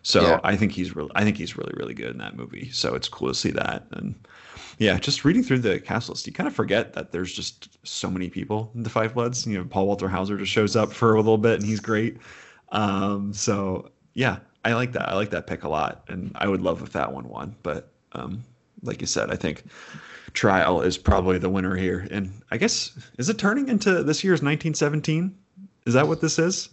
So 0.03 0.21
yeah. 0.21 0.39
I 0.43 0.55
think 0.55 0.71
he's 0.71 0.95
really 0.95 1.11
I 1.15 1.23
think 1.23 1.37
he's 1.37 1.57
really 1.57 1.73
really 1.75 1.93
good 1.93 2.11
in 2.11 2.17
that 2.19 2.35
movie. 2.35 2.69
So 2.71 2.95
it's 2.95 3.07
cool 3.07 3.29
to 3.29 3.35
see 3.35 3.51
that 3.51 3.87
and 3.91 4.15
yeah, 4.77 4.97
just 4.97 5.23
reading 5.23 5.43
through 5.43 5.59
the 5.59 5.79
cast 5.79 6.09
list, 6.09 6.27
you 6.27 6.33
kind 6.33 6.47
of 6.47 6.55
forget 6.55 6.93
that 6.93 7.11
there's 7.11 7.33
just 7.33 7.77
so 7.87 8.09
many 8.09 8.29
people 8.29 8.71
in 8.75 8.83
the 8.83 8.89
Five 8.89 9.13
Bloods. 9.13 9.45
You 9.47 9.59
know, 9.59 9.65
Paul 9.65 9.87
Walter 9.87 10.09
Hauser 10.09 10.37
just 10.37 10.51
shows 10.51 10.75
up 10.75 10.91
for 10.91 11.13
a 11.13 11.17
little 11.17 11.37
bit 11.37 11.59
and 11.59 11.65
he's 11.65 11.79
great. 11.79 12.17
Um, 12.69 13.33
so 13.33 13.89
yeah, 14.13 14.39
I 14.65 14.73
like 14.73 14.91
that. 14.93 15.09
I 15.09 15.15
like 15.15 15.29
that 15.29 15.47
pick 15.47 15.63
a 15.63 15.69
lot, 15.69 16.03
and 16.07 16.31
I 16.35 16.47
would 16.47 16.61
love 16.61 16.81
if 16.81 16.91
that 16.93 17.11
one 17.11 17.29
won. 17.29 17.55
But 17.63 17.91
um, 18.13 18.43
like 18.81 19.01
you 19.01 19.07
said, 19.07 19.31
I 19.31 19.35
think 19.35 19.63
Trial 20.33 20.81
is 20.81 20.97
probably 20.97 21.37
the 21.37 21.49
winner 21.49 21.75
here. 21.75 22.07
And 22.11 22.41
I 22.51 22.57
guess 22.57 22.91
is 23.17 23.29
it 23.29 23.37
turning 23.37 23.69
into 23.69 24.03
this 24.03 24.23
year's 24.23 24.41
1917? 24.41 25.35
Is 25.85 25.93
that 25.93 26.07
what 26.07 26.21
this 26.21 26.39
is? 26.39 26.69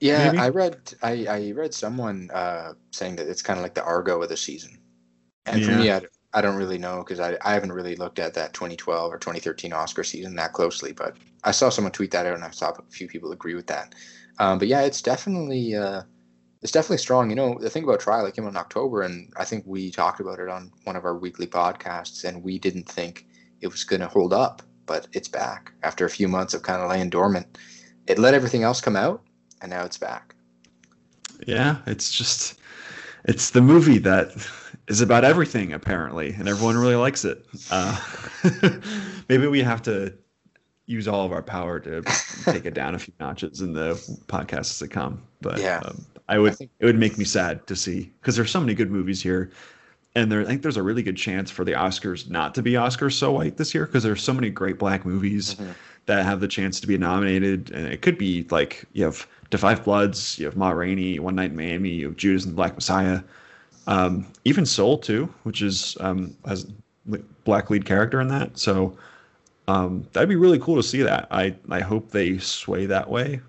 Yeah, 0.00 0.26
Maybe? 0.26 0.38
I 0.38 0.48
read 0.50 0.94
I, 1.02 1.26
I 1.26 1.52
read 1.52 1.74
someone 1.74 2.30
uh, 2.32 2.74
saying 2.90 3.16
that 3.16 3.28
it's 3.28 3.42
kind 3.42 3.58
of 3.58 3.62
like 3.62 3.74
the 3.74 3.84
Argo 3.84 4.22
of 4.22 4.28
the 4.28 4.36
season. 4.36 4.78
And 5.46 5.60
yeah. 5.60 5.66
for 5.66 5.72
me, 5.72 5.90
I, 5.90 6.02
I 6.34 6.40
don't 6.40 6.56
really 6.56 6.78
know 6.78 6.98
because 6.98 7.20
I, 7.20 7.38
I 7.42 7.54
haven't 7.54 7.72
really 7.72 7.96
looked 7.96 8.18
at 8.18 8.34
that 8.34 8.52
2012 8.52 9.12
or 9.12 9.18
2013 9.18 9.72
Oscar 9.72 10.04
season 10.04 10.36
that 10.36 10.52
closely. 10.52 10.92
But 10.92 11.16
I 11.44 11.52
saw 11.52 11.70
someone 11.70 11.92
tweet 11.92 12.10
that 12.10 12.26
out, 12.26 12.34
and 12.34 12.44
I 12.44 12.50
saw 12.50 12.70
a 12.70 12.82
few 12.90 13.08
people 13.08 13.32
agree 13.32 13.54
with 13.54 13.66
that. 13.68 13.94
Um, 14.38 14.58
but 14.58 14.68
yeah, 14.68 14.82
it's 14.82 15.00
definitely 15.00 15.74
uh, 15.74 16.02
it's 16.62 16.72
definitely 16.72 16.98
strong. 16.98 17.30
You 17.30 17.36
know, 17.36 17.58
the 17.58 17.70
thing 17.70 17.84
about 17.84 18.00
Trial, 18.00 18.26
it 18.26 18.34
came 18.34 18.44
out 18.44 18.50
in 18.50 18.56
October, 18.56 19.02
and 19.02 19.32
I 19.36 19.44
think 19.44 19.64
we 19.66 19.90
talked 19.90 20.20
about 20.20 20.38
it 20.38 20.48
on 20.48 20.72
one 20.84 20.96
of 20.96 21.04
our 21.04 21.16
weekly 21.16 21.46
podcasts, 21.46 22.24
and 22.24 22.42
we 22.42 22.58
didn't 22.58 22.88
think 22.88 23.26
it 23.60 23.68
was 23.68 23.84
going 23.84 24.00
to 24.00 24.08
hold 24.08 24.32
up, 24.32 24.62
but 24.86 25.08
it's 25.12 25.28
back 25.28 25.72
after 25.82 26.04
a 26.04 26.10
few 26.10 26.28
months 26.28 26.54
of 26.54 26.62
kind 26.62 26.82
of 26.82 26.90
laying 26.90 27.10
dormant. 27.10 27.58
It 28.06 28.18
let 28.18 28.34
everything 28.34 28.62
else 28.64 28.80
come 28.80 28.96
out, 28.96 29.22
and 29.60 29.70
now 29.70 29.84
it's 29.84 29.98
back. 29.98 30.34
Yeah, 31.46 31.78
it's 31.86 32.10
just, 32.10 32.58
it's 33.24 33.50
the 33.50 33.60
movie 33.60 33.98
that 33.98 34.30
is 34.88 35.00
about 35.00 35.24
everything 35.24 35.72
apparently, 35.72 36.32
and 36.32 36.48
everyone 36.48 36.76
really 36.76 36.96
likes 36.96 37.24
it. 37.24 37.46
Uh, 37.70 38.00
maybe 39.28 39.46
we 39.46 39.62
have 39.62 39.82
to 39.82 40.12
use 40.86 41.06
all 41.06 41.24
of 41.24 41.32
our 41.32 41.42
power 41.42 41.78
to 41.78 42.02
take 42.44 42.64
it 42.64 42.72
down 42.72 42.94
a 42.94 42.98
few 42.98 43.12
notches 43.20 43.60
in 43.60 43.74
the 43.74 43.92
podcasts 44.26 44.78
to 44.78 44.88
come. 44.88 45.22
But 45.42 45.60
yeah, 45.60 45.82
um, 45.84 46.04
I 46.28 46.38
would 46.38 46.52
I 46.52 46.54
think, 46.54 46.70
it 46.80 46.86
would 46.86 46.98
make 46.98 47.18
me 47.18 47.24
sad 47.24 47.66
to 47.66 47.76
see 47.76 48.10
because 48.20 48.34
there's 48.34 48.50
so 48.50 48.60
many 48.60 48.74
good 48.74 48.90
movies 48.90 49.22
here, 49.22 49.50
and 50.14 50.32
there 50.32 50.40
I 50.40 50.44
think 50.44 50.62
there's 50.62 50.78
a 50.78 50.82
really 50.82 51.02
good 51.02 51.16
chance 51.16 51.50
for 51.50 51.64
the 51.64 51.72
Oscars 51.72 52.28
not 52.28 52.54
to 52.54 52.62
be 52.62 52.72
Oscars 52.72 53.12
so 53.12 53.32
white 53.32 53.58
this 53.58 53.74
year 53.74 53.86
because 53.86 54.02
there's 54.02 54.22
so 54.22 54.32
many 54.32 54.50
great 54.50 54.78
black 54.78 55.04
movies 55.04 55.54
mm-hmm. 55.54 55.72
that 56.06 56.24
have 56.24 56.40
the 56.40 56.48
chance 56.48 56.80
to 56.80 56.86
be 56.86 56.96
nominated, 56.96 57.70
and 57.72 57.86
it 57.86 58.00
could 58.00 58.16
be 58.16 58.46
like 58.50 58.84
you 58.94 59.04
have 59.04 59.26
Da 59.50 59.58
Five 59.58 59.84
Bloods, 59.84 60.38
you 60.38 60.46
have 60.46 60.56
Ma 60.56 60.70
Rainey, 60.70 61.18
One 61.18 61.34
Night 61.34 61.50
in 61.50 61.56
Miami, 61.56 61.90
you 61.90 62.06
have 62.06 62.16
Judas 62.16 62.44
and 62.44 62.52
the 62.52 62.56
Black 62.56 62.74
Messiah, 62.74 63.20
um, 63.88 64.26
even 64.44 64.64
Soul 64.64 64.98
too, 64.98 65.32
which 65.42 65.62
is 65.62 65.96
um, 66.00 66.36
has 66.46 66.66
black 67.44 67.70
lead 67.70 67.86
character 67.86 68.20
in 68.20 68.28
that. 68.28 68.56
So 68.58 68.96
um, 69.66 70.06
that'd 70.12 70.28
be 70.28 70.36
really 70.36 70.58
cool 70.58 70.76
to 70.76 70.82
see 70.82 71.02
that. 71.02 71.26
I 71.30 71.56
I 71.70 71.80
hope 71.80 72.10
they 72.10 72.38
sway 72.38 72.86
that 72.86 73.10
way 73.10 73.40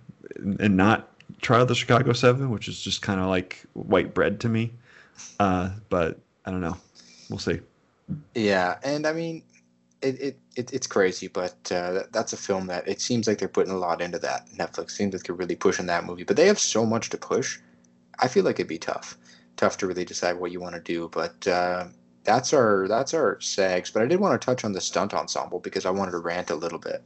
and 0.60 0.76
not 0.76 1.10
try 1.42 1.64
the 1.64 1.76
Chicago 1.76 2.14
Seven, 2.14 2.50
which 2.50 2.68
is 2.68 2.82
just 2.82 3.02
kind 3.02 3.20
of 3.20 3.28
like 3.28 3.64
white 3.74 4.14
bread 4.14 4.40
to 4.40 4.50
me. 4.50 4.74
Uh, 5.40 5.72
but 5.90 6.20
I 6.46 6.52
don't 6.52 6.62
know. 6.62 6.78
We'll 7.30 7.40
see. 7.40 7.60
Yeah, 8.34 8.80
and 8.84 9.06
I 9.06 9.14
mean, 9.14 9.44
it, 10.02 10.22
it, 10.22 10.40
it 10.56 10.74
it's 10.74 10.88
crazy, 10.88 11.28
but 11.28 11.72
uh, 11.72 12.04
that's 12.12 12.34
a 12.34 12.38
film 12.38 12.68
that 12.68 12.88
it 12.88 13.02
seems 13.02 13.28
like 13.28 13.38
they're 13.38 13.48
putting 13.48 13.74
a 13.74 13.78
lot 13.78 14.02
into 14.02 14.20
that. 14.20 14.48
Netflix 14.58 14.92
seems 14.92 15.14
like 15.14 15.24
they're 15.24 15.36
really 15.36 15.56
pushing 15.56 15.86
that 15.88 16.06
movie, 16.06 16.24
but 16.24 16.38
they 16.38 16.48
have 16.48 16.60
so 16.60 16.86
much 16.86 17.10
to 17.10 17.18
push. 17.18 17.60
I 18.20 18.28
feel 18.28 18.44
like 18.44 18.56
it'd 18.56 18.68
be 18.68 18.78
tough, 18.78 19.18
tough 19.60 19.78
to 19.78 19.88
really 19.88 20.06
decide 20.06 20.40
what 20.40 20.52
you 20.52 20.60
want 20.60 20.76
to 20.76 20.82
do. 20.82 21.10
But 21.10 21.46
uh, 21.48 21.88
that's 22.24 22.54
our 22.54 22.88
that's 22.88 23.14
our 23.14 23.40
SAGs. 23.42 23.92
But 23.92 24.02
I 24.02 24.06
did 24.06 24.20
want 24.20 24.40
to 24.40 24.44
touch 24.44 24.64
on 24.64 24.72
the 24.72 24.82
stunt 24.82 25.14
ensemble 25.14 25.60
because 25.60 25.86
I 25.86 25.92
wanted 25.92 26.12
to 26.12 26.20
rant 26.20 26.50
a 26.50 26.56
little 26.56 26.80
bit 26.80 27.04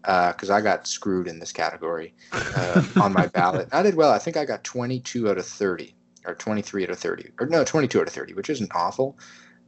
because 0.00 0.50
uh, 0.50 0.54
I 0.54 0.60
got 0.60 0.86
screwed 0.86 1.28
in 1.28 1.38
this 1.38 1.52
category 1.52 2.14
uh, 2.32 2.82
on 3.00 3.12
my 3.12 3.26
ballot. 3.28 3.68
I 3.72 3.82
did 3.82 3.94
well. 3.94 4.10
I 4.10 4.18
think 4.18 4.36
I 4.36 4.44
got 4.44 4.64
22 4.64 5.30
out 5.30 5.38
of 5.38 5.46
30, 5.46 5.94
or 6.26 6.34
23 6.34 6.84
out 6.84 6.90
of 6.90 6.98
30, 6.98 7.30
or 7.38 7.46
no, 7.46 7.62
22 7.62 8.00
out 8.00 8.08
of 8.08 8.12
30, 8.12 8.34
which 8.34 8.50
isn't 8.50 8.72
awful. 8.74 9.16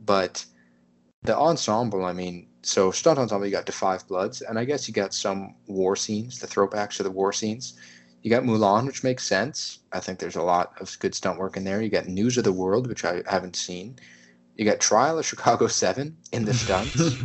But 0.05 0.45
the 1.23 1.37
ensemble, 1.37 2.05
I 2.05 2.13
mean, 2.13 2.49
so 2.63 2.91
stunt 2.91 3.19
ensemble, 3.19 3.47
you 3.47 3.53
got 3.53 3.71
Five 3.71 4.09
Bloods, 4.09 4.43
and 4.43 4.59
I 4.59 4.65
guess 4.65 4.89
you 4.89 4.95
got 4.95 5.15
some 5.15 5.55
war 5.69 5.95
scenes, 5.95 6.41
the 6.41 6.49
throwbacks 6.49 6.97
to 6.97 7.05
the 7.05 7.11
war 7.11 7.33
scenes. 7.33 7.75
You 8.25 8.31
got 8.31 8.43
Mulan, 8.43 8.87
which 8.87 9.05
makes 9.05 9.23
sense. 9.23 9.81
I 9.93 10.01
think 10.01 10.19
there's 10.19 10.37
a 10.37 10.43
lot 10.43 10.73
of 10.81 10.99
good 10.99 11.15
stunt 11.15 11.39
work 11.39 11.59
in 11.59 11.65
there. 11.65 11.83
You 11.83 11.91
got 11.91 12.07
News 12.07 12.39
of 12.39 12.45
the 12.45 12.55
World, 12.55 12.87
which 12.87 13.05
I 13.05 13.23
haven't 13.29 13.55
seen. 13.55 13.99
You 14.57 14.65
got 14.65 14.81
Trial 14.81 15.19
of 15.19 15.27
Chicago 15.27 15.67
Seven 15.67 16.17
in 16.33 16.47
the 16.47 16.55
stunts. 16.55 17.17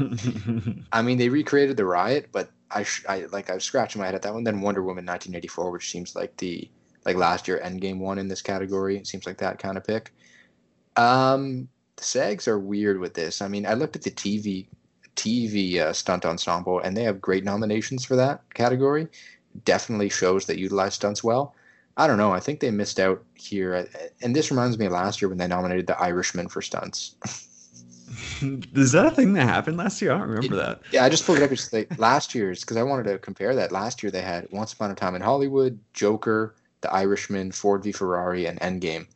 I 0.92 1.02
mean, 1.02 1.18
they 1.18 1.30
recreated 1.30 1.78
the 1.78 1.86
riot, 1.86 2.28
but 2.34 2.52
I, 2.70 2.86
I 3.08 3.20
like 3.32 3.50
I 3.50 3.54
was 3.54 3.64
scratching 3.64 4.02
my 4.02 4.08
head 4.08 4.16
at 4.16 4.24
that 4.24 4.34
one. 4.34 4.44
Then 4.44 4.60
Wonder 4.60 4.82
Woman 4.82 5.06
1984, 5.06 5.72
which 5.72 5.90
seems 5.90 6.18
like 6.18 6.36
the 6.36 6.70
like 7.06 7.16
last 7.16 7.48
year 7.48 7.62
Endgame 7.64 8.00
one 8.00 8.18
in 8.18 8.28
this 8.28 8.42
category. 8.42 8.98
It 8.98 9.08
seems 9.08 9.26
like 9.26 9.38
that 9.38 9.58
kind 9.58 9.78
of 9.78 9.86
pick. 9.86 10.12
Um, 10.98 11.70
the 11.96 12.04
SAGs 12.04 12.50
are 12.50 12.60
weird 12.60 13.00
with 13.00 13.14
this. 13.14 13.42
I 13.42 13.48
mean, 13.48 13.66
I 13.66 13.74
looked 13.74 13.96
at 13.96 14.02
the 14.02 14.12
TV 14.12 14.68
TV 15.16 15.80
uh, 15.80 15.94
stunt 15.94 16.26
ensemble, 16.26 16.80
and 16.80 16.96
they 16.96 17.04
have 17.04 17.22
great 17.22 17.46
nominations 17.46 18.04
for 18.04 18.18
that 18.18 18.54
category. 18.54 19.08
Definitely 19.66 20.10
shows 20.10 20.46
that 20.46 20.60
utilize 20.60 20.96
stunts 20.96 21.24
well. 21.24 21.56
I 21.98 22.08
don't 22.08 22.18
know. 22.18 22.32
I 22.32 22.40
think 22.40 22.60
they 22.60 22.72
missed 22.72 23.00
out 23.00 23.24
here, 23.36 23.88
and 24.22 24.36
this 24.36 24.52
reminds 24.52 24.78
me 24.78 24.86
of 24.86 24.94
last 24.94 25.22
year 25.22 25.28
when 25.28 25.38
they 25.38 25.48
nominated 25.48 25.88
the 25.88 26.00
Irishman 26.00 26.48
for 26.48 26.62
stunts. 26.62 27.16
Is 28.42 28.92
that 28.94 29.06
a 29.06 29.12
thing 29.12 29.34
that 29.34 29.48
happened 29.48 29.78
last 29.78 30.02
year? 30.02 30.12
I 30.14 30.18
don't 30.18 30.30
remember 30.30 30.56
it, 30.56 30.58
that. 30.58 30.82
Yeah, 30.92 31.04
I 31.04 31.10
just 31.10 31.26
pulled 31.26 31.40
it 31.40 31.44
up. 31.44 31.52
It's 31.52 31.72
like 31.72 31.98
last 32.00 32.34
year's 32.34 32.62
because 32.62 32.78
I 32.78 32.84
wanted 32.84 33.04
to 33.04 33.20
compare 33.20 33.54
that. 33.56 33.72
Last 33.72 34.02
year 34.02 34.12
they 34.12 34.22
had 34.22 34.48
Once 34.52 34.74
Upon 34.74 34.92
a 34.92 34.96
Time 34.96 35.16
in 35.16 35.22
Hollywood, 35.22 35.80
Joker, 35.94 36.56
The 36.82 36.92
Irishman, 36.92 37.52
Ford 37.52 37.84
v 37.84 37.92
Ferrari, 37.92 38.46
and 38.46 38.60
Endgame. 38.62 39.08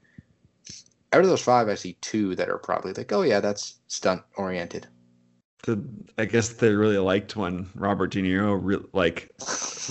Out 1.11 1.21
of 1.21 1.27
those 1.27 1.41
five, 1.41 1.69
I 1.69 1.75
see 1.75 1.93
two 2.01 2.35
that 2.35 2.49
are 2.49 2.57
probably 2.57 2.93
like, 2.93 3.11
oh 3.11 3.21
yeah, 3.21 3.39
that's 3.39 3.75
stunt 3.87 4.23
oriented. 4.35 4.87
I 6.17 6.25
guess 6.25 6.49
they 6.49 6.73
really 6.73 6.97
liked 6.97 7.35
when 7.35 7.69
Robert 7.75 8.11
De 8.11 8.21
Niro, 8.21 8.59
re- 8.61 8.85
like, 8.91 9.31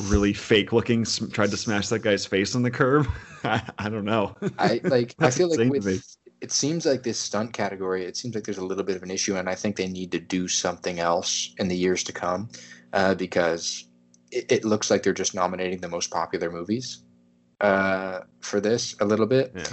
really 0.03 0.33
fake 0.35 0.73
looking, 0.73 1.05
sm- 1.05 1.31
tried 1.31 1.51
to 1.51 1.57
smash 1.57 1.89
that 1.89 2.01
guy's 2.01 2.27
face 2.27 2.55
on 2.55 2.63
the 2.63 2.71
curb. 2.71 3.09
I, 3.45 3.63
I 3.79 3.89
don't 3.89 4.05
know. 4.05 4.37
I 4.59 4.81
like. 4.85 5.15
I 5.21 5.31
feel 5.31 5.49
like 5.49 5.71
with 5.71 6.17
it 6.43 6.51
seems 6.51 6.85
like 6.85 7.05
this 7.05 7.19
stunt 7.19 7.53
category, 7.53 8.05
it 8.05 8.17
seems 8.17 8.35
like 8.35 8.45
there's 8.45 8.59
a 8.59 8.65
little 8.65 8.83
bit 8.83 8.97
of 8.97 9.03
an 9.05 9.11
issue, 9.11 9.37
and 9.37 9.49
I 9.49 9.55
think 9.55 9.77
they 9.77 9.87
need 9.87 10.11
to 10.13 10.19
do 10.19 10.49
something 10.49 10.99
else 10.99 11.55
in 11.59 11.69
the 11.69 11.77
years 11.77 12.03
to 12.05 12.13
come 12.13 12.51
uh, 12.93 13.15
because 13.15 13.89
it, 14.33 14.51
it, 14.51 14.65
looks 14.65 14.91
like 14.91 15.05
they're 15.05 15.13
just 15.13 15.37
nominating 15.37 15.81
the 15.81 15.89
most 15.89 16.11
popular 16.11 16.51
movies 16.51 17.05
uh, 17.61 18.21
for 18.41 18.61
this 18.61 18.97
a 19.01 19.05
little 19.05 19.27
bit. 19.27 19.53
Yeah. 19.55 19.65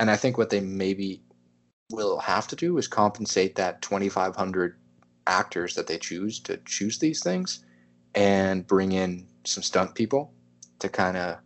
And 0.00 0.10
I 0.10 0.16
think 0.16 0.36
what 0.36 0.50
they 0.50 0.60
maybe 0.60 1.22
will 1.90 2.18
have 2.18 2.48
to 2.48 2.56
do 2.56 2.76
is 2.76 2.88
compensate 2.88 3.54
that 3.54 3.80
2,500 3.80 4.79
actors 5.30 5.74
that 5.74 5.86
they 5.86 5.96
choose 5.96 6.40
to 6.40 6.56
choose 6.64 6.98
these 6.98 7.22
things 7.22 7.64
and 8.14 8.66
bring 8.66 8.92
in 8.92 9.26
some 9.44 9.62
stunt 9.62 9.94
people 9.94 10.32
to 10.80 10.88
kind 10.88 11.16
of 11.16 11.38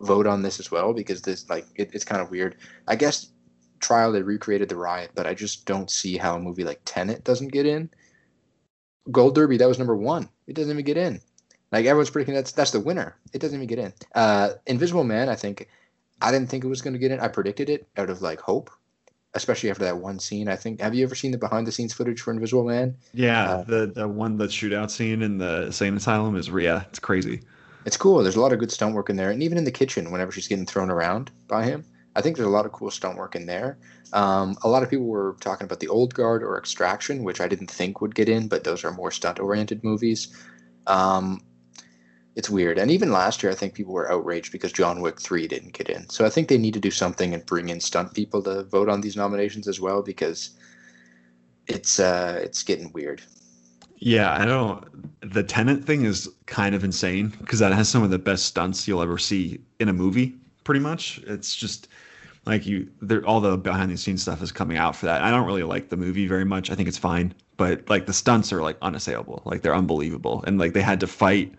vote 0.00 0.26
on 0.26 0.42
this 0.42 0.60
as 0.60 0.70
well 0.70 0.92
because 0.92 1.22
this 1.22 1.48
like 1.50 1.66
it, 1.74 1.90
it's 1.92 2.04
kind 2.04 2.22
of 2.22 2.30
weird. 2.30 2.56
I 2.86 2.96
guess 2.96 3.30
trial 3.80 4.12
they 4.12 4.22
recreated 4.22 4.68
the 4.68 4.76
riot, 4.76 5.10
but 5.14 5.26
I 5.26 5.34
just 5.34 5.66
don't 5.66 5.90
see 5.90 6.16
how 6.16 6.36
a 6.36 6.40
movie 6.40 6.64
like 6.64 6.80
Tenet 6.84 7.24
doesn't 7.24 7.52
get 7.52 7.66
in. 7.66 7.90
Gold 9.10 9.34
Derby 9.34 9.56
that 9.58 9.68
was 9.68 9.78
number 9.78 9.96
one. 9.96 10.28
It 10.46 10.54
doesn't 10.54 10.70
even 10.70 10.84
get 10.84 10.96
in. 10.96 11.20
Like 11.72 11.86
everyone's 11.86 12.10
predicting 12.10 12.36
that's 12.36 12.52
that's 12.52 12.70
the 12.70 12.80
winner. 12.80 13.16
It 13.32 13.40
doesn't 13.40 13.56
even 13.56 13.66
get 13.66 13.80
in. 13.80 13.92
Uh, 14.14 14.50
Invisible 14.66 15.04
Man, 15.04 15.28
I 15.28 15.34
think 15.34 15.68
I 16.22 16.30
didn't 16.30 16.48
think 16.48 16.64
it 16.64 16.68
was 16.68 16.82
going 16.82 16.94
to 16.94 17.00
get 17.00 17.10
in. 17.10 17.20
I 17.20 17.28
predicted 17.28 17.68
it 17.68 17.88
out 17.96 18.10
of 18.10 18.22
like 18.22 18.40
hope, 18.40 18.70
especially 19.34 19.70
after 19.70 19.84
that 19.84 19.98
one 19.98 20.18
scene. 20.18 20.48
I 20.48 20.56
think. 20.56 20.80
Have 20.80 20.94
you 20.94 21.04
ever 21.04 21.14
seen 21.14 21.32
the 21.32 21.38
behind 21.38 21.66
the 21.66 21.72
scenes 21.72 21.92
footage 21.92 22.20
for 22.20 22.32
Invisible 22.32 22.64
Man? 22.64 22.96
Yeah, 23.12 23.50
uh, 23.50 23.64
the 23.64 23.86
the 23.86 24.08
one 24.08 24.36
the 24.36 24.46
shootout 24.46 24.90
scene 24.90 25.22
in 25.22 25.38
the 25.38 25.66
insane 25.66 25.96
asylum 25.96 26.36
is 26.36 26.48
yeah, 26.48 26.84
it's 26.88 26.98
crazy. 26.98 27.42
It's 27.84 27.96
cool. 27.96 28.22
There's 28.22 28.36
a 28.36 28.40
lot 28.40 28.52
of 28.52 28.58
good 28.58 28.72
stunt 28.72 28.94
work 28.94 29.10
in 29.10 29.16
there, 29.16 29.30
and 29.30 29.42
even 29.42 29.58
in 29.58 29.64
the 29.64 29.70
kitchen, 29.70 30.10
whenever 30.10 30.32
she's 30.32 30.48
getting 30.48 30.66
thrown 30.66 30.90
around 30.90 31.30
by 31.48 31.64
him, 31.64 31.84
I 32.16 32.22
think 32.22 32.36
there's 32.36 32.48
a 32.48 32.50
lot 32.50 32.64
of 32.64 32.72
cool 32.72 32.90
stunt 32.90 33.18
work 33.18 33.34
in 33.34 33.46
there. 33.46 33.78
Um, 34.12 34.56
a 34.62 34.68
lot 34.68 34.82
of 34.82 34.90
people 34.90 35.06
were 35.06 35.36
talking 35.40 35.64
about 35.64 35.80
the 35.80 35.88
Old 35.88 36.14
Guard 36.14 36.42
or 36.42 36.56
Extraction, 36.56 37.24
which 37.24 37.40
I 37.40 37.48
didn't 37.48 37.70
think 37.70 38.00
would 38.00 38.14
get 38.14 38.28
in, 38.28 38.48
but 38.48 38.64
those 38.64 38.84
are 38.84 38.92
more 38.92 39.10
stunt 39.10 39.40
oriented 39.40 39.82
movies. 39.82 40.28
Um, 40.86 41.40
it's 42.36 42.50
weird. 42.50 42.78
And 42.78 42.90
even 42.90 43.12
last 43.12 43.42
year, 43.42 43.52
I 43.52 43.54
think 43.54 43.74
people 43.74 43.94
were 43.94 44.10
outraged 44.10 44.50
because 44.50 44.72
John 44.72 45.00
Wick 45.00 45.20
3 45.20 45.46
didn't 45.46 45.72
get 45.72 45.88
in. 45.88 46.08
So 46.08 46.24
I 46.24 46.30
think 46.30 46.48
they 46.48 46.58
need 46.58 46.74
to 46.74 46.80
do 46.80 46.90
something 46.90 47.32
and 47.32 47.46
bring 47.46 47.68
in 47.68 47.80
stunt 47.80 48.14
people 48.14 48.42
to 48.42 48.64
vote 48.64 48.88
on 48.88 49.00
these 49.00 49.16
nominations 49.16 49.68
as 49.68 49.80
well 49.80 50.02
because 50.02 50.50
it's 51.66 52.00
uh, 52.00 52.40
it's 52.42 52.62
getting 52.62 52.92
weird. 52.92 53.22
Yeah, 53.98 54.34
I 54.34 54.44
don't. 54.44 55.32
The 55.32 55.42
Tenet 55.42 55.84
thing 55.84 56.04
is 56.04 56.28
kind 56.46 56.74
of 56.74 56.84
insane 56.84 57.28
because 57.38 57.60
that 57.60 57.72
has 57.72 57.88
some 57.88 58.02
of 58.02 58.10
the 58.10 58.18
best 58.18 58.46
stunts 58.46 58.86
you'll 58.86 59.02
ever 59.02 59.16
see 59.16 59.60
in 59.78 59.88
a 59.88 59.92
movie. 59.92 60.34
Pretty 60.64 60.80
much, 60.80 61.20
it's 61.26 61.54
just 61.54 61.88
like 62.44 62.66
you. 62.66 62.90
There, 63.00 63.24
all 63.24 63.40
the 63.40 63.56
behind 63.56 63.90
the 63.90 63.96
scenes 63.96 64.22
stuff 64.22 64.42
is 64.42 64.50
coming 64.50 64.76
out 64.76 64.96
for 64.96 65.06
that. 65.06 65.22
I 65.22 65.30
don't 65.30 65.46
really 65.46 65.62
like 65.62 65.88
the 65.88 65.96
movie 65.96 66.26
very 66.26 66.44
much. 66.44 66.70
I 66.70 66.74
think 66.74 66.88
it's 66.88 66.98
fine, 66.98 67.32
but 67.56 67.88
like 67.88 68.06
the 68.06 68.12
stunts 68.12 68.52
are 68.52 68.60
like 68.60 68.76
unassailable. 68.82 69.42
Like 69.44 69.62
they're 69.62 69.74
unbelievable, 69.74 70.42
and 70.46 70.58
like 70.58 70.72
they 70.72 70.82
had 70.82 71.00
to 71.00 71.06
fight 71.06 71.54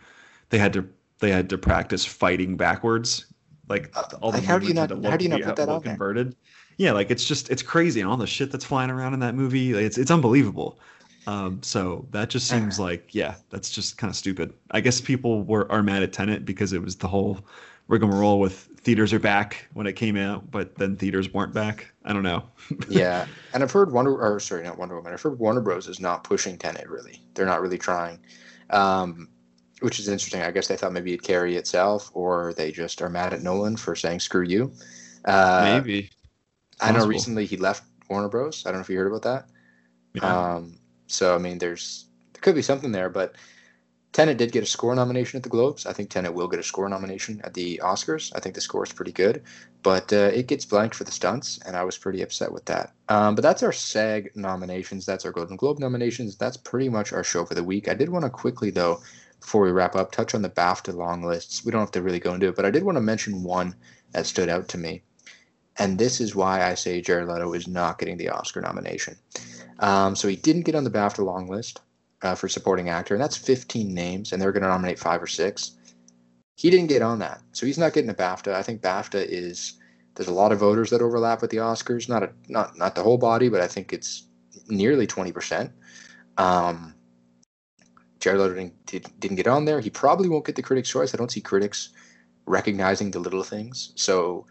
they 0.49 0.57
had 0.57 0.73
to 0.73 0.87
they 1.19 1.31
had 1.31 1.49
to 1.49 1.57
practice 1.57 2.05
fighting 2.05 2.57
backwards. 2.57 3.25
Like 3.67 3.91
uh, 3.95 4.03
all 4.21 4.31
the 4.31 4.37
like 4.37 4.45
how 4.45 4.59
do 4.59 4.67
you 4.67 4.73
not 4.73 4.89
how 5.03 5.17
do 5.17 5.23
you 5.23 5.29
not 5.29 5.41
put 5.41 5.55
that 5.55 5.69
on 5.69 5.81
converted? 5.81 6.31
There? 6.31 6.37
Yeah, 6.77 6.91
like 6.91 7.09
it's 7.09 7.25
just 7.25 7.49
it's 7.49 7.61
crazy 7.61 8.01
and 8.01 8.09
all 8.09 8.17
the 8.17 8.27
shit 8.27 8.51
that's 8.51 8.65
flying 8.65 8.89
around 8.89 9.13
in 9.13 9.19
that 9.21 9.35
movie. 9.35 9.73
Like, 9.73 9.83
it's 9.83 9.97
it's 9.97 10.11
unbelievable. 10.11 10.79
Um, 11.27 11.63
so 11.63 12.05
that 12.11 12.29
just 12.29 12.47
seems 12.47 12.79
like 12.79 13.15
yeah, 13.15 13.35
that's 13.49 13.69
just 13.71 13.97
kind 13.97 14.09
of 14.09 14.15
stupid. 14.15 14.53
I 14.71 14.81
guess 14.81 15.01
people 15.01 15.43
were 15.43 15.71
are 15.71 15.81
mad 15.81 16.03
at 16.03 16.13
Tenet 16.13 16.45
because 16.45 16.73
it 16.73 16.81
was 16.81 16.95
the 16.95 17.07
whole 17.07 17.39
rigmarole 17.87 18.39
with 18.39 18.69
theaters 18.81 19.13
are 19.13 19.19
back 19.19 19.67
when 19.73 19.87
it 19.87 19.93
came 19.93 20.17
out, 20.17 20.49
but 20.51 20.75
then 20.75 20.95
theaters 20.95 21.33
weren't 21.33 21.53
back. 21.53 21.91
I 22.03 22.13
don't 22.13 22.23
know. 22.23 22.43
yeah, 22.89 23.25
and 23.53 23.63
I've 23.63 23.71
heard 23.71 23.91
Wonder 23.91 24.15
or 24.21 24.39
sorry, 24.39 24.63
not 24.63 24.77
Wonder 24.77 24.95
Woman. 24.95 25.13
I've 25.13 25.21
heard 25.21 25.39
Warner 25.39 25.61
Bros 25.61 25.87
is 25.87 25.99
not 25.99 26.23
pushing 26.23 26.57
Tenet 26.57 26.87
really. 26.89 27.21
They're 27.33 27.45
not 27.45 27.61
really 27.61 27.79
trying. 27.79 28.19
Um, 28.69 29.29
which 29.85 29.99
is 29.99 30.07
interesting. 30.07 30.41
I 30.41 30.49
guess 30.49 30.67
they 30.67 30.75
thought 30.75 30.93
maybe 30.93 31.13
it'd 31.13 31.23
carry 31.23 31.57
itself, 31.57 32.09
or 32.15 32.55
they 32.57 32.71
just 32.71 33.03
are 33.03 33.09
mad 33.09 33.35
at 33.35 33.43
Nolan 33.43 33.77
for 33.77 33.95
saying 33.95 34.19
"screw 34.19 34.41
you." 34.41 34.71
Uh, 35.25 35.79
maybe. 35.79 36.09
I 36.81 36.91
know 36.91 37.05
recently 37.05 37.45
he 37.45 37.55
left 37.55 37.83
Warner 38.09 38.27
Bros. 38.27 38.65
I 38.65 38.71
don't 38.71 38.79
know 38.79 38.81
if 38.81 38.89
you 38.89 38.97
heard 38.97 39.13
about 39.13 39.21
that. 39.21 39.47
Yeah. 40.15 40.55
Um, 40.55 40.79
so 41.05 41.35
I 41.35 41.37
mean, 41.37 41.59
there's 41.59 42.07
there 42.33 42.41
could 42.41 42.55
be 42.55 42.63
something 42.63 42.91
there, 42.91 43.09
but 43.09 43.35
Tenet 44.11 44.39
did 44.39 44.51
get 44.51 44.63
a 44.63 44.65
score 44.65 44.95
nomination 44.95 45.37
at 45.37 45.43
the 45.43 45.49
Globes. 45.49 45.85
I 45.85 45.93
think 45.93 46.09
Tenet 46.09 46.33
will 46.33 46.47
get 46.47 46.59
a 46.59 46.63
score 46.63 46.89
nomination 46.89 47.39
at 47.43 47.53
the 47.53 47.79
Oscars. 47.83 48.31
I 48.35 48.39
think 48.39 48.55
the 48.55 48.61
score 48.61 48.85
is 48.85 48.91
pretty 48.91 49.11
good, 49.11 49.43
but 49.83 50.11
uh, 50.11 50.31
it 50.33 50.47
gets 50.47 50.65
blanked 50.65 50.95
for 50.95 51.03
the 51.03 51.11
stunts, 51.11 51.59
and 51.63 51.75
I 51.75 51.83
was 51.83 51.95
pretty 51.95 52.23
upset 52.23 52.51
with 52.51 52.65
that. 52.65 52.91
Um, 53.07 53.35
but 53.35 53.43
that's 53.43 53.61
our 53.61 53.71
SAG 53.71 54.31
nominations. 54.33 55.05
That's 55.05 55.25
our 55.25 55.31
Golden 55.31 55.57
Globe 55.57 55.77
nominations. 55.77 56.37
That's 56.37 56.57
pretty 56.57 56.89
much 56.89 57.13
our 57.13 57.23
show 57.23 57.45
for 57.45 57.53
the 57.53 57.63
week. 57.63 57.87
I 57.87 57.93
did 57.93 58.09
want 58.09 58.25
to 58.25 58.31
quickly 58.31 58.71
though 58.71 59.01
before 59.45 59.61
we 59.61 59.71
wrap 59.71 59.95
up, 59.95 60.11
touch 60.11 60.33
on 60.33 60.41
the 60.41 60.49
BAFTA 60.49 60.95
long 60.95 61.21
lists. 61.21 61.63
We 61.63 61.71
don't 61.71 61.81
have 61.81 61.91
to 61.91 62.01
really 62.01 62.19
go 62.19 62.33
into 62.33 62.47
it, 62.47 62.55
but 62.55 62.65
I 62.65 62.71
did 62.71 62.83
want 62.83 62.95
to 62.95 63.01
mention 63.01 63.43
one 63.43 63.75
that 64.11 64.25
stood 64.25 64.49
out 64.49 64.67
to 64.69 64.79
me. 64.79 65.03
And 65.77 65.99
this 65.99 66.19
is 66.19 66.35
why 66.35 66.63
I 66.63 66.73
say 66.73 66.99
Jared 66.99 67.27
Leto 67.27 67.53
is 67.53 67.67
not 67.67 67.99
getting 67.99 68.17
the 68.17 68.29
Oscar 68.29 68.59
nomination. 68.61 69.15
Um, 69.79 70.15
so 70.15 70.27
he 70.27 70.35
didn't 70.35 70.63
get 70.63 70.73
on 70.73 70.83
the 70.83 70.89
BAFTA 70.89 71.23
long 71.23 71.47
list 71.47 71.81
uh, 72.23 72.33
for 72.33 72.49
supporting 72.49 72.89
actor, 72.89 73.13
and 73.13 73.21
that's 73.21 73.37
15 73.37 73.93
names, 73.93 74.33
and 74.33 74.41
they're 74.41 74.51
going 74.51 74.63
to 74.63 74.69
nominate 74.69 74.97
five 74.97 75.21
or 75.21 75.27
six. 75.27 75.73
He 76.55 76.71
didn't 76.71 76.87
get 76.87 77.03
on 77.03 77.19
that, 77.19 77.41
so 77.51 77.67
he's 77.67 77.77
not 77.77 77.93
getting 77.93 78.09
a 78.09 78.15
BAFTA. 78.15 78.51
I 78.51 78.63
think 78.63 78.81
BAFTA 78.81 79.27
is 79.29 79.73
there's 80.15 80.29
a 80.29 80.33
lot 80.33 80.53
of 80.53 80.59
voters 80.59 80.89
that 80.89 81.01
overlap 81.03 81.41
with 81.41 81.51
the 81.51 81.57
Oscars. 81.57 82.09
Not 82.09 82.23
a 82.23 82.31
not 82.47 82.77
not 82.77 82.95
the 82.95 83.03
whole 83.03 83.19
body, 83.19 83.49
but 83.49 83.61
I 83.61 83.67
think 83.67 83.93
it's 83.93 84.27
nearly 84.67 85.05
20 85.05 85.31
percent. 85.31 85.71
Um, 86.37 86.94
Jared 88.25 88.41
Leto 88.41 88.55
didn't, 88.87 89.19
didn't 89.19 89.37
get 89.37 89.45
on 89.45 89.65
there. 89.65 89.79
He 89.79 89.91
probably 89.91 90.27
won't 90.27 90.47
get 90.47 90.55
the 90.55 90.63
Critics' 90.63 90.89
Choice. 90.89 91.13
I 91.13 91.17
don't 91.17 91.31
see 91.31 91.41
critics 91.41 91.89
recognizing 92.47 93.11
the 93.11 93.19
little 93.19 93.43
things. 93.43 93.91
So 93.93 94.47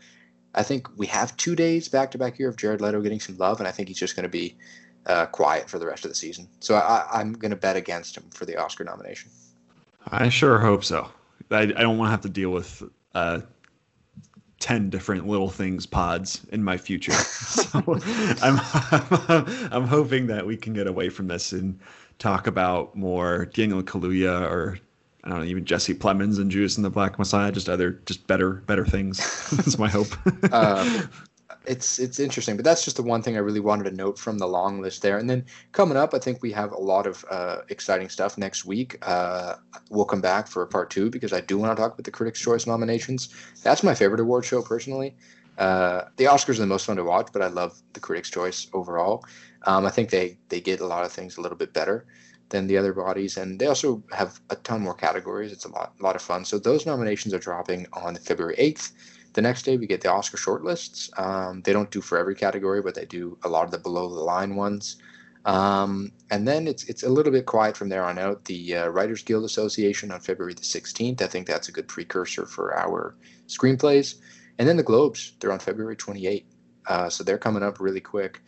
I 0.55 0.63
think 0.63 0.87
we 0.97 1.09
have 1.09 1.37
two 1.37 1.57
days 1.57 1.89
back 1.89 2.13
to 2.13 2.19
back 2.19 2.37
here 2.37 2.49
of 2.49 2.57
Jared 2.57 2.81
Leto 2.81 3.01
getting 3.01 3.19
some 3.19 3.37
love, 3.37 3.59
and 3.59 3.67
I 3.67 3.73
think 3.73 3.89
he's 3.89 3.99
just 3.99 4.15
going 4.15 4.23
to 4.23 4.29
be 4.29 4.57
uh, 5.07 5.27
quiet 5.27 5.69
for 5.69 5.81
the 5.81 5.87
rest 5.87 6.05
of 6.05 6.13
the 6.13 6.15
season. 6.15 6.49
So 6.61 6.77
I, 6.77 7.21
am 7.21 7.33
going 7.33 7.51
to 7.51 7.57
bet 7.57 7.75
against 7.75 8.17
him 8.17 8.31
for 8.31 8.45
the 8.45 8.57
Oscar 8.57 8.85
nomination. 8.85 9.33
I 10.07 10.29
sure 10.29 10.61
hope 10.61 10.85
so. 10.85 11.09
I, 11.51 11.63
I 11.63 11.67
don't 11.67 11.99
want 11.99 12.07
to 12.07 12.13
have 12.13 12.21
to 12.21 12.29
deal 12.29 12.51
with 12.51 12.81
uh, 13.17 13.41
10 14.61 14.89
different 14.89 15.27
little 15.27 15.51
things 15.51 15.85
pods 15.85 16.47
in 16.53 16.63
my 16.63 16.77
future. 16.77 17.11
so 17.13 17.83
I'm, 18.41 18.61
I'm, 18.71 19.47
I'm 19.73 19.87
hoping 19.89 20.29
that 20.29 20.47
we 20.47 20.57
can 20.57 20.75
get 20.75 20.87
away 20.87 21.09
from 21.09 21.27
this 21.27 21.51
and 21.51 21.81
talk 22.19 22.47
about 22.47 22.97
more 22.97 23.47
Daniel 23.47 23.83
Kaluuya 23.83 24.51
or 24.51 24.79
I 25.25 25.31
don't 25.31 25.39
know, 25.39 25.45
even 25.45 25.65
Jesse 25.65 25.95
Plemons 25.95 26.39
and 26.39 26.51
Judas 26.51 26.77
and 26.77 26.85
the 26.85 26.91
Black 26.91 27.19
Messiah, 27.19 27.51
just 27.51 27.69
other, 27.69 27.93
just 28.05 28.27
better, 28.27 28.53
better 28.67 28.85
things. 28.85 29.19
That's 29.57 29.79
my 29.79 29.89
hope. 29.89 30.09
uh, 30.53 31.03
it's 31.67 31.99
it's 31.99 32.19
interesting, 32.19 32.57
but 32.57 32.65
that's 32.65 32.85
just 32.85 32.97
the 32.97 33.03
one 33.03 33.23
thing 33.23 33.37
I 33.37 33.41
really 33.41 33.61
wanted 33.61 33.85
to 33.85 33.91
note 33.91 34.19
from 34.19 34.39
the 34.39 34.47
long 34.47 34.81
list 34.81 35.03
there. 35.03 35.19
And 35.19 35.29
then 35.29 35.45
coming 35.73 35.97
up, 35.97 36.15
I 36.15 36.19
think 36.19 36.43
we 36.43 36.53
have 36.53 36.73
a 36.73 36.79
lot 36.79 37.07
of 37.07 37.25
uh, 37.31 37.59
exciting 37.69 38.09
stuff 38.09 38.37
next 38.37 38.65
week. 38.65 38.99
Uh, 39.03 39.55
we'll 39.91 40.05
come 40.05 40.21
back 40.21 40.47
for 40.47 40.65
part 40.67 40.91
two 40.91 41.11
because 41.11 41.33
I 41.33 41.41
do 41.41 41.59
want 41.59 41.75
to 41.75 41.81
talk 41.81 41.95
about 41.95 42.05
the 42.05 42.11
Critics' 42.11 42.41
Choice 42.41 42.67
nominations. 42.67 43.31
That's 43.63 43.83
my 43.83 43.95
favorite 43.95 44.21
award 44.21 44.45
show 44.45 44.63
personally. 44.63 45.17
Uh, 45.57 46.05
the 46.17 46.25
Oscars 46.25 46.57
are 46.57 46.63
the 46.63 46.67
most 46.67 46.85
fun 46.85 46.97
to 46.97 47.05
watch, 47.05 47.29
but 47.33 47.41
I 47.41 47.49
love 47.49 47.81
the 47.93 48.01
Critics' 48.01 48.31
Choice 48.31 48.69
overall. 48.73 49.25
Um, 49.65 49.87
I 49.87 49.91
think 49.91 50.11
they 50.11 50.39
they 50.49 50.61
get 50.61 50.81
a 50.81 50.87
lot 50.87 51.05
of 51.05 51.13
things 51.13 51.37
a 51.37 51.41
little 51.41 51.59
bit 51.59 51.73
better 51.73 52.07
than 52.51 52.67
the 52.67 52.77
other 52.77 52.93
bodies, 52.93 53.37
and 53.37 53.59
they 53.59 53.67
also 53.67 54.03
have 54.13 54.41
a 54.51 54.57
ton 54.57 54.83
more 54.83 54.95
categories. 54.95 55.53
It's 55.53 55.65
a 55.65 55.71
lot 55.71 55.95
lot 56.01 56.17
of 56.17 56.23
fun. 56.23 56.45
So 56.45 56.59
those 56.59 56.87
nominations 56.87 57.35
are 57.35 57.39
dropping 57.39 57.87
on 57.93 58.17
February 58.17 58.55
eighth. 58.59 58.93
The 59.33 59.43
next 59.43 59.63
day 59.65 59.77
we 59.77 59.87
get 59.87 60.01
the 60.01 60.13
Oscar 60.13 60.37
shortlists. 60.37 61.11
Um, 61.19 61.63
they 61.63 61.73
don't 61.73 61.91
do 61.91 62.01
for 62.01 62.19
every 62.19 62.37
category, 62.37 62.83
but 62.83 62.95
they 62.95 63.05
do 63.07 63.37
a 63.43 63.49
lot 63.49 63.65
of 63.65 63.71
the 63.71 63.79
below 63.79 64.09
the 64.09 64.21
line 64.21 64.55
ones. 64.55 64.97
Um, 65.45 66.13
and 66.31 66.47
then 66.47 66.67
it's 66.67 66.85
it's 66.85 67.03
a 67.03 67.09
little 67.09 67.33
bit 67.33 67.47
quiet 67.47 67.77
from 67.77 67.89
there 67.89 68.05
on 68.05 68.19
out. 68.19 68.45
The 68.45 68.77
uh, 68.77 68.89
Writers 68.89 69.23
Guild 69.23 69.45
Association 69.45 70.11
on 70.11 70.21
February 70.21 70.55
the 70.55 70.63
16th. 70.63 71.21
I 71.21 71.27
think 71.27 71.47
that's 71.47 71.69
a 71.69 71.73
good 71.73 71.89
precursor 71.89 72.47
for 72.47 72.75
our 72.77 73.17
screenplays. 73.49 74.17
And 74.59 74.69
then 74.69 74.77
the 74.77 74.83
Globes, 74.83 75.33
they're 75.41 75.53
on 75.53 75.59
February 75.59 75.97
28th. 75.97 76.45
Uh, 76.87 77.09
so 77.09 77.25
they're 77.25 77.39
coming 77.39 77.63
up 77.63 77.81
really 77.81 78.01
quick 78.01 78.41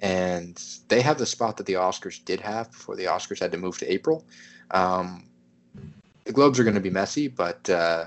and 0.00 0.62
they 0.88 1.00
have 1.00 1.18
the 1.18 1.26
spot 1.26 1.56
that 1.56 1.66
the 1.66 1.74
Oscars 1.74 2.24
did 2.24 2.40
have 2.40 2.70
before 2.70 2.96
the 2.96 3.04
Oscars 3.04 3.40
had 3.40 3.52
to 3.52 3.58
move 3.58 3.78
to 3.78 3.92
April. 3.92 4.26
Um, 4.70 5.28
the 6.24 6.32
Globes 6.32 6.58
are 6.58 6.64
going 6.64 6.74
to 6.74 6.80
be 6.80 6.90
messy, 6.90 7.28
but 7.28 7.68
uh, 7.70 8.06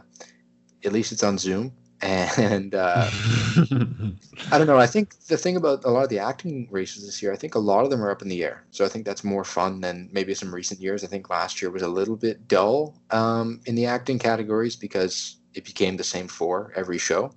at 0.84 0.94
least 0.94 1.12
it's 1.12 1.24
on 1.24 1.38
Zoom. 1.38 1.74
And 2.00 2.76
uh, 2.76 3.10
I 4.52 4.58
don't 4.60 4.68
know. 4.68 4.78
I 4.78 4.86
think 4.86 5.20
the 5.22 5.36
thing 5.36 5.58
about 5.58 5.84
a 5.84 5.90
lot 5.90 6.04
of 6.04 6.10
the 6.10 6.20
acting 6.20 6.68
races 6.70 7.04
this 7.04 7.24
year, 7.24 7.34
I 7.34 7.36
think 7.36 7.56
a 7.56 7.60
lot 7.60 7.84
of 7.84 7.90
them 7.90 8.04
are 8.04 8.12
up 8.12 8.22
in 8.22 8.28
the 8.28 8.44
air. 8.44 8.66
So 8.70 8.86
I 8.86 8.88
think 8.88 9.04
that's 9.04 9.24
more 9.24 9.44
fun 9.44 9.82
than 9.82 10.08
maybe 10.12 10.36
some 10.36 10.54
recent 10.54 10.80
years. 10.80 11.04
I 11.04 11.08
think 11.08 11.32
last 11.32 11.60
year 11.60 11.72
was 11.72 11.82
a 11.82 11.88
little 11.88 12.16
bit 12.16 12.48
dull 12.48 13.02
um, 13.10 13.62
in 13.66 13.74
the 13.74 13.88
acting 13.88 14.20
categories 14.20 14.76
because 14.76 15.38
it 15.56 15.66
became 15.66 15.98
the 15.98 16.04
same 16.04 16.28
four 16.28 16.72
every 16.76 17.00
show. 17.00 17.32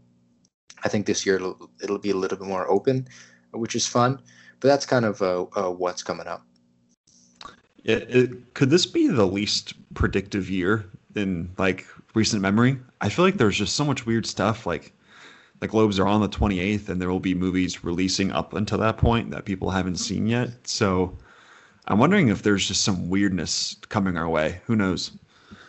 I 0.85 0.91
think 0.91 1.07
this 1.07 1.25
year 1.25 1.37
it'll, 1.37 1.71
it'll 1.83 1.99
be 1.99 2.11
a 2.11 2.17
little 2.17 2.37
bit 2.37 2.47
more 2.47 2.71
open, 2.71 3.09
which 3.53 3.75
is 3.75 3.87
fun 3.87 4.21
but 4.61 4.69
that's 4.69 4.87
kind 4.87 5.05
of 5.05 5.21
uh, 5.23 5.47
uh, 5.57 5.71
what's 5.71 6.03
coming 6.03 6.27
up. 6.27 6.45
Yeah, 7.83 7.97
it, 7.97 8.55
could 8.55 8.71
this 8.71 8.87
be 8.87 9.09
the 9.09 9.27
least 9.27 9.75
predictive 9.95 10.51
year 10.51 10.85
in 11.17 11.51
like 11.59 11.87
recent 12.15 12.43
memory? 12.43 12.79
I 13.01 13.09
feel 13.09 13.25
like 13.25 13.39
there's 13.39 13.57
just 13.57 13.75
so 13.75 13.85
much 13.85 14.05
weird 14.05 14.27
stuff. 14.27 14.67
Like 14.67 14.93
the 15.61 15.69
Globes 15.69 15.99
are 15.99 16.07
on 16.07 16.21
the 16.21 16.29
28th, 16.29 16.89
and 16.89 17.01
there 17.01 17.11
will 17.11 17.21
be 17.21 17.35
movies 17.35 17.83
releasing 17.83 18.31
up 18.33 18.53
until 18.53 18.79
that 18.79 18.99
point 18.99 19.31
that 19.31 19.47
people 19.47 19.71
haven't 19.71 19.97
seen 19.97 20.27
yet. 20.27 20.51
So 20.69 21.17
I'm 21.87 21.99
wondering 21.99 22.29
if 22.29 22.43
there's 22.43 22.69
just 22.69 22.83
some 22.83 23.09
weirdness 23.09 23.77
coming 23.89 24.17
our 24.17 24.29
way. 24.29 24.61
Who 24.67 24.77
knows? 24.77 25.13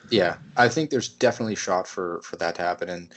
Yeah, 0.09 0.37
I 0.57 0.67
think 0.67 0.89
there's 0.89 1.07
definitely 1.07 1.55
shot 1.55 1.87
for 1.87 2.21
for 2.23 2.35
that 2.37 2.55
to 2.55 2.61
happen, 2.61 2.89
and 2.89 3.13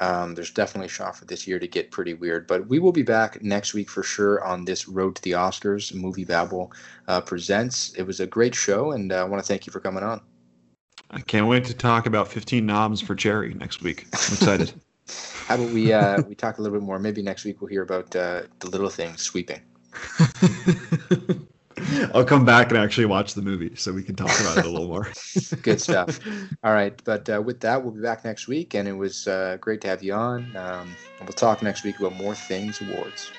um, 0.00 0.34
there's 0.34 0.50
definitely 0.50 0.86
a 0.86 0.90
shot 0.90 1.16
for 1.16 1.26
this 1.26 1.46
year 1.46 1.58
to 1.58 1.68
get 1.68 1.90
pretty 1.90 2.14
weird. 2.14 2.46
But 2.46 2.66
we 2.66 2.78
will 2.78 2.92
be 2.92 3.02
back 3.02 3.42
next 3.42 3.74
week 3.74 3.88
for 3.88 4.02
sure 4.02 4.42
on 4.44 4.64
this 4.64 4.88
Road 4.88 5.14
to 5.16 5.22
the 5.22 5.32
Oscars. 5.32 5.92
MovieBabble 5.92 6.72
uh, 7.06 7.20
presents. 7.20 7.92
It 7.94 8.02
was 8.02 8.20
a 8.20 8.26
great 8.26 8.54
show, 8.54 8.92
and 8.92 9.12
uh, 9.12 9.20
I 9.20 9.24
want 9.24 9.42
to 9.42 9.46
thank 9.46 9.66
you 9.66 9.72
for 9.72 9.80
coming 9.80 10.02
on. 10.02 10.20
I 11.10 11.20
can't 11.20 11.46
wait 11.46 11.64
to 11.64 11.74
talk 11.74 12.06
about 12.06 12.28
15 12.28 12.64
knobs 12.64 13.00
for 13.00 13.14
Jerry 13.14 13.54
next 13.54 13.82
week. 13.82 14.06
I'm 14.12 14.34
excited. 14.34 14.72
How 15.46 15.56
about 15.56 15.70
we 15.70 15.92
uh, 15.92 16.22
we 16.22 16.34
talk 16.34 16.58
a 16.58 16.62
little 16.62 16.78
bit 16.78 16.84
more? 16.84 16.98
Maybe 16.98 17.22
next 17.22 17.44
week 17.44 17.60
we'll 17.60 17.68
hear 17.68 17.82
about 17.82 18.14
uh, 18.14 18.42
the 18.60 18.68
little 18.68 18.88
things 18.88 19.22
sweeping. 19.22 19.60
I'll 22.14 22.24
come 22.24 22.44
back 22.44 22.70
and 22.70 22.78
actually 22.78 23.06
watch 23.06 23.34
the 23.34 23.42
movie 23.42 23.74
so 23.76 23.92
we 23.92 24.02
can 24.02 24.16
talk 24.16 24.38
about 24.40 24.58
it 24.58 24.66
a 24.66 24.70
little 24.70 24.88
more. 24.88 25.10
Good 25.62 25.80
stuff. 25.80 26.20
All 26.62 26.72
right, 26.72 27.00
but 27.04 27.28
uh, 27.28 27.42
with 27.42 27.60
that, 27.60 27.82
we'll 27.82 27.92
be 27.92 28.00
back 28.00 28.24
next 28.24 28.48
week, 28.48 28.74
and 28.74 28.88
it 28.88 28.92
was 28.92 29.26
uh, 29.26 29.58
great 29.60 29.80
to 29.82 29.88
have 29.88 30.02
you 30.02 30.14
on. 30.14 30.44
Um, 30.56 30.96
and 31.18 31.28
we'll 31.28 31.32
talk 31.34 31.62
next 31.62 31.84
week 31.84 31.98
about 31.98 32.16
more 32.16 32.34
things 32.34 32.80
awards. 32.80 33.30